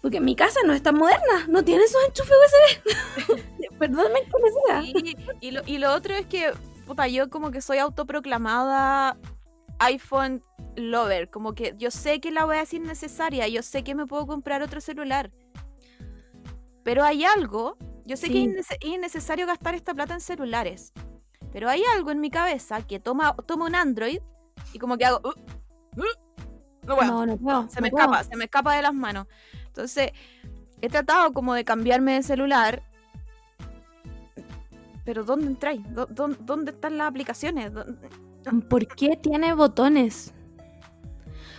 Porque 0.02 0.22
mi 0.22 0.36
casa 0.36 0.60
no 0.66 0.72
es 0.74 0.84
tan 0.84 0.96
moderna, 0.96 1.48
no 1.50 1.64
tiene 1.64 1.84
esos 1.84 2.02
enchufes 2.08 2.38
USB. 2.46 3.36
Diga. 3.90 4.82
Sí, 4.84 5.16
y, 5.42 5.52
lo, 5.52 5.62
y 5.66 5.80
lo 5.80 5.94
otro 5.94 6.14
es 6.14 6.28
que, 6.28 6.54
puta, 6.86 7.08
yo 7.08 7.30
como 7.30 7.52
que 7.52 7.60
soy 7.60 7.80
autoproclamada 7.80 9.18
iPhone 9.80 10.44
lover. 10.76 11.30
Como 11.30 11.54
que 11.56 11.74
yo 11.78 11.92
sé 11.92 12.20
que 12.20 12.32
la 12.32 12.46
voy 12.46 12.58
a 12.58 12.60
decir 12.60 12.82
necesaria, 12.82 13.48
yo 13.48 13.62
sé 13.64 13.84
que 13.84 13.96
me 13.96 14.06
puedo 14.06 14.26
comprar 14.28 14.62
otro 14.62 14.82
celular. 14.82 15.32
Pero 16.84 17.04
hay 17.04 17.24
algo, 17.26 17.78
yo 18.06 18.16
sé 18.18 18.30
que 18.30 18.44
es 18.44 18.48
innece- 18.50 18.78
es 18.80 18.88
innecesario 18.90 19.48
gastar 19.48 19.74
esta 19.76 19.94
plata 19.94 20.14
en 20.14 20.22
celulares. 20.22 20.94
Pero 21.52 21.70
hay 21.70 21.82
algo 21.96 22.12
en 22.12 22.20
mi 22.20 22.30
cabeza 22.30 22.82
que 22.86 23.00
toma, 23.00 23.36
toma 23.46 23.66
un 23.66 23.76
Android 23.76 24.20
y 24.74 24.80
como 24.80 24.98
que 24.98 25.06
hago... 25.06 25.22
"Uh, 25.24 26.00
uh", 26.02 26.04
no 26.86 26.96
puedo. 26.96 27.12
No, 27.12 27.26
no 27.26 27.38
puedo. 27.38 27.70
se 27.70 27.82
me 27.82 27.90
puedo. 27.90 28.06
escapa, 28.06 28.24
se 28.24 28.36
me 28.36 28.44
escapa 28.46 28.76
de 28.76 28.82
las 28.82 28.94
manos. 28.94 29.26
Entonces, 29.68 30.12
he 30.82 30.90
tratado 30.90 31.34
como 31.34 31.54
de 31.54 31.64
cambiarme 31.66 32.14
de 32.14 32.24
celular. 32.24 32.84
Pero 35.06 35.24
¿dónde 35.24 35.48
entráis? 35.48 35.82
¿Dó- 35.94 36.08
dó- 36.08 36.36
¿Dónde 36.40 36.72
están 36.72 36.98
las 36.98 37.08
aplicaciones? 37.10 37.72
¿Dó- 37.74 37.86
¿Por 38.70 38.88
qué 38.88 39.18
tiene 39.22 39.54
botones? 39.54 40.34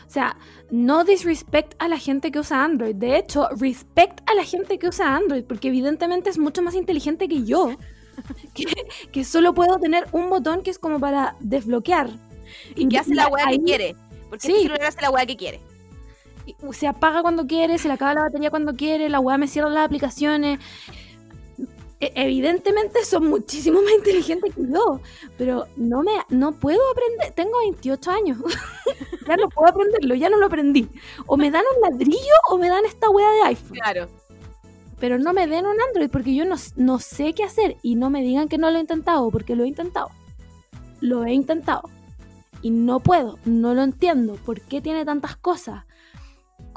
O 0.06 0.10
sea, 0.10 0.36
no 0.70 1.04
disrespect 1.04 1.74
a 1.78 1.88
la 1.88 1.98
gente 1.98 2.30
que 2.30 2.38
usa 2.38 2.64
Android. 2.64 2.94
De 2.94 3.16
hecho, 3.18 3.48
respect 3.58 4.20
a 4.30 4.34
la 4.34 4.44
gente 4.44 4.78
que 4.78 4.88
usa 4.88 5.14
Android, 5.16 5.44
porque 5.44 5.68
evidentemente 5.68 6.30
es 6.30 6.38
mucho 6.38 6.62
más 6.62 6.74
inteligente 6.74 7.28
que 7.28 7.44
yo. 7.44 7.70
Que, 8.54 8.64
que 9.12 9.24
solo 9.24 9.52
puedo 9.52 9.78
tener 9.78 10.06
un 10.12 10.30
botón 10.30 10.62
que 10.62 10.70
es 10.70 10.78
como 10.78 10.98
para 10.98 11.36
desbloquear. 11.40 12.08
¿Y 12.74 12.88
qué 12.88 12.96
hace 12.98 13.14
la 13.14 13.28
weá 13.28 13.44
que 13.50 13.60
quiere? 13.60 13.94
Porque 14.30 14.46
Sí. 14.46 14.52
este 14.52 14.62
celular 14.62 14.86
hace 14.86 15.02
la 15.02 15.10
weá 15.10 15.26
que 15.26 15.36
quiere. 15.36 15.60
Se 16.72 16.86
apaga 16.86 17.20
cuando 17.20 17.46
quiere, 17.46 17.76
se 17.76 17.88
le 17.88 17.94
acaba 17.94 18.14
la 18.14 18.22
batería 18.22 18.48
cuando 18.48 18.74
quiere, 18.74 19.10
la 19.10 19.20
weá 19.20 19.36
me 19.36 19.48
cierra 19.48 19.68
las 19.68 19.84
aplicaciones. 19.84 20.60
E- 21.98 22.12
Evidentemente 22.14 23.04
son 23.04 23.28
muchísimo 23.28 23.80
más 23.80 23.92
inteligentes 23.92 24.54
que 24.54 24.62
yo, 24.70 25.00
pero 25.38 25.66
no 25.76 26.02
me 26.02 26.12
no 26.28 26.52
puedo 26.52 26.80
aprender. 26.90 27.32
Tengo 27.34 27.58
28 27.60 28.10
años. 28.10 28.38
ya 29.26 29.36
no 29.36 29.48
puedo 29.48 29.70
aprenderlo, 29.70 30.14
ya 30.14 30.28
no 30.28 30.36
lo 30.36 30.46
aprendí. 30.46 30.88
O 31.26 31.36
me 31.36 31.50
dan 31.50 31.64
un 31.74 31.80
ladrillo 31.82 32.36
o 32.50 32.58
me 32.58 32.68
dan 32.68 32.84
esta 32.84 33.08
weá 33.08 33.30
de 33.30 33.42
iPhone. 33.48 33.78
Claro. 33.78 34.08
Pero 35.00 35.18
no 35.18 35.32
me 35.32 35.46
den 35.46 35.66
un 35.66 35.80
Android 35.80 36.10
porque 36.10 36.34
yo 36.34 36.44
no, 36.44 36.56
no 36.76 36.98
sé 36.98 37.32
qué 37.34 37.44
hacer. 37.44 37.76
Y 37.82 37.94
no 37.96 38.10
me 38.10 38.22
digan 38.22 38.48
que 38.48 38.58
no 38.58 38.70
lo 38.70 38.78
he 38.78 38.80
intentado, 38.80 39.30
porque 39.30 39.56
lo 39.56 39.64
he 39.64 39.68
intentado. 39.68 40.10
Lo 41.00 41.24
he 41.24 41.32
intentado. 41.32 41.82
Y 42.62 42.70
no 42.70 43.00
puedo, 43.00 43.38
no 43.44 43.74
lo 43.74 43.82
entiendo. 43.82 44.34
¿Por 44.34 44.60
qué 44.60 44.80
tiene 44.80 45.04
tantas 45.04 45.36
cosas? 45.36 45.84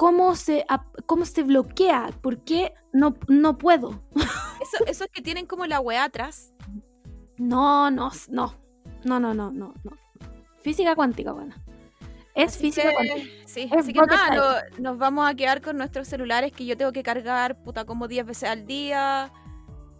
¿Cómo 0.00 0.34
se, 0.34 0.64
cómo 1.04 1.26
se 1.26 1.42
bloquea? 1.42 2.08
¿Por 2.22 2.42
qué 2.42 2.72
no, 2.90 3.16
no 3.28 3.58
puedo? 3.58 4.02
Eso, 4.62 4.84
eso 4.86 5.04
es 5.04 5.10
que 5.10 5.20
tienen 5.20 5.44
como 5.44 5.66
la 5.66 5.78
weá 5.78 6.04
atrás. 6.04 6.54
No, 7.36 7.90
no, 7.90 8.10
no. 8.30 8.54
No, 9.04 9.20
no, 9.20 9.34
no, 9.34 9.50
no, 9.52 9.74
no. 9.84 9.92
Física 10.62 10.94
cuántica, 10.94 11.32
buena. 11.32 11.54
Es 12.34 12.56
física 12.56 12.88
que- 12.88 12.94
cuántica. 12.94 13.26
Sí, 13.44 13.68
Es 13.70 13.72
así 13.78 13.92
que 13.92 14.00
nada, 14.00 14.36
lo- 14.36 14.78
nos 14.82 14.96
vamos 14.96 15.28
a 15.28 15.34
quedar 15.34 15.60
con 15.60 15.76
nuestros 15.76 16.08
celulares 16.08 16.52
que 16.52 16.64
yo 16.64 16.78
tengo 16.78 16.92
que 16.92 17.02
cargar 17.02 17.62
puta 17.62 17.84
como 17.84 18.08
10 18.08 18.24
veces 18.24 18.48
al 18.48 18.64
día. 18.66 19.30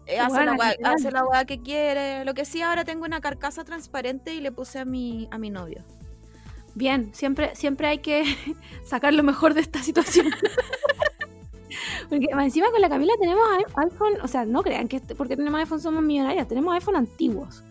eh, 0.07 0.19
hace, 0.19 0.43
la 0.45 0.53
weá, 0.53 0.73
hace 0.83 1.11
la 1.11 1.23
weá 1.25 1.45
que 1.45 1.61
quiere. 1.61 2.25
Lo 2.25 2.33
que 2.33 2.43
sí, 2.45 2.63
ahora 2.63 2.83
tengo 2.85 3.05
una 3.05 3.21
carcasa 3.21 3.63
transparente 3.63 4.33
y 4.33 4.41
le 4.41 4.51
puse 4.51 4.79
a 4.79 4.85
mi, 4.85 5.27
a 5.29 5.37
mi 5.37 5.51
novio. 5.51 5.85
Bien, 6.75 7.09
siempre, 7.13 7.55
siempre 7.55 7.87
hay 7.87 7.97
que 7.99 8.23
sacar 8.85 9.13
lo 9.13 9.23
mejor 9.23 9.53
de 9.53 9.61
esta 9.61 9.81
situación. 9.83 10.27
Porque 12.09 12.27
encima 12.31 12.69
con 12.71 12.81
la 12.81 12.89
Camila 12.89 13.13
tenemos 13.19 13.43
iPhone, 13.77 14.13
o 14.21 14.27
sea, 14.27 14.45
no 14.45 14.61
crean 14.63 14.87
que 14.89 14.97
este- 14.97 15.15
porque 15.15 15.37
tenemos 15.37 15.59
iPhone 15.61 15.79
somos 15.79 16.03
millonarias, 16.03 16.45
tenemos 16.47 16.73
iPhone 16.73 16.97
antiguos. 16.97 17.63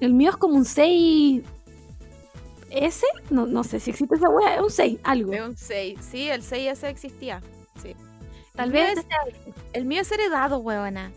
El 0.00 0.12
mío 0.12 0.28
es 0.30 0.36
como 0.36 0.56
un 0.56 0.64
6S, 0.66 1.42
no, 3.30 3.46
no 3.46 3.64
sé 3.64 3.80
si 3.80 3.90
existe 3.92 4.16
esa 4.16 4.28
wea, 4.28 4.56
es 4.56 4.60
un 4.60 4.70
6, 4.70 4.98
algo. 5.02 5.32
Es 5.32 5.40
un 5.40 5.56
6. 5.56 5.98
Sí, 6.02 6.28
el 6.28 6.42
6S 6.42 6.84
existía. 6.88 7.40
Sí. 7.82 7.94
Tal 8.54 8.66
el 8.66 8.72
mío 8.74 8.82
vez, 8.82 8.98
es- 8.98 9.06
el 9.72 9.84
mío 9.86 10.02
es 10.02 10.12
heredado, 10.12 10.58
huevona. 10.58 11.10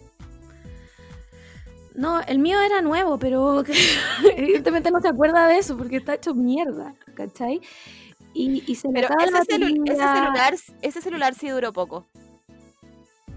No, 2.00 2.22
el 2.22 2.40
mío 2.40 2.60
era 2.62 2.82
nuevo, 2.82 3.18
pero 3.20 3.64
evidentemente 4.36 4.92
no 4.92 5.02
se 5.02 5.10
acuerda 5.10 5.48
de 5.48 5.58
eso 5.58 5.78
porque 5.78 5.98
está 5.98 6.14
hecho 6.16 6.34
mierda, 6.34 6.96
¿cachai? 7.16 7.62
Y, 8.34 8.64
y 8.72 8.76
se 8.76 8.88
le 8.88 8.94
Pero 8.94 9.08
acaba 9.08 9.26
la 9.32 9.40
ese, 9.40 9.58
celu- 9.58 9.84
ese 9.92 9.96
celular, 10.02 10.54
ese 10.82 11.02
celular 11.02 11.34
sí 11.36 11.50
duró 11.50 11.74
poco. 11.74 12.06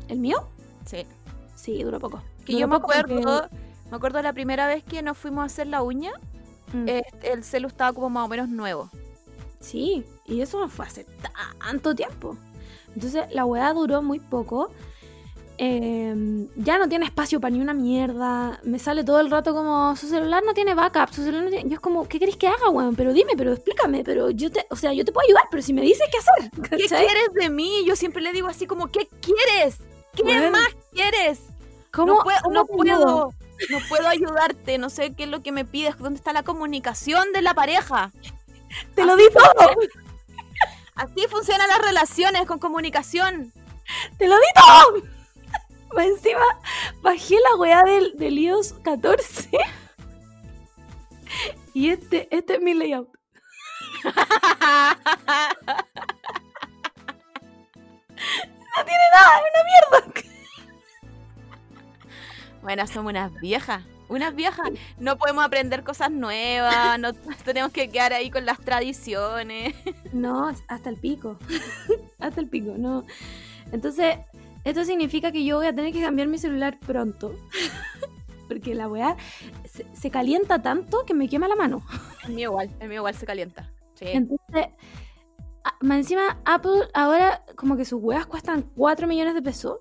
¿El 0.08 0.18
mío? 0.18 0.36
Sí. 0.84 1.06
Sí, 1.54 1.82
duró 1.82 1.98
poco. 2.00 2.22
Que 2.44 2.52
Duró 2.54 2.58
yo 2.60 2.68
me 2.68 2.80
porque- 2.80 2.98
acuerdo, 2.98 3.48
me 3.90 3.96
acuerdo 3.96 4.22
la 4.22 4.32
primera 4.32 4.66
vez 4.66 4.82
que 4.84 5.02
nos 5.02 5.16
fuimos 5.16 5.42
a 5.42 5.46
hacer 5.46 5.66
la 5.66 5.82
uña, 5.82 6.12
Mm. 6.74 6.88
eh, 6.88 7.02
el 7.22 7.44
celu 7.44 7.68
estaba 7.68 7.92
como 7.92 8.08
más 8.10 8.24
o 8.24 8.28
menos 8.28 8.48
nuevo. 8.48 8.90
Sí, 9.60 10.04
y 10.26 10.40
eso 10.40 10.58
no 10.60 10.68
fue 10.68 10.86
hace 10.86 11.06
tanto 11.60 11.94
tiempo. 11.94 12.36
Entonces 12.94 13.24
la 13.32 13.44
weá 13.44 13.72
duró 13.72 14.02
muy 14.02 14.18
poco. 14.20 14.70
Eh, 15.64 16.48
ya 16.56 16.76
no 16.76 16.88
tiene 16.88 17.04
espacio 17.04 17.40
para 17.40 17.54
ni 17.54 17.60
una 17.60 17.72
mierda. 17.72 18.58
Me 18.64 18.80
sale 18.80 19.04
todo 19.04 19.20
el 19.20 19.30
rato 19.30 19.54
como 19.54 19.94
su 19.94 20.08
celular 20.08 20.42
no 20.44 20.54
tiene 20.54 20.74
backup. 20.74 21.14
Su 21.14 21.22
celular 21.22 21.44
no 21.44 21.50
tiene... 21.50 21.68
Yo 21.68 21.74
es 21.74 21.80
como, 21.80 22.08
¿qué 22.08 22.18
querés 22.18 22.36
que 22.36 22.48
haga, 22.48 22.68
weón? 22.68 22.96
Pero 22.96 23.12
dime, 23.12 23.34
pero 23.36 23.52
explícame. 23.52 24.02
Pero 24.02 24.30
yo 24.30 24.50
te, 24.50 24.66
o 24.70 24.76
sea, 24.76 24.92
yo 24.92 25.04
te 25.04 25.12
puedo 25.12 25.24
ayudar, 25.24 25.44
pero 25.52 25.62
si 25.62 25.72
me 25.72 25.82
dices 25.82 26.04
qué 26.10 26.18
hacer. 26.18 26.50
¿Qué 26.68 26.88
quieres 26.88 27.32
de 27.34 27.48
mí? 27.48 27.84
Yo 27.86 27.94
siempre 27.94 28.22
le 28.22 28.32
digo 28.32 28.48
así 28.48 28.66
como, 28.66 28.88
¿qué 28.88 29.06
quieres? 29.20 29.76
¿Qué 30.16 30.24
Bueno, 30.24 30.50
más 30.50 30.66
quieres? 30.90 31.42
¿Cómo, 31.92 32.14
no 32.14 32.22
puedo, 32.24 32.38
cómo 32.42 32.54
no 32.54 32.64
te 32.64 32.90
ayudo? 32.90 33.04
puedo, 33.06 33.34
no 33.70 33.88
puedo 33.88 34.08
ayudarte, 34.08 34.78
no 34.78 34.90
sé 34.90 35.14
qué 35.14 35.24
es 35.24 35.28
lo 35.28 35.42
que 35.42 35.52
me 35.52 35.64
pides, 35.64 35.96
¿dónde 35.96 36.16
está 36.16 36.32
la 36.32 36.42
comunicación 36.42 37.32
de 37.32 37.40
la 37.40 37.54
pareja? 37.54 38.10
Te 38.96 39.04
lo 39.04 39.14
di 39.14 39.26
todo. 39.32 39.70
Así 40.96 41.26
funcionan 41.30 41.68
las 41.68 41.78
relaciones 41.78 42.46
con 42.46 42.58
comunicación. 42.58 43.52
Te 44.18 44.26
lo 44.26 44.34
di 44.34 44.46
todo. 44.56 45.21
Encima 45.98 46.44
bajé 47.02 47.36
la 47.50 47.56
weá 47.56 47.82
del, 47.82 48.16
del 48.16 48.38
iOS 48.38 48.74
14. 48.84 49.50
Y 51.74 51.88
este, 51.88 52.28
este 52.30 52.56
es 52.56 52.60
mi 52.60 52.74
layout. 52.74 53.08
No 58.74 58.84
tiene 58.84 59.02
nada, 59.12 59.30
es 59.36 59.44
una 59.52 59.64
mierda. 59.64 60.22
Bueno, 62.62 62.86
somos 62.86 63.10
unas 63.10 63.32
viejas, 63.40 63.82
unas 64.08 64.34
viejas. 64.34 64.70
No 64.98 65.18
podemos 65.18 65.44
aprender 65.44 65.82
cosas 65.82 66.10
nuevas, 66.10 66.98
no 66.98 67.12
tenemos 67.44 67.72
que 67.72 67.90
quedar 67.90 68.12
ahí 68.12 68.30
con 68.30 68.46
las 68.46 68.58
tradiciones. 68.60 69.74
No, 70.12 70.48
hasta 70.68 70.88
el 70.88 70.96
pico. 70.96 71.38
hasta 72.18 72.40
el 72.40 72.48
pico, 72.48 72.74
no. 72.78 73.04
Entonces, 73.72 74.16
esto 74.64 74.84
significa 74.84 75.32
que 75.32 75.44
yo 75.44 75.56
voy 75.56 75.66
a 75.66 75.74
tener 75.74 75.92
que 75.92 76.00
cambiar 76.02 76.28
mi 76.28 76.38
celular 76.38 76.78
pronto. 76.80 77.34
Porque 78.48 78.74
la 78.74 78.86
weá 78.88 79.16
se, 79.64 79.86
se 79.94 80.10
calienta 80.10 80.60
tanto 80.60 81.04
que 81.06 81.14
me 81.14 81.28
quema 81.28 81.48
la 81.48 81.56
mano. 81.56 81.82
El 82.26 82.34
mío 82.34 82.50
igual, 82.50 82.70
el 82.80 82.88
mío 82.88 82.98
igual 82.98 83.14
se 83.14 83.24
calienta. 83.24 83.72
Sí. 83.94 84.04
Entonces, 84.08 84.66
a- 85.64 85.76
más 85.80 85.98
encima, 85.98 86.38
Apple 86.44 86.82
ahora 86.92 87.44
como 87.56 87.76
que 87.76 87.84
sus 87.84 88.02
weas 88.02 88.26
cuestan 88.26 88.62
4 88.76 89.06
millones 89.06 89.34
de 89.34 89.42
pesos. 89.42 89.78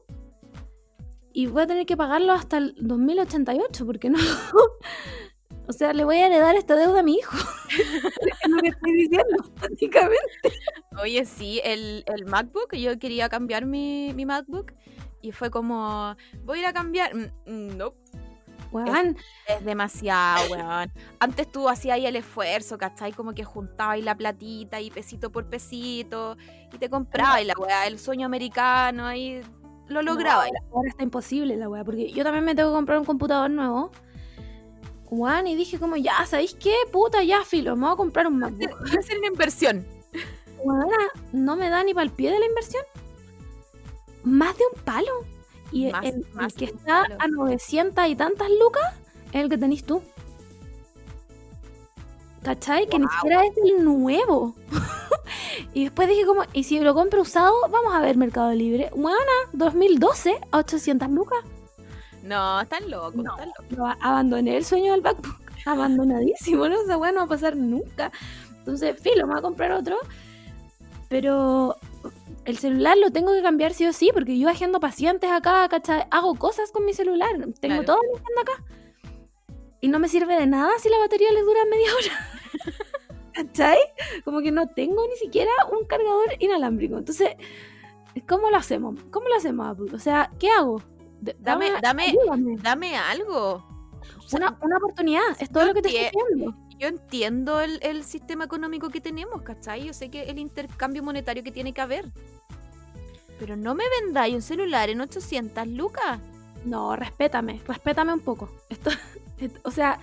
Y 1.33 1.47
voy 1.47 1.63
a 1.63 1.67
tener 1.67 1.85
que 1.85 1.95
pagarlo 1.97 2.33
hasta 2.33 2.57
el 2.57 2.75
2088, 2.79 3.85
porque 3.85 4.09
no. 4.09 4.19
O 5.71 5.73
sea, 5.73 5.93
le 5.93 6.03
voy 6.03 6.17
a 6.17 6.27
heredar 6.27 6.55
esta 6.55 6.75
deuda 6.75 6.99
a 6.99 7.03
mi 7.03 7.15
hijo. 7.15 7.37
es 7.69 8.49
lo 8.49 8.57
que 8.57 8.67
estoy 8.67 8.91
diciendo, 8.91 9.43
prácticamente. 9.55 10.51
Oye, 11.01 11.25
sí, 11.25 11.61
el, 11.63 12.03
el 12.07 12.25
MacBook, 12.25 12.75
yo 12.75 12.99
quería 12.99 13.29
cambiar 13.29 13.65
mi, 13.65 14.11
mi 14.13 14.25
MacBook 14.25 14.73
y 15.21 15.31
fue 15.31 15.49
como, 15.49 16.17
voy 16.43 16.57
a 16.57 16.61
ir 16.61 16.67
a 16.67 16.73
cambiar. 16.73 17.15
Mm, 17.15 17.31
mm, 17.45 17.77
No, 17.77 17.93
Weón, 18.73 19.17
es 19.47 19.63
demasiado, 19.63 20.51
weón. 20.51 20.91
Antes 21.19 21.49
tú 21.49 21.69
hacías 21.69 21.95
ahí 21.95 22.05
el 22.05 22.17
esfuerzo, 22.17 22.77
¿cachai? 22.77 23.13
Como 23.13 23.33
que 23.33 23.45
juntabas 23.45 23.95
ahí 23.95 24.01
la 24.01 24.15
platita 24.15 24.81
y 24.81 24.91
pesito 24.91 25.31
por 25.31 25.45
pesito 25.49 26.35
y 26.73 26.77
te 26.77 26.89
comprabas 26.89 27.45
la 27.45 27.53
weá, 27.57 27.87
el 27.87 27.97
sueño 27.97 28.25
americano 28.25 29.05
ahí 29.05 29.41
lo 29.87 30.01
lograba. 30.01 30.45
no, 30.47 30.75
ahora 30.75 30.89
está 30.89 31.03
imposible 31.03 31.55
la 31.55 31.69
wea, 31.69 31.83
porque 31.83 32.11
yo 32.11 32.23
también 32.23 32.43
me 32.45 32.55
tengo 32.55 32.71
que 32.71 32.75
comprar 32.75 32.97
un 32.97 33.05
computador 33.05 33.49
nuevo. 33.49 33.91
Weón, 35.11 35.45
y 35.45 35.55
dije 35.55 35.77
como, 35.77 35.97
ya, 35.97 36.25
¿sabéis 36.25 36.55
qué? 36.55 36.73
Puta, 36.89 37.21
ya, 37.21 37.43
filo, 37.43 37.75
me 37.75 37.83
voy 37.83 37.93
a 37.93 37.97
comprar 37.97 38.27
un 38.27 38.39
MacBook. 38.39 38.79
Voy 38.79 38.95
a 38.95 38.99
hacer 38.99 39.17
una 39.17 39.27
inversión. 39.27 39.85
Weona, 40.63 41.09
no 41.33 41.57
me 41.57 41.69
da 41.69 41.83
ni 41.83 41.93
para 41.93 42.05
el 42.05 42.11
pie 42.11 42.31
de 42.31 42.39
la 42.39 42.45
inversión. 42.45 42.83
Más 44.23 44.57
de 44.57 44.63
un 44.73 44.81
palo. 44.83 45.25
Y 45.73 45.91
Más- 45.91 46.05
el, 46.05 46.53
que 46.55 46.65
está 46.65 47.03
palo. 47.03 47.15
a 47.19 47.27
900 47.27 48.07
y 48.07 48.15
tantas 48.15 48.49
lucas 48.57 48.83
es 49.33 49.41
el 49.43 49.49
que 49.49 49.57
tenés 49.57 49.83
tú. 49.83 50.01
¿Cachai? 52.43 52.87
Que 52.87 52.97
ni 52.97 53.07
siquiera 53.07 53.45
es 53.45 53.53
el 53.57 53.83
nuevo. 53.83 54.55
y 55.73 55.83
después 55.83 56.07
dije 56.07 56.25
como, 56.25 56.43
¿y 56.53 56.63
si 56.63 56.79
lo 56.79 56.93
compro 56.93 57.21
usado? 57.21 57.53
Vamos 57.69 57.93
a 57.93 57.99
ver 57.99 58.15
Mercado 58.15 58.53
Libre. 58.53 58.89
Bueno, 58.95 59.17
2012 59.51 60.39
a 60.51 60.57
800 60.59 61.09
lucas. 61.09 61.39
No, 62.23 62.61
están 62.61 62.89
locos, 62.89 63.15
No. 63.15 63.31
están 63.37 63.51
locos. 63.69 63.97
Abandoné 64.01 64.57
el 64.57 64.65
sueño 64.65 64.91
del 64.93 65.01
MacBook. 65.01 65.35
Abandonadísimo, 65.65 66.67
¿no? 66.67 66.79
O 66.79 66.85
sea, 66.85 66.97
bueno, 66.97 67.13
no 67.13 67.19
va 67.21 67.25
a 67.25 67.29
pasar 67.29 67.55
nunca. 67.55 68.11
Entonces, 68.59 68.99
filo, 68.99 69.25
me 69.27 69.33
voy 69.33 69.39
a 69.39 69.41
comprar 69.41 69.71
otro. 69.71 69.97
Pero 71.09 71.75
el 72.45 72.57
celular 72.57 72.97
lo 72.97 73.11
tengo 73.11 73.33
que 73.33 73.41
cambiar 73.41 73.73
sí 73.73 73.85
o 73.85 73.93
sí, 73.93 74.11
porque 74.13 74.37
yo 74.39 74.49
agendo 74.49 74.79
pacientes 74.79 75.29
acá, 75.29 75.67
¿cachai? 75.69 76.05
Hago 76.09 76.35
cosas 76.35 76.71
con 76.71 76.85
mi 76.85 76.93
celular. 76.93 77.31
Tengo 77.35 77.53
Claro. 77.59 77.83
todo 77.85 77.97
mi 78.03 78.17
agenda 78.19 78.41
acá. 78.41 78.63
Y 79.81 79.87
no 79.89 79.99
me 79.99 80.07
sirve 80.07 80.37
de 80.37 80.45
nada 80.47 80.71
si 80.79 80.89
la 80.89 80.99
batería 80.99 81.31
le 81.31 81.41
dura 81.41 81.59
media 81.69 81.89
hora. 81.95 82.29
¿Cachai? 83.33 83.77
Como 84.23 84.41
que 84.41 84.51
no 84.51 84.67
tengo 84.67 85.05
ni 85.07 85.15
siquiera 85.15 85.51
un 85.71 85.85
cargador 85.85 86.27
inalámbrico. 86.39 86.97
Entonces, 86.97 87.29
¿cómo 88.27 88.49
lo 88.49 88.57
hacemos? 88.57 88.95
¿Cómo 89.09 89.27
lo 89.27 89.35
hacemos, 89.35 89.67
Apple? 89.67 89.93
O 89.95 89.99
sea, 89.99 90.31
¿qué 90.39 90.49
hago? 90.49 90.81
Dame- 91.39 91.71
dame-. 91.81 92.15
Dame 92.61 92.97
algo. 92.97 93.63
O 94.17 94.27
sea, 94.27 94.39
Una, 94.39 94.57
una 94.61 94.77
oportunidad, 94.77 95.21
es 95.39 95.49
todo 95.51 95.65
lo 95.65 95.73
que 95.73 95.81
te 95.81 95.89
estoy 95.89 96.21
pidiendo. 96.29 96.55
Yo 96.79 96.87
entiendo 96.87 97.59
el, 97.61 97.79
el 97.83 98.03
sistema 98.03 98.43
económico 98.45 98.89
que 98.89 98.99
tenemos, 99.01 99.43
¿cachai? 99.43 99.83
Yo 99.85 99.93
sé 99.93 100.09
que 100.09 100.23
el 100.23 100.39
intercambio 100.39 101.03
monetario 101.03 101.43
que 101.43 101.51
tiene 101.51 101.73
que 101.73 101.81
haber. 101.81 102.11
Pero 103.39 103.55
no 103.55 103.75
me 103.75 103.83
vendáis 104.01 104.33
un 104.35 104.41
celular 104.41 104.89
en 104.89 105.01
800 105.01 105.67
lucas. 105.67 106.19
No, 106.65 106.95
respétame, 106.95 107.61
respétame 107.67 108.13
un 108.13 108.19
poco. 108.19 108.49
Esto, 108.69 108.89
o 109.63 109.71
sea, 109.71 109.99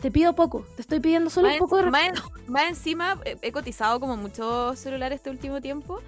te 0.00 0.10
pido 0.10 0.34
poco, 0.34 0.64
te 0.76 0.82
estoy 0.82 1.00
pidiendo 1.00 1.28
solo 1.30 1.48
Más, 1.48 1.54
un 1.54 1.58
poco 1.60 1.76
de 1.76 1.90
respeto. 1.90 2.30
más 2.30 2.40
en- 2.46 2.52
más 2.52 2.62
encima, 2.68 3.20
he, 3.24 3.36
he 3.42 3.52
cotizado 3.52 3.98
como 4.00 4.16
muchos 4.16 4.78
celulares 4.78 5.16
este 5.16 5.30
último 5.30 5.60
tiempo 5.60 6.00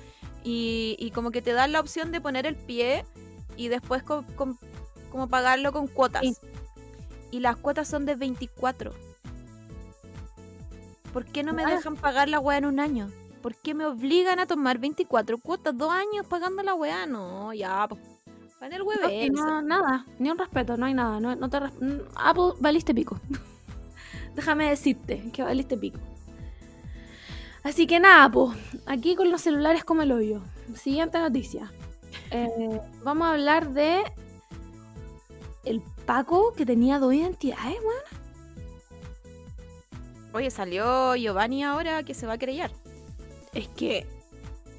y, 0.45 0.97
y 0.99 1.11
como 1.11 1.31
que 1.33 1.43
te 1.43 1.53
dan 1.53 1.73
la 1.73 1.81
opción 1.81 2.13
de 2.13 2.21
poner 2.21 2.47
el 2.47 2.55
pie 2.57 3.05
y 3.61 3.69
después 3.69 4.03
co- 4.03 4.25
com- 4.37 4.57
como 5.13 5.29
pagarlo 5.29 5.71
con 5.71 5.87
cuotas. 5.87 6.23
Sí. 6.23 6.35
Y 7.31 7.41
las 7.41 7.57
cuotas 7.57 7.89
son 7.89 8.07
de 8.07 8.15
24. 8.15 8.93
¿Por 11.13 11.27
qué 11.27 11.43
no 11.43 11.53
me 11.53 11.67
dejan 11.67 11.97
pagar 11.97 12.29
la 12.31 12.41
weá 12.41 12.57
en 12.57 12.65
un 12.65 12.81
año? 12.81 13.11
¿Por 13.43 13.55
qué 13.55 13.75
me 13.75 13.85
obligan 13.85 14.39
a 14.39 14.47
tomar 14.47 14.79
24 14.79 15.37
cuotas? 15.39 15.77
Dos 15.77 15.93
años 15.93 16.27
pagando 16.27 16.63
la 16.63 16.75
weá. 16.75 17.05
No, 17.05 17.53
ya, 17.53 17.87
pues. 17.87 18.01
Van 18.61 18.73
el 18.73 18.83
No, 18.83 19.11
y 19.11 19.31
no, 19.31 19.63
nada, 19.63 20.07
ni 20.19 20.31
un 20.31 20.39
respeto, 20.39 20.77
no 20.79 20.87
hay 20.87 20.95
nada. 20.95 21.21
No, 21.21 21.35
no 21.37 21.49
te 21.51 21.59
Apple, 22.15 22.53
valiste 22.61 22.95
pico. 22.95 23.19
Déjame 24.35 24.71
decirte 24.71 25.31
que 25.33 25.43
valiste 25.43 25.77
pico. 25.77 25.99
Así 27.63 27.87
que 27.87 28.01
nada, 28.01 28.31
pues, 28.31 28.57
aquí 28.87 29.17
con 29.17 29.31
los 29.31 29.43
celulares 29.43 29.85
como 29.85 30.03
el 30.03 30.13
hoyo. 30.13 30.41
Siguiente 30.75 31.19
noticia. 31.19 31.71
Eh, 32.31 32.81
vamos 33.03 33.27
a 33.27 33.33
hablar 33.33 33.71
de 33.71 34.03
el 35.65 35.83
Paco 36.07 36.53
que 36.55 36.65
tenía 36.65 36.99
dos 36.99 37.13
identidades, 37.15 37.77
weón. 37.81 38.21
Oye, 40.33 40.51
salió 40.51 41.17
Giovanni 41.17 41.65
ahora 41.65 42.03
que 42.05 42.15
se 42.15 42.27
va 42.27 42.35
a 42.35 42.39
querellar. 42.39 42.71
Es 43.53 43.69
que 43.69 44.07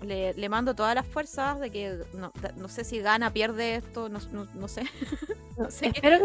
Le, 0.01 0.33
le 0.33 0.49
mando 0.49 0.73
todas 0.73 0.95
las 0.95 1.05
fuerzas 1.05 1.59
de 1.59 1.69
que 1.69 1.99
no, 2.15 2.31
no 2.55 2.67
sé 2.69 2.83
si 2.83 2.99
gana, 3.01 3.31
pierde 3.31 3.75
esto, 3.75 4.09
no, 4.09 4.17
no- 4.31 4.47
no 4.55 4.67
sé. 4.67 4.81
no, 5.57 5.69
sé 5.69 5.91
qué, 5.91 5.99
es 6.07 6.19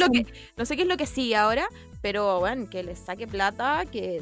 lo 0.00 0.08
que 0.10 0.26
no 0.56 0.64
sé 0.64 0.74
qué 0.74 0.82
es 0.82 0.88
lo 0.88 0.96
que 0.96 1.06
sigue 1.06 1.36
ahora, 1.36 1.68
pero 2.00 2.40
bueno, 2.40 2.68
que 2.68 2.82
le 2.82 2.96
saque 2.96 3.28
plata, 3.28 3.84
que 3.86 4.20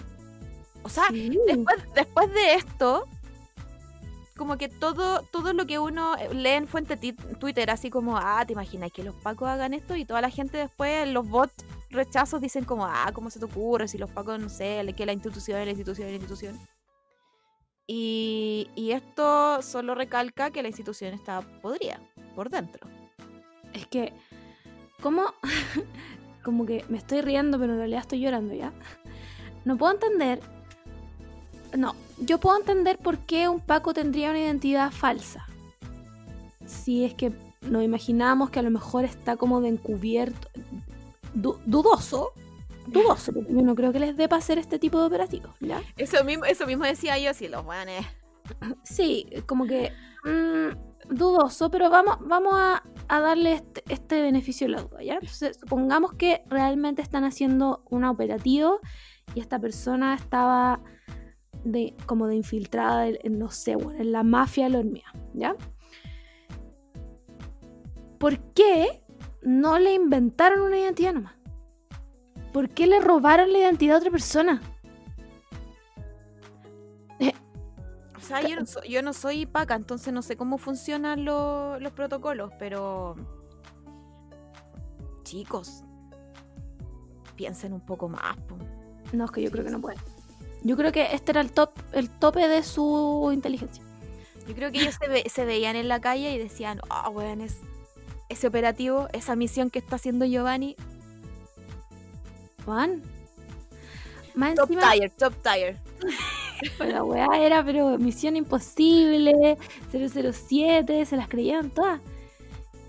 o 0.82 0.90
sea, 0.90 1.04
Sí. 1.08 1.38
después, 1.46 1.78
después 1.94 2.34
de 2.34 2.54
esto, 2.54 3.06
como 4.40 4.56
que 4.56 4.70
todo, 4.70 5.20
todo 5.30 5.52
lo 5.52 5.66
que 5.66 5.78
uno 5.78 6.16
eh, 6.16 6.32
lee 6.32 6.52
en 6.52 6.66
fuente 6.66 6.96
Twitter, 6.96 7.70
así 7.70 7.90
como, 7.90 8.16
ah, 8.16 8.42
te 8.46 8.54
imaginas 8.54 8.90
que 8.90 9.04
los 9.04 9.14
pacos 9.14 9.46
hagan 9.46 9.74
esto 9.74 9.96
y 9.96 10.06
toda 10.06 10.22
la 10.22 10.30
gente 10.30 10.56
después, 10.56 11.06
los 11.06 11.28
bots 11.28 11.62
rechazos 11.90 12.40
dicen 12.40 12.64
como, 12.64 12.86
ah, 12.86 13.10
¿cómo 13.12 13.28
se 13.28 13.38
te 13.38 13.44
ocurre? 13.44 13.86
Si 13.86 13.98
los 13.98 14.10
pacos, 14.10 14.40
no 14.40 14.48
sé, 14.48 14.94
que 14.96 15.04
la 15.04 15.12
institución 15.12 15.62
la 15.62 15.72
institución 15.72 16.08
la 16.08 16.14
institución. 16.14 16.58
Y, 17.86 18.70
y 18.76 18.92
esto 18.92 19.60
solo 19.60 19.94
recalca 19.94 20.50
que 20.50 20.62
la 20.62 20.68
institución 20.68 21.12
está 21.12 21.42
podrida 21.60 22.00
por 22.34 22.48
dentro. 22.48 22.88
Es 23.74 23.86
que, 23.88 24.14
¿cómo? 25.02 25.34
Como 26.42 26.64
que 26.64 26.82
me 26.88 26.96
estoy 26.96 27.20
riendo, 27.20 27.58
pero 27.58 27.74
en 27.74 27.80
realidad 27.80 28.00
estoy 28.00 28.20
llorando 28.20 28.54
ya. 28.54 28.72
No 29.66 29.76
puedo 29.76 29.92
entender. 29.92 30.40
No, 31.76 31.94
yo 32.18 32.38
puedo 32.38 32.58
entender 32.58 32.98
por 32.98 33.18
qué 33.18 33.48
un 33.48 33.60
Paco 33.60 33.94
tendría 33.94 34.30
una 34.30 34.40
identidad 34.40 34.90
falsa. 34.90 35.46
Si 36.66 37.04
es 37.04 37.14
que 37.14 37.32
nos 37.62 37.82
imaginamos 37.82 38.50
que 38.50 38.58
a 38.58 38.62
lo 38.62 38.70
mejor 38.70 39.04
está 39.04 39.36
como 39.36 39.60
de 39.60 39.68
encubierto. 39.68 40.48
du- 41.34 41.58
dudoso. 41.66 42.32
Dudoso, 42.86 43.32
porque 43.32 43.52
yo 43.52 43.62
no 43.62 43.74
creo 43.76 43.92
que 43.92 44.00
les 44.00 44.16
dé 44.16 44.28
para 44.28 44.40
hacer 44.40 44.58
este 44.58 44.78
tipo 44.78 44.98
de 44.98 45.06
operativos, 45.06 45.52
¿ya? 45.60 45.80
Eso 45.96 46.24
mismo, 46.24 46.44
eso 46.44 46.66
mismo 46.66 46.84
decía 46.84 47.18
yo, 47.18 47.32
si 47.34 47.46
los 47.46 47.64
buenos. 47.64 48.04
Sí, 48.82 49.26
como 49.46 49.64
que 49.66 49.92
mm, 50.24 51.14
dudoso, 51.14 51.70
pero 51.70 51.88
vamos, 51.88 52.16
vamos 52.20 52.54
a, 52.56 52.82
a 53.06 53.20
darle 53.20 53.52
este, 53.52 53.84
este 53.88 54.22
beneficio 54.22 54.66
de 54.66 54.72
la 54.72 54.82
duda, 54.82 55.02
¿ya? 55.04 55.14
Entonces, 55.14 55.56
supongamos 55.60 56.14
que 56.14 56.42
realmente 56.48 57.00
están 57.00 57.22
haciendo 57.24 57.84
un 57.90 58.02
operativo 58.04 58.80
y 59.36 59.40
esta 59.40 59.60
persona 59.60 60.14
estaba 60.14 60.80
de, 61.64 61.94
como 62.06 62.26
de 62.26 62.36
infiltrada, 62.36 63.08
en, 63.08 63.38
no 63.38 63.50
sé, 63.50 63.76
bueno, 63.76 64.00
en 64.00 64.12
la 64.12 64.22
mafia 64.22 64.64
de 64.64 64.70
la 64.70 64.78
hormiga, 64.80 65.12
¿ya? 65.34 65.54
¿Por 68.18 68.38
qué 68.52 69.02
no 69.42 69.78
le 69.78 69.94
inventaron 69.94 70.60
una 70.60 70.78
identidad 70.78 71.14
nomás? 71.14 71.34
¿Por 72.52 72.68
qué 72.70 72.86
le 72.86 73.00
robaron 73.00 73.52
la 73.52 73.58
identidad 73.58 73.96
a 73.96 73.98
otra 73.98 74.10
persona? 74.10 74.60
O 78.16 78.32
sea, 78.32 78.42
yo 78.48 78.54
no, 78.60 78.64
so- 78.66 78.84
yo 78.84 79.02
no 79.02 79.12
soy 79.12 79.44
paca, 79.46 79.74
entonces 79.74 80.12
no 80.12 80.22
sé 80.22 80.36
cómo 80.36 80.56
funcionan 80.58 81.24
lo- 81.24 81.80
los 81.80 81.92
protocolos, 81.92 82.52
pero... 82.60 83.16
Chicos, 85.24 85.82
piensen 87.34 87.72
un 87.72 87.80
poco 87.80 88.08
más. 88.08 88.36
po. 88.42 88.56
No, 89.12 89.24
es 89.24 89.30
que 89.32 89.42
yo 89.42 89.50
creo 89.50 89.64
que 89.64 89.70
no 89.70 89.80
puede. 89.80 89.96
Yo 90.62 90.76
creo 90.76 90.92
que 90.92 91.14
este 91.14 91.32
era 91.32 91.40
el 91.40 91.52
top, 91.52 91.70
el 91.92 92.10
tope 92.10 92.46
de 92.48 92.62
su 92.62 93.30
inteligencia. 93.32 93.82
Yo 94.46 94.54
creo 94.54 94.70
que 94.72 94.80
ellos 94.82 94.96
se, 95.00 95.08
ve- 95.08 95.30
se 95.32 95.44
veían 95.44 95.76
en 95.76 95.88
la 95.88 96.00
calle 96.00 96.32
y 96.32 96.38
decían, 96.38 96.80
ah, 96.90 97.08
weón, 97.08 97.40
es, 97.40 97.58
ese 98.28 98.46
operativo, 98.46 99.08
esa 99.12 99.36
misión 99.36 99.70
que 99.70 99.78
está 99.78 99.96
haciendo 99.96 100.24
Giovanni, 100.26 100.76
Juan. 102.64 103.02
Más 104.34 104.54
top 104.54 104.70
encima, 104.70 104.92
tier, 104.92 105.10
top 105.10 105.34
tier. 105.42 105.76
pues 106.78 106.88
la 106.92 107.02
weá 107.04 107.26
era, 107.38 107.64
pero 107.64 107.98
Misión 107.98 108.36
Imposible, 108.36 109.56
007, 109.92 111.06
se 111.06 111.16
las 111.16 111.28
creyeron 111.28 111.70
todas. 111.70 112.00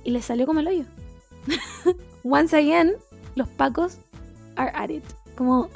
Y 0.04 0.12
le 0.12 0.22
salió 0.22 0.46
como 0.46 0.60
el 0.60 0.68
hoyo. 0.68 0.86
Once 2.24 2.56
again, 2.56 2.94
los 3.36 3.48
pacos 3.50 3.98
are 4.56 4.72
at 4.76 4.90
it. 4.90 5.04
Como, 5.36 5.70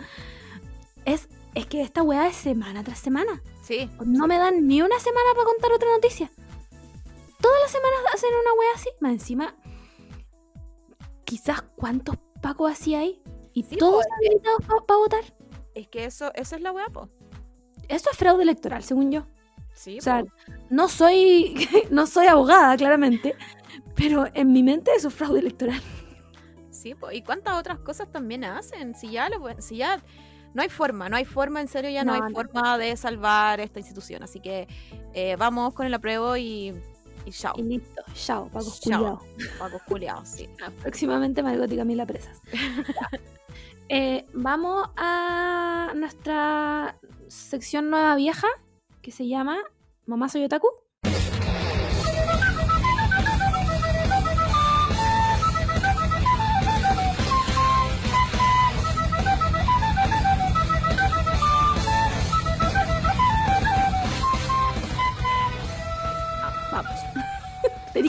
es, 1.06 1.28
es 1.56 1.65
que 1.65 1.82
esta 1.82 2.03
weá 2.03 2.27
es 2.27 2.36
semana 2.36 2.84
tras 2.84 2.99
semana. 2.99 3.41
Sí, 3.64 3.90
No 4.06 4.27
me 4.27 4.38
dan 4.38 4.68
ni 4.68 4.82
una 4.82 4.99
semana 4.99 5.30
para 5.34 5.45
contar 5.45 5.72
otra 5.72 5.90
noticia. 5.90 6.30
Todas 7.41 7.61
las 7.61 7.72
semanas 7.72 7.99
hacen 8.14 8.30
una 8.30 8.53
wea 8.53 8.69
así. 8.76 8.90
Más 8.99 9.11
encima, 9.14 9.56
quizás 11.23 11.61
cuántos 11.76 12.18
pacos 12.41 12.72
así 12.72 12.95
hay. 12.95 13.22
Y 13.53 13.64
Sí, 13.64 13.77
todos 13.77 14.03
po, 14.06 14.14
habilitados 14.15 14.61
para 14.86 14.98
votar. 14.99 15.23
es 15.73 15.88
que 15.88 16.06
eso, 16.06 16.32
eso 16.36 16.56
es 16.56 16.61
la 16.61 16.72
weá, 16.72 16.88
po. 16.88 17.10
Eso 17.88 18.10
es 18.11 18.18
fraude 18.18 18.44
electoral, 18.44 18.84
según 18.84 19.11
yo. 19.11 19.26
Sí, 19.73 19.98
O 19.99 20.02
sea, 20.02 20.23
po. 20.23 20.32
no 20.69 20.88
soy, 20.90 21.68
no 21.91 22.06
soy 22.07 22.27
abogada, 22.27 22.76
claramente. 22.77 23.36
Pero 23.95 24.26
en 24.34 24.52
mi 24.52 24.61
mente 24.64 24.91
eso 24.95 25.07
es 25.07 25.14
fraude 25.14 25.40
electoral. 25.40 25.82
Sí, 26.69 26.94
po. 26.95 27.11
¿y 27.11 27.22
cuántas 27.22 27.56
otras 27.57 27.80
cosas 27.80 28.11
también 28.11 28.44
hacen? 28.44 28.94
Si 28.95 29.10
ya, 29.11 29.30
lo, 29.30 29.40
si 29.61 29.77
ya 29.77 30.03
no 30.56 30.61
hay 30.61 30.69
forma, 30.69 31.10
no 31.10 31.18
hay 31.18 31.26
forma, 31.26 31.60
en 31.61 31.68
serio 31.68 31.91
ya 31.91 32.03
no, 32.06 32.15
No, 32.18 32.23
hay 32.23 32.32
no. 32.32 32.36
forma 32.36 32.77
de 32.77 32.95
salvar 32.95 33.60
esta 33.60 33.80
institución. 33.80 34.23
Así 34.23 34.40
que 34.40 34.68
eh, 35.14 35.36
vamos 35.38 35.73
con 35.73 35.86
el 35.86 35.94
apruebo 35.94 36.38
y, 36.38 36.73
y 37.26 37.32
chao. 37.32 37.53
Y 37.57 37.64
listo. 37.64 38.02
Chao, 38.14 38.48
pacos 38.48 38.80
culiados. 38.80 39.22
Pacos 39.60 39.82
culiados, 39.84 40.30
sí. 40.30 40.49
Próximamente 40.82 41.44
Margot 41.44 41.72
y 41.72 41.76
Camila 41.77 42.06
presas. 42.06 42.41
Eh, 43.88 44.26
vamos 44.34 44.90
a 44.98 45.91
nuestra 45.95 46.98
sección 47.27 47.91
nueva 47.91 48.15
vieja 48.15 48.48
que 49.03 49.11
se 49.11 49.27
llama 49.27 49.60
Mamá 50.07 50.27
Soy 50.27 50.44
Otaku. 50.44 50.68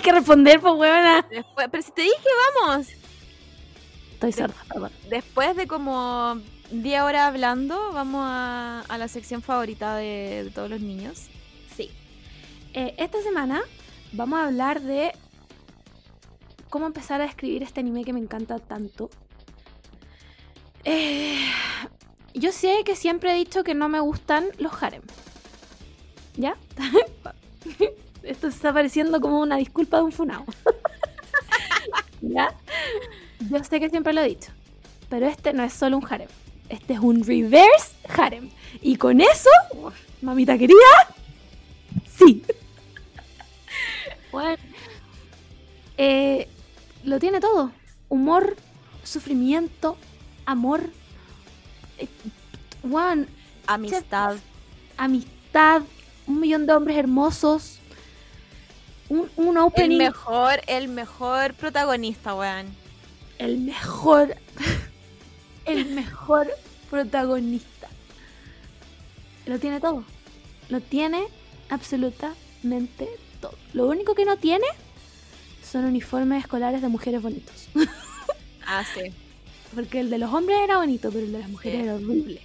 Que 0.07 0.13
responder, 0.13 0.61
pues, 0.61 0.73
huevona. 0.75 1.27
Después, 1.29 1.69
pero 1.69 1.83
si 1.83 1.91
te 1.91 2.03
dije, 2.03 2.29
vamos. 2.55 2.87
Estoy 4.13 4.31
sorda, 4.31 4.55
perdón. 4.69 4.93
Después 5.11 5.57
de 5.57 5.67
como 5.67 6.41
10 6.71 7.03
horas 7.03 7.23
hablando, 7.23 7.93
vamos 7.93 8.23
a, 8.25 8.85
a 8.89 8.99
la 8.99 9.09
sección 9.09 9.43
favorita 9.43 9.97
de, 9.97 10.45
de 10.45 10.51
todos 10.51 10.71
los 10.71 10.81
niños. 10.81 11.27
Sí. 11.77 11.91
Eh, 12.73 12.95
esta 12.99 13.21
semana 13.21 13.63
vamos 14.13 14.39
a 14.39 14.47
hablar 14.47 14.81
de 14.81 15.13
cómo 16.71 16.87
empezar 16.87 17.21
a 17.21 17.25
escribir 17.25 17.65
este 17.65 17.81
anime 17.81 18.05
que 18.05 18.13
me 18.13 18.21
encanta 18.21 18.61
tanto. 18.61 19.11
Eh, 20.85 21.41
yo 22.33 22.53
sé 22.53 22.83
que 22.85 22.95
siempre 22.95 23.33
he 23.33 23.37
dicho 23.37 23.65
que 23.65 23.75
no 23.75 23.89
me 23.89 23.99
gustan 23.99 24.47
los 24.59 24.81
harem. 24.81 25.03
¿Ya? 26.37 26.57
Esto 28.47 28.59
está 28.59 28.73
pareciendo 28.73 29.21
como 29.21 29.41
una 29.41 29.57
disculpa 29.57 29.97
de 29.97 30.05
un 30.05 30.13
funao. 30.13 30.45
¿Ya? 32.21 32.55
Yo 33.51 33.65
sé 33.65 33.81
que 33.81 33.91
siempre 33.91 34.13
lo 34.13 34.21
he 34.21 34.29
dicho. 34.29 34.53
Pero 35.09 35.27
este 35.27 35.53
no 35.53 35.65
es 35.65 35.73
solo 35.73 35.97
un 35.99 36.07
harem. 36.09 36.29
Este 36.69 36.93
es 36.93 37.01
un 37.01 37.25
reverse 37.25 37.97
harem. 38.09 38.51
Y 38.83 38.95
con 38.99 39.21
eso, 39.21 39.51
mamita 40.23 40.57
querida, 40.57 40.79
sí. 42.17 42.45
Bueno, 44.31 44.63
eh, 45.99 46.47
lo 47.03 47.19
tiene 47.19 47.41
todo. 47.41 47.73
Humor, 48.09 48.57
sufrimiento, 49.03 49.97
amor. 50.45 50.83
Eh, 51.99 52.07
Juan, 52.89 53.27
Amistad. 53.67 54.37
amistad, 54.97 55.83
un 56.29 56.39
millón 56.39 56.67
de 56.67 56.75
hombres 56.75 56.97
hermosos. 56.97 57.81
Un, 59.09 59.31
un 59.37 59.57
El 59.57 59.63
opening. 59.63 59.99
mejor, 59.99 60.61
el 60.67 60.89
mejor 60.89 61.55
protagonista, 61.55 62.35
weón. 62.35 62.67
el 63.39 63.59
mejor, 63.59 64.35
el 65.65 65.87
mejor 65.87 66.49
protagonista. 66.91 67.89
Lo 69.47 69.59
tiene 69.59 69.81
todo. 69.81 70.05
Lo 70.69 70.81
tiene 70.81 71.23
absolutamente 71.69 73.09
todo. 73.41 73.55
Lo 73.73 73.87
único 73.87 74.15
que 74.15 74.25
no 74.25 74.37
tiene 74.37 74.67
son 75.63 75.85
uniformes 75.85 76.43
escolares 76.45 76.83
de 76.83 76.89
mujeres 76.89 77.23
bonitos. 77.23 77.69
Ah, 78.69 78.83
sí. 78.95 79.13
Porque 79.77 80.01
el 80.01 80.11
de 80.11 80.19
los 80.19 80.35
hombres 80.35 80.59
era 80.65 80.79
bonito, 80.79 81.11
pero 81.13 81.25
el 81.25 81.31
de 81.31 81.39
las 81.39 81.49
mujeres 81.49 81.79
Sí. 81.79 81.85
era 81.85 81.95
horrible. 81.95 82.41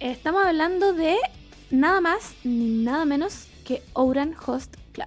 Estamos 0.00 0.44
hablando 0.44 0.92
de 0.92 1.16
nada 1.70 2.00
más 2.00 2.32
ni 2.42 2.82
nada 2.82 3.04
menos 3.04 3.46
que 3.64 3.80
Ouran 3.92 4.34
Host 4.44 4.74
Club. 4.90 5.06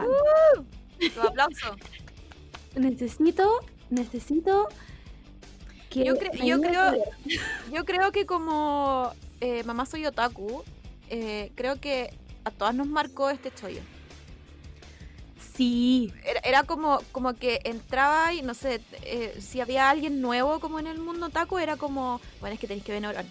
Bueno, 0.00 0.66
Tu 1.14 1.20
aplauso. 1.20 1.76
necesito, 2.76 3.60
necesito 3.90 4.68
que 5.90 6.04
Yo, 6.04 6.14
cre- 6.14 6.44
yo 6.46 6.60
creo, 6.60 6.92
yo 7.72 7.84
creo 7.84 8.12
que 8.12 8.24
como 8.26 9.12
eh, 9.40 9.62
mamá 9.64 9.84
soy 9.86 10.06
otaku, 10.06 10.62
eh, 11.10 11.52
creo 11.54 11.78
que 11.80 12.10
a 12.44 12.50
todas 12.50 12.74
nos 12.74 12.86
marcó 12.86 13.28
este 13.30 13.52
chollo. 13.52 13.82
Sí, 15.54 16.12
Era, 16.24 16.40
era 16.44 16.62
como, 16.62 17.00
como 17.12 17.34
que 17.34 17.60
entraba 17.64 18.32
y 18.32 18.40
no 18.40 18.54
sé, 18.54 18.80
eh, 19.02 19.36
si 19.40 19.60
había 19.60 19.90
alguien 19.90 20.22
nuevo 20.22 20.60
como 20.60 20.78
en 20.80 20.86
el 20.86 20.98
mundo 20.98 21.26
otaku, 21.26 21.58
era 21.58 21.76
como, 21.76 22.20
bueno, 22.40 22.54
es 22.54 22.60
que 22.60 22.66
tenéis 22.66 22.84
que 22.84 22.92
verlo 22.92 23.08
ahora. 23.08 23.24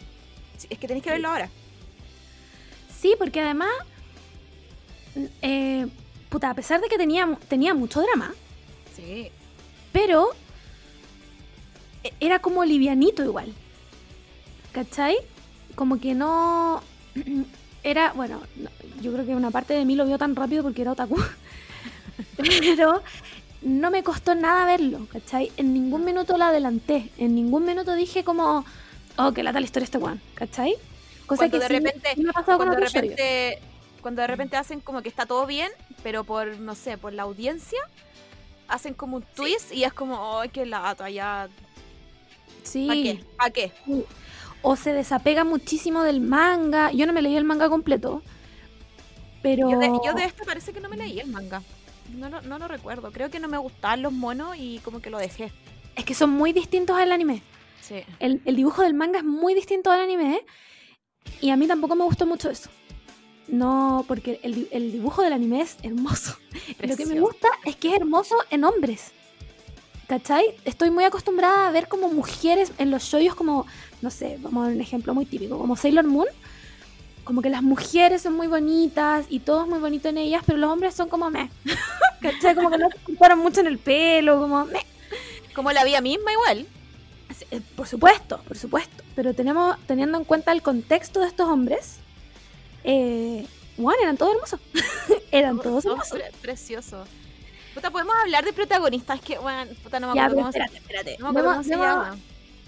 Es 0.70 0.78
que 0.78 0.88
tenéis 0.88 1.04
que 1.04 1.10
verlo 1.10 1.30
ahora. 1.30 1.50
sí, 3.00 3.16
porque 3.18 3.42
además, 3.42 3.72
eh, 5.42 5.88
puta, 6.32 6.50
a 6.50 6.56
pesar 6.56 6.82
de 6.82 6.88
que 6.88 6.98
tenía, 6.98 7.38
tenía 7.48 7.74
mucho 7.76 8.02
drama, 8.02 8.34
Sí. 8.96 9.30
pero 9.92 10.30
e- 12.04 12.14
era 12.20 12.40
como 12.40 12.66
livianito 12.66 13.24
igual. 13.24 13.54
¿Cachai? 14.72 15.18
Como 15.76 16.00
que 16.00 16.14
no... 16.16 16.82
Era, 17.84 18.14
bueno, 18.14 18.40
no, 18.58 18.70
yo 19.02 19.12
creo 19.12 19.26
que 19.26 19.34
una 19.36 19.50
parte 19.50 19.74
de 19.74 19.86
mí 19.86 19.96
lo 19.96 20.06
vio 20.06 20.20
tan 20.20 20.36
rápido 20.36 20.62
porque 20.62 20.84
era 20.84 20.92
otaku. 20.92 21.18
pero 22.38 23.02
no 23.64 23.90
me 23.90 24.04
costó 24.04 24.36
nada 24.36 24.66
verlo, 24.66 25.08
¿cachai? 25.12 25.52
En 25.58 25.74
ningún 25.74 26.06
minuto 26.06 26.38
la 26.38 26.50
adelanté. 26.50 27.10
En 27.18 27.34
ningún 27.34 27.66
minuto 27.66 27.96
dije 27.96 28.24
como, 28.24 28.64
oh, 29.18 29.32
que 29.34 29.42
lata 29.42 29.60
la 29.60 29.66
historia 29.66 29.86
este 29.86 29.98
weón, 29.98 30.22
¿cachai? 30.36 30.76
Cosa 31.26 31.50
Cuando 31.50 31.58
que 31.58 31.60
de 31.64 31.68
sí- 31.68 31.74
repente, 31.74 32.10
sí 32.16 32.22
me 32.24 32.30
ha 32.30 32.34
pasado 32.34 32.58
con 32.60 32.68
cuando 32.68 32.86
de 32.86 32.92
repente, 32.92 33.60
cuando 34.02 34.22
de 34.22 34.28
repente 34.28 34.58
hacen 34.58 34.80
como 34.80 35.02
que 35.02 35.10
está 35.10 35.26
todo 35.26 35.48
bien, 35.48 35.72
pero 36.04 36.24
por, 36.24 36.60
no 36.60 36.76
sé, 36.76 36.98
por 36.98 37.14
la 37.14 37.24
audiencia, 37.24 37.80
hacen 38.68 38.94
como 38.94 39.18
un 39.18 39.24
twist 39.36 39.72
y 39.74 39.84
es 39.84 39.94
como, 39.94 40.40
ay, 40.40 40.50
qué 40.50 40.66
lata, 40.66 41.10
ya. 41.10 41.50
Sí. 42.64 42.88
¿Para 42.88 43.02
qué? 43.02 43.24
¿Para 43.38 43.50
qué? 43.52 43.72
o 44.62 44.76
se 44.76 44.94
desapega 44.94 45.44
muchísimo 45.44 46.04
del 46.04 46.22
manga. 46.22 46.92
Yo 46.92 47.06
no 47.06 47.14
me 47.14 47.22
leí 47.22 47.36
el 47.36 47.44
manga 47.44 47.70
completo, 47.70 48.22
pero 49.42 49.70
Yo 49.70 49.80
de, 49.80 49.88
yo 50.06 50.14
de 50.14 50.26
este 50.26 50.46
parece 50.46 50.72
que 50.72 50.80
no 50.80 50.90
me 50.90 50.98
leí 50.98 51.20
el 51.20 51.28
manga. 51.28 51.64
No 52.16 52.30
lo, 52.30 52.42
no 52.42 52.60
lo 52.60 52.68
recuerdo. 52.68 53.12
Creo 53.12 53.30
que 53.30 53.40
no 53.40 53.48
me 53.48 53.58
gustaban 53.58 54.02
los 54.02 54.14
monos 54.14 54.56
y 54.58 54.80
como 54.80 55.02
que 55.02 55.10
lo 55.10 55.18
dejé. 55.18 55.52
es 55.96 56.06
que 56.06 56.14
son 56.14 56.30
muy 56.30 56.54
distintos 56.54 56.98
al 56.98 57.12
anime. 57.12 57.42
Sí. 57.82 58.04
El, 58.20 58.42
el 58.46 58.56
dibujo 58.56 58.84
del 58.84 58.94
manga 58.94 59.20
es 59.20 59.26
muy 59.26 59.54
distinto 59.54 59.92
al 59.92 60.02
anime 60.02 60.36
¿eh? 60.36 60.46
y 61.42 61.50
a 61.50 61.58
mí 61.58 61.68
tampoco 61.68 61.96
me 61.96 62.04
gustó 62.04 62.26
mucho 62.26 62.50
eso. 62.50 62.70
No, 63.48 64.06
porque 64.08 64.40
el, 64.44 64.68
el 64.72 64.92
dibujo 64.92 65.22
del 65.24 65.34
anime 65.34 65.62
es 65.62 65.78
hermoso. 65.84 66.36
Lo 66.80 66.96
que 66.96 67.06
me 67.06 67.20
gusta 67.20 67.48
es 67.66 67.76
que 67.76 67.90
es 67.90 67.96
hermoso 67.96 68.36
en 68.50 68.64
hombres. 68.64 69.12
¿Cachai? 70.08 70.56
Estoy 70.66 70.90
muy 70.90 71.06
acostumbrada 71.06 71.70
a 71.70 71.72
ver 71.72 71.88
como 71.88 72.10
mujeres 72.10 72.74
en 72.78 72.92
los 72.92 73.04
shoyos 73.04 73.34
como, 73.34 73.66
no 74.02 74.10
sé, 74.10 74.38
vamos 74.42 74.64
a 74.64 74.68
dar 74.68 74.76
un 74.76 74.82
ejemplo 74.82 75.14
muy 75.14 75.26
típico, 75.26 75.58
como 75.58 75.78
Sailor 75.78 76.06
Moon. 76.06 76.28
Como 77.24 77.42
que 77.42 77.50
las 77.50 77.64
mujeres 77.64 78.24
son 78.24 78.34
muy 78.34 78.48
bonitas 78.48 79.26
y 79.30 79.40
todo 79.40 79.62
es 79.62 79.70
muy 79.70 79.80
bonito 79.80 80.10
en 80.10 80.18
ellas, 80.18 80.44
pero 80.46 80.58
los 80.58 80.70
hombres 80.70 80.96
son 80.96 81.08
como 81.08 81.30
meh. 81.30 81.50
¿Cachai? 82.22 82.56
Como 82.56 82.70
que 82.70 82.78
no 82.78 82.90
se 82.90 82.98
ocuparon 82.98 83.40
mucho 83.40 83.62
en 83.62 83.68
el 83.68 83.78
pelo, 83.78 84.40
como 84.42 84.66
meh. 84.66 84.86
Como 85.56 85.72
la 85.72 85.86
vida 85.86 86.02
misma 86.02 86.34
igual. 86.34 86.66
Eh, 87.52 87.62
Por 87.78 87.88
supuesto, 87.88 88.42
por 88.48 88.58
supuesto. 88.58 89.04
Pero 89.16 89.34
tenemos, 89.34 89.78
teniendo 89.88 90.18
en 90.18 90.26
cuenta 90.26 90.52
el 90.52 90.62
contexto 90.62 91.22
de 91.22 91.28
estos 91.28 91.48
hombres, 91.48 92.01
eh, 92.84 93.46
bueno, 93.78 94.02
eran 94.02 94.18
todos 94.18 94.34
hermosos. 94.34 94.60
eran 95.32 95.60
todos 95.60 95.84
Todo 95.84 95.94
hermosos. 95.94 96.18
pre- 96.18 96.32
precioso. 96.42 97.04
Puta, 97.74 97.90
podemos 97.90 98.14
hablar 98.24 98.44
de 98.44 98.52
protagonistas 98.54 99.22
que, 99.22 99.38
bueno, 99.38 99.72
puta, 99.84 100.00
no 100.00 100.10
me 100.10 100.16
Ya, 100.16 100.26
acuerdo 100.26 100.36
pero 100.36 100.42
cómo 100.44 100.52
se, 100.52 100.60
espérate, 100.60 100.78
espérate. 100.78 101.18
no 101.20 101.26
me 101.32 101.40
acuerdo 101.40 101.50
Demos- 101.50 101.54
cómo 101.54 101.64
se 101.64 101.70
demos- 101.70 101.86
llama. 102.06 102.18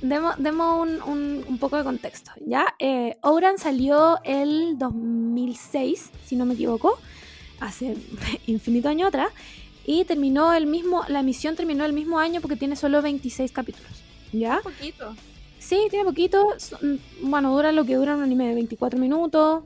Demos, 0.02 0.36
demos 0.38 0.82
un, 0.82 1.02
un- 1.04 1.46
un 1.48 1.58
poco 1.60 1.78
de 1.78 1.84
contexto, 1.84 2.32
¿ya? 2.46 2.66
Eh, 2.80 3.16
Ouran 3.22 3.58
salió 3.58 4.20
el 4.26 4.78
2006, 4.78 6.10
si 6.26 6.36
no 6.36 6.46
me 6.46 6.54
equivoco, 6.56 6.98
hace 7.60 7.96
infinito 8.48 8.90
año 8.90 9.08
atrás, 9.08 9.30
y 9.86 10.06
terminó 10.06 10.54
el 10.54 10.66
mismo, 10.68 11.04
la 11.08 11.20
emisión 11.22 11.56
terminó 11.56 11.86
el 11.86 11.94
mismo 11.94 12.20
año 12.20 12.42
porque 12.42 12.56
tiene 12.56 12.76
solo 12.76 13.02
26 13.02 13.52
capítulos, 13.52 13.92
¿ya? 14.32 14.58
Un 14.58 14.64
poquito. 14.74 15.16
Sí, 15.60 15.88
tiene 15.90 16.04
poquito, 16.06 16.46
bueno, 17.22 17.54
dura 17.56 17.72
lo 17.72 17.86
que 17.86 17.96
dura 17.96 18.16
un 18.16 18.24
anime 18.24 18.48
de 18.50 18.56
24 18.56 19.00
minutos, 19.00 19.64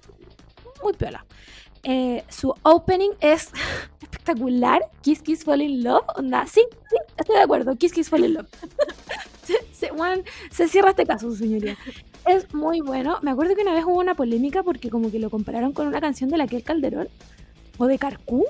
muy 0.83 0.93
piola. 0.93 1.25
Eh, 1.83 2.23
su 2.29 2.53
opening 2.63 3.11
es 3.21 3.49
espectacular, 4.01 4.81
Kiss 5.01 5.21
Kiss 5.21 5.43
Fall 5.43 5.61
in 5.61 5.83
Love, 5.83 6.05
onda, 6.15 6.45
sí, 6.47 6.61
sí, 6.89 6.97
estoy 7.17 7.35
de 7.35 7.41
acuerdo, 7.43 7.75
Kiss 7.75 7.93
Kiss 7.93 8.09
Fall 8.09 8.25
in 8.25 8.33
Love. 8.35 8.47
se, 9.43 9.89
se- 10.51 10.67
cierra 10.67 10.89
este 10.89 11.05
caso, 11.05 11.33
señoría. 11.33 11.77
Es 12.25 12.53
muy 12.53 12.81
bueno. 12.81 13.19
Me 13.21 13.31
acuerdo 13.31 13.55
que 13.55 13.61
una 13.61 13.73
vez 13.73 13.85
hubo 13.85 13.99
una 13.99 14.15
polémica 14.15 14.63
porque 14.63 14.89
como 14.89 15.11
que 15.11 15.19
lo 15.19 15.29
compararon 15.29 15.71
con 15.71 15.87
una 15.87 16.01
canción 16.01 16.29
de 16.29 16.37
la 16.37 16.47
que 16.47 16.61
Calderón 16.61 17.07
o 17.77 17.85
de 17.85 17.97
Carcú. 17.97 18.45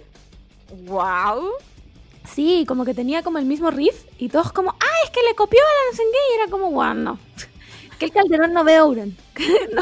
¡Wow! 0.86 1.50
Sí, 2.26 2.66
como 2.68 2.84
que 2.86 2.94
tenía 2.94 3.24
como 3.24 3.38
el 3.38 3.46
mismo 3.46 3.70
riff 3.72 4.04
y 4.18 4.30
todos 4.30 4.52
como, 4.52 4.72
ah, 4.72 4.96
es 5.06 5.12
que 5.12 5.22
le 5.22 5.36
copió 5.36 5.60
a 5.60 5.64
la 5.64 5.92
no 5.92 5.98
sé 5.98 6.04
qué", 6.12 6.18
y 6.34 6.42
era 6.42 6.50
como, 6.52 6.72
wow, 6.72 6.94
no. 6.94 7.20
Que 8.00 8.06
el 8.06 8.12
Calderón 8.12 8.54
no 8.54 8.64
ve 8.64 8.80
Ouran. 8.80 9.16
no, 9.74 9.82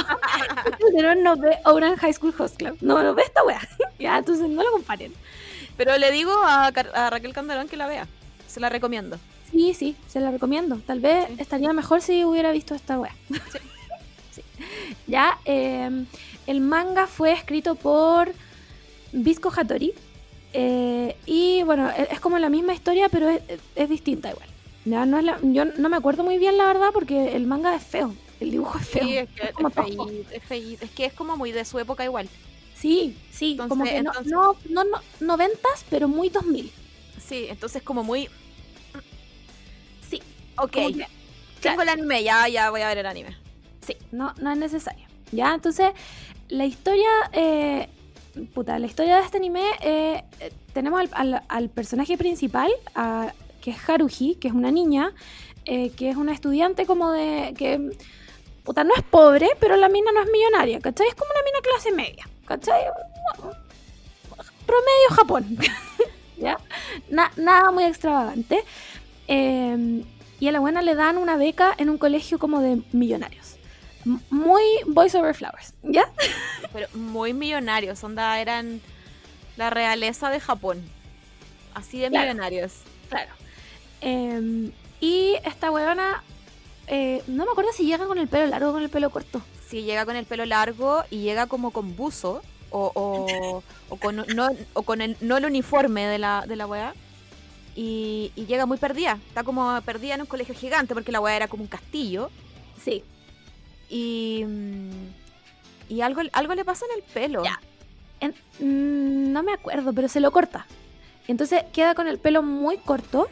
Calderón 0.79 1.23
no 1.23 1.35
ve 1.37 1.57
Ouran 1.65 1.95
High 1.97 2.13
School 2.13 2.33
Host 2.37 2.57
Club. 2.57 2.77
No, 2.81 3.01
no 3.03 3.13
ve 3.15 3.23
esta 3.23 3.43
wea. 3.43 3.59
ya, 3.99 4.17
entonces 4.17 4.47
no 4.49 4.63
lo 4.63 4.71
comparen. 4.71 5.13
Pero 5.77 5.97
le 5.97 6.11
digo 6.11 6.31
a, 6.45 6.71
Car- 6.71 6.91
a 6.95 7.09
Raquel 7.09 7.33
Candelón 7.33 7.67
que 7.67 7.77
la 7.77 7.87
vea. 7.87 8.07
Se 8.47 8.59
la 8.59 8.69
recomiendo. 8.69 9.17
Sí, 9.51 9.73
sí, 9.73 9.95
se 10.07 10.19
la 10.19 10.31
recomiendo. 10.31 10.77
Tal 10.85 10.99
vez 10.99 11.27
Sí. 11.27 11.35
estaría 11.39 11.71
mejor 11.73 12.01
si 12.01 12.23
hubiera 12.25 12.51
visto 12.51 12.75
esta 12.75 12.99
wea. 12.99 13.15
Sí. 14.31 14.41
Ya, 15.07 15.37
eh, 15.45 15.89
el 16.45 16.59
manga 16.59 17.07
fue 17.07 17.31
escrito 17.31 17.75
por 17.75 18.33
Visco 19.13 19.49
Hattori. 19.55 19.93
eh, 20.51 21.15
y 21.25 21.63
bueno, 21.63 21.89
e- 21.89 22.09
es 22.11 22.19
como 22.19 22.37
la 22.37 22.49
misma 22.49 22.73
historia, 22.73 23.07
pero 23.09 23.29
es, 23.29 23.41
es 23.75 23.89
distinta 23.89 24.31
igual. 24.31 24.47
Ya, 24.83 25.05
no 25.05 25.17
es 25.17 25.23
la- 25.23 25.39
yo 25.41 25.63
no 25.65 25.87
me 25.89 25.95
acuerdo 25.97 26.23
muy 26.25 26.37
bien, 26.37 26.57
la 26.57 26.65
verdad, 26.65 26.89
porque 26.93 27.35
el 27.35 27.45
manga 27.47 27.73
es 27.75 27.83
feo. 27.83 28.13
El 28.39 28.51
dibujo 28.51 28.77
es 28.77 28.87
feo. 28.89 29.03
Sí, 29.03 29.17
es 29.17 29.29
que 29.29 29.43
es, 29.43 29.51
como 29.53 29.69
feíto, 29.69 30.09
es 30.31 30.43
feíto. 30.43 30.85
Es 30.85 30.91
que 30.91 31.05
es 31.05 31.13
como 31.13 31.37
muy 31.37 31.51
de 31.51 31.63
su 31.65 31.79
época 31.79 32.03
igual. 32.03 32.27
Sí, 32.75 33.17
sí, 33.31 33.51
Entonces- 33.51 33.69
como 33.69 33.83
que 33.85 34.03
no, 34.03 34.11
entonces- 34.11 34.31
no, 34.31 34.55
no, 34.69 34.83
no, 34.83 34.97
noventas, 35.21 35.85
pero 35.89 36.07
muy 36.07 36.29
2000. 36.29 36.71
Sí, 37.25 37.47
entonces 37.49 37.81
como 37.81 38.03
muy... 38.03 38.27
Sí, 40.09 40.21
Ok, 40.57 40.71
que- 40.71 41.07
tengo 41.61 41.81
el 41.81 41.89
anime, 41.89 42.23
ya, 42.23 42.47
ya 42.47 42.69
voy 42.69 42.81
a 42.81 42.87
ver 42.89 42.99
el 42.99 43.05
anime. 43.05 43.35
Sí, 43.85 43.95
no, 44.11 44.33
no 44.39 44.51
es 44.51 44.57
necesario. 44.57 45.05
Ya, 45.31 45.53
entonces, 45.55 45.91
la 46.49 46.65
historia, 46.65 47.09
eh, 47.31 47.89
puta, 48.53 48.77
la 48.77 48.85
historia 48.85 49.17
de 49.17 49.23
este 49.23 49.37
anime, 49.37 49.63
eh, 49.81 50.23
eh, 50.39 50.51
tenemos 50.73 50.99
al, 50.99 51.09
al- 51.13 51.43
al 51.47 51.69
personaje 51.69 52.17
principal, 52.17 52.71
a- 52.93 53.33
que 53.61 53.71
es 53.71 53.89
Haruhi, 53.89 54.35
que 54.35 54.47
es 54.49 54.53
una 54.53 54.69
niña, 54.71 55.13
eh, 55.65 55.89
que 55.91 56.09
es 56.09 56.17
una 56.17 56.33
estudiante 56.33 56.85
como 56.85 57.11
de, 57.11 57.53
que, 57.57 57.89
puta, 58.65 58.83
no 58.83 58.93
es 58.95 59.03
pobre, 59.03 59.47
pero 59.61 59.77
la 59.77 59.87
mina 59.87 60.11
no 60.11 60.21
es 60.21 60.29
millonaria, 60.31 60.79
¿cachai? 60.81 61.07
Es 61.07 61.15
como 61.15 61.31
una 61.31 61.43
mina 61.43 61.59
clase 61.61 61.91
media, 61.93 62.27
¿cachai? 62.45 62.81
Promedio 64.65 65.09
Japón, 65.11 65.57
¿ya? 66.37 66.57
Na- 67.09 67.31
nada 67.37 67.71
muy 67.71 67.83
extravagante. 67.83 68.63
Eh, 69.27 70.03
y 70.39 70.47
a 70.47 70.51
la 70.51 70.59
buena 70.59 70.81
le 70.81 70.95
dan 70.95 71.17
una 71.17 71.37
beca 71.37 71.73
en 71.77 71.89
un 71.89 71.97
colegio 71.97 72.39
como 72.39 72.59
de 72.61 72.81
millonarios. 72.91 73.55
Muy 74.29 74.63
Voice 74.87 75.17
Over 75.17 75.33
Flowers, 75.35 75.73
¿ya? 75.83 76.11
Pero 76.73 76.87
muy 76.93 77.33
millonarios, 77.33 78.03
onda, 78.03 78.39
eran 78.39 78.81
la 79.57 79.69
realeza 79.69 80.29
de 80.29 80.39
Japón. 80.39 80.83
Así 81.73 81.99
de 81.99 82.09
Claro. 82.09 82.25
millonarios. 82.33 82.73
Claro. 83.09 83.31
Eh, 84.01 84.71
y 84.99 85.35
esta 85.45 85.71
huevona, 85.71 86.23
eh, 86.87 87.21
no 87.27 87.45
me 87.45 87.51
acuerdo 87.51 87.71
si 87.73 87.85
llega 87.85 88.05
con 88.07 88.17
el 88.17 88.27
pelo 88.27 88.47
largo 88.47 88.69
o 88.69 88.73
con 88.73 88.83
el 88.83 88.89
pelo 88.89 89.09
corto. 89.09 89.41
Sí, 89.67 89.83
llega 89.83 90.05
con 90.05 90.15
el 90.15 90.25
pelo 90.25 90.45
largo 90.45 91.03
y 91.09 91.21
llega 91.21 91.47
como 91.47 91.71
con 91.71 91.95
buzo 91.95 92.41
o, 92.69 92.91
o, 92.93 93.63
o 93.89 93.95
con, 93.97 94.17
no, 94.35 94.49
o 94.73 94.81
con 94.83 95.01
el, 95.01 95.17
no 95.21 95.37
el 95.37 95.45
uniforme 95.45 96.05
de 96.05 96.17
la, 96.19 96.45
de 96.47 96.55
la 96.55 96.67
weá. 96.67 96.93
Y, 97.75 98.31
y 98.35 98.45
llega 98.45 98.65
muy 98.65 98.77
perdida. 98.77 99.19
Está 99.27 99.43
como 99.43 99.81
perdida 99.81 100.15
en 100.15 100.21
un 100.21 100.27
colegio 100.27 100.55
gigante 100.55 100.93
porque 100.93 101.11
la 101.11 101.19
weá 101.19 101.35
era 101.35 101.47
como 101.47 101.63
un 101.63 101.67
castillo. 101.69 102.29
Sí. 102.81 103.03
Y, 103.89 104.43
mm, 104.45 105.09
y 105.89 106.01
algo, 106.01 106.21
algo 106.33 106.53
le 106.55 106.63
pasa 106.65 106.85
en 106.91 106.97
el 107.01 107.03
pelo. 107.11 107.43
Ya. 107.43 107.59
En- 108.21 108.35
mm, 108.59 109.31
no 109.33 109.43
me 109.43 109.51
acuerdo, 109.53 109.91
pero 109.93 110.07
se 110.07 110.19
lo 110.19 110.31
corta. 110.31 110.65
Entonces 111.27 111.63
queda 111.73 111.95
con 111.95 112.07
el 112.07 112.17
pelo 112.19 112.43
muy 112.43 112.77
corto 112.77 113.27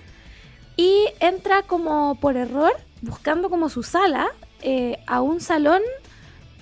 y 0.76 1.06
entra 1.20 1.62
como 1.62 2.16
por 2.16 2.36
error, 2.36 2.74
buscando 3.04 3.50
como 3.50 3.70
su 3.70 3.84
sala, 3.84 4.32
eh, 4.62 4.98
a 5.08 5.22
un 5.22 5.42
salón 5.42 5.82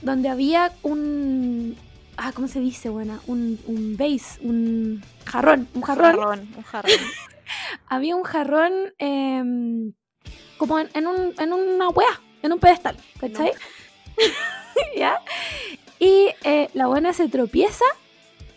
donde 0.01 0.27
había 0.27 0.73
un... 0.81 1.77
Ah, 2.17 2.31
¿cómo 2.33 2.47
se 2.47 2.59
dice, 2.59 2.89
buena? 2.89 3.19
Un, 3.27 3.59
un 3.67 3.95
vase, 3.95 4.39
un 4.41 5.03
jarrón, 5.25 5.67
un 5.73 5.81
jarrón. 5.81 6.15
Un 6.15 6.21
jarrón. 6.21 6.49
Un 6.57 6.63
jarrón. 6.63 6.91
Había 7.87 8.15
un 8.15 8.23
jarrón 8.23 8.73
em, 8.97 9.93
como 10.57 10.79
en, 10.79 10.89
en 10.93 11.07
un, 11.07 11.33
en 11.37 11.53
una 11.53 11.89
weá, 11.89 12.21
en 12.41 12.53
un 12.53 12.59
pedestal, 12.59 12.97
¿cachai? 13.19 13.51
¿Ya? 14.97 15.19
Y 15.99 16.29
eh, 16.43 16.69
la 16.73 16.87
buena 16.87 17.13
se 17.13 17.27
tropieza 17.27 17.85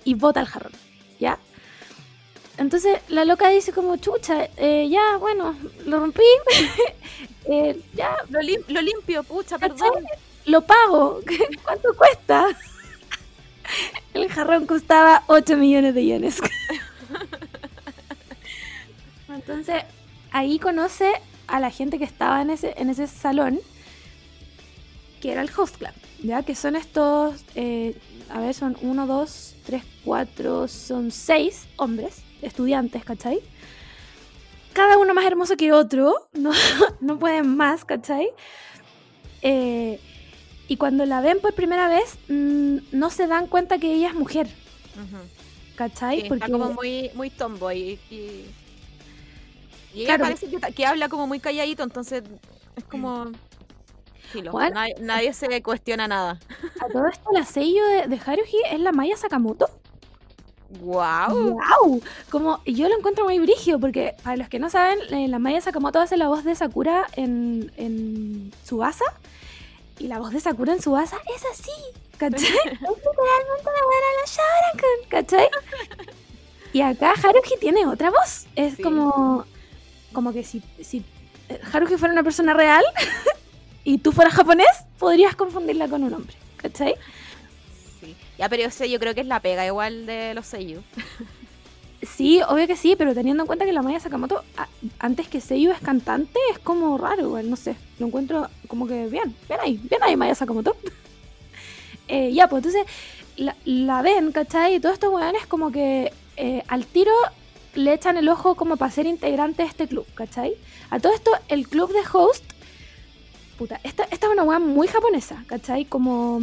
y 0.05 0.15
bota 0.15 0.40
el 0.40 0.47
jarrón, 0.47 0.73
¿ya? 1.19 1.39
Entonces 2.56 3.01
la 3.09 3.24
loca 3.24 3.48
dice 3.48 3.73
como, 3.73 3.97
chucha, 3.97 4.48
eh, 4.56 4.89
ya, 4.89 5.16
bueno, 5.16 5.56
lo 5.86 6.01
rompí, 6.01 6.23
eh, 7.47 7.81
ya, 7.95 8.16
Lo, 8.31 8.41
lim- 8.41 8.65
lo 8.69 8.81
limpio, 8.83 9.23
pucha, 9.25 9.59
perdón. 9.59 10.05
lo 10.47 10.61
pago, 10.62 11.21
¿cuánto 11.65 11.95
cuesta? 11.97 12.47
El 14.15 14.29
jarrón 14.31 14.66
costaba 14.66 15.25
8 15.27 15.57
millones 15.57 15.95
de 15.95 16.05
yenes. 16.05 16.39
Entonces, 19.29 19.83
ahí 20.31 20.59
conoce 20.59 21.11
a 21.47 21.61
la 21.61 21.71
gente 21.71 21.99
que 21.99 22.05
estaba 22.05 22.43
en 22.43 22.51
ese, 22.51 22.75
en 22.77 22.91
ese 22.91 23.07
salón, 23.07 23.61
que 25.21 25.33
era 25.33 25.43
el 25.43 25.51
Host 25.57 25.77
Club, 25.79 25.93
¿ya? 26.23 26.43
Que 26.43 26.55
son 26.55 26.77
estos, 26.77 27.45
eh, 27.55 27.97
a 28.31 28.41
ver, 28.41 28.55
son 28.55 28.77
1, 28.81 29.07
2, 29.07 29.55
3, 29.66 29.83
4, 30.05 30.69
son 30.69 31.11
6 31.11 31.66
hombres, 31.77 32.23
estudiantes, 32.43 33.05
¿cachai? 33.05 33.41
Cada 34.75 34.99
uno 34.99 35.15
más 35.15 35.25
hermoso 35.25 35.57
que 35.57 35.73
otro, 35.73 36.29
no, 36.35 36.51
no 37.01 37.19
pueden 37.19 37.57
más, 37.57 37.85
¿cachai? 37.85 38.29
Eh, 39.41 40.01
y 40.69 40.77
cuando 40.77 41.07
la 41.07 41.21
ven 41.21 41.41
por 41.41 41.55
primera 41.55 41.89
vez, 41.89 42.19
mm, 42.29 42.79
no 42.93 43.11
se 43.11 43.27
dan 43.27 43.47
cuenta 43.47 43.79
que 43.79 43.93
ella 43.95 44.09
es 44.09 44.15
mujer. 44.15 44.49
¿cachai? 45.77 46.21
Sí, 46.23 46.27
está 46.33 46.49
como 46.49 46.71
muy, 46.73 47.11
muy 47.15 47.31
tomboy. 47.31 47.99
Y, 48.11 48.15
y 49.95 50.01
ella 50.03 50.17
Claro. 50.17 50.25
parece 50.25 50.49
que, 50.75 50.87
habla 50.87 51.09
como 51.09 51.27
muy 51.27 51.41
calladito, 51.41 51.83
entonces 51.83 52.23
es 52.77 52.85
como. 52.85 53.31
Filo, 54.33 54.51
Bueno. 54.53 54.75
nadie, 54.75 54.95
nadie 55.01 55.33
se 55.33 55.63
cuestiona 55.63 56.09
nada. 56.09 56.41
A 56.81 56.87
todo 56.89 57.07
esto, 57.07 57.31
la 57.33 57.45
sello 57.45 57.85
de, 57.87 58.09
de 58.09 58.21
Haruhi 58.25 58.63
es 58.73 58.81
la 58.81 58.91
Maya 58.91 59.17
Sakamoto. 59.17 59.69
¡Wow! 60.81 61.59
¡Wow! 61.81 62.03
Como 62.31 62.61
yo 62.65 62.89
lo 62.89 62.97
encuentro 62.99 63.25
muy 63.25 63.39
brigio, 63.39 63.79
porque 63.79 64.15
para 64.23 64.37
los 64.37 64.49
que 64.49 64.59
no 64.59 64.71
saben, 64.71 64.99
eh, 65.11 65.29
la 65.29 65.39
Maya 65.39 65.61
Sakamoto 65.61 65.99
hace 66.01 66.17
la 66.17 66.29
voz 66.29 66.45
de 66.45 66.55
Sakura 66.55 67.07
en, 67.17 67.73
en 67.77 68.53
Tsubasa. 68.65 69.05
Y 69.99 70.09
la 70.09 70.19
voz 70.19 70.33
de 70.33 70.41
Sakura 70.41 70.73
en 70.73 70.81
Tsubasa 70.81 71.17
es 71.37 71.43
así, 71.53 71.71
¿cachai? 72.19 72.41
es 72.45 72.73
literalmente 72.73 73.65
la 73.65 73.85
buena 73.85 74.09
la 74.21 74.27
Sharingan, 74.27 75.09
¿cachai? 75.09 75.49
Y 76.73 76.81
acá 76.81 77.13
Haruhi 77.13 77.57
tiene 77.61 77.87
otra 77.87 78.11
voz. 78.11 78.47
Es 78.57 78.75
Sí. 78.77 78.83
como, 78.83 79.45
como 80.13 80.33
que 80.33 80.43
si, 80.43 80.63
si 80.83 81.05
eh, 81.49 81.61
Haruhi 81.73 81.97
fuera 81.97 82.13
una 82.13 82.25
persona 82.25 82.53
real 82.55 82.83
y 83.85 83.99
tú 83.99 84.11
fueras 84.11 84.35
japonés, 84.35 84.67
podrías 84.99 85.37
confundirla 85.37 85.87
con 85.89 86.03
un 86.03 86.15
hombre, 86.15 86.35
¿cachai? 86.57 86.97
Ya, 88.39 88.48
pero 88.48 88.62
yo 88.62 88.70
sé, 88.70 88.90
yo 88.90 88.98
creo 88.98 89.15
que 89.15 89.20
es 89.20 89.27
la 89.27 89.40
pega 89.40 89.66
igual 89.66 90.06
de 90.06 90.35
los 90.35 90.47
sellos. 90.47 90.82
Sí, 92.05 92.43
obvio 92.48 92.66
que 92.66 92.77
sí, 92.77 92.97
pero 92.97 93.15
teniendo 93.15 93.44
en 93.44 93.47
cuenta 93.47 93.65
que 93.65 93.73
la 93.73 93.81
Maya 93.81 93.98
Sakamoto, 93.98 94.44
antes 94.98 95.27
que 95.27 95.40
Seiyu 95.40 95.70
es 95.70 95.81
cantante, 95.81 96.39
es 96.52 96.59
como 96.59 96.98
raro, 96.98 97.23
igual, 97.23 97.48
no 97.48 97.56
sé. 97.56 97.77
Lo 97.98 98.06
encuentro 98.06 98.48
como 98.69 98.86
que 98.86 99.06
bien, 99.06 99.35
bien 99.48 99.61
ahí, 99.62 99.81
bien 99.82 100.02
ahí 100.02 100.16
Maya 100.16 100.35
Sakamoto. 100.35 100.77
Eh, 102.06 102.35
ya, 102.35 102.48
pues 102.48 102.62
entonces 102.62 102.85
la, 103.36 103.56
la 103.65 104.02
ven, 104.02 104.31
¿cachai? 104.31 104.74
Y 104.74 104.81
todos 104.81 104.93
estos 104.93 105.11
weones 105.11 105.47
como 105.47 105.73
que 105.73 106.12
eh, 106.36 106.62
al 106.69 106.85
tiro 106.85 107.15
le 107.74 107.94
echan 107.94 108.19
el 108.19 108.28
ojo 108.28 108.56
como 108.56 108.77
para 108.77 108.90
ser 108.90 109.06
integrante 109.06 109.62
de 109.62 109.69
este 109.70 109.89
club, 109.89 110.06
¿cachai? 110.15 110.55
A 110.90 111.01
todo 111.01 111.15
esto, 111.15 111.31
el 111.48 111.66
club 111.66 111.90
de 111.94 112.02
host, 112.12 112.44
puta, 113.56 113.81
esta, 113.85 114.05
esta 114.05 114.27
es 114.27 114.32
una 114.35 114.43
weá 114.43 114.59
muy 114.59 114.86
japonesa, 114.86 115.44
¿cachai? 115.47 115.86
Como... 115.86 116.43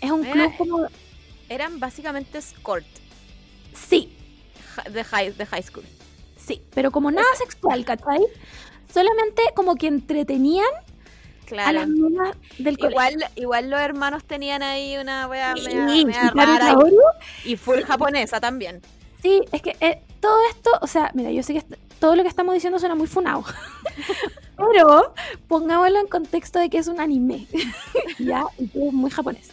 Es 0.00 0.10
un 0.10 0.24
Era- 0.24 0.32
club 0.34 0.52
como... 0.56 0.86
Eran 1.48 1.80
básicamente 1.80 2.38
escort 2.38 2.86
Sí, 3.72 4.14
de 4.90 5.02
high, 5.04 5.30
de 5.32 5.46
high 5.46 5.62
school. 5.62 5.84
Sí, 6.36 6.60
pero 6.74 6.90
como 6.90 7.10
nada 7.10 7.26
sexual, 7.36 7.84
¿cachai? 7.84 8.20
Solamente 8.92 9.42
como 9.54 9.74
que 9.76 9.86
entretenían 9.86 10.66
a 10.66 11.46
Claro. 11.46 11.72
las 11.72 11.88
niñas 11.88 12.36
del 12.58 12.76
colegio. 12.76 12.90
Igual, 12.90 13.30
igual 13.36 13.70
los 13.70 13.80
hermanos 13.80 14.24
tenían 14.24 14.62
ahí 14.62 14.96
una 14.98 15.26
wea 15.28 15.54
Sí, 15.56 16.04
media, 16.04 16.30
rara 16.34 16.74
y, 17.44 17.52
y 17.52 17.56
full 17.56 17.80
japonesa 17.82 18.40
también. 18.40 18.82
Sí, 19.22 19.40
es 19.52 19.62
que 19.62 19.74
eh, 19.80 20.02
todo 20.20 20.36
esto, 20.50 20.70
o 20.82 20.86
sea, 20.86 21.10
mira, 21.14 21.30
yo 21.30 21.42
sé 21.42 21.54
que 21.54 21.62
todo 21.98 22.14
lo 22.16 22.22
que 22.22 22.28
estamos 22.28 22.52
diciendo 22.54 22.78
suena 22.78 22.94
muy 22.94 23.06
funado. 23.06 23.44
pero 24.56 25.14
pongámoslo 25.48 25.98
en 26.00 26.06
contexto 26.08 26.58
de 26.58 26.68
que 26.68 26.78
es 26.78 26.88
un 26.88 27.00
anime. 27.00 27.46
ya, 28.18 28.44
y 28.58 28.68
que 28.68 28.88
es 28.88 28.92
muy 28.92 29.10
japonés. 29.10 29.50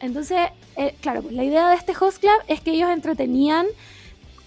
Entonces, 0.00 0.38
eh, 0.76 0.94
claro, 1.00 1.22
pues 1.22 1.34
la 1.34 1.44
idea 1.44 1.70
de 1.70 1.76
este 1.76 1.92
host 1.98 2.18
club 2.18 2.38
es 2.48 2.60
que 2.60 2.72
ellos 2.72 2.90
entretenían 2.90 3.66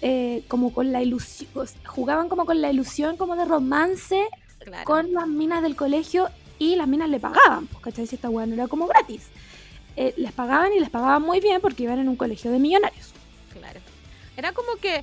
eh, 0.02 0.42
como 0.48 0.72
con 0.72 0.92
la 0.92 1.02
ilusión, 1.02 1.48
jugaban 1.84 2.28
como 2.28 2.46
con 2.46 2.60
la 2.62 2.70
ilusión 2.70 3.16
como 3.16 3.36
de 3.36 3.44
romance 3.44 4.26
Claro. 4.60 4.84
con 4.84 5.12
las 5.14 5.26
minas 5.26 5.62
del 5.62 5.74
colegio 5.74 6.28
y 6.58 6.76
las 6.76 6.86
minas 6.86 7.08
le 7.08 7.18
pagaban, 7.18 7.66
pues, 7.66 7.82
¿cachai? 7.82 8.06
Si 8.06 8.14
esta 8.16 8.28
weá 8.28 8.44
no 8.46 8.52
era 8.54 8.68
como 8.68 8.86
gratis. 8.86 9.28
Eh, 9.96 10.12
les 10.18 10.32
pagaban 10.32 10.72
y 10.74 10.78
les 10.80 10.90
pagaban 10.90 11.22
muy 11.22 11.40
bien 11.40 11.60
porque 11.62 11.82
iban 11.84 11.98
en 11.98 12.08
un 12.08 12.16
colegio 12.16 12.50
de 12.52 12.58
millonarios. 12.58 13.08
Claro. 13.52 13.80
Era 14.36 14.52
como 14.52 14.76
que. 14.76 15.02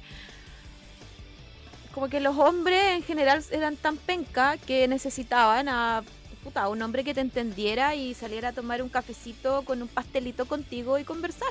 Como 1.94 2.10
que 2.10 2.19
los 2.19 2.38
hombres 2.38 2.80
en 2.95 3.03
general 3.03 3.44
eran 3.52 3.76
tan 3.76 3.98
penca 3.98 4.57
que 4.57 4.88
necesitaban 4.88 5.68
a. 5.69 6.03
Puta, 6.48 6.69
un 6.69 6.82
hombre 6.82 7.03
que 7.03 7.14
te 7.14 7.19
entendiera 7.19 7.94
y 7.95 8.14
saliera 8.14 8.48
a 8.49 8.52
tomar 8.53 8.82
un 8.82 8.88
cafecito 8.88 9.64
con 9.64 9.82
un 9.82 9.90
pastelito 9.90 10.45
contigo 10.45 10.98
y 10.98 11.03
conversar. 11.03 11.49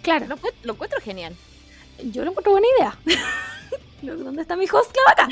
Claro, 0.00 0.24
Lo, 0.26 0.36
encuent- 0.38 0.54
lo 0.62 0.72
encuentro 0.72 0.98
genial. 1.02 1.36
yo 2.04 2.24
lo 2.24 2.30
encuentro 2.30 2.52
buena 2.52 2.66
idea. 2.78 2.98
¿Dónde 4.16 4.40
está 4.40 4.56
mi 4.56 4.64
host 4.64 4.90
club 4.92 5.04
acá? 5.08 5.28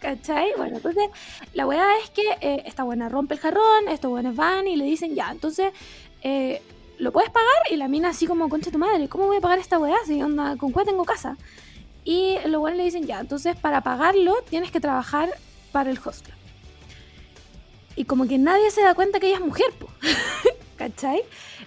¿Cachai? 0.00 0.54
Bueno, 0.56 0.76
entonces 0.78 1.10
la 1.52 1.66
weá 1.66 1.86
es 2.02 2.08
que 2.08 2.22
eh, 2.40 2.62
esta 2.64 2.82
buena 2.82 3.10
rompe 3.10 3.34
el 3.34 3.40
jarrón, 3.40 3.88
estos 3.90 4.10
buenos 4.10 4.34
van 4.34 4.66
y 4.66 4.76
le 4.76 4.86
dicen 4.86 5.14
ya, 5.14 5.30
entonces 5.30 5.70
eh, 6.22 6.62
lo 6.96 7.12
puedes 7.12 7.28
pagar 7.28 7.52
y 7.70 7.76
la 7.76 7.88
mina 7.88 8.08
así 8.08 8.26
como, 8.26 8.48
concha 8.48 8.70
tu 8.70 8.78
madre, 8.78 9.06
¿cómo 9.10 9.26
voy 9.26 9.36
a 9.36 9.40
pagar 9.42 9.58
esta 9.58 9.78
weá? 9.78 9.96
Si 10.06 10.22
onda, 10.22 10.56
¿con 10.56 10.72
cuál 10.72 10.86
tengo 10.86 11.04
casa? 11.04 11.36
Y 12.06 12.36
los 12.46 12.58
buenos 12.58 12.78
le 12.78 12.84
dicen 12.84 13.04
ya, 13.06 13.20
entonces 13.20 13.54
para 13.54 13.82
pagarlo 13.82 14.34
tienes 14.48 14.70
que 14.70 14.80
trabajar 14.80 15.28
para 15.72 15.90
el 15.90 15.98
host 16.02 16.24
club. 16.24 16.35
Y 17.96 18.04
como 18.04 18.28
que 18.28 18.38
nadie 18.38 18.70
se 18.70 18.82
da 18.82 18.94
cuenta 18.94 19.18
que 19.20 19.26
ella 19.28 19.36
es 19.36 19.42
mujer, 19.42 19.72
po. 19.78 19.88
¿cachai? 20.76 21.22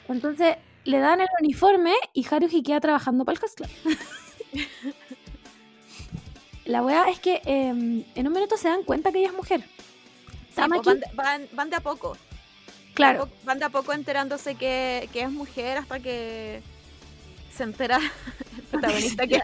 Entonces 0.08 0.58
le 0.86 1.00
dan 1.00 1.20
el 1.22 1.28
uniforme 1.42 1.94
y 2.14 2.26
Haruhi 2.30 2.62
queda 2.64 2.80
trabajando 2.80 3.26
para 3.26 3.40
el 3.40 3.52
club. 3.52 3.70
La 6.66 6.84
weá 6.84 7.10
es 7.10 7.20
que 7.20 7.42
eh, 7.46 7.70
en 7.70 8.28
un 8.28 8.34
minuto 8.34 8.56
se 8.58 8.68
dan 8.70 8.84
cuenta 8.84 9.12
que 9.12 9.20
ella 9.20 9.30
es 9.30 9.34
mujer. 9.34 9.64
Tamaki, 10.56 10.84
pues 10.84 11.00
van, 11.00 11.00
de, 11.00 11.16
van, 11.16 11.48
van 11.54 11.70
de 11.70 11.76
a 11.78 11.80
poco. 11.80 12.16
claro, 12.94 13.30
Van 13.44 13.58
de 13.60 13.66
a 13.66 13.70
poco 13.70 13.94
enterándose 13.94 14.56
que, 14.56 15.10
que 15.14 15.22
es 15.22 15.32
mujer 15.32 15.78
hasta 15.78 16.00
que 16.00 16.62
se 17.56 17.64
entera 17.64 17.98
el 18.58 18.64
protagonista 18.64 19.26
que 19.26 19.42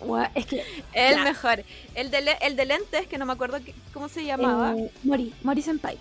es 0.34 0.46
que 0.46 0.64
el 0.92 1.20
mejor. 1.22 1.64
El 1.94 2.10
de, 2.10 2.36
el 2.42 2.56
de 2.56 2.66
lentes, 2.66 3.06
que 3.06 3.18
no 3.18 3.24
me 3.26 3.32
acuerdo 3.32 3.58
qué- 3.64 3.74
cómo 3.94 4.08
se 4.08 4.24
llamaba. 4.24 4.74
eh, 4.76 4.90
Mori, 5.04 5.32
Mori 5.42 5.62
Senpai. 5.62 5.98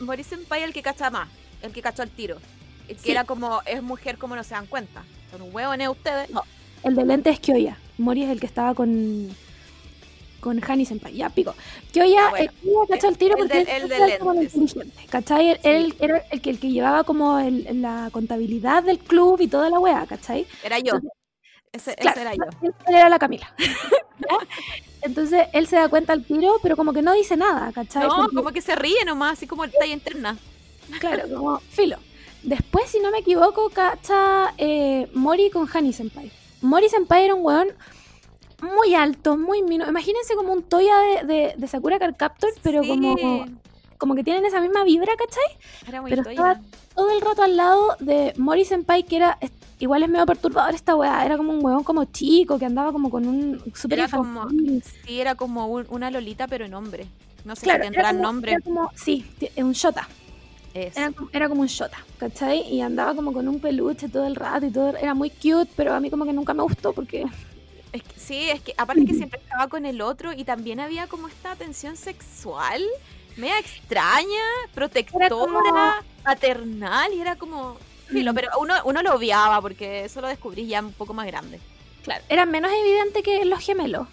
Mori 0.00 0.24
Senpai 0.24 0.62
el 0.62 0.72
que 0.72 0.82
cacha 0.82 1.10
más, 1.10 1.28
el 1.62 1.72
que 1.72 1.82
cachó 1.82 2.02
el 2.02 2.10
tiro. 2.10 2.38
El 2.88 2.96
que 2.96 3.02
Sí. 3.02 3.10
era 3.10 3.24
como, 3.24 3.60
es 3.66 3.82
mujer 3.82 4.16
como 4.18 4.34
no 4.36 4.44
se 4.44 4.54
dan 4.54 4.66
cuenta. 4.66 5.04
Son 5.30 5.42
hueones 5.54 5.88
ustedes. 5.88 6.30
No. 6.30 6.42
El 6.82 6.94
de 6.94 7.04
lente 7.04 7.30
es 7.30 7.40
Kyoya. 7.40 7.76
Mori 7.98 8.22
es 8.22 8.30
el 8.30 8.40
que 8.40 8.46
estaba 8.46 8.74
con 8.74 9.28
con 10.40 10.60
Hani 10.62 10.86
Senpai, 10.86 11.14
ya 11.16 11.28
pico. 11.30 11.52
Kyoya, 11.92 12.26
Ah, 12.28 12.30
bueno. 12.30 12.52
Kyoya 12.62 12.86
cachó 12.94 13.08
el 13.08 13.18
tiro 13.18 13.34
El 13.36 13.38
porque 13.48 13.64
de- 13.64 13.76
el 13.76 13.88
de 13.88 13.96
era 13.96 14.04
el 14.06 14.10
lentes. 14.24 14.54
inteligente, 14.54 15.06
¿cachai? 15.10 15.48
Él, 15.50 15.58
Sí. 15.60 15.68
él 15.68 15.94
era 15.98 16.18
el 16.30 16.40
que, 16.40 16.50
el 16.50 16.60
que 16.60 16.70
llevaba 16.70 17.02
como 17.02 17.40
el- 17.40 17.82
la 17.82 18.08
contabilidad 18.12 18.84
del 18.84 19.00
club 19.00 19.40
y 19.40 19.48
toda 19.48 19.68
la 19.68 19.80
weá, 19.80 20.06
¿cachai? 20.06 20.46
Era 20.62 20.78
yo. 20.78 20.94
Entonces, 20.94 21.10
Ese, 21.72 21.90
ese 21.90 22.00
Claro, 22.00 22.20
era 22.20 22.34
yo. 22.34 22.44
Él, 22.62 22.74
él 22.86 22.94
era 22.94 23.08
la 23.08 23.18
Camila. 23.18 23.52
Entonces 25.02 25.46
él 25.52 25.66
se 25.66 25.76
da 25.76 25.88
cuenta 25.88 26.12
al 26.12 26.24
tiro, 26.24 26.56
pero 26.62 26.76
como 26.76 26.92
que 26.92 27.02
no 27.02 27.12
dice 27.12 27.36
nada, 27.36 27.72
¿cachai? 27.72 28.06
No, 28.08 28.16
Porque- 28.16 28.36
como 28.36 28.50
que 28.52 28.60
se 28.62 28.74
ríe 28.76 29.04
nomás, 29.06 29.34
así 29.34 29.46
como 29.46 29.64
el 29.64 29.72
talla 29.72 29.92
interna. 29.92 30.36
Claro, 31.00 31.28
como 31.34 31.58
filo. 31.70 31.96
Después, 32.42 32.88
si 32.90 33.00
no 33.00 33.10
me 33.10 33.18
equivoco, 33.18 33.68
cacha 33.70 34.54
eh, 34.58 35.08
Mori 35.14 35.50
con 35.50 35.68
Hani 35.72 35.92
Senpai. 35.92 36.30
Mori 36.62 36.88
Senpai 36.88 37.24
era 37.24 37.34
un 37.34 37.44
weón 37.44 37.68
muy 38.62 38.94
alto, 38.94 39.36
muy 39.36 39.62
mino. 39.62 39.86
Imagínense 39.88 40.34
como 40.34 40.52
un 40.52 40.62
Toya 40.62 40.96
de, 40.98 41.26
de, 41.26 41.54
de 41.56 41.68
Sakura 41.68 41.98
Card 41.98 42.16
Captor, 42.16 42.50
pero 42.62 42.82
Sí, 42.82 42.88
como, 42.88 43.46
como 43.98 44.14
que 44.14 44.24
tienen 44.24 44.44
esa 44.46 44.60
misma 44.60 44.82
vibra, 44.84 45.12
¿cachai? 45.16 45.58
Era 45.88 46.00
muy 46.00 46.10
pero 46.10 46.22
toya. 46.24 46.32
estaba 46.34 46.60
Todo 46.94 47.10
el 47.10 47.20
rato 47.20 47.42
al 47.42 47.56
lado 47.56 47.96
de 48.00 48.32
Mori 48.36 48.64
Senpai, 48.64 49.04
que 49.04 49.16
era. 49.16 49.38
Igual 49.80 50.02
es 50.02 50.08
medio 50.08 50.26
perturbador 50.26 50.74
esta 50.74 50.96
weá. 50.96 51.24
Era 51.24 51.36
como 51.36 51.52
un 51.52 51.64
weón 51.64 51.84
como 51.84 52.04
chico 52.06 52.58
que 52.58 52.64
andaba 52.66 52.90
como 52.92 53.10
con 53.10 53.26
un 53.26 53.62
super 53.74 53.98
Era 54.00 54.08
como-. 54.08 54.48
Sí, 54.50 55.20
era 55.20 55.34
como 55.36 55.66
un- 55.68 55.86
una 55.90 56.10
lolita, 56.10 56.48
pero 56.48 56.64
en 56.64 56.74
hombre. 56.74 57.06
No 57.44 57.54
sé 57.54 57.62
Claro, 57.62 57.84
si 57.84 57.90
tendrá 57.90 58.10
como- 58.10 58.22
nombre. 58.22 58.52
era 58.52 58.60
como- 58.60 58.90
sí, 58.96 59.24
es 59.40 59.62
un 59.64 59.72
shota. 59.72 60.08
Era, 60.74 61.10
como- 61.12 61.30
era 61.32 61.48
como 61.48 61.60
un 61.62 61.66
shota, 61.66 61.98
¿cachai? 62.18 62.60
Y 62.72 62.80
andaba 62.82 63.14
como 63.14 63.32
con 63.32 63.48
un 63.48 63.58
peluche 63.60 64.08
todo 64.08 64.26
el 64.26 64.36
rato 64.36 64.66
y 64.66 64.70
todo. 64.70 64.96
Era 64.96 65.14
muy 65.14 65.30
cute, 65.30 65.70
pero 65.76 65.94
a 65.94 66.00
mí 66.00 66.10
como 66.10 66.24
que 66.24 66.32
nunca 66.32 66.54
me 66.54 66.62
gustó 66.62 66.92
porque. 66.92 67.26
Es 67.92 68.02
que- 68.02 68.20
sí, 68.20 68.50
es 68.50 68.60
que 68.60 68.74
aparte 68.76 69.04
que 69.06 69.14
siempre 69.14 69.40
estaba 69.40 69.68
con 69.68 69.86
el 69.86 70.00
otro 70.02 70.32
y 70.32 70.44
también 70.44 70.78
había 70.78 71.06
como 71.06 71.26
esta 71.28 71.56
tensión 71.56 71.96
sexual, 71.96 72.82
media 73.36 73.58
extraña, 73.60 74.26
protectora, 74.74 75.28
como- 75.28 75.60
paternal, 76.22 77.12
y 77.14 77.20
era 77.20 77.36
como... 77.36 77.76
Filo, 78.08 78.32
Mm. 78.32 78.34
pero 78.34 78.48
uno, 78.60 78.74
uno 78.84 79.02
lo 79.02 79.14
obviaba 79.14 79.60
porque 79.60 80.04
eso 80.04 80.20
lo 80.20 80.28
descubrí 80.28 80.66
ya 80.66 80.80
un 80.80 80.92
poco 80.92 81.14
más 81.14 81.26
grande. 81.26 81.60
Claro, 82.02 82.24
era 82.28 82.46
menos 82.46 82.70
evidente 82.72 83.22
que 83.22 83.44
los 83.44 83.60
gemelos. 83.60 84.08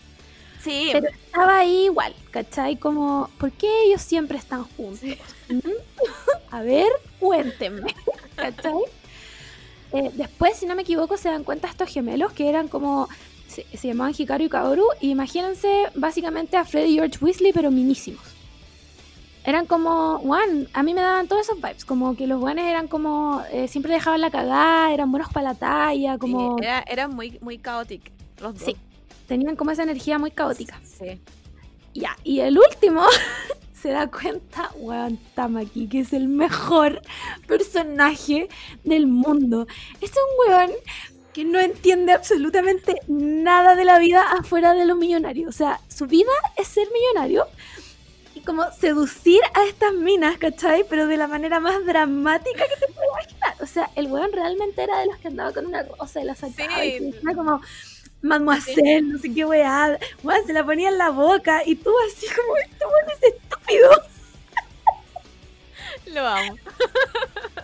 Sí, 0.61 0.89
Pero 0.91 1.07
estaba 1.09 1.59
ahí 1.59 1.85
igual, 1.85 2.15
¿cachai? 2.31 2.77
Como, 2.77 3.29
¿por 3.37 3.51
qué 3.51 3.83
ellos 3.83 4.01
siempre 4.01 4.37
están 4.37 4.63
juntos? 4.63 5.07
A 6.51 6.61
ver, 6.61 6.87
cuéntenme, 7.19 7.93
¿cachai? 8.35 8.73
Eh, 9.93 10.11
después, 10.15 10.57
si 10.57 10.65
no 10.65 10.75
me 10.75 10.81
equivoco, 10.81 11.17
se 11.17 11.29
dan 11.29 11.43
cuenta 11.43 11.67
estos 11.67 11.87
gemelos 11.89 12.33
que 12.33 12.49
eran 12.49 12.67
como, 12.67 13.07
se, 13.47 13.65
se 13.77 13.87
llamaban 13.89 14.13
Hikaru 14.17 14.43
y 14.45 14.49
Kaoru, 14.49 14.87
y 14.99 15.11
imagínense 15.11 15.85
básicamente 15.93 16.57
a 16.57 16.65
Freddy 16.65 16.93
y 16.93 16.95
George 16.95 17.19
Weasley, 17.21 17.53
pero 17.53 17.69
minísimos. 17.71 18.23
Eran 19.45 19.65
como, 19.67 20.15
one, 20.17 20.67
a 20.73 20.83
mí 20.83 20.93
me 20.93 21.01
daban 21.01 21.27
todos 21.27 21.43
esos 21.43 21.57
vibes, 21.57 21.85
como 21.85 22.15
que 22.15 22.25
los 22.27 22.39
buenos 22.39 22.65
eran 22.65 22.87
como, 22.87 23.43
eh, 23.51 23.67
siempre 23.67 23.93
dejaban 23.93 24.21
la 24.21 24.31
cagada, 24.31 24.91
eran 24.91 25.11
buenos 25.11 25.31
para 25.31 25.49
la 25.49 25.55
talla, 25.55 26.17
como, 26.17 26.57
sí, 26.57 26.65
era, 26.65 26.83
era 26.87 27.07
muy, 27.07 27.37
muy 27.41 27.57
caótico 27.59 28.15
los 28.41 28.53
dos. 28.55 28.63
Sí. 28.63 28.75
tenían 29.27 29.55
como 29.55 29.71
esa 29.71 29.83
energía 29.83 30.19
muy 30.19 30.31
caótica. 30.31 30.79
Sí. 30.83 31.19
Ya, 31.93 32.17
y 32.23 32.41
el 32.41 32.57
último 32.57 33.03
se 33.73 33.89
da 33.89 34.07
cuenta, 34.07 34.71
weón, 34.77 35.17
Tamaki, 35.33 35.87
que 35.87 36.01
es 36.01 36.13
el 36.13 36.27
mejor 36.27 37.01
personaje 37.47 38.49
del 38.83 39.07
mundo. 39.07 39.67
Es 40.01 40.11
un 40.11 40.51
weón 40.53 40.71
que 41.33 41.43
no 41.43 41.59
entiende 41.59 42.13
absolutamente 42.13 42.95
nada 43.07 43.75
de 43.75 43.83
la 43.83 43.99
vida 43.99 44.23
afuera 44.39 44.73
de 44.73 44.85
los 44.85 44.97
millonarios. 44.97 45.49
O 45.49 45.57
sea, 45.57 45.81
su 45.89 46.07
vida 46.07 46.31
es 46.55 46.67
ser 46.67 46.87
millonario 46.93 47.45
como 48.45 48.63
seducir 48.71 49.41
a 49.53 49.65
estas 49.65 49.93
minas, 49.93 50.37
¿cachai? 50.37 50.85
Pero 50.89 51.07
de 51.07 51.17
la 51.17 51.27
manera 51.27 51.59
más 51.59 51.85
dramática 51.85 52.63
que 52.63 52.85
te 52.85 52.93
puedes 52.93 53.09
imaginar. 53.31 53.55
O 53.61 53.65
sea, 53.65 53.89
el 53.95 54.07
weón 54.11 54.31
realmente 54.31 54.83
era 54.83 54.99
de 54.99 55.07
los 55.07 55.17
que 55.17 55.27
andaba 55.29 55.51
con 55.51 55.65
una 55.65 55.83
rosa 55.83 56.21
y 56.21 56.25
la 56.25 56.35
sacaba 56.35 56.85
y 56.85 56.97
Sí. 56.99 57.11
decía 57.11 57.35
como... 57.35 57.61
Mademoiselle, 58.21 59.03
no 59.03 59.19
sé 59.19 59.31
qué 59.35 59.45
weá, 59.45 59.99
weón, 60.23 60.47
se 60.47 60.53
la 60.53 60.65
ponía 60.65 60.89
en 60.89 60.97
la 60.97 61.11
boca 61.11 61.61
y 61.63 61.75
tú 61.75 61.91
así 62.07 62.25
como, 62.35 62.57
este 62.57 62.83
weón 62.85 63.09
es 63.11 63.33
estúpido. 63.35 63.89
Lo 66.13 66.25
amo. 66.25 66.55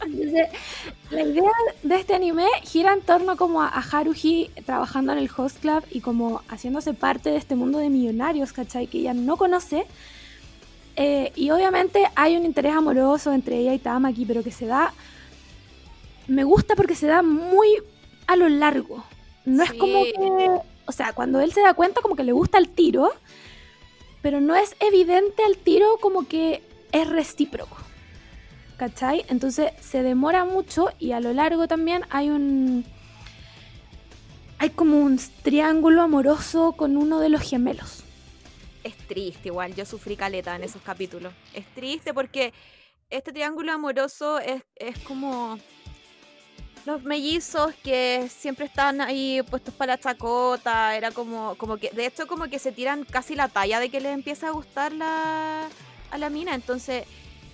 Entonces, 0.05 0.47
la 1.09 1.21
idea 1.21 1.51
de 1.83 1.95
este 1.95 2.13
anime 2.15 2.45
gira 2.63 2.93
en 2.93 3.01
torno 3.01 3.37
como 3.37 3.61
a, 3.61 3.67
a 3.69 3.79
Haruhi 3.81 4.51
trabajando 4.65 5.13
en 5.13 5.19
el 5.19 5.29
host 5.35 5.59
club 5.59 5.83
y 5.89 6.01
como 6.01 6.41
haciéndose 6.49 6.93
parte 6.93 7.29
de 7.31 7.37
este 7.37 7.55
mundo 7.55 7.79
de 7.79 7.89
millonarios, 7.89 8.53
¿cachai? 8.53 8.87
Que 8.87 8.99
ella 8.99 9.13
no 9.13 9.37
conoce. 9.37 9.85
Eh, 10.95 11.31
y 11.35 11.49
obviamente 11.51 12.05
hay 12.15 12.35
un 12.35 12.45
interés 12.45 12.73
amoroso 12.73 13.31
entre 13.33 13.57
ella 13.57 13.73
y 13.73 13.79
Tamaki, 13.79 14.25
pero 14.25 14.43
que 14.43 14.51
se 14.51 14.65
da... 14.65 14.93
Me 16.27 16.43
gusta 16.43 16.75
porque 16.75 16.95
se 16.95 17.07
da 17.07 17.21
muy 17.21 17.67
a 18.27 18.35
lo 18.35 18.49
largo. 18.49 19.03
No 19.45 19.63
es 19.63 19.73
como 19.73 20.03
que... 20.03 20.49
O 20.85 20.91
sea, 20.91 21.13
cuando 21.13 21.39
él 21.39 21.53
se 21.53 21.61
da 21.61 21.73
cuenta 21.73 22.01
como 22.01 22.15
que 22.15 22.23
le 22.23 22.31
gusta 22.31 22.57
el 22.57 22.69
tiro, 22.69 23.11
pero 24.21 24.41
no 24.41 24.55
es 24.55 24.75
evidente 24.79 25.43
al 25.43 25.57
tiro 25.57 25.97
como 26.01 26.27
que 26.27 26.61
es 26.91 27.09
recíproco. 27.09 27.77
¿Cachai? 28.77 29.25
Entonces 29.29 29.71
se 29.79 30.01
demora 30.03 30.43
mucho 30.43 30.89
y 30.99 31.11
a 31.11 31.19
lo 31.19 31.33
largo 31.33 31.67
también 31.67 32.03
hay 32.09 32.29
un... 32.29 32.85
Hay 34.57 34.71
como 34.71 34.99
un 34.99 35.19
triángulo 35.43 36.01
amoroso 36.01 36.73
con 36.73 36.97
uno 36.97 37.19
de 37.19 37.29
los 37.29 37.41
gemelos. 37.41 38.03
Es 38.83 38.97
triste 39.07 39.49
igual, 39.49 39.75
yo 39.75 39.85
sufrí 39.85 40.15
caleta 40.15 40.55
en 40.55 40.63
esos 40.63 40.81
capítulos. 40.81 41.33
Es 41.53 41.65
triste 41.73 42.13
porque 42.13 42.53
este 43.09 43.31
triángulo 43.31 43.71
amoroso 43.71 44.39
es, 44.39 44.63
es 44.75 44.97
como 44.99 45.59
los 46.85 47.03
mellizos 47.03 47.73
que 47.83 48.27
siempre 48.29 48.65
están 48.65 49.01
ahí 49.01 49.41
puestos 49.49 49.73
para 49.73 49.93
la 49.93 49.99
chacota, 49.99 50.95
era 50.95 51.11
como, 51.11 51.55
como 51.55 51.77
que, 51.77 51.91
de 51.91 52.07
hecho 52.07 52.25
como 52.25 52.47
que 52.47 52.57
se 52.57 52.71
tiran 52.71 53.03
casi 53.03 53.35
la 53.35 53.49
talla 53.49 53.79
de 53.79 53.89
que 53.89 53.99
les 53.99 54.13
empieza 54.13 54.47
a 54.47 54.51
gustar 54.51 54.91
la, 54.93 55.67
a 56.09 56.17
la 56.17 56.29
mina, 56.29 56.55
entonces 56.55 57.05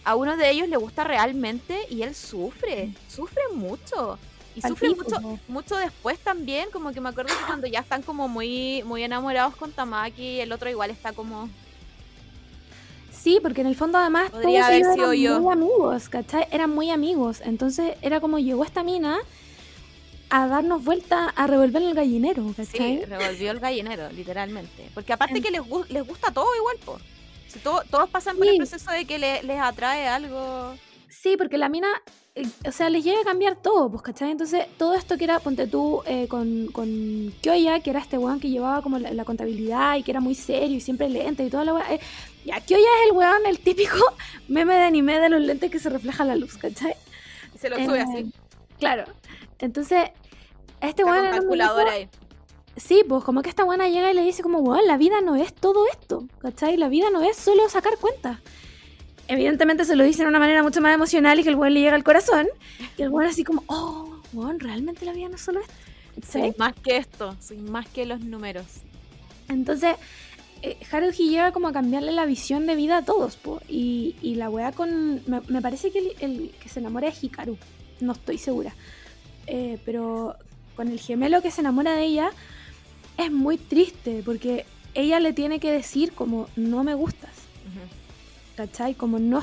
a 0.05 0.15
uno 0.15 0.37
de 0.37 0.49
ellos 0.49 0.69
le 0.69 0.77
gusta 0.77 1.03
realmente 1.03 1.85
y 1.89 2.03
él 2.03 2.15
sufre, 2.15 2.93
sufre 3.09 3.41
mucho. 3.53 4.17
Y 4.57 4.61
Al 4.65 4.71
sufre 4.71 4.89
pico, 4.89 5.03
mucho, 5.03 5.21
po. 5.21 5.39
mucho 5.47 5.75
después 5.77 6.17
también, 6.17 6.69
como 6.71 6.91
que 6.91 6.99
me 6.99 7.09
acuerdo 7.09 7.31
que 7.37 7.45
cuando 7.45 7.67
ya 7.67 7.81
están 7.81 8.01
como 8.01 8.27
muy, 8.27 8.81
muy 8.85 9.03
enamorados 9.03 9.55
con 9.55 9.71
Tamaki, 9.71 10.39
el 10.39 10.51
otro 10.51 10.67
igual 10.67 10.89
está 10.89 11.13
como... 11.13 11.47
Sí, 13.11 13.39
porque 13.41 13.61
en 13.61 13.67
el 13.67 13.75
fondo 13.75 13.97
además 13.97 14.29
Podría 14.31 14.61
todos 14.61 14.65
haber 14.65 14.81
ellos 14.81 14.93
sido 14.93 15.11
eran 15.11 15.21
yo. 15.35 15.41
muy 15.41 15.53
amigos, 15.53 16.09
¿cachai? 16.09 16.47
Eran 16.51 16.69
muy 16.71 16.89
amigos. 16.89 17.41
Entonces 17.43 17.95
era 18.01 18.19
como 18.19 18.39
llegó 18.39 18.63
esta 18.63 18.83
mina 18.83 19.17
a 20.29 20.47
darnos 20.47 20.83
vuelta, 20.83 21.29
a 21.35 21.45
revolver 21.47 21.81
el 21.83 21.93
gallinero, 21.93 22.43
Sí, 22.49 22.53
¿cachai? 22.55 23.05
revolvió 23.05 23.51
el 23.51 23.59
gallinero, 23.59 24.09
literalmente. 24.11 24.89
Porque 24.95 25.13
aparte 25.13 25.41
que 25.41 25.51
les, 25.51 25.61
les 25.89 26.05
gusta 26.07 26.31
todo 26.31 26.47
igual, 26.55 26.77
po. 26.83 26.99
Si 27.47 27.59
todo- 27.59 27.83
todos 27.91 28.09
pasan 28.09 28.37
por 28.37 28.45
el 28.47 28.53
Sí. 28.53 28.57
proceso 28.57 28.91
de 28.91 29.05
que 29.05 29.17
le- 29.19 29.43
les 29.43 29.59
atrae 29.59 30.07
algo. 30.07 30.75
Sí, 31.09 31.35
porque 31.37 31.57
la 31.57 31.69
mina, 31.69 31.87
o 32.67 32.71
sea, 32.71 32.89
les 32.89 33.03
llega 33.03 33.21
a 33.21 33.23
cambiar 33.23 33.55
todo, 33.55 33.89
pues, 33.89 34.01
¿cachai? 34.01 34.31
Entonces, 34.31 34.65
todo 34.77 34.93
esto 34.95 35.17
que 35.17 35.23
era, 35.23 35.39
ponte 35.39 35.67
tú, 35.67 36.01
eh, 36.05 36.27
con, 36.27 36.67
con 36.71 37.33
Kyoya, 37.41 37.79
que 37.79 37.89
era 37.89 37.99
este 37.99 38.17
weón 38.17 38.39
que 38.39 38.49
llevaba 38.49 38.81
como 38.81 38.99
la, 38.99 39.11
la 39.11 39.25
contabilidad 39.25 39.95
y 39.95 40.03
que 40.03 40.11
era 40.11 40.19
muy 40.19 40.35
serio 40.35 40.77
y 40.77 40.81
siempre 40.81 41.09
lente 41.09 41.43
y 41.43 41.49
toda 41.49 41.65
la 41.65 41.73
weá. 41.73 41.93
eh, 41.93 41.99
ya, 42.45 42.59
Kyoya 42.61 42.87
es 43.03 43.09
el 43.11 43.17
weón, 43.17 43.45
el 43.45 43.59
típico 43.59 43.97
meme 44.47 44.75
de 44.75 44.83
anime 44.83 45.19
de 45.19 45.29
los 45.29 45.41
lentes 45.41 45.71
que 45.71 45.79
se 45.79 45.89
refleja 45.89 46.23
la 46.25 46.35
luz, 46.35 46.57
¿cachai? 46.57 46.95
Y 47.55 47.57
se 47.57 47.69
lo 47.69 47.75
sube 47.77 47.99
Eh, 47.99 48.01
así. 48.01 48.31
Claro. 48.79 49.05
Entonces, 49.59 50.09
este 50.81 51.01
Está 51.01 51.05
weón 51.05 51.29
con 51.29 51.39
calculadora 51.39 51.91
ahí. 51.93 52.09
Sí, 52.75 53.03
pues 53.09 53.23
como 53.23 53.41
que 53.41 53.49
esta 53.49 53.63
buena 53.63 53.89
llega 53.89 54.11
y 54.11 54.13
le 54.13 54.21
dice 54.21 54.43
como, 54.43 54.59
weón, 54.59 54.85
la 54.85 54.97
vida 54.97 55.19
no 55.21 55.35
es 55.35 55.51
todo 55.53 55.87
esto, 55.87 56.25
¿cachai? 56.39 56.77
La 56.77 56.89
vida 56.89 57.09
no 57.11 57.21
es 57.23 57.35
solo 57.35 57.67
sacar 57.69 57.97
cuentas. 57.97 58.37
Evidentemente 59.27 59.85
se 59.85 59.95
lo 59.95 60.03
dice 60.03 60.23
de 60.23 60.29
una 60.29 60.39
manera 60.39 60.63
mucho 60.63 60.81
más 60.81 60.93
emocional 60.93 61.39
y 61.39 61.43
que 61.43 61.49
el 61.49 61.55
weón 61.55 61.73
le 61.73 61.81
llega 61.81 61.95
al 61.95 62.03
corazón. 62.03 62.47
Y 62.97 63.01
el 63.01 63.09
weón 63.09 63.29
así 63.29 63.43
como, 63.43 63.63
oh, 63.67 64.21
weón, 64.33 64.59
realmente 64.59 65.05
la 65.05 65.13
vida 65.13 65.29
no 65.29 65.35
es 65.35 65.41
solo 65.41 65.59
esto. 65.59 65.73
¿cachai? 66.15 66.41
Soy 66.41 66.55
más 66.57 66.73
que 66.75 66.97
esto, 66.97 67.35
soy 67.41 67.57
más 67.57 67.87
que 67.87 68.05
los 68.05 68.21
números. 68.21 68.65
Entonces, 69.49 69.95
eh, 70.61 70.77
Haruhi 70.91 71.29
llega 71.29 71.51
como 71.51 71.67
a 71.67 71.73
cambiarle 71.73 72.11
la 72.11 72.25
visión 72.25 72.65
de 72.65 72.75
vida 72.75 72.97
a 72.97 73.01
todos, 73.05 73.35
po. 73.35 73.61
Y, 73.67 74.15
y 74.21 74.35
la 74.35 74.49
weá 74.49 74.71
con... 74.71 75.21
Me, 75.27 75.41
me 75.47 75.61
parece 75.61 75.91
que 75.91 75.99
el, 75.99 76.15
el 76.19 76.51
que 76.61 76.69
se 76.69 76.79
enamora 76.79 77.07
es 77.07 77.23
Hikaru, 77.23 77.57
no 77.99 78.13
estoy 78.13 78.37
segura. 78.37 78.73
Eh, 79.47 79.79
pero 79.85 80.35
con 80.75 80.89
el 80.89 80.99
gemelo 80.99 81.41
que 81.41 81.51
se 81.51 81.61
enamora 81.61 81.93
de 81.93 82.03
ella 82.03 82.29
es 83.17 83.31
muy 83.31 83.57
triste 83.57 84.21
porque 84.23 84.65
ella 84.93 85.19
le 85.19 85.33
tiene 85.33 85.59
que 85.59 85.71
decir 85.71 86.13
como 86.13 86.47
no 86.55 86.83
me 86.83 86.93
gustas. 86.93 87.31
¿Cachai? 88.57 88.95
Como 88.95 89.19
no 89.19 89.41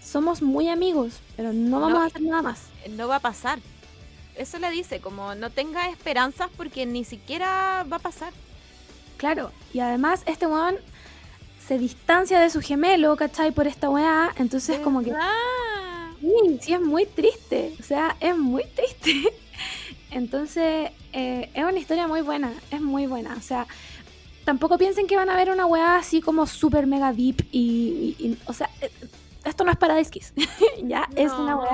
somos 0.00 0.42
muy 0.42 0.68
amigos, 0.68 1.14
pero 1.36 1.52
no 1.52 1.80
vamos 1.80 1.98
No, 1.98 2.02
a 2.02 2.06
hacer 2.06 2.22
nada 2.22 2.42
más. 2.42 2.60
No 2.90 3.08
va 3.08 3.16
a 3.16 3.20
pasar. 3.20 3.58
Eso 4.36 4.58
le 4.58 4.70
dice, 4.70 5.00
como 5.00 5.34
no 5.34 5.50
tenga 5.50 5.88
esperanzas 5.88 6.48
porque 6.56 6.86
ni 6.86 7.04
siquiera 7.04 7.84
va 7.90 7.96
a 7.96 8.00
pasar. 8.00 8.32
Claro, 9.16 9.50
y 9.72 9.80
además 9.80 10.22
este 10.26 10.46
weón 10.46 10.76
se 11.66 11.78
distancia 11.78 12.38
de 12.40 12.50
su 12.50 12.60
gemelo, 12.60 13.16
¿cachai? 13.16 13.52
Por 13.52 13.66
esta 13.66 13.88
weá, 13.88 14.32
entonces 14.36 14.78
como 14.80 15.02
que... 15.02 15.12
Sí, 16.20 16.58
sí, 16.60 16.72
es 16.74 16.80
muy 16.80 17.06
triste. 17.06 17.74
O 17.80 17.82
sea, 17.82 18.16
es 18.20 18.36
muy 18.36 18.64
triste. 18.76 19.32
Entonces, 20.12 20.90
eh, 21.12 21.50
es 21.52 21.64
una 21.64 21.78
historia 21.78 22.06
muy 22.06 22.20
buena. 22.20 22.52
Es 22.70 22.80
muy 22.80 23.06
buena. 23.06 23.34
O 23.36 23.40
sea, 23.40 23.66
tampoco 24.44 24.78
piensen 24.78 25.06
que 25.06 25.16
van 25.16 25.30
a 25.30 25.36
ver 25.36 25.50
una 25.50 25.66
weá 25.66 25.96
así 25.96 26.20
como 26.20 26.46
super 26.46 26.86
mega 26.86 27.12
deep 27.12 27.46
y. 27.52 28.16
y- 28.18 28.26
y- 28.26 28.38
o 28.46 28.52
sea, 28.52 28.68
eh, 28.80 28.90
esto 29.44 29.64
no 29.64 29.70
es 29.72 29.76
Paradise 29.78 30.10
Kiss. 30.10 30.32
ya 30.82 31.08
es 31.16 31.32
una 31.32 31.56
weá 31.56 31.70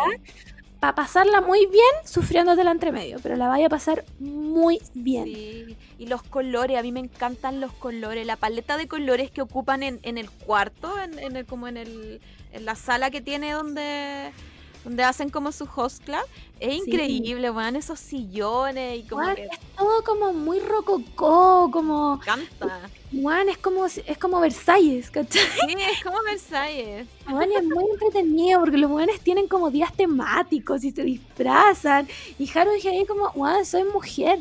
para 0.80 0.94
pasarla 0.94 1.40
muy 1.40 1.66
bien 1.66 1.82
sufriéndotela 2.04 2.70
entre 2.70 2.92
medio. 2.92 3.18
Pero 3.22 3.34
la 3.36 3.48
vaya 3.48 3.66
a 3.66 3.68
pasar 3.68 4.04
muy 4.20 4.80
bien. 4.94 5.24
Sí, 5.24 5.76
y 5.98 6.06
los 6.06 6.22
colores, 6.22 6.78
a 6.78 6.82
mí 6.82 6.92
me 6.92 7.00
encantan 7.00 7.60
los 7.60 7.72
colores, 7.72 8.24
la 8.26 8.36
paleta 8.36 8.76
de 8.76 8.86
colores 8.86 9.30
que 9.30 9.42
ocupan 9.42 9.82
en, 9.82 9.98
en 10.02 10.18
el 10.18 10.30
cuarto, 10.30 10.98
en, 11.00 11.18
en 11.18 11.36
el, 11.36 11.46
como 11.46 11.66
en, 11.66 11.76
el, 11.78 12.20
en 12.52 12.64
la 12.64 12.76
sala 12.76 13.10
que 13.10 13.20
tiene 13.20 13.52
donde, 13.52 14.30
donde 14.88 15.04
hacen 15.04 15.28
como 15.28 15.52
su 15.52 15.68
host 15.76 16.02
club. 16.02 16.24
Es 16.58 16.74
increíble, 16.74 17.50
weón, 17.50 17.76
esos 17.76 18.00
sillones 18.00 19.00
y 19.00 19.02
como 19.02 19.22
Weón, 19.22 19.36
que 19.36 19.44
es 19.44 19.60
todo 19.76 20.02
como 20.02 20.32
muy 20.32 20.60
rococó, 20.60 21.68
como... 21.70 22.18
canta. 22.24 22.88
Weón, 23.12 23.50
es 23.50 23.58
como, 23.58 23.84
es 23.84 24.18
como 24.18 24.40
Versalles, 24.40 25.10
¿cachai? 25.10 25.42
Sí, 25.42 25.76
es 25.92 26.02
como 26.02 26.16
Versalles. 26.22 27.06
Y 27.28 27.54
es 27.54 27.64
muy 27.64 27.84
entretenido 27.92 28.60
porque 28.60 28.78
los 28.78 28.90
weones 28.90 29.20
tienen 29.20 29.46
como 29.46 29.70
días 29.70 29.92
temáticos 29.92 30.82
y 30.82 30.90
se 30.90 31.02
disfrazan. 31.02 32.08
Y 32.38 32.50
Haruhi 32.50 32.88
ahí 32.88 33.04
como, 33.04 33.30
weón, 33.34 33.66
soy 33.66 33.84
mujer. 33.84 34.38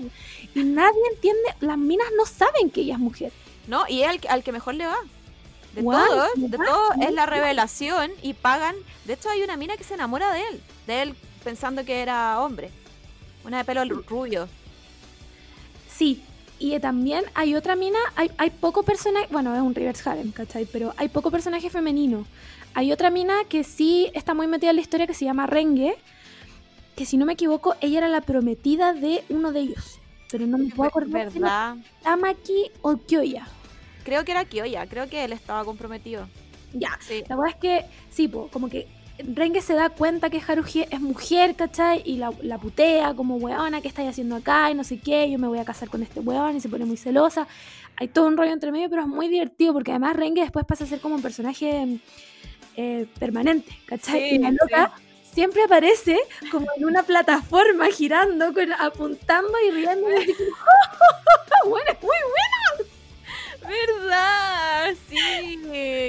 Y 0.56 0.64
nadie 0.64 1.02
entiende, 1.14 1.56
las 1.60 1.78
minas 1.78 2.08
no 2.18 2.26
saben 2.26 2.70
que 2.70 2.82
ella 2.82 2.94
es 2.94 3.00
mujer. 3.00 3.34
No, 3.68 3.84
y 3.90 4.04
es 4.04 4.08
al, 4.08 4.22
al 4.30 4.44
que 4.44 4.54
mejor 4.54 4.76
le 4.76 4.86
va. 4.86 4.98
De 5.78 5.84
Guau, 5.84 6.06
todos, 6.08 6.30
¿de 6.36 6.58
todos 6.58 6.92
es 7.02 7.14
la 7.14 7.26
revelación 7.26 8.12
y 8.22 8.34
pagan. 8.34 8.76
De 9.06 9.14
hecho, 9.14 9.30
hay 9.30 9.44
una 9.44 9.58
mina 9.58 9.78
que 9.78 9.84
se 9.84 9.94
enamora 9.94 10.34
de 10.34 10.42
él, 10.42 10.62
de 10.88 11.02
él 11.04 11.16
pensando 11.44 11.86
que 11.86 12.02
era 12.02 12.42
hombre. 12.42 12.72
Una 13.46 13.60
de 13.60 13.64
pelo 13.66 13.82
ru- 13.84 14.04
rubio. 14.08 14.48
Sí, 15.90 16.24
y 16.60 16.78
también 16.80 17.24
hay 17.36 17.56
otra 17.56 17.76
mina, 17.76 18.00
hay, 18.16 18.32
hay 18.38 18.50
poco 18.50 18.84
personaje, 18.84 19.28
bueno, 19.32 19.56
es 19.56 19.62
un 19.62 19.76
reverse 19.76 20.10
harem, 20.10 20.32
¿cachai? 20.32 20.66
Pero 20.66 20.94
hay 20.98 21.10
poco 21.10 21.32
personaje 21.32 21.70
femenino. 21.70 22.26
Hay 22.74 22.92
otra 22.92 23.10
mina 23.10 23.36
que 23.48 23.64
sí 23.64 24.10
está 24.14 24.34
muy 24.34 24.48
metida 24.48 24.72
en 24.72 24.76
la 24.76 24.82
historia 24.82 25.08
que 25.08 25.14
se 25.14 25.26
llama 25.26 25.48
Renge, 25.48 25.96
que 26.96 27.06
si 27.06 27.18
no 27.18 27.26
me 27.26 27.34
equivoco, 27.34 27.76
ella 27.82 28.00
era 28.00 28.08
la 28.08 28.22
prometida 28.22 28.94
de 28.94 29.24
uno 29.30 29.52
de 29.52 29.60
ellos. 29.62 30.00
Pero 30.30 30.46
no 30.46 30.58
me 30.58 30.70
puedo 30.70 30.90
acordar 30.90 31.32
¿Verdad? 31.32 31.78
Tamaki 32.04 32.72
o 32.82 32.98
Kyoya. 32.98 33.48
Creo 34.08 34.24
que 34.24 34.32
era 34.32 34.46
Kyoya, 34.46 34.88
creo 34.88 35.10
que 35.10 35.26
él 35.26 35.34
estaba 35.34 35.66
comprometido. 35.66 36.30
Ya, 36.72 36.98
Sí. 37.02 37.26
La 37.28 37.36
verdad 37.36 37.56
es 37.56 37.60
que, 37.60 37.86
sí, 38.10 38.30
po, 38.30 38.48
como 38.54 38.70
que 38.70 38.88
Renge 39.20 39.60
se 39.62 39.74
da 39.74 39.90
cuenta 39.90 40.30
que 40.30 40.40
Haruhi 40.48 40.86
es 40.90 41.02
mujer, 41.02 41.56
¿cachai? 41.56 42.04
Y 42.06 42.16
la, 42.16 42.32
la 42.42 42.58
putea 42.58 43.14
como 43.16 43.36
weona, 43.36 43.82
¿qué 43.82 43.90
estáis 43.90 44.08
haciendo 44.08 44.38
acá? 44.38 44.72
Y 44.72 44.76
no 44.76 44.86
sé 44.86 44.98
qué, 44.98 45.30
yo 45.30 45.38
me 45.38 45.48
voy 45.50 45.60
a 45.60 45.66
casar 45.66 45.90
con 45.90 46.04
este 46.04 46.22
weón 46.22 46.56
y 46.56 46.62
se 46.62 46.70
pone 46.70 46.86
muy 46.86 46.96
celosa. 46.96 47.50
Hay 47.98 48.08
todo 48.08 48.28
un 48.28 48.38
rollo 48.38 48.54
entre 48.54 48.72
medio, 48.72 48.90
pero 48.90 49.02
es 49.02 49.10
muy 49.10 49.28
divertido 49.28 49.74
porque 49.74 49.92
además 49.92 50.16
Renge 50.16 50.40
después 50.40 50.66
pasa 50.66 50.86
a 50.86 50.88
ser 50.88 51.02
como 51.02 51.16
un 51.16 51.22
personaje 51.22 52.00
eh, 52.78 53.08
permanente, 53.20 53.78
¿cachai? 53.88 54.30
Sí, 54.30 54.36
y 54.36 54.40
la 54.40 54.52
loca 54.52 54.94
siempre 55.34 55.64
aparece 55.64 56.18
como 56.50 56.68
en 56.78 56.86
una 56.86 57.04
plataforma 57.04 57.88
girando, 57.88 58.54
con, 58.54 58.72
apuntando 58.72 59.52
y 59.68 59.72
riendo. 59.72 60.10
Y 60.10 60.16
así 60.16 60.34
bueno, 61.66 61.92
es 61.92 62.02
muy 62.02 62.16
¿Verdad? 63.68 64.96
Sí, 65.10 65.60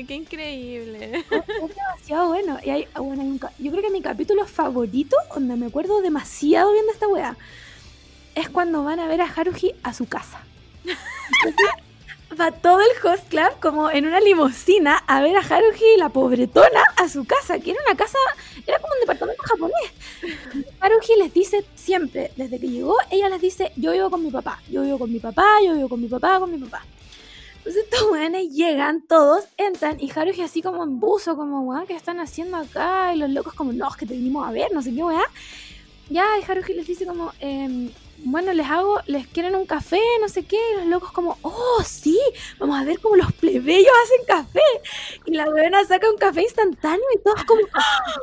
qué 0.07 0.15
increíble. 0.15 1.25
Es 1.29 1.47
demasiado 1.47 2.29
bueno. 2.29 2.59
Y 2.65 2.71
hay, 2.71 2.89
bueno, 2.97 3.23
hay 3.23 3.29
un 3.29 3.41
yo 3.59 3.71
creo 3.73 3.83
que 3.83 3.91
mi 3.91 4.01
capítulo 4.01 4.47
favorito, 4.47 5.17
donde 5.35 5.57
me 5.57 5.67
acuerdo 5.67 6.01
demasiado 6.01 6.73
bien 6.73 6.87
de 6.87 6.93
esta 6.93 7.09
wea, 7.09 7.37
es 8.37 8.49
cuando 8.49 8.85
van 8.85 9.01
a 9.01 9.09
ver 9.09 9.21
a 9.21 9.25
Haruhi 9.25 9.75
a 9.83 9.93
su 9.93 10.07
casa. 10.07 10.41
Va 12.41 12.53
todo 12.53 12.81
el 12.81 13.07
host 13.07 13.29
club 13.29 13.59
como 13.61 13.91
en 13.91 14.07
una 14.07 14.21
limusina 14.21 15.03
a 15.09 15.21
ver 15.23 15.37
a 15.37 15.41
Haruhi, 15.41 15.97
la 15.97 16.11
pobretona, 16.11 16.85
a 16.97 17.09
su 17.09 17.25
casa, 17.25 17.59
que 17.59 17.73
era 17.73 17.81
una 17.87 17.97
casa, 17.97 18.19
era 18.65 18.79
como 18.79 18.93
un 18.93 19.01
departamento 19.01 19.43
japonés. 19.43 19.93
Haruhi 20.79 21.19
les 21.19 21.35
dice 21.35 21.65
siempre, 21.75 22.31
desde 22.37 22.61
que 22.61 22.69
llegó, 22.69 22.97
ella 23.11 23.29
les 23.29 23.41
dice, 23.41 23.73
yo 23.75 23.91
vivo 23.91 24.11
con 24.11 24.23
mi 24.23 24.31
papá, 24.31 24.61
yo 24.71 24.83
vivo 24.83 24.99
con 24.99 25.13
mi 25.13 25.19
papá, 25.19 25.45
yo 25.65 25.75
vivo 25.75 25.89
con 25.89 26.01
mi 26.01 26.07
papá, 26.07 26.39
con 26.39 26.53
mi 26.53 26.59
papá. 26.59 26.85
Entonces 27.59 27.85
estos 27.85 28.11
weones 28.11 28.51
llegan 28.51 29.03
todos, 29.03 29.45
entran 29.57 29.99
y 30.01 30.11
Haruhi 30.11 30.43
así 30.43 30.63
como 30.63 30.83
en 30.85 31.01
buzo, 31.01 31.37
como 31.37 31.61
weón, 31.63 31.87
¿qué 31.87 31.95
están 31.95 32.19
haciendo 32.21 32.57
acá? 32.57 33.15
Y 33.15 33.19
los 33.19 33.31
locos 33.31 33.55
como, 33.55 33.73
no, 33.73 33.89
es 33.89 33.97
que 33.97 34.07
te 34.07 34.15
vinimos 34.15 34.47
a 34.47 34.53
ver, 34.53 34.73
no 34.73 34.81
sé 34.83 34.95
qué 34.95 35.03
weá. 35.05 35.25
Ya, 36.09 36.25
y 36.41 36.51
Haruhi 36.51 36.73
les 36.75 36.87
dice 36.87 37.05
como, 37.05 37.33
em, 37.41 37.91
bueno, 38.25 38.53
les 38.55 38.67
hago, 38.69 39.01
les 39.07 39.27
quieren 39.27 39.55
un 39.55 39.67
café, 39.67 40.01
no 40.21 40.29
sé 40.29 40.45
qué, 40.47 40.59
y 40.73 40.77
los 40.79 40.87
locos 40.87 41.13
como, 41.13 41.37
oh, 41.43 41.83
sí, 41.85 42.19
vamos 42.59 42.79
a 42.81 42.85
ver 42.85 42.99
cómo 43.01 43.17
los 43.17 43.33
plebeyos 43.33 43.93
hacen 44.05 44.27
café. 44.27 44.61
Y 45.27 45.35
la 45.35 45.49
weona 45.51 45.85
saca 45.85 46.09
un 46.11 46.17
café 46.17 46.43
instantáneo 46.43 47.05
y 47.15 47.19
todos 47.23 47.45
como, 47.45 47.61
"¡Ah! 47.75 48.15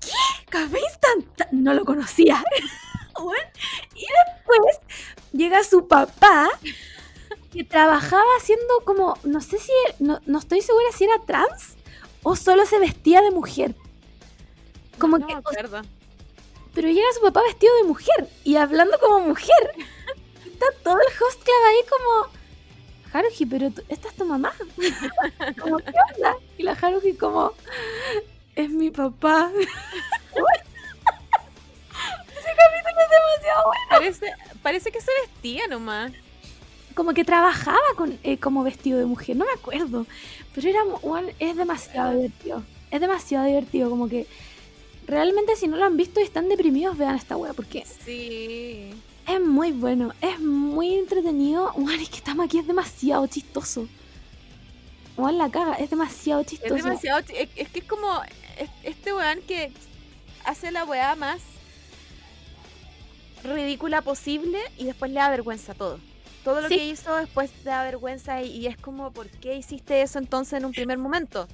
¿qué? 0.00 0.10
¿Café 0.50 0.78
instantáneo? 0.80 1.62
No 1.62 1.74
lo 1.74 1.84
conocía. 1.84 2.42
Y 3.94 4.00
después 4.00 4.76
llega 5.32 5.62
su 5.62 5.86
papá 5.86 6.48
que 7.52 7.64
trabajaba 7.64 8.22
haciendo 8.38 8.80
como, 8.84 9.18
no 9.24 9.40
sé 9.40 9.58
si, 9.58 9.72
no, 9.98 10.20
no 10.26 10.38
estoy 10.38 10.60
segura 10.62 10.86
si 10.96 11.04
era 11.04 11.18
trans 11.26 11.74
o 12.22 12.36
solo 12.36 12.64
se 12.66 12.78
vestía 12.78 13.22
de 13.22 13.30
mujer. 13.30 13.74
Como 14.98 15.18
no 15.18 15.26
que, 15.26 15.32
me 15.34 15.38
acuerdo. 15.40 15.82
pero 16.74 16.88
llega 16.88 17.06
su 17.14 17.20
papá 17.22 17.42
vestido 17.42 17.74
de 17.76 17.84
mujer 17.84 18.28
y 18.44 18.56
hablando 18.56 18.98
como 19.00 19.20
mujer. 19.20 19.72
Está 20.46 20.66
todo 20.84 20.94
el 20.98 21.06
host 21.06 21.42
club 21.42 21.64
ahí 21.68 21.78
como, 21.88 22.32
Haruhi, 23.12 23.46
pero 23.46 23.70
tú- 23.70 23.82
esta 23.88 24.08
es 24.08 24.14
tu 24.14 24.24
mamá. 24.24 24.52
como, 25.60 25.78
¿qué 25.78 25.92
onda? 26.14 26.36
Y 26.58 26.62
la 26.62 26.72
Haruhi 26.72 27.14
como, 27.14 27.52
es 28.54 28.68
mi 28.70 28.90
papá. 28.90 29.50
Ese 32.30 32.48
capítulo 32.56 33.00
es 33.00 33.10
demasiado 33.10 33.64
bueno. 33.64 33.88
Parece, 33.90 34.32
parece 34.62 34.92
que 34.92 35.00
se 35.00 35.10
vestía 35.22 35.66
nomás. 35.68 36.12
Como 37.00 37.14
que 37.14 37.24
trabajaba 37.24 37.78
con, 37.96 38.18
eh, 38.24 38.36
como 38.36 38.62
vestido 38.62 38.98
de 38.98 39.06
mujer, 39.06 39.34
no 39.34 39.46
me 39.46 39.52
acuerdo. 39.52 40.06
Pero 40.54 40.68
era, 40.68 40.84
weón, 40.84 41.30
es 41.38 41.56
demasiado 41.56 42.12
divertido. 42.12 42.62
Es 42.90 43.00
demasiado 43.00 43.46
divertido, 43.46 43.88
como 43.88 44.06
que 44.06 44.26
realmente 45.06 45.56
si 45.56 45.66
no 45.66 45.78
lo 45.78 45.86
han 45.86 45.96
visto 45.96 46.20
y 46.20 46.24
están 46.24 46.50
deprimidos, 46.50 46.98
vean 46.98 47.14
esta 47.16 47.38
wea, 47.38 47.54
porque 47.54 47.86
Sí. 48.04 48.90
es 49.26 49.40
muy 49.40 49.72
bueno, 49.72 50.12
es 50.20 50.38
muy 50.40 50.92
entretenido. 50.94 51.72
Weón, 51.74 52.00
es 52.00 52.10
que 52.10 52.16
estamos 52.16 52.44
aquí, 52.44 52.58
es 52.58 52.66
demasiado 52.66 53.26
chistoso. 53.28 53.88
Weón, 55.16 55.38
la 55.38 55.50
caga, 55.50 55.76
es 55.76 55.88
demasiado 55.88 56.42
Es 56.42 56.48
chistoso. 56.48 56.74
demasiado. 56.74 57.22
chi- 57.22 57.32
Es, 57.34 57.48
es 57.56 57.68
que 57.70 57.78
es 57.78 57.84
como 57.86 58.22
es- 58.58 58.68
este 58.82 59.14
weón 59.14 59.40
que 59.48 59.72
hace 60.44 60.70
la 60.70 60.84
weá 60.84 61.16
más 61.16 61.40
ridícula 63.42 64.02
posible 64.02 64.58
y 64.76 64.84
después 64.84 65.10
le 65.10 65.16
da 65.18 65.30
vergüenza 65.30 65.72
todo. 65.72 65.98
Todo 66.44 66.60
lo 66.62 66.68
Sí. 66.68 66.76
que 66.76 66.86
hizo 66.86 67.14
después 67.16 67.50
le 67.64 67.70
da 67.70 67.82
vergüenza 67.82 68.40
y, 68.42 68.48
y 68.56 68.66
es 68.66 68.76
como, 68.76 69.12
¿por 69.12 69.28
qué 69.28 69.56
hiciste 69.56 70.00
eso 70.02 70.18
entonces 70.18 70.54
en 70.54 70.64
un 70.64 70.72
primer 70.72 70.96
momento? 70.98 71.46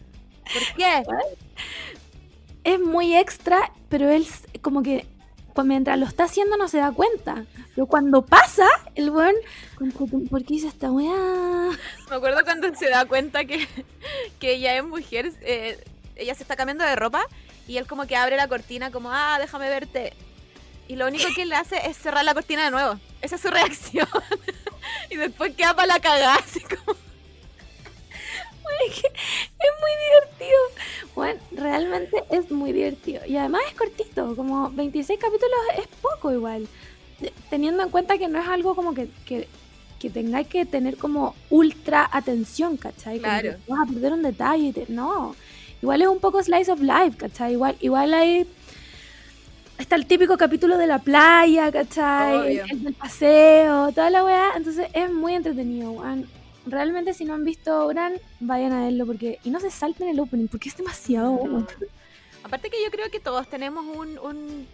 ¿Por 0.45 0.77
qué? 0.77 1.03
Es 2.65 2.81
muy 2.81 3.17
extra, 3.17 3.73
pero 3.89 4.09
él 4.11 4.27
como 4.63 4.83
que 4.83 5.07
pues, 5.55 5.67
mientras 5.67 5.99
lo 5.99 6.05
está 6.07 6.25
haciendo 6.25 6.57
no 6.57 6.69
se 6.69 6.79
da 6.79 6.93
cuenta. 6.93 7.47
Pero 7.75 7.87
cuando 7.87 8.25
pasa, 8.27 8.67
el 8.95 9.11
weón, 9.11 9.35
"Contra 9.77 10.07
tu- 10.07 10.27
¿por 10.27 10.45
qué 10.45 10.55
hice 10.55 10.69
esta 10.69 10.91
weá? 10.93 11.71
Me 12.11 12.17
acuerdo 12.17 12.43
cuando 12.45 12.75
se 12.75 12.89
da 12.91 13.07
cuenta 13.07 13.45
que, 13.45 13.67
que 14.39 14.53
ella 14.55 14.77
es 14.77 14.85
mujer, 14.85 15.33
eh, 15.43 15.83
ella 16.17 16.35
se 16.35 16.43
está 16.43 16.57
cambiando 16.57 16.85
de 16.85 16.95
ropa 16.97 17.25
y 17.67 17.79
él 17.79 17.87
como 17.87 18.07
que 18.07 18.17
abre 18.17 18.37
la 18.37 18.49
cortina 18.49 18.91
como, 18.91 19.11
ah, 19.13 19.39
déjame 19.41 19.69
verte. 19.69 20.13
Y 20.89 20.97
lo 20.97 21.07
único 21.07 21.25
que 21.35 21.43
él 21.43 21.53
hace 21.53 21.77
es 21.89 21.97
cerrar 21.97 22.25
la 22.25 22.35
cortina 22.35 22.65
de 22.67 22.71
nuevo. 22.71 22.99
Esa 23.23 23.37
es 23.37 23.41
su 23.43 23.49
reacción. 23.49 24.07
y 25.11 25.17
después 25.17 25.55
queda 25.57 25.75
para 25.75 25.89
la 25.95 26.01
cagada, 26.01 26.37
así 26.37 26.61
como... 26.61 26.97
Es 28.89 28.95
que 29.01 29.07
es 29.09 29.73
muy 29.81 29.91
divertido. 30.11 30.59
Bueno, 31.15 31.41
realmente 31.53 32.25
es 32.31 32.51
muy 32.51 32.73
divertido. 32.73 33.25
Y 33.27 33.37
además 33.37 33.63
es 33.69 33.75
cortito, 33.75 34.37
como 34.37 34.71
26 34.71 35.19
capítulos 35.19 35.59
es 35.79 35.87
poco 36.03 36.33
igual. 36.33 36.69
Teniendo 37.49 37.83
en 37.83 37.91
cuenta 37.91 38.19
que 38.19 38.29
no 38.29 38.39
es 38.41 38.47
algo 38.49 38.75
como 38.75 38.93
que, 38.93 39.09
que, 39.25 39.49
que 39.99 40.11
tengáis 40.11 40.49
que 40.49 40.67
tener 40.67 40.97
como 40.99 41.35
ultra 41.49 42.09
atención, 42.13 42.77
¿cachai? 42.77 43.19
Como 43.19 43.33
Claro. 43.33 43.57
que 43.65 43.73
vas 43.73 43.89
a 43.89 43.93
perder 43.93 44.13
un 44.13 44.23
detalle. 44.23 44.73
te- 44.73 44.87
No. 44.89 45.35
Igual 45.81 46.03
es 46.03 46.09
un 46.09 46.21
poco 46.21 46.43
slice 46.43 46.71
of 46.73 46.81
life, 46.81 47.17
¿cachai? 47.17 47.53
Igual, 47.53 47.77
igual 47.81 48.13
hay... 48.15 48.47
Está 49.79 49.97
el 49.97 50.07
típico 50.07 50.37
capítulo 50.39 50.79
de 50.79 50.87
la 50.87 50.99
playa, 50.99 51.71
¿cachai? 51.71 52.59
El, 52.59 52.71
el 52.71 52.85
del 52.85 52.95
paseo, 52.95 53.93
toda 53.93 54.09
la 54.11 54.25
weá. 54.25 54.53
Entonces 54.57 54.89
es 54.93 55.11
muy 55.13 55.35
entretenido, 55.35 55.91
weón 55.93 56.29
realmente 56.69 57.15
si 57.15 57.25
no 57.25 57.35
han 57.35 57.45
visto 57.45 57.87
Gran, 57.87 58.15
vayan 58.41 58.73
a 58.73 58.83
verlo 58.87 59.07
porque 59.07 59.39
y 59.45 59.51
no 59.51 59.61
se 59.61 59.71
salten 59.71 60.09
el 60.09 60.19
opening 60.19 60.49
porque 60.49 60.69
es 60.69 60.77
demasiado 60.77 61.31
bueno. 61.31 61.65
Aparte 62.43 62.71
que 62.71 62.83
yo 62.85 62.91
creo 62.91 63.09
que 63.11 63.21
todos 63.21 63.49
tenemos 63.49 63.85
un... 63.85 64.19
un... 64.19 64.67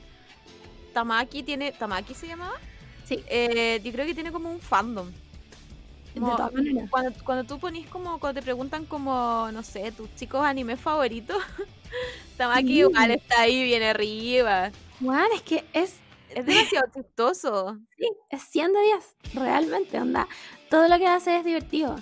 Tamaki 0.95 1.43
tiene... 1.43 1.73
¿Tamaki 1.73 2.15
se 2.15 2.27
llamaba? 2.29 2.55
Sí. 3.05 3.23
Eh, 3.29 3.81
yo 3.85 3.93
creo 3.93 4.07
que 4.07 4.15
tiene 4.15 4.33
como 4.33 4.51
un 4.51 4.61
fandom. 4.61 5.11
De 6.15 6.21
Como- 6.21 6.37
todas 6.37 6.53
maneras. 6.55 6.91
Cuando, 6.91 7.13
cuando 7.25 7.45
tú 7.45 7.59
ponís 7.59 7.87
como, 7.89 8.19
cuando 8.19 8.41
te 8.41 8.45
preguntan 8.45 8.85
como, 8.87 9.51
no 9.53 9.63
sé, 9.63 9.93
tus 9.93 10.15
chicos 10.17 10.43
anime 10.45 10.77
favoritos, 10.79 11.43
Tamaki 12.39 12.69
Sí. 12.69 12.79
igual 12.81 13.11
está 13.11 13.43
ahí 13.43 13.65
bien 13.65 13.83
arriba. 13.83 14.71
Juan, 15.03 15.27
es 15.35 15.43
que 15.43 15.65
es, 15.73 15.95
Es 16.31 16.47
demasiado 16.47 16.87
chistoso. 16.95 17.79
sí, 17.99 18.09
es 18.31 18.43
100 18.43 18.73
de 18.73 18.81
10, 18.83 19.17
realmente, 19.35 19.99
onda. 20.01 20.29
Todo 20.71 20.89
lo 20.89 20.99
que 20.99 21.07
hace 21.07 21.37
es 21.39 21.45
divertido. 21.45 21.97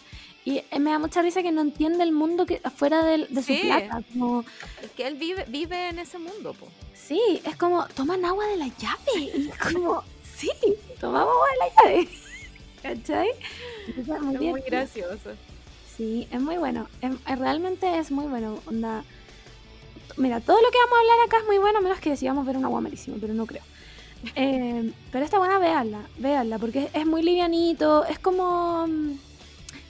Y 0.45 0.59
eh, 0.71 0.79
me 0.79 0.91
da 0.91 0.99
mucha 0.99 1.21
risa 1.23 1.43
que 1.43 1.53
no 1.53 1.61
entiende 1.61 2.03
el 2.03 2.13
mundo 2.13 2.47
que 2.47 2.61
afuera 2.65 3.05
de, 3.05 3.27
de 3.27 3.43
su 3.43 3.55
plata. 3.61 4.01
Como, 4.13 4.45
Es 4.83 4.91
que 4.93 5.07
él 5.07 5.17
vive, 5.17 5.45
vive 5.49 5.89
en 5.89 5.99
ese 5.99 6.19
mundo, 6.19 6.55
po. 6.55 6.67
sí, 6.95 7.21
es 7.45 7.57
como, 7.57 7.87
toman 7.89 8.25
agua 8.25 8.47
de 8.47 8.57
la 8.57 8.69
llave. 8.69 9.21
Y 9.37 9.49
es 9.51 9.59
como, 9.59 10.03
sí, 10.37 10.51
tomamos 11.01 11.33
agua 11.35 11.47
de 11.53 11.59
la 11.59 11.83
llave. 11.83 12.09
¿Cachai? 12.83 13.29
Muy 13.97 14.35
Es 14.37 14.41
muy 14.41 14.61
gracioso. 14.63 15.31
Sí, 15.97 16.27
es 16.31 16.41
muy 16.41 16.57
bueno. 16.57 16.89
Es- 17.03 17.39
realmente 17.39 17.99
es 17.99 18.11
muy 18.11 18.25
bueno. 18.27 18.59
Onda. 18.67 19.05
Mira, 20.21 20.41
todo 20.41 20.61
lo 20.61 20.71
que 20.71 20.79
vamos 20.85 20.97
a 20.97 21.01
hablar 21.01 21.27
acá 21.27 21.37
es 21.39 21.47
muy 21.47 21.59
bueno, 21.59 21.81
menos 21.81 21.99
que 22.01 22.11
decíamos 22.11 22.45
ver 22.47 22.57
una 22.57 22.67
agua 22.67 22.81
malísima, 22.81 23.17
pero 23.21 23.35
no 23.35 23.47
creo. 23.47 23.63
Eh, 24.37 24.93
pero 25.11 25.25
esta 25.25 25.39
buena, 25.39 25.59
véanla, 25.59 26.03
véanla, 26.19 26.59
porque 26.59 26.81
es, 26.85 26.91
es 26.95 27.07
muy 27.07 27.23
livianito, 27.23 28.05
es 28.05 28.19
como. 28.19 28.87
mm, 28.87 29.13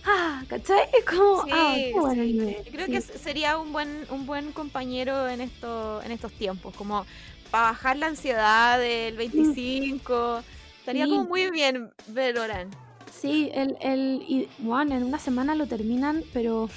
Ah, 0.07 0.44
¿cachai? 0.48 0.82
Es 0.97 1.05
como. 1.05 1.43
Sí, 1.44 1.51
ah, 1.52 1.74
qué 1.77 1.93
bueno 2.01 2.23
sí. 2.23 2.57
creo 2.70 2.86
Sí. 2.86 2.93
que 2.93 3.01
sería 3.01 3.59
un 3.59 3.73
buen, 3.73 4.07
un 4.11 4.27
buen 4.27 4.52
compañero 4.52 5.28
en, 5.28 5.40
esto, 5.40 6.01
en 6.02 6.12
estos 6.12 6.32
tiempos, 6.32 6.74
como 6.77 7.05
para 7.51 7.65
bajar 7.70 7.97
la 7.97 8.07
ansiedad 8.07 8.78
del 8.78 9.16
25. 9.16 10.43
Estaría 10.78 11.05
Sí. 11.07 11.11
como 11.11 11.24
muy 11.24 11.51
bien 11.51 11.90
ver 12.07 12.39
Oran. 12.39 12.70
Sí, 13.12 13.51
el, 13.52 13.77
el, 13.81 14.23
y 14.28 14.48
bueno, 14.59 14.94
en 14.94 15.02
una 15.02 15.19
semana 15.19 15.55
lo 15.57 15.66
terminan, 15.66 16.23
pero 16.32 16.70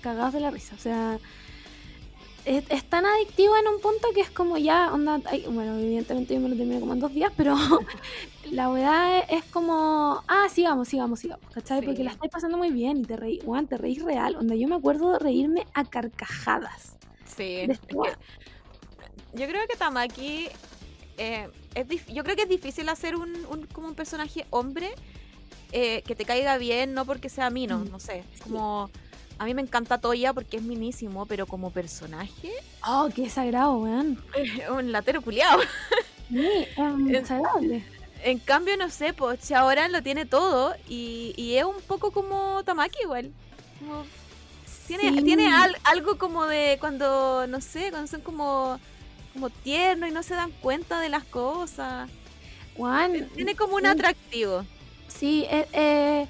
cagados 0.00 0.32
de 0.32 0.40
la 0.40 0.50
risa. 0.50 0.74
O 0.76 0.80
sea, 0.80 1.18
es, 2.44 2.64
es 2.70 2.84
tan 2.84 3.04
adictivo 3.06 3.54
en 3.56 3.68
un 3.68 3.80
punto 3.80 4.08
que 4.14 4.20
es 4.22 4.30
como 4.30 4.56
ya, 4.58 4.92
onda, 4.92 5.20
ay, 5.26 5.44
bueno, 5.50 5.78
evidentemente 5.78 6.34
yo 6.34 6.40
me 6.40 6.48
lo 6.48 6.56
terminé 6.56 6.80
como 6.80 6.94
en 6.94 7.00
dos 7.00 7.12
días, 7.12 7.32
pero 7.36 7.54
la 8.50 8.68
verdad 8.70 9.18
es, 9.18 9.24
es 9.44 9.44
como, 9.50 10.22
ah, 10.26 10.46
sigamos, 10.50 10.88
sigamos, 10.88 11.20
sigamos, 11.20 11.44
¿cachai? 11.52 11.80
Porque 11.82 11.98
Sí. 11.98 12.02
la 12.04 12.12
estáis 12.12 12.32
pasando 12.32 12.56
muy 12.58 12.70
bien 12.70 12.98
y 12.98 13.02
te 13.02 13.16
reí, 13.16 13.40
bueno, 13.44 13.68
te 13.68 13.76
reís 13.76 14.02
real. 14.02 14.36
Onda, 14.36 14.54
yo 14.54 14.68
me 14.68 14.76
acuerdo 14.76 15.12
de 15.12 15.18
reírme 15.18 15.66
a 15.74 15.84
carcajadas. 15.84 16.96
Sí. 17.26 17.66
De 17.66 17.72
es 17.72 17.78
que 17.80 17.94
weón. 17.94 18.14
yo 19.34 19.46
creo 19.46 19.66
que 19.68 19.76
Tamaki. 19.76 20.48
eh, 21.18 21.48
es 21.74 21.86
dif- 21.86 22.10
yo 22.12 22.24
creo 22.24 22.34
que 22.36 22.42
es 22.42 22.48
difícil 22.48 22.88
hacer 22.88 23.14
un, 23.16 23.30
un- 23.50 23.66
como 23.72 23.88
un 23.88 23.94
personaje 23.94 24.46
hombre 24.50 24.90
eh, 25.72 26.02
que 26.06 26.14
te 26.16 26.24
caiga 26.24 26.56
bien, 26.58 26.94
no 26.94 27.04
porque 27.04 27.28
sea 27.28 27.50
mino, 27.50 27.78
Mm. 27.80 27.90
no 27.90 28.00
sé. 28.00 28.24
Como. 28.42 28.90
A 29.40 29.46
mí 29.46 29.54
me 29.54 29.62
encanta 29.62 29.96
Toya 29.96 30.34
porque 30.34 30.58
es 30.58 30.62
minísimo, 30.62 31.24
pero 31.24 31.46
como 31.46 31.70
personaje, 31.70 32.52
Oh, 32.86 33.08
qué 33.14 33.30
sagrado, 33.30 33.78
weón. 33.78 34.22
un 34.70 34.92
latero 34.92 35.22
culiado. 35.22 35.60
Sí, 36.28 36.38
es 36.46 36.78
Es- 36.78 37.06
desagradable. 37.06 37.82
En 38.22 38.38
cambio, 38.38 38.76
no 38.76 38.90
sé, 38.90 39.14
pues 39.14 39.40
Chaoran 39.40 39.92
lo 39.92 40.02
tiene 40.02 40.26
todo 40.26 40.74
y, 40.86 41.32
y 41.38 41.54
es 41.56 41.64
un 41.64 41.80
poco 41.86 42.10
como 42.10 42.62
Tamaki 42.64 42.98
igual. 43.02 43.32
Como- 43.78 44.04
tiene 44.86 45.08
Sí. 45.10 45.22
tiene 45.24 45.46
al- 45.54 45.76
algo 45.84 46.18
como 46.18 46.44
de 46.44 46.76
cuando, 46.78 47.46
no 47.48 47.62
sé, 47.62 47.88
cuando 47.90 48.08
son 48.08 48.20
como, 48.20 48.78
como 49.32 49.48
tiernos 49.48 50.10
y 50.10 50.12
no 50.12 50.22
se 50.22 50.34
dan 50.34 50.50
cuenta 50.60 51.00
de 51.00 51.08
las 51.08 51.24
cosas. 51.24 52.10
Weón, 52.76 53.26
Tiene 53.34 53.56
como 53.56 53.76
un 53.76 53.82
sí. 53.82 53.86
atractivo. 53.86 54.66
Sí, 55.08 55.46
eh, 55.50 55.66
eh, 55.72 56.26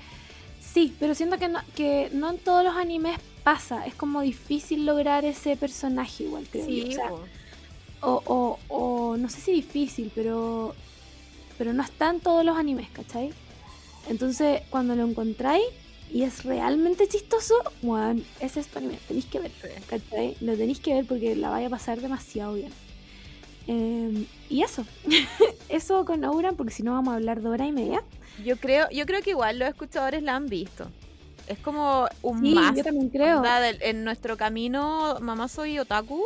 sí, 0.72 0.94
pero 1.00 1.14
siento 1.14 1.38
que 1.38 1.48
no, 1.48 1.60
que 1.74 2.10
no 2.12 2.30
en 2.30 2.38
todos 2.38 2.64
los 2.64 2.74
animes 2.76 3.18
pasa. 3.42 3.86
Es 3.86 3.94
como 3.94 4.20
difícil 4.20 4.84
lograr 4.86 5.24
ese 5.24 5.56
personaje 5.56 6.24
igual, 6.24 6.46
creo 6.50 6.66
yo. 6.68 6.72
Sí, 6.84 6.88
O, 6.90 6.92
sea, 6.92 7.08
po. 7.08 7.20
o, 8.02 8.22
o- 8.26 8.58
o 9.10 9.16
no 9.16 9.28
sé 9.28 9.40
si 9.40 9.52
difícil, 9.52 10.10
pero, 10.14 10.74
pero 11.58 11.72
no 11.72 11.82
está 11.82 12.10
en 12.10 12.20
todos 12.20 12.44
los 12.44 12.56
animes, 12.56 12.88
¿cachai? 12.90 13.30
Entonces, 14.08 14.62
cuando 14.70 14.94
lo 14.96 15.06
encontráis 15.06 15.64
y 16.12 16.22
es 16.22 16.44
realmente 16.44 17.06
chistoso, 17.08 17.54
bueno, 17.82 18.20
ese 18.40 18.60
es 18.60 18.66
tu 18.68 18.78
anime, 18.78 18.98
tenéis 19.06 19.26
que 19.26 19.38
ver, 19.38 19.52
¿cachai? 19.88 20.36
Lo 20.40 20.56
tenéis 20.56 20.80
que 20.80 20.94
ver 20.94 21.06
porque 21.06 21.36
la 21.36 21.50
vaya 21.50 21.68
a 21.68 21.70
pasar 21.70 22.00
demasiado 22.00 22.54
bien. 22.54 22.72
Em, 23.66 24.24
y 24.48 24.62
eso, 24.62 24.84
eso 25.68 26.04
con 26.04 26.24
Ouran, 26.24 26.56
porque 26.56 26.72
si 26.72 26.82
no 26.82 26.92
vamos 26.92 27.12
a 27.12 27.16
hablar 27.16 27.40
de 27.40 27.48
hora 27.48 27.66
y 27.66 27.72
media. 27.72 28.02
Yo 28.44 28.56
creo, 28.56 28.88
yo 28.90 29.04
creo 29.06 29.22
que 29.22 29.30
igual 29.30 29.58
los 29.58 29.68
escuchadores 29.68 30.22
la 30.22 30.34
han 30.36 30.46
visto. 30.46 30.90
Es 31.46 31.58
como 31.58 32.06
un 32.22 32.40
Sí, 32.40 32.54
más. 32.54 32.76
yo 32.76 32.84
también 32.84 33.08
creo. 33.10 33.42
del- 33.42 33.82
en 33.82 34.04
nuestro 34.04 34.36
camino, 34.36 35.18
mamá 35.20 35.48
soy 35.48 35.78
otaku, 35.78 36.22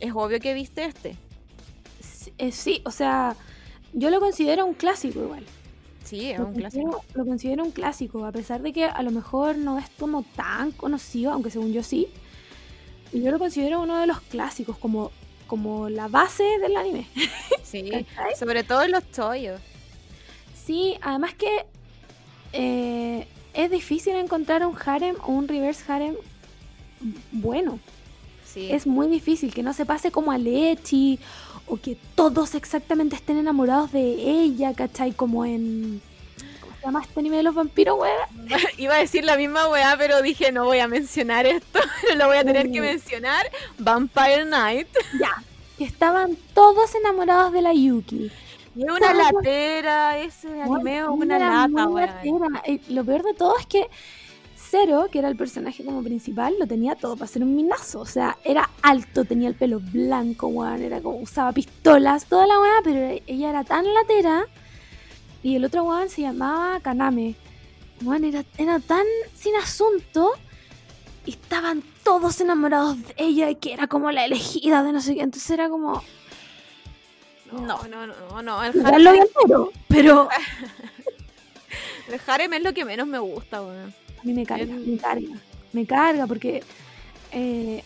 es 0.00 0.12
obvio 0.14 0.40
que 0.40 0.54
viste 0.54 0.84
este. 0.84 1.16
Sí, 2.00 2.32
eh, 2.38 2.52
sí, 2.52 2.82
o 2.84 2.90
sea, 2.90 3.36
yo 3.92 4.10
lo 4.10 4.20
considero 4.20 4.66
un 4.66 4.74
clásico 4.74 5.20
igual. 5.22 5.44
Sí, 6.04 6.30
es 6.30 6.38
Lo 6.38 6.46
un 6.48 6.54
clásico. 6.54 7.04
Lo 7.14 7.24
considero 7.24 7.64
un 7.64 7.70
clásico, 7.70 8.24
a 8.26 8.32
pesar 8.32 8.60
de 8.60 8.72
que 8.72 8.84
a 8.84 9.02
lo 9.02 9.10
mejor 9.12 9.56
no 9.56 9.78
es 9.78 9.88
como 9.98 10.24
tan 10.36 10.72
conocido, 10.72 11.32
aunque 11.32 11.50
según 11.50 11.72
yo 11.72 11.82
sí. 11.82 12.08
Yo 13.12 13.30
lo 13.30 13.38
considero 13.38 13.80
uno 13.82 13.98
de 13.98 14.06
los 14.06 14.20
clásicos, 14.20 14.76
como, 14.78 15.10
como 15.52 15.90
la 15.90 16.08
base 16.08 16.44
del 16.62 16.78
anime. 16.78 17.06
Sí, 17.62 17.90
¿Cachai? 17.90 18.36
sobre 18.38 18.64
todo 18.64 18.82
en 18.84 18.90
los 18.90 19.02
chollos. 19.12 19.60
Sí, 20.64 20.96
además 21.02 21.34
que 21.34 21.66
eh, 22.54 23.26
es 23.52 23.70
difícil 23.70 24.14
encontrar 24.16 24.66
un 24.66 24.74
harem 24.82 25.16
o 25.22 25.32
un 25.32 25.48
reverse 25.48 25.84
harem 25.92 26.14
bueno. 27.32 27.78
Sí. 28.46 28.72
Es 28.72 28.86
muy 28.86 29.08
difícil 29.08 29.52
que 29.52 29.62
no 29.62 29.74
se 29.74 29.84
pase 29.84 30.10
como 30.10 30.32
a 30.32 30.38
Lechi 30.38 31.18
o 31.66 31.76
que 31.76 31.98
todos 32.14 32.54
exactamente 32.54 33.16
estén 33.16 33.36
enamorados 33.36 33.92
de 33.92 34.02
ella, 34.02 34.72
¿cachai? 34.72 35.12
Como 35.12 35.44
en... 35.44 36.00
¿Cómo 36.82 36.98
se 36.98 36.98
llama 36.98 37.02
este 37.02 37.20
anime 37.20 37.36
de 37.36 37.42
los 37.44 37.54
vampiros, 37.54 37.98
weón? 37.98 38.48
Iba 38.78 38.96
a 38.96 38.98
decir 38.98 39.24
la 39.24 39.36
misma 39.36 39.68
weá, 39.68 39.94
pero 39.96 40.20
dije 40.20 40.50
no 40.50 40.64
voy 40.64 40.80
a 40.80 40.88
mencionar 40.88 41.46
esto, 41.46 41.78
lo 42.16 42.26
voy 42.26 42.38
a 42.38 42.44
tener 42.44 42.70
que 42.70 42.80
mencionar. 42.80 43.46
Vampire 43.78 44.44
Night. 44.44 44.88
Ya. 45.18 45.42
Que 45.78 45.84
estaban 45.84 46.36
todos 46.54 46.94
enamorados 46.96 47.52
de 47.52 47.62
la 47.62 47.72
Yuki. 47.72 48.32
Y 48.74 48.84
una 48.84 49.14
latera, 49.14 50.18
ese 50.18 50.48
anime 50.62 51.06
una 51.08 51.38
lata, 51.38 51.86
latera. 51.88 52.62
Eh, 52.64 52.80
Lo 52.88 53.04
peor 53.04 53.22
de 53.22 53.34
todo 53.34 53.56
es 53.58 53.66
que 53.66 53.88
Zero, 54.56 55.08
que 55.12 55.18
era 55.18 55.28
el 55.28 55.36
personaje 55.36 55.84
como 55.84 56.02
principal, 56.02 56.54
lo 56.58 56.66
tenía 56.66 56.94
todo 56.96 57.14
para 57.16 57.28
ser 57.28 57.42
un 57.42 57.54
minazo. 57.54 58.00
O 58.00 58.06
sea, 58.06 58.38
era 58.42 58.70
alto, 58.80 59.24
tenía 59.24 59.48
el 59.48 59.54
pelo 59.54 59.80
blanco, 59.80 60.46
weón. 60.46 60.82
Era 60.82 61.00
como, 61.00 61.18
usaba 61.18 61.52
pistolas, 61.52 62.24
toda 62.24 62.46
la 62.46 62.58
weá, 62.58 62.80
pero 62.82 63.20
ella 63.26 63.50
era 63.50 63.64
tan 63.64 63.84
latera. 63.92 64.46
Y 65.42 65.56
el 65.56 65.64
otro 65.64 65.84
weón 65.84 66.08
se 66.08 66.22
llamaba 66.22 66.80
Kaname. 66.80 67.34
Weón, 68.02 68.24
era, 68.24 68.44
era 68.58 68.78
tan 68.80 69.04
sin 69.34 69.56
asunto. 69.56 70.32
Y 71.24 71.30
estaban 71.32 71.82
todos 72.02 72.40
enamorados 72.40 73.00
de 73.02 73.14
ella, 73.16 73.50
y 73.50 73.56
que 73.56 73.72
era 73.72 73.86
como 73.86 74.10
la 74.10 74.24
elegida 74.24 74.82
de 74.82 74.92
no 74.92 75.00
sé 75.00 75.14
qué. 75.14 75.22
Entonces 75.22 75.50
era 75.50 75.68
como. 75.68 76.02
No, 77.52 77.82
no, 77.88 78.06
no, 78.06 78.42
no. 78.42 78.64
El 78.64 78.76
Igual 78.76 79.04
lo 79.04 79.10
harem, 79.10 79.22
entero, 79.22 79.72
pero 79.88 80.28
el 82.08 82.20
harem 82.26 82.52
es 82.54 82.62
lo 82.62 82.72
que 82.72 82.84
menos 82.84 83.06
me 83.06 83.18
gusta, 83.18 83.62
weón. 83.62 83.94
a 84.20 84.24
mí 84.24 84.32
me 84.32 84.46
carga, 84.46 84.74
me 84.74 84.96
carga. 84.96 85.36
Me 85.72 85.86
carga 85.86 86.26
porque 86.26 86.62
eh, 87.30 87.82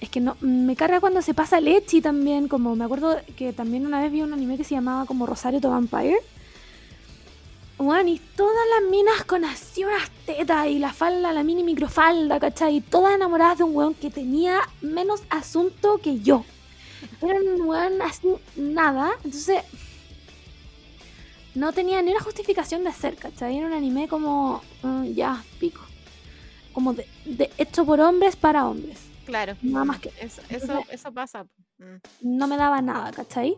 es 0.00 0.08
que 0.10 0.20
no 0.20 0.36
me 0.40 0.76
carga 0.76 1.00
cuando 1.00 1.22
se 1.22 1.34
pasa 1.34 1.60
leche 1.60 2.00
también, 2.00 2.48
como 2.48 2.76
me 2.76 2.84
acuerdo 2.84 3.16
que 3.36 3.52
también 3.52 3.86
una 3.86 4.00
vez 4.00 4.12
vi 4.12 4.22
un 4.22 4.32
anime 4.32 4.56
que 4.56 4.64
se 4.64 4.74
llamaba 4.74 5.06
como 5.06 5.26
Rosario 5.26 5.60
to 5.60 5.70
Vampire. 5.70 6.18
Juan, 7.78 8.08
y 8.08 8.18
todas 8.18 8.64
las 8.80 8.90
minas 8.90 9.24
con 9.24 9.44
así 9.44 9.84
unas 9.84 10.10
tetas 10.24 10.66
y 10.68 10.78
la 10.78 10.92
falda, 10.94 11.32
la 11.32 11.42
mini 11.42 11.62
microfalda, 11.62 12.40
¿cachai? 12.40 12.76
Y 12.76 12.80
todas 12.80 13.14
enamoradas 13.14 13.58
de 13.58 13.64
un 13.64 13.76
weón 13.76 13.94
que 13.94 14.10
tenía 14.10 14.60
menos 14.80 15.22
asunto 15.28 15.98
que 15.98 16.20
yo. 16.20 16.44
Era 17.20 17.34
un 17.38 17.60
weón 17.62 18.00
así, 18.00 18.28
nada. 18.56 19.12
Entonces, 19.24 19.62
no 21.54 21.72
tenía 21.72 22.00
ni 22.02 22.12
una 22.12 22.20
justificación 22.20 22.82
de 22.82 22.90
hacer, 22.90 23.16
¿cachai? 23.16 23.58
Era 23.58 23.66
un 23.66 23.72
anime 23.74 24.08
como, 24.08 24.62
mm, 24.82 25.04
ya, 25.12 25.42
pico. 25.60 25.82
Como 26.72 26.94
de, 26.94 27.06
de 27.26 27.50
hecho 27.58 27.84
por 27.84 28.00
hombres 28.00 28.36
para 28.36 28.66
hombres. 28.66 28.98
Claro. 29.26 29.56
Nada 29.62 29.84
más 29.84 29.98
que- 30.00 30.10
Eso, 30.20 30.40
eso, 30.48 30.64
Entonces- 30.64 30.94
eso 30.94 31.12
pasa. 31.12 31.44
Mm. 31.78 31.96
No 32.22 32.46
me 32.46 32.56
daba 32.56 32.80
nada, 32.80 33.10
¿cachai? 33.12 33.56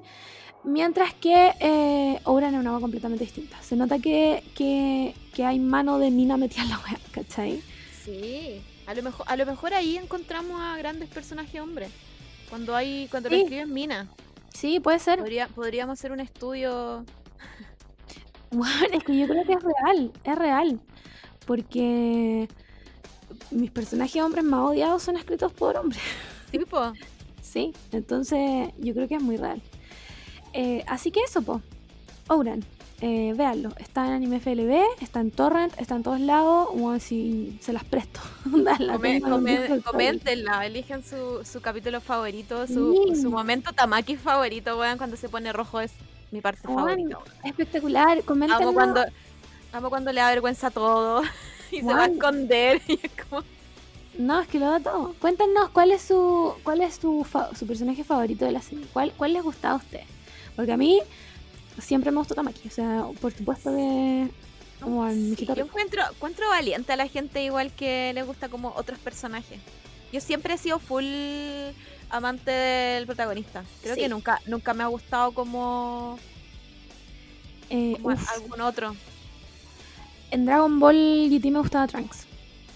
Mientras 0.69 1.15
que 1.15 1.53
eh, 1.61 2.21
Ouran 2.25 2.53
es 2.55 2.61
una 2.61 2.71
agua 2.71 2.81
completamente 2.83 3.25
distinta. 3.25 3.57
Se 3.63 3.75
nota 3.75 3.99
que, 3.99 4.45
que, 4.55 5.15
que 5.33 5.45
hay 5.45 5.59
mano 5.59 5.99
de 5.99 6.11
mina 6.11 6.37
metida 6.37 6.63
en 6.63 6.69
la 6.69 6.79
wea, 6.79 6.99
¿cachai? 7.11 7.63
Sí. 8.05 8.61
A 8.87 8.93
lo 8.93 9.03
mejor, 9.03 9.25
a 9.29 9.37
lo 9.37 9.47
mejor 9.47 9.73
ahí 9.73 9.97
encontramos 9.97 10.61
a 10.61 10.77
grandes 10.77 11.09
personajes 11.09 11.59
hombres. 11.61 11.91
Cuando 12.51 12.77
hay, 12.77 13.09
cuando 13.11 13.31
lo 13.31 13.37
Sí. 13.37 13.43
escriben 13.43 13.73
Mina. 13.73 14.09
Sí, 14.53 14.79
puede 14.79 14.99
ser. 14.99 15.19
Podría, 15.21 15.49
podríamos 15.49 15.99
hacer 15.99 16.13
un 16.13 16.21
estudio. 16.21 17.05
Bueno, 18.51 18.87
es 18.93 19.05
que 19.05 19.19
yo 19.19 19.27
creo 19.27 19.45
que 19.45 19.53
es 19.53 19.63
real, 19.63 20.13
es 20.25 20.39
real. 20.39 20.81
Porque 21.47 22.49
mis 23.51 23.71
personajes 23.71 24.23
hombres 24.23 24.45
más 24.45 24.61
odiados 24.61 25.03
son 25.03 25.17
escritos 25.17 25.53
por 25.53 25.77
hombres. 25.77 26.03
Tipo. 26.51 26.93
Sí, 27.43 27.73
entonces 27.93 28.69
yo 28.79 28.93
creo 28.95 29.09
que 29.09 29.15
es 29.17 29.23
muy 29.23 29.37
real. 29.39 29.63
Eh, 30.53 30.85
así 30.87 31.11
que 31.11 31.21
eso, 31.21 31.43
po. 31.43 31.61
Ouran. 32.29 32.65
eh, 33.01 33.33
véanlo. 33.37 33.71
Está 33.79 34.07
en 34.09 34.13
Anime 34.15 34.41
FLB, 34.41 34.83
está 35.01 35.21
en 35.21 35.31
Torrent, 35.31 35.73
está 35.81 35.95
en 35.95 36.03
todos 36.03 36.19
lados. 36.21 36.69
O 36.75 36.99
si 36.99 37.57
se 37.61 37.73
las 37.73 37.85
presto. 37.85 38.21
La 38.53 38.77
Come- 38.77 39.21
coméntenla, 39.85 40.67
eligen 40.67 41.05
su, 41.05 41.45
su 41.45 41.61
capítulo 41.61 42.01
favorito, 42.01 42.67
su, 42.67 43.13
Sí. 43.15 43.23
su 43.23 43.31
momento 43.31 43.73
Tamaki 43.73 44.17
favorito, 44.17 44.77
weón, 44.79 44.99
cuando 44.99 45.17
se 45.17 45.29
pone 45.29 45.53
rojo 45.53 45.81
es 45.81 45.93
mi 46.33 46.41
parte 46.41 46.63
favorita. 46.67 47.19
Espectacular. 47.45 48.23
Coméntenlo. 48.25 48.65
Amo 48.65 48.75
cuando, 48.75 49.05
amo 49.73 49.89
cuando 49.91 50.13
le 50.13 50.21
da 50.21 50.29
vergüenza 50.31 50.71
todo 50.71 51.23
y 51.71 51.77
se 51.79 51.85
va 51.85 52.05
a 52.05 52.07
esconder. 52.07 52.83
Y 52.89 52.95
es 53.03 53.13
como, 53.29 53.43
No, 54.19 54.41
es 54.41 54.49
que 54.49 54.59
lo 54.59 54.67
da 54.71 54.81
todo. 54.81 55.15
Cuéntenos 55.21 55.71
cuál 55.71 55.93
es 55.93 56.03
su 56.03 56.53
cuál 56.65 56.81
es 56.81 56.97
su, 56.97 57.23
fa- 57.25 57.55
su 57.55 57.65
personaje 57.67 58.03
favorito 58.03 58.45
de 58.45 58.51
la 58.53 58.61
serie. 58.61 58.85
¿Cuál, 58.93 59.13
¿Cuál 59.17 59.35
les 59.35 59.43
gustaba 59.45 59.75
a 59.75 59.77
ustedes? 59.79 60.07
Porque 60.59 60.73
a 60.73 60.77
mí 60.77 60.99
siempre 61.81 62.11
me 62.11 62.17
gustó 62.19 62.35
Tamaki. 62.35 62.67
O 62.67 62.71
sea, 62.73 63.05
por 63.21 63.33
supuesto 63.33 63.71
que... 63.77 64.29
Como 64.81 65.05
al 65.05 65.37
Sí, 65.37 65.47
yo 65.47 65.55
encuentro, 65.55 66.03
encuentro 66.11 66.49
valiente 66.49 66.93
a 66.93 66.97
la 66.97 67.07
gente 67.07 67.45
igual 67.45 67.71
que 67.73 68.11
le 68.13 68.25
gusta 68.25 68.49
como 68.49 68.73
otros 68.75 68.99
personajes. 68.99 69.61
Yo 70.13 70.21
siempre 70.21 70.55
he 70.55 70.59
sido 70.59 70.81
full 70.81 71.05
amante 72.11 72.51
del 72.51 73.07
protagonista. 73.07 73.63
Creo 73.83 73.95
Sí. 73.95 74.01
que 74.01 74.09
nunca, 74.09 74.41
nunca 74.47 74.75
me 74.75 74.83
ha 74.83 74.89
gustado 74.89 75.31
como, 75.31 76.19
Eh, 77.71 77.97
como 78.03 78.17
algún 78.35 78.61
otro. 78.61 78.97
en 80.33 80.45
Dragon 80.45 80.81
Ball 80.81 81.29
GT 81.31 81.53
me 81.53 81.61
gustaba 81.61 81.87
Trunks. 81.87 82.27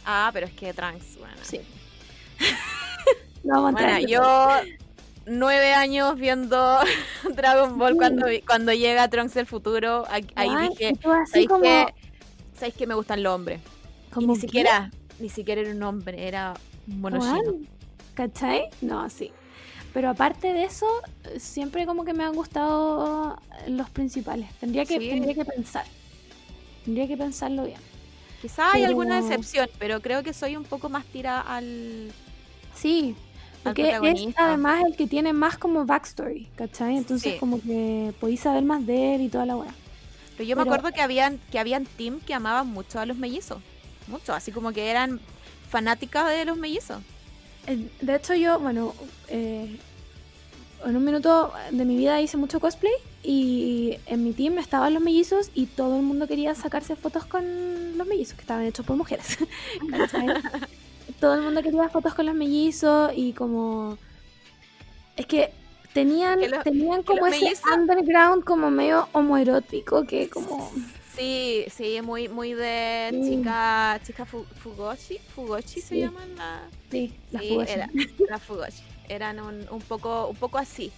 Ah, 0.04 0.30
pero 0.32 0.46
es 0.46 0.52
que 0.52 0.72
Trunks, 0.72 1.18
bueno. 1.18 1.34
Sí. 1.42 1.60
no 3.44 3.62
Bueno, 3.62 3.98
yo 4.06 4.60
nueve 5.26 5.72
años 5.74 6.16
viendo 6.16 6.78
Dragon 7.36 7.78
Ball 7.78 7.92
Sí. 7.92 7.98
cuando, 7.98 8.26
cuando 8.46 8.72
llega 8.72 9.08
Trunks 9.08 9.34
del 9.34 9.46
futuro. 9.46 10.04
ahí- 10.08 10.26
dije, 10.70 10.92
¿sabéis 11.26 11.48
como, 11.48 11.62
que, 11.62 11.86
¿sabéis 12.54 12.74
que 12.74 12.86
me 12.86 12.94
gustan 12.94 13.22
los 13.22 13.34
hombres? 13.34 13.60
Como 14.12 14.28
ni 14.28 14.34
¿qué? 14.34 14.40
siquiera, 14.40 14.90
ni 15.20 15.28
siquiera 15.28 15.60
era 15.62 15.70
un 15.70 15.82
hombre, 15.82 16.26
era 16.28 16.54
un 16.88 17.00
mono 17.00 17.20
¿Cachai? 18.14 18.64
No, 18.82 19.08
sí. 19.08 19.32
Pero 19.94 20.10
aparte 20.10 20.52
de 20.52 20.64
eso, 20.64 20.86
siempre 21.38 21.86
como 21.86 22.04
que 22.04 22.12
me 22.14 22.24
han 22.24 22.34
gustado 22.34 23.38
los 23.68 23.90
principales. 23.90 24.50
Tendría 24.58 24.84
que, 24.84 24.98
Sí. 24.98 25.08
tendría 25.10 25.34
que 25.34 25.44
pensar. 25.44 25.84
Tendría 26.84 27.06
que 27.06 27.16
pensarlo 27.16 27.64
bien. 27.64 27.78
Quizá 28.40 28.72
hay 28.72 28.84
alguna 28.84 29.18
excepción, 29.20 29.68
pero 29.78 30.00
creo 30.00 30.22
que 30.22 30.32
soy 30.32 30.56
un 30.56 30.64
poco 30.64 30.88
más 30.88 31.04
tirada 31.04 31.40
al... 31.42 32.10
Sí, 32.74 33.14
porque 33.62 33.90
es 33.90 34.34
además 34.36 34.84
el 34.86 34.96
que 34.96 35.06
tiene 35.06 35.32
más 35.32 35.56
como 35.58 35.84
backstory, 35.84 36.48
¿cachai? 36.56 36.96
Entonces 36.96 37.34
Sí. 37.34 37.38
como 37.38 37.60
que 37.60 38.12
podéis 38.20 38.40
saber 38.40 38.62
más 38.64 38.84
de 38.86 39.14
él 39.14 39.22
y 39.22 39.28
toda 39.28 39.46
la 39.46 39.56
weá. 39.56 39.74
Pero 40.36 40.48
yo 40.48 40.56
me 40.56 40.62
Pero- 40.64 40.74
acuerdo 40.74 40.94
que 40.94 41.02
habían, 41.02 41.38
que 41.50 41.58
habían 41.58 41.84
team 41.86 42.20
que 42.20 42.34
amaban 42.34 42.66
mucho 42.68 42.98
a 43.00 43.06
los 43.06 43.16
mellizos. 43.16 43.58
Mucho, 44.08 44.32
así 44.34 44.50
como 44.52 44.72
que 44.72 44.90
eran 44.90 45.20
fanáticas 45.70 46.28
de 46.30 46.44
los 46.44 46.56
mellizos. 46.56 47.02
De 48.00 48.14
hecho 48.16 48.34
yo, 48.34 48.58
bueno, 48.58 48.94
eh, 49.28 49.76
en 50.84 50.96
un 50.96 51.04
minuto 51.04 51.52
de 51.70 51.84
mi 51.84 51.96
vida 51.96 52.20
hice 52.20 52.36
mucho 52.36 52.58
cosplay 52.58 52.92
y 53.22 53.96
en 54.06 54.24
mi 54.24 54.32
team 54.32 54.58
estaban 54.58 54.92
los 54.94 55.02
mellizos 55.02 55.50
y 55.54 55.66
todo 55.66 55.96
el 55.96 56.02
mundo 56.02 56.26
quería 56.26 56.54
sacarse 56.56 56.96
fotos 56.96 57.24
con 57.24 57.96
los 57.96 58.06
mellizos, 58.06 58.34
que 58.34 58.40
estaban 58.40 58.64
hechos 58.66 58.84
por 58.84 58.96
mujeres. 58.96 59.38
todo 61.20 61.34
el 61.34 61.42
mundo 61.42 61.62
quería 61.62 61.88
fotos 61.88 62.14
con 62.14 62.26
los 62.26 62.34
mellizos 62.34 63.12
y 63.14 63.32
como... 63.32 63.98
Es 65.16 65.26
que 65.26 65.52
tenían, 65.92 66.40
Que 66.40 66.48
los- 66.48 66.64
tenían 66.64 67.02
como 67.02 67.26
ese 67.26 67.44
mellizos- 67.44 67.74
underground 67.76 68.44
como 68.44 68.70
medio 68.70 69.08
homoerótico 69.12 70.04
que 70.06 70.28
como... 70.28 70.72
Sí, 71.16 71.66
sí, 71.70 72.00
muy, 72.00 72.28
muy 72.28 72.54
de 72.54 73.10
Sí. 73.12 73.36
chica, 73.36 74.00
chica 74.02 74.24
fu- 74.24 74.46
Fugoshi, 74.62 75.18
Fugoshi 75.34 75.80
se 75.82 75.88
Sí. 75.88 76.00
llaman 76.00 76.34
la, 76.36 76.62
Sí, 76.90 77.14
la 77.30 77.40
sí, 77.40 77.48
fugoshi. 77.50 77.72
era, 77.72 77.90
la 78.30 78.38
Fugoshi. 78.38 78.82
Eran 79.08 79.38
un, 79.40 79.66
un 79.70 79.80
poco, 79.82 80.28
un 80.28 80.36
poco 80.36 80.56
así. 80.56 80.90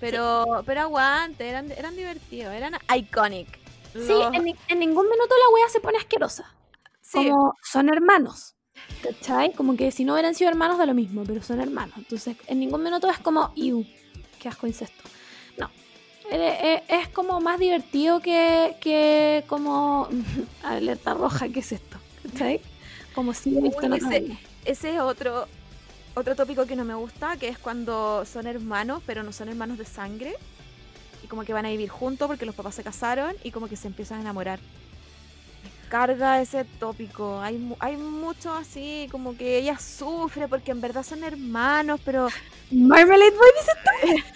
Pero, 0.00 0.62
pero 0.66 0.80
aguante, 0.82 1.48
eran, 1.48 1.70
eran 1.70 1.94
divertidos, 1.96 2.52
eran 2.52 2.74
iconic. 2.96 3.46
Sí, 3.92 4.12
en, 4.32 4.46
en 4.68 4.78
ningún 4.80 5.08
minuto 5.08 5.34
la 5.36 5.54
wea 5.54 5.68
se 5.68 5.80
pone 5.80 5.98
asquerosa. 5.98 6.52
sí, 7.00 7.18
como 7.28 7.54
son 7.62 7.88
hermanos. 7.88 8.56
¿Cachai? 9.02 9.52
Como 9.52 9.76
que 9.76 9.90
si 9.90 10.04
no 10.04 10.14
hubieran 10.14 10.34
sido 10.34 10.50
hermanos 10.50 10.78
da 10.78 10.86
lo 10.86 10.94
mismo, 10.94 11.22
pero 11.24 11.42
son 11.42 11.60
hermanos. 11.60 11.94
Entonces, 11.98 12.36
en 12.46 12.60
ningún 12.60 12.82
minuto 12.82 13.08
es 13.10 13.18
como, 13.18 13.52
iu, 13.54 13.86
qué 14.40 14.48
asco 14.48 14.66
incesto. 14.66 15.04
No. 15.56 15.70
Eh, 16.30 16.58
eh, 16.62 16.82
Es 16.88 17.08
como 17.08 17.40
más 17.40 17.58
divertido 17.60 18.20
que, 18.20 18.76
que 18.80 19.44
como 19.46 20.08
alerta 20.62 21.14
roja, 21.14 21.48
¿qué 21.48 21.60
es 21.60 21.72
esto? 21.72 21.96
¿Cachai? 22.24 22.60
Como 23.14 23.32
si 23.34 23.56
otros 23.56 23.98
ese- 23.98 24.38
ese 24.64 24.94
es 24.94 25.00
otro, 25.00 25.46
otro 26.14 26.34
tópico 26.36 26.66
que 26.66 26.76
no 26.76 26.84
me 26.84 26.94
gusta, 26.94 27.36
que 27.36 27.48
es 27.48 27.58
cuando 27.58 28.24
son 28.26 28.46
hermanos, 28.46 29.02
pero 29.06 29.22
no 29.22 29.32
son 29.32 29.48
hermanos 29.48 29.78
de 29.78 29.84
sangre. 29.84 30.34
Y 31.24 31.26
como 31.26 31.44
que 31.44 31.52
van 31.52 31.66
a 31.66 31.70
vivir 31.70 31.88
juntos 31.88 32.26
porque 32.28 32.46
los 32.46 32.54
papás 32.54 32.74
se 32.74 32.82
casaron 32.84 33.34
y 33.44 33.50
como 33.50 33.68
que 33.68 33.76
se 33.76 33.86
empiezan 33.88 34.18
a 34.18 34.20
enamorar. 34.22 34.60
Carga 35.88 36.40
ese 36.40 36.64
tópico. 36.64 37.40
Hay, 37.40 37.74
hay 37.80 37.96
mucho 37.96 38.52
así, 38.52 39.08
como 39.10 39.36
que 39.36 39.58
ella 39.58 39.78
sufre 39.78 40.48
porque 40.48 40.70
en 40.70 40.80
verdad 40.80 41.02
son 41.02 41.24
hermanos, 41.24 42.00
pero 42.04 42.28
Marmalade 42.70 43.30
Boy 43.30 43.48
dice 43.58 44.24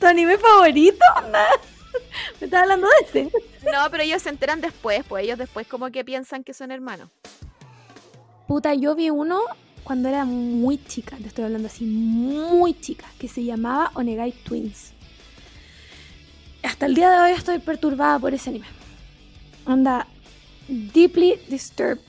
¿Tu 0.00 0.06
anime 0.06 0.38
favorito? 0.38 1.04
Onda. 1.16 1.46
Me 2.40 2.46
estás 2.46 2.62
hablando 2.62 2.86
de 2.86 3.06
este. 3.06 3.30
no, 3.70 3.90
pero 3.90 4.02
ellos 4.02 4.22
se 4.22 4.30
enteran 4.30 4.60
después, 4.60 5.04
pues 5.08 5.24
ellos 5.24 5.38
después 5.38 5.66
como 5.66 5.90
que 5.90 6.04
piensan 6.04 6.44
que 6.44 6.54
son 6.54 6.70
hermanos. 6.70 7.08
Puta, 8.48 8.74
yo 8.74 8.94
vi 8.94 9.10
uno 9.10 9.40
cuando 9.84 10.08
era 10.08 10.24
muy 10.24 10.82
chica, 10.84 11.16
te 11.16 11.28
estoy 11.28 11.44
hablando 11.44 11.68
así, 11.68 11.84
muy 11.84 12.78
chica, 12.80 13.06
que 13.18 13.28
se 13.28 13.44
llamaba 13.44 13.90
Onegai 13.94 14.32
Twins. 14.32 14.92
Hasta 16.62 16.86
el 16.86 16.94
día 16.94 17.10
de 17.10 17.20
hoy 17.20 17.30
estoy 17.32 17.58
perturbada 17.58 18.18
por 18.18 18.34
ese 18.34 18.50
anime. 18.50 18.66
Onda, 19.70 20.06
deeply 20.68 21.38
disturbed 21.48 22.00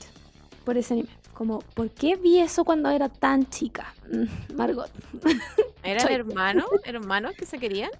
por 0.64 0.76
ese 0.76 0.94
anime. 0.94 1.08
Como, 1.32 1.60
¿por 1.60 1.90
qué 1.90 2.16
vi 2.16 2.40
eso 2.40 2.64
cuando 2.64 2.90
era 2.90 3.08
tan 3.08 3.48
chica? 3.48 3.94
Mm, 4.10 4.54
Margot. 4.56 4.90
¿Eran 5.84 6.12
hermanos? 6.12 6.66
¿Hermanos 6.84 7.34
que 7.36 7.46
se 7.46 7.58
querían? 7.58 7.90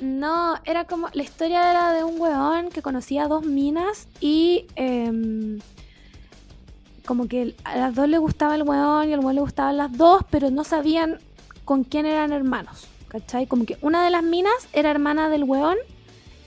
No, 0.00 0.56
era 0.64 0.84
como. 0.84 1.08
La 1.12 1.22
historia 1.22 1.70
era 1.70 1.92
de 1.92 2.02
un 2.02 2.20
weón 2.20 2.70
que 2.70 2.82
conocía 2.82 3.24
a 3.24 3.28
dos 3.28 3.44
minas 3.44 4.08
y. 4.20 4.66
em, 4.74 5.60
como 7.06 7.28
que 7.28 7.54
a 7.64 7.76
las 7.76 7.94
dos 7.94 8.08
le 8.08 8.18
gustaba 8.18 8.54
el 8.56 8.62
weón 8.62 9.10
y 9.10 9.12
al 9.12 9.20
weón 9.20 9.36
le 9.36 9.42
gustaban 9.42 9.76
las 9.76 9.96
dos, 9.96 10.22
pero 10.30 10.50
no 10.50 10.64
sabían 10.64 11.18
con 11.64 11.84
quién 11.84 12.06
eran 12.06 12.32
hermanos. 12.32 12.88
¿Cachai? 13.08 13.46
Como 13.46 13.64
que 13.64 13.78
una 13.80 14.04
de 14.04 14.10
las 14.10 14.24
minas 14.24 14.68
era 14.72 14.90
hermana 14.90 15.28
del 15.28 15.44
weón, 15.44 15.76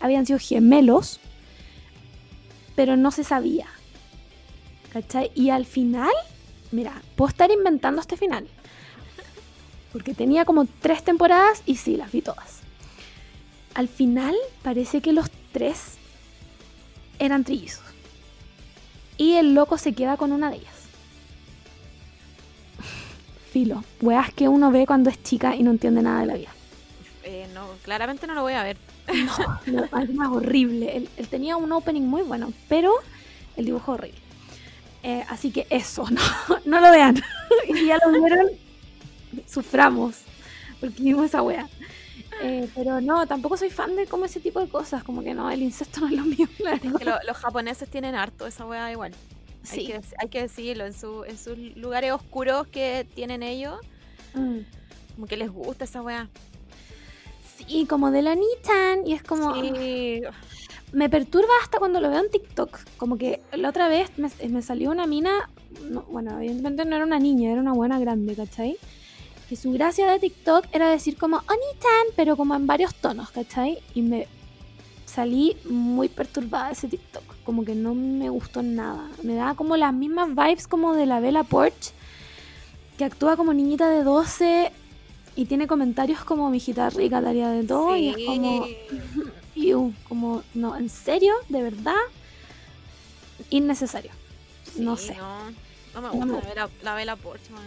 habían 0.02 0.26
sido 0.26 0.40
gemelos, 0.40 1.22
pero 2.78 2.96
no 2.96 3.10
se 3.10 3.24
sabía. 3.24 3.66
¿Cachai? 4.94 5.32
Y 5.34 5.50
al 5.50 5.66
final, 5.66 6.14
mira, 6.72 7.02
puedo 7.16 7.28
estar 7.28 7.50
inventando 7.50 8.00
este 8.00 8.18
final. 8.18 8.48
Porque 9.92 10.14
tenía 10.14 10.46
como 10.46 10.68
tres 10.80 11.04
temporadas 11.04 11.64
y 11.66 11.78
sí, 11.78 11.98
las 11.98 12.12
vi 12.12 12.22
todas. 12.22 12.60
Al 13.74 13.88
final 13.88 14.36
parece 14.62 15.02
que 15.02 15.12
los 15.12 15.32
tres 15.52 15.98
eran 17.18 17.44
trillizos. 17.44 17.84
Y 19.18 19.34
el 19.34 19.56
loco 19.56 19.80
se 19.80 19.94
queda 19.94 20.16
con 20.16 20.32
una 20.32 20.52
de 20.52 20.58
ellas. 20.58 20.76
Filo, 23.52 23.84
weas 24.02 24.32
que 24.32 24.48
uno 24.48 24.70
ve 24.70 24.86
cuando 24.86 25.10
es 25.10 25.22
chica 25.24 25.56
y 25.56 25.64
no 25.64 25.72
entiende 25.72 26.04
nada 26.04 26.20
de 26.20 26.26
la 26.28 26.36
vida. 26.36 26.52
Eh, 27.24 27.48
no, 27.56 27.70
claramente 27.84 28.28
no 28.28 28.36
lo 28.36 28.44
voy 28.44 28.54
a 28.54 28.62
ver. 28.62 28.78
No, 29.08 29.60
no, 29.68 29.84
es 30.02 30.14
más 30.14 30.30
horrible. 30.30 30.96
Él, 30.98 31.10
él 31.18 31.28
tenía 31.28 31.56
un 31.58 31.72
opening 31.72 32.02
muy 32.02 32.22
bueno, 32.24 32.52
pero 32.68 32.92
el 33.56 33.66
dibujo 33.66 33.94
horrible. 33.94 34.20
Eh, 35.04 35.24
así 35.30 35.52
que 35.52 35.66
eso, 35.70 36.06
no, 36.12 36.22
no 36.66 36.82
lo 36.82 36.92
vean. 36.92 37.22
y 37.68 37.86
ya 37.88 37.98
lo 38.06 38.12
vieron, 38.20 38.48
suframos, 39.48 40.16
porque 40.80 41.02
vimos 41.02 41.26
esa 41.26 41.42
wea. 41.42 41.68
Eh, 42.44 42.70
pero 42.76 43.02
no, 43.02 43.26
tampoco 43.26 43.58
soy 43.58 43.70
fan 43.72 43.96
de 43.96 44.06
como 44.06 44.26
ese 44.26 44.40
tipo 44.40 44.60
de 44.60 44.68
cosas, 44.70 45.04
como 45.04 45.24
que 45.24 45.34
no, 45.34 45.50
el 45.50 45.64
incesto 45.64 46.02
no 46.02 46.08
es 46.08 46.14
lo 46.14 46.24
mío, 46.24 46.48
Es 46.60 46.82
que 46.82 47.06
lo- 47.06 47.18
los 47.26 47.38
japoneses 47.38 47.90
tienen 47.90 48.14
harto 48.16 48.46
esa 48.46 48.66
weá 48.66 48.92
igual. 48.92 49.14
Hay, 49.72 49.80
Sí. 49.80 49.88
que, 49.88 50.02
hay 50.20 50.30
que 50.30 50.42
decirlo, 50.44 50.86
en, 50.86 50.94
su, 50.94 51.24
en 51.26 51.38
sus 51.38 51.58
lugares 51.76 52.12
oscuros 52.12 52.68
que 52.68 53.08
tienen 53.16 53.42
ellos, 53.44 53.80
Mm. 54.36 54.60
como 55.16 55.26
que 55.28 55.36
les 55.38 55.50
gusta 55.50 55.86
esa 55.86 56.02
weá. 56.02 56.30
Sí, 57.58 57.86
como 57.86 58.12
de 58.12 58.22
la 58.22 58.36
Nichan, 58.36 59.06
y 59.06 59.14
es 59.14 59.24
como... 59.24 59.56
Sí. 59.56 60.22
me 60.94 61.10
perturba 61.10 61.50
hasta 61.62 61.80
cuando 61.80 62.00
lo 62.00 62.10
veo 62.10 62.20
en 62.20 62.30
TikTok. 62.30 62.80
Como 62.98 63.18
que 63.18 63.42
la 63.52 63.70
otra 63.70 63.88
vez 63.88 64.12
me, 64.18 64.30
me 64.50 64.62
salió 64.62 64.92
una 64.92 65.08
mina, 65.08 65.50
no, 65.90 66.04
bueno, 66.04 66.38
evidentemente 66.38 66.86
no 66.86 66.96
era 66.96 67.06
una 67.06 67.20
niña, 67.20 67.52
era 67.52 67.62
una 67.62 67.74
buena 67.74 68.00
grande, 68.00 68.36
¿cachai? 68.36 68.78
Que 69.50 69.56
su 69.56 69.72
gracia 69.72 70.12
de 70.12 70.20
TikTok 70.20 70.66
era 70.72 70.90
decir 70.90 71.18
como 71.18 71.38
Oni-chan, 71.38 72.14
pero 72.16 72.36
como 72.36 72.56
en 72.56 72.68
varios 72.68 72.94
tonos, 72.96 73.32
¿cachai? 73.32 73.80
Y 73.96 74.02
me, 74.02 74.28
salí 75.08 75.58
muy 75.68 76.10
perturbada 76.10 76.68
de 76.68 76.74
ese 76.74 76.88
TikTok. 76.88 77.24
Como 77.44 77.66
que 77.66 77.74
no 77.74 77.96
me 77.96 78.30
gustó 78.30 78.62
nada. 78.62 79.10
Me 79.24 79.34
da 79.36 79.56
como 79.56 79.78
las 79.78 79.94
mismas 79.94 80.30
vibes 80.30 80.68
como 80.68 80.94
de 80.94 81.06
la 81.06 81.20
Bella 81.20 81.44
Porch, 81.44 81.94
que 82.98 83.06
actúa 83.06 83.36
como 83.38 83.54
niñita 83.54 83.90
de 83.90 84.04
12 84.04 84.72
y 85.38 85.46
tiene 85.46 85.68
comentarios 85.68 86.24
como 86.24 86.50
mi 86.50 86.60
rica 86.60 87.22
daría 87.22 87.50
de 87.50 87.64
todo. 87.64 87.96
Y 87.96 88.10
es 88.10 88.18
como. 88.26 88.66
Iu, 89.56 89.94
como, 90.10 90.44
no, 90.56 90.76
¿en 90.76 90.90
serio? 90.90 91.36
¿De 91.48 91.62
verdad? 91.62 91.94
Innecesario. 93.52 94.12
no 94.78 94.98
sé. 94.98 95.16
No, 95.94 96.02
me 96.02 96.10
gusta 96.10 96.54
La, 96.56 96.70
la, 96.82 96.96
Bella 96.96 97.16
Porch, 97.16 97.50
man. 97.52 97.62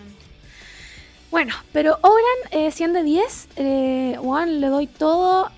Bueno, 1.31 1.55
pero 1.73 1.97
Oran, 2.03 2.73
100 2.73 2.91
eh, 2.91 2.93
de 2.93 3.03
10. 3.05 3.49
Eh, 3.55 4.19
le 4.49 4.67
doy 4.67 4.89
todo. 4.89 5.49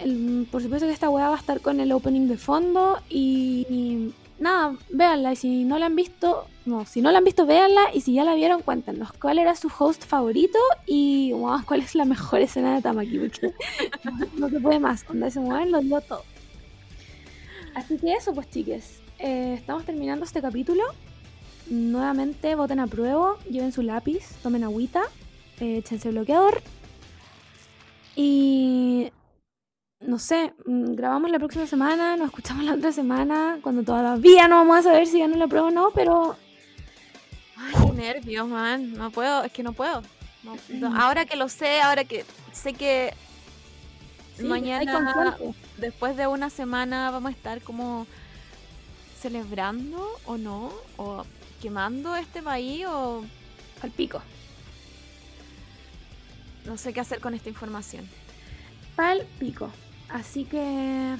por 0.51 0.63
supuesto 0.63 0.87
que 0.87 0.93
esta 0.93 1.09
weá 1.09 1.29
va 1.29 1.37
a 1.37 1.39
estar 1.39 1.63
con 1.63 1.81
el 1.81 1.93
opening 1.93 2.29
de 2.29 2.37
fondo. 2.37 3.01
Y, 3.09 4.13
nada, 4.43 4.77
véanla. 4.91 5.33
Y 5.33 5.37
si 5.37 5.65
no 5.65 5.79
la 5.79 5.87
han 5.87 5.97
visto, 5.97 6.47
no, 6.67 6.85
si 6.85 7.01
no 7.01 7.11
la 7.11 7.19
han 7.19 7.25
visto, 7.25 7.47
véanla. 7.47 7.95
Y 7.95 8.03
si 8.03 8.15
ya 8.15 8.25
la 8.25 8.35
vieron, 8.35 8.63
cuéntenos 8.63 9.13
cuál 9.13 9.39
era 9.39 9.55
su 9.55 9.71
host 9.77 10.05
favorito 10.05 10.59
y 10.87 11.33
cuál 11.67 11.81
es 11.81 11.95
la 11.95 12.05
mejor 12.05 12.41
escena 12.41 12.75
de 12.75 12.83
Tamaki. 12.83 13.19
No 14.39 14.49
se 14.49 14.61
puede 14.61 14.79
más. 14.79 15.05
Cuando 15.05 15.27
ese 15.27 15.41
weón 15.41 15.71
lo 15.71 15.81
dio 15.81 16.01
todo. 16.01 16.25
Así 17.75 17.97
que 17.97 18.13
eso, 18.13 18.35
pues, 18.35 18.51
chiques. 18.51 19.01
Eh, 19.19 19.55
estamos 19.55 19.85
terminando 19.85 20.25
este 20.25 20.43
capítulo. 20.43 20.83
Nuevamente, 21.71 22.55
voten 22.55 22.81
a 22.81 22.87
prueba, 22.87 23.37
lleven 23.49 23.73
su 23.73 23.83
lápiz, 23.83 24.37
tomen 24.43 24.65
agüita 24.65 25.03
eh, 25.61 25.79
échense 25.79 26.11
bloqueador. 26.11 26.61
Y 28.17 29.13
no 30.07 30.19
sé, 30.19 30.53
mm, 30.67 30.95
grabamos 30.95 31.31
la 31.31 31.39
próxima 31.39 31.67
semana, 31.67 32.17
nos 32.17 32.29
escuchamos 32.29 32.65
la 32.65 32.75
otra 32.75 32.93
semana, 32.93 33.59
cuando 33.63 33.83
todavía 33.83 34.49
no 34.49 34.57
vamos 34.57 34.79
a 34.79 34.83
saber 34.83 35.07
si 35.07 35.21
ganó 35.21 35.37
la 35.37 35.47
prueba 35.47 35.69
o 35.69 35.71
no, 35.71 35.91
pero... 35.93 36.37
Ay, 37.57 37.75
qué 37.87 37.93
nervios, 37.93 38.49
man. 38.49 38.93
No 38.95 39.11
puedo, 39.11 39.45
es 39.45 39.53
que 39.53 39.63
no 39.63 39.73
puedo. 39.73 40.03
ahora 40.97 41.25
que 41.25 41.37
lo 41.37 41.49
sé, 41.49 41.81
ahora 41.81 42.05
que 42.05 42.25
sé 42.53 42.73
que 42.75 43.15
mañana, 44.41 45.37
después 45.79 46.17
de 46.17 46.27
una 46.27 46.51
semana, 46.51 47.11
vamos 47.11 47.31
a 47.31 47.37
estar 47.37 47.63
como 47.63 48.07
celebrando 49.21 50.05
o 50.27 50.37
no, 50.37 50.73
o 50.97 51.25
quemando 51.61 52.17
este 52.17 52.43
país 52.43 52.85
o 52.87 53.25
al 53.83 53.91
pico 53.93 54.21
no 56.65 56.77
sé 56.77 56.93
qué 56.93 57.01
hacer 57.01 57.21
con 57.21 57.35
esta 57.35 57.49
información. 57.49 58.09
Pal 58.97 59.27
pico. 59.39 59.71
Así 60.13 60.45
que. 60.45 61.17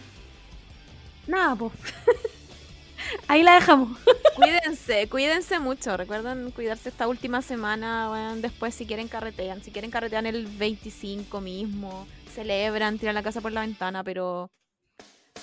Nada, 1.27 1.57
pues. 1.57 1.73
Ahí 3.29 3.43
la 3.43 3.55
dejamos. 3.55 3.99
cuídense, 4.37 5.09
cuídense 5.09 5.59
mucho. 5.59 5.97
Recuerden 5.97 6.51
cuidarse 6.51 6.91
esta 6.91 7.09
última 7.09 7.43
semana. 7.43 8.35
después, 8.37 8.75
si 8.75 8.87
quieren, 8.87 9.09
carretean. 9.09 9.63
Si 9.63 9.71
quieren, 9.71 9.91
carretean 9.91 10.27
el 10.27 10.47
25 10.47 11.41
mismo. 11.41 12.07
Celebran, 12.35 12.99
tiran 12.99 13.15
la 13.15 13.23
casa 13.23 13.41
por 13.41 13.53
la 13.53 13.63
ventana, 13.63 14.05
pero. 14.05 14.51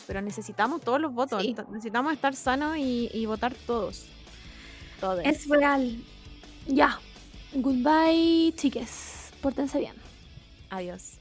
Pero 0.05 0.21
necesitamos 0.21 0.81
todos 0.81 1.01
los 1.01 1.13
votos. 1.13 1.43
Necesitamos 1.69 2.13
estar 2.13 2.35
sanos 2.35 2.77
y, 2.77 3.09
y 3.13 3.25
votar 3.25 3.53
todos. 3.53 4.05
Todos. 4.99 5.21
Es 5.23 5.47
real. 5.47 5.97
Ya. 6.67 6.99
Goodbye, 7.53 8.53
chiques. 8.55 9.31
Pórtense 9.41 9.79
bien. 9.79 9.95
Adiós. 10.69 11.18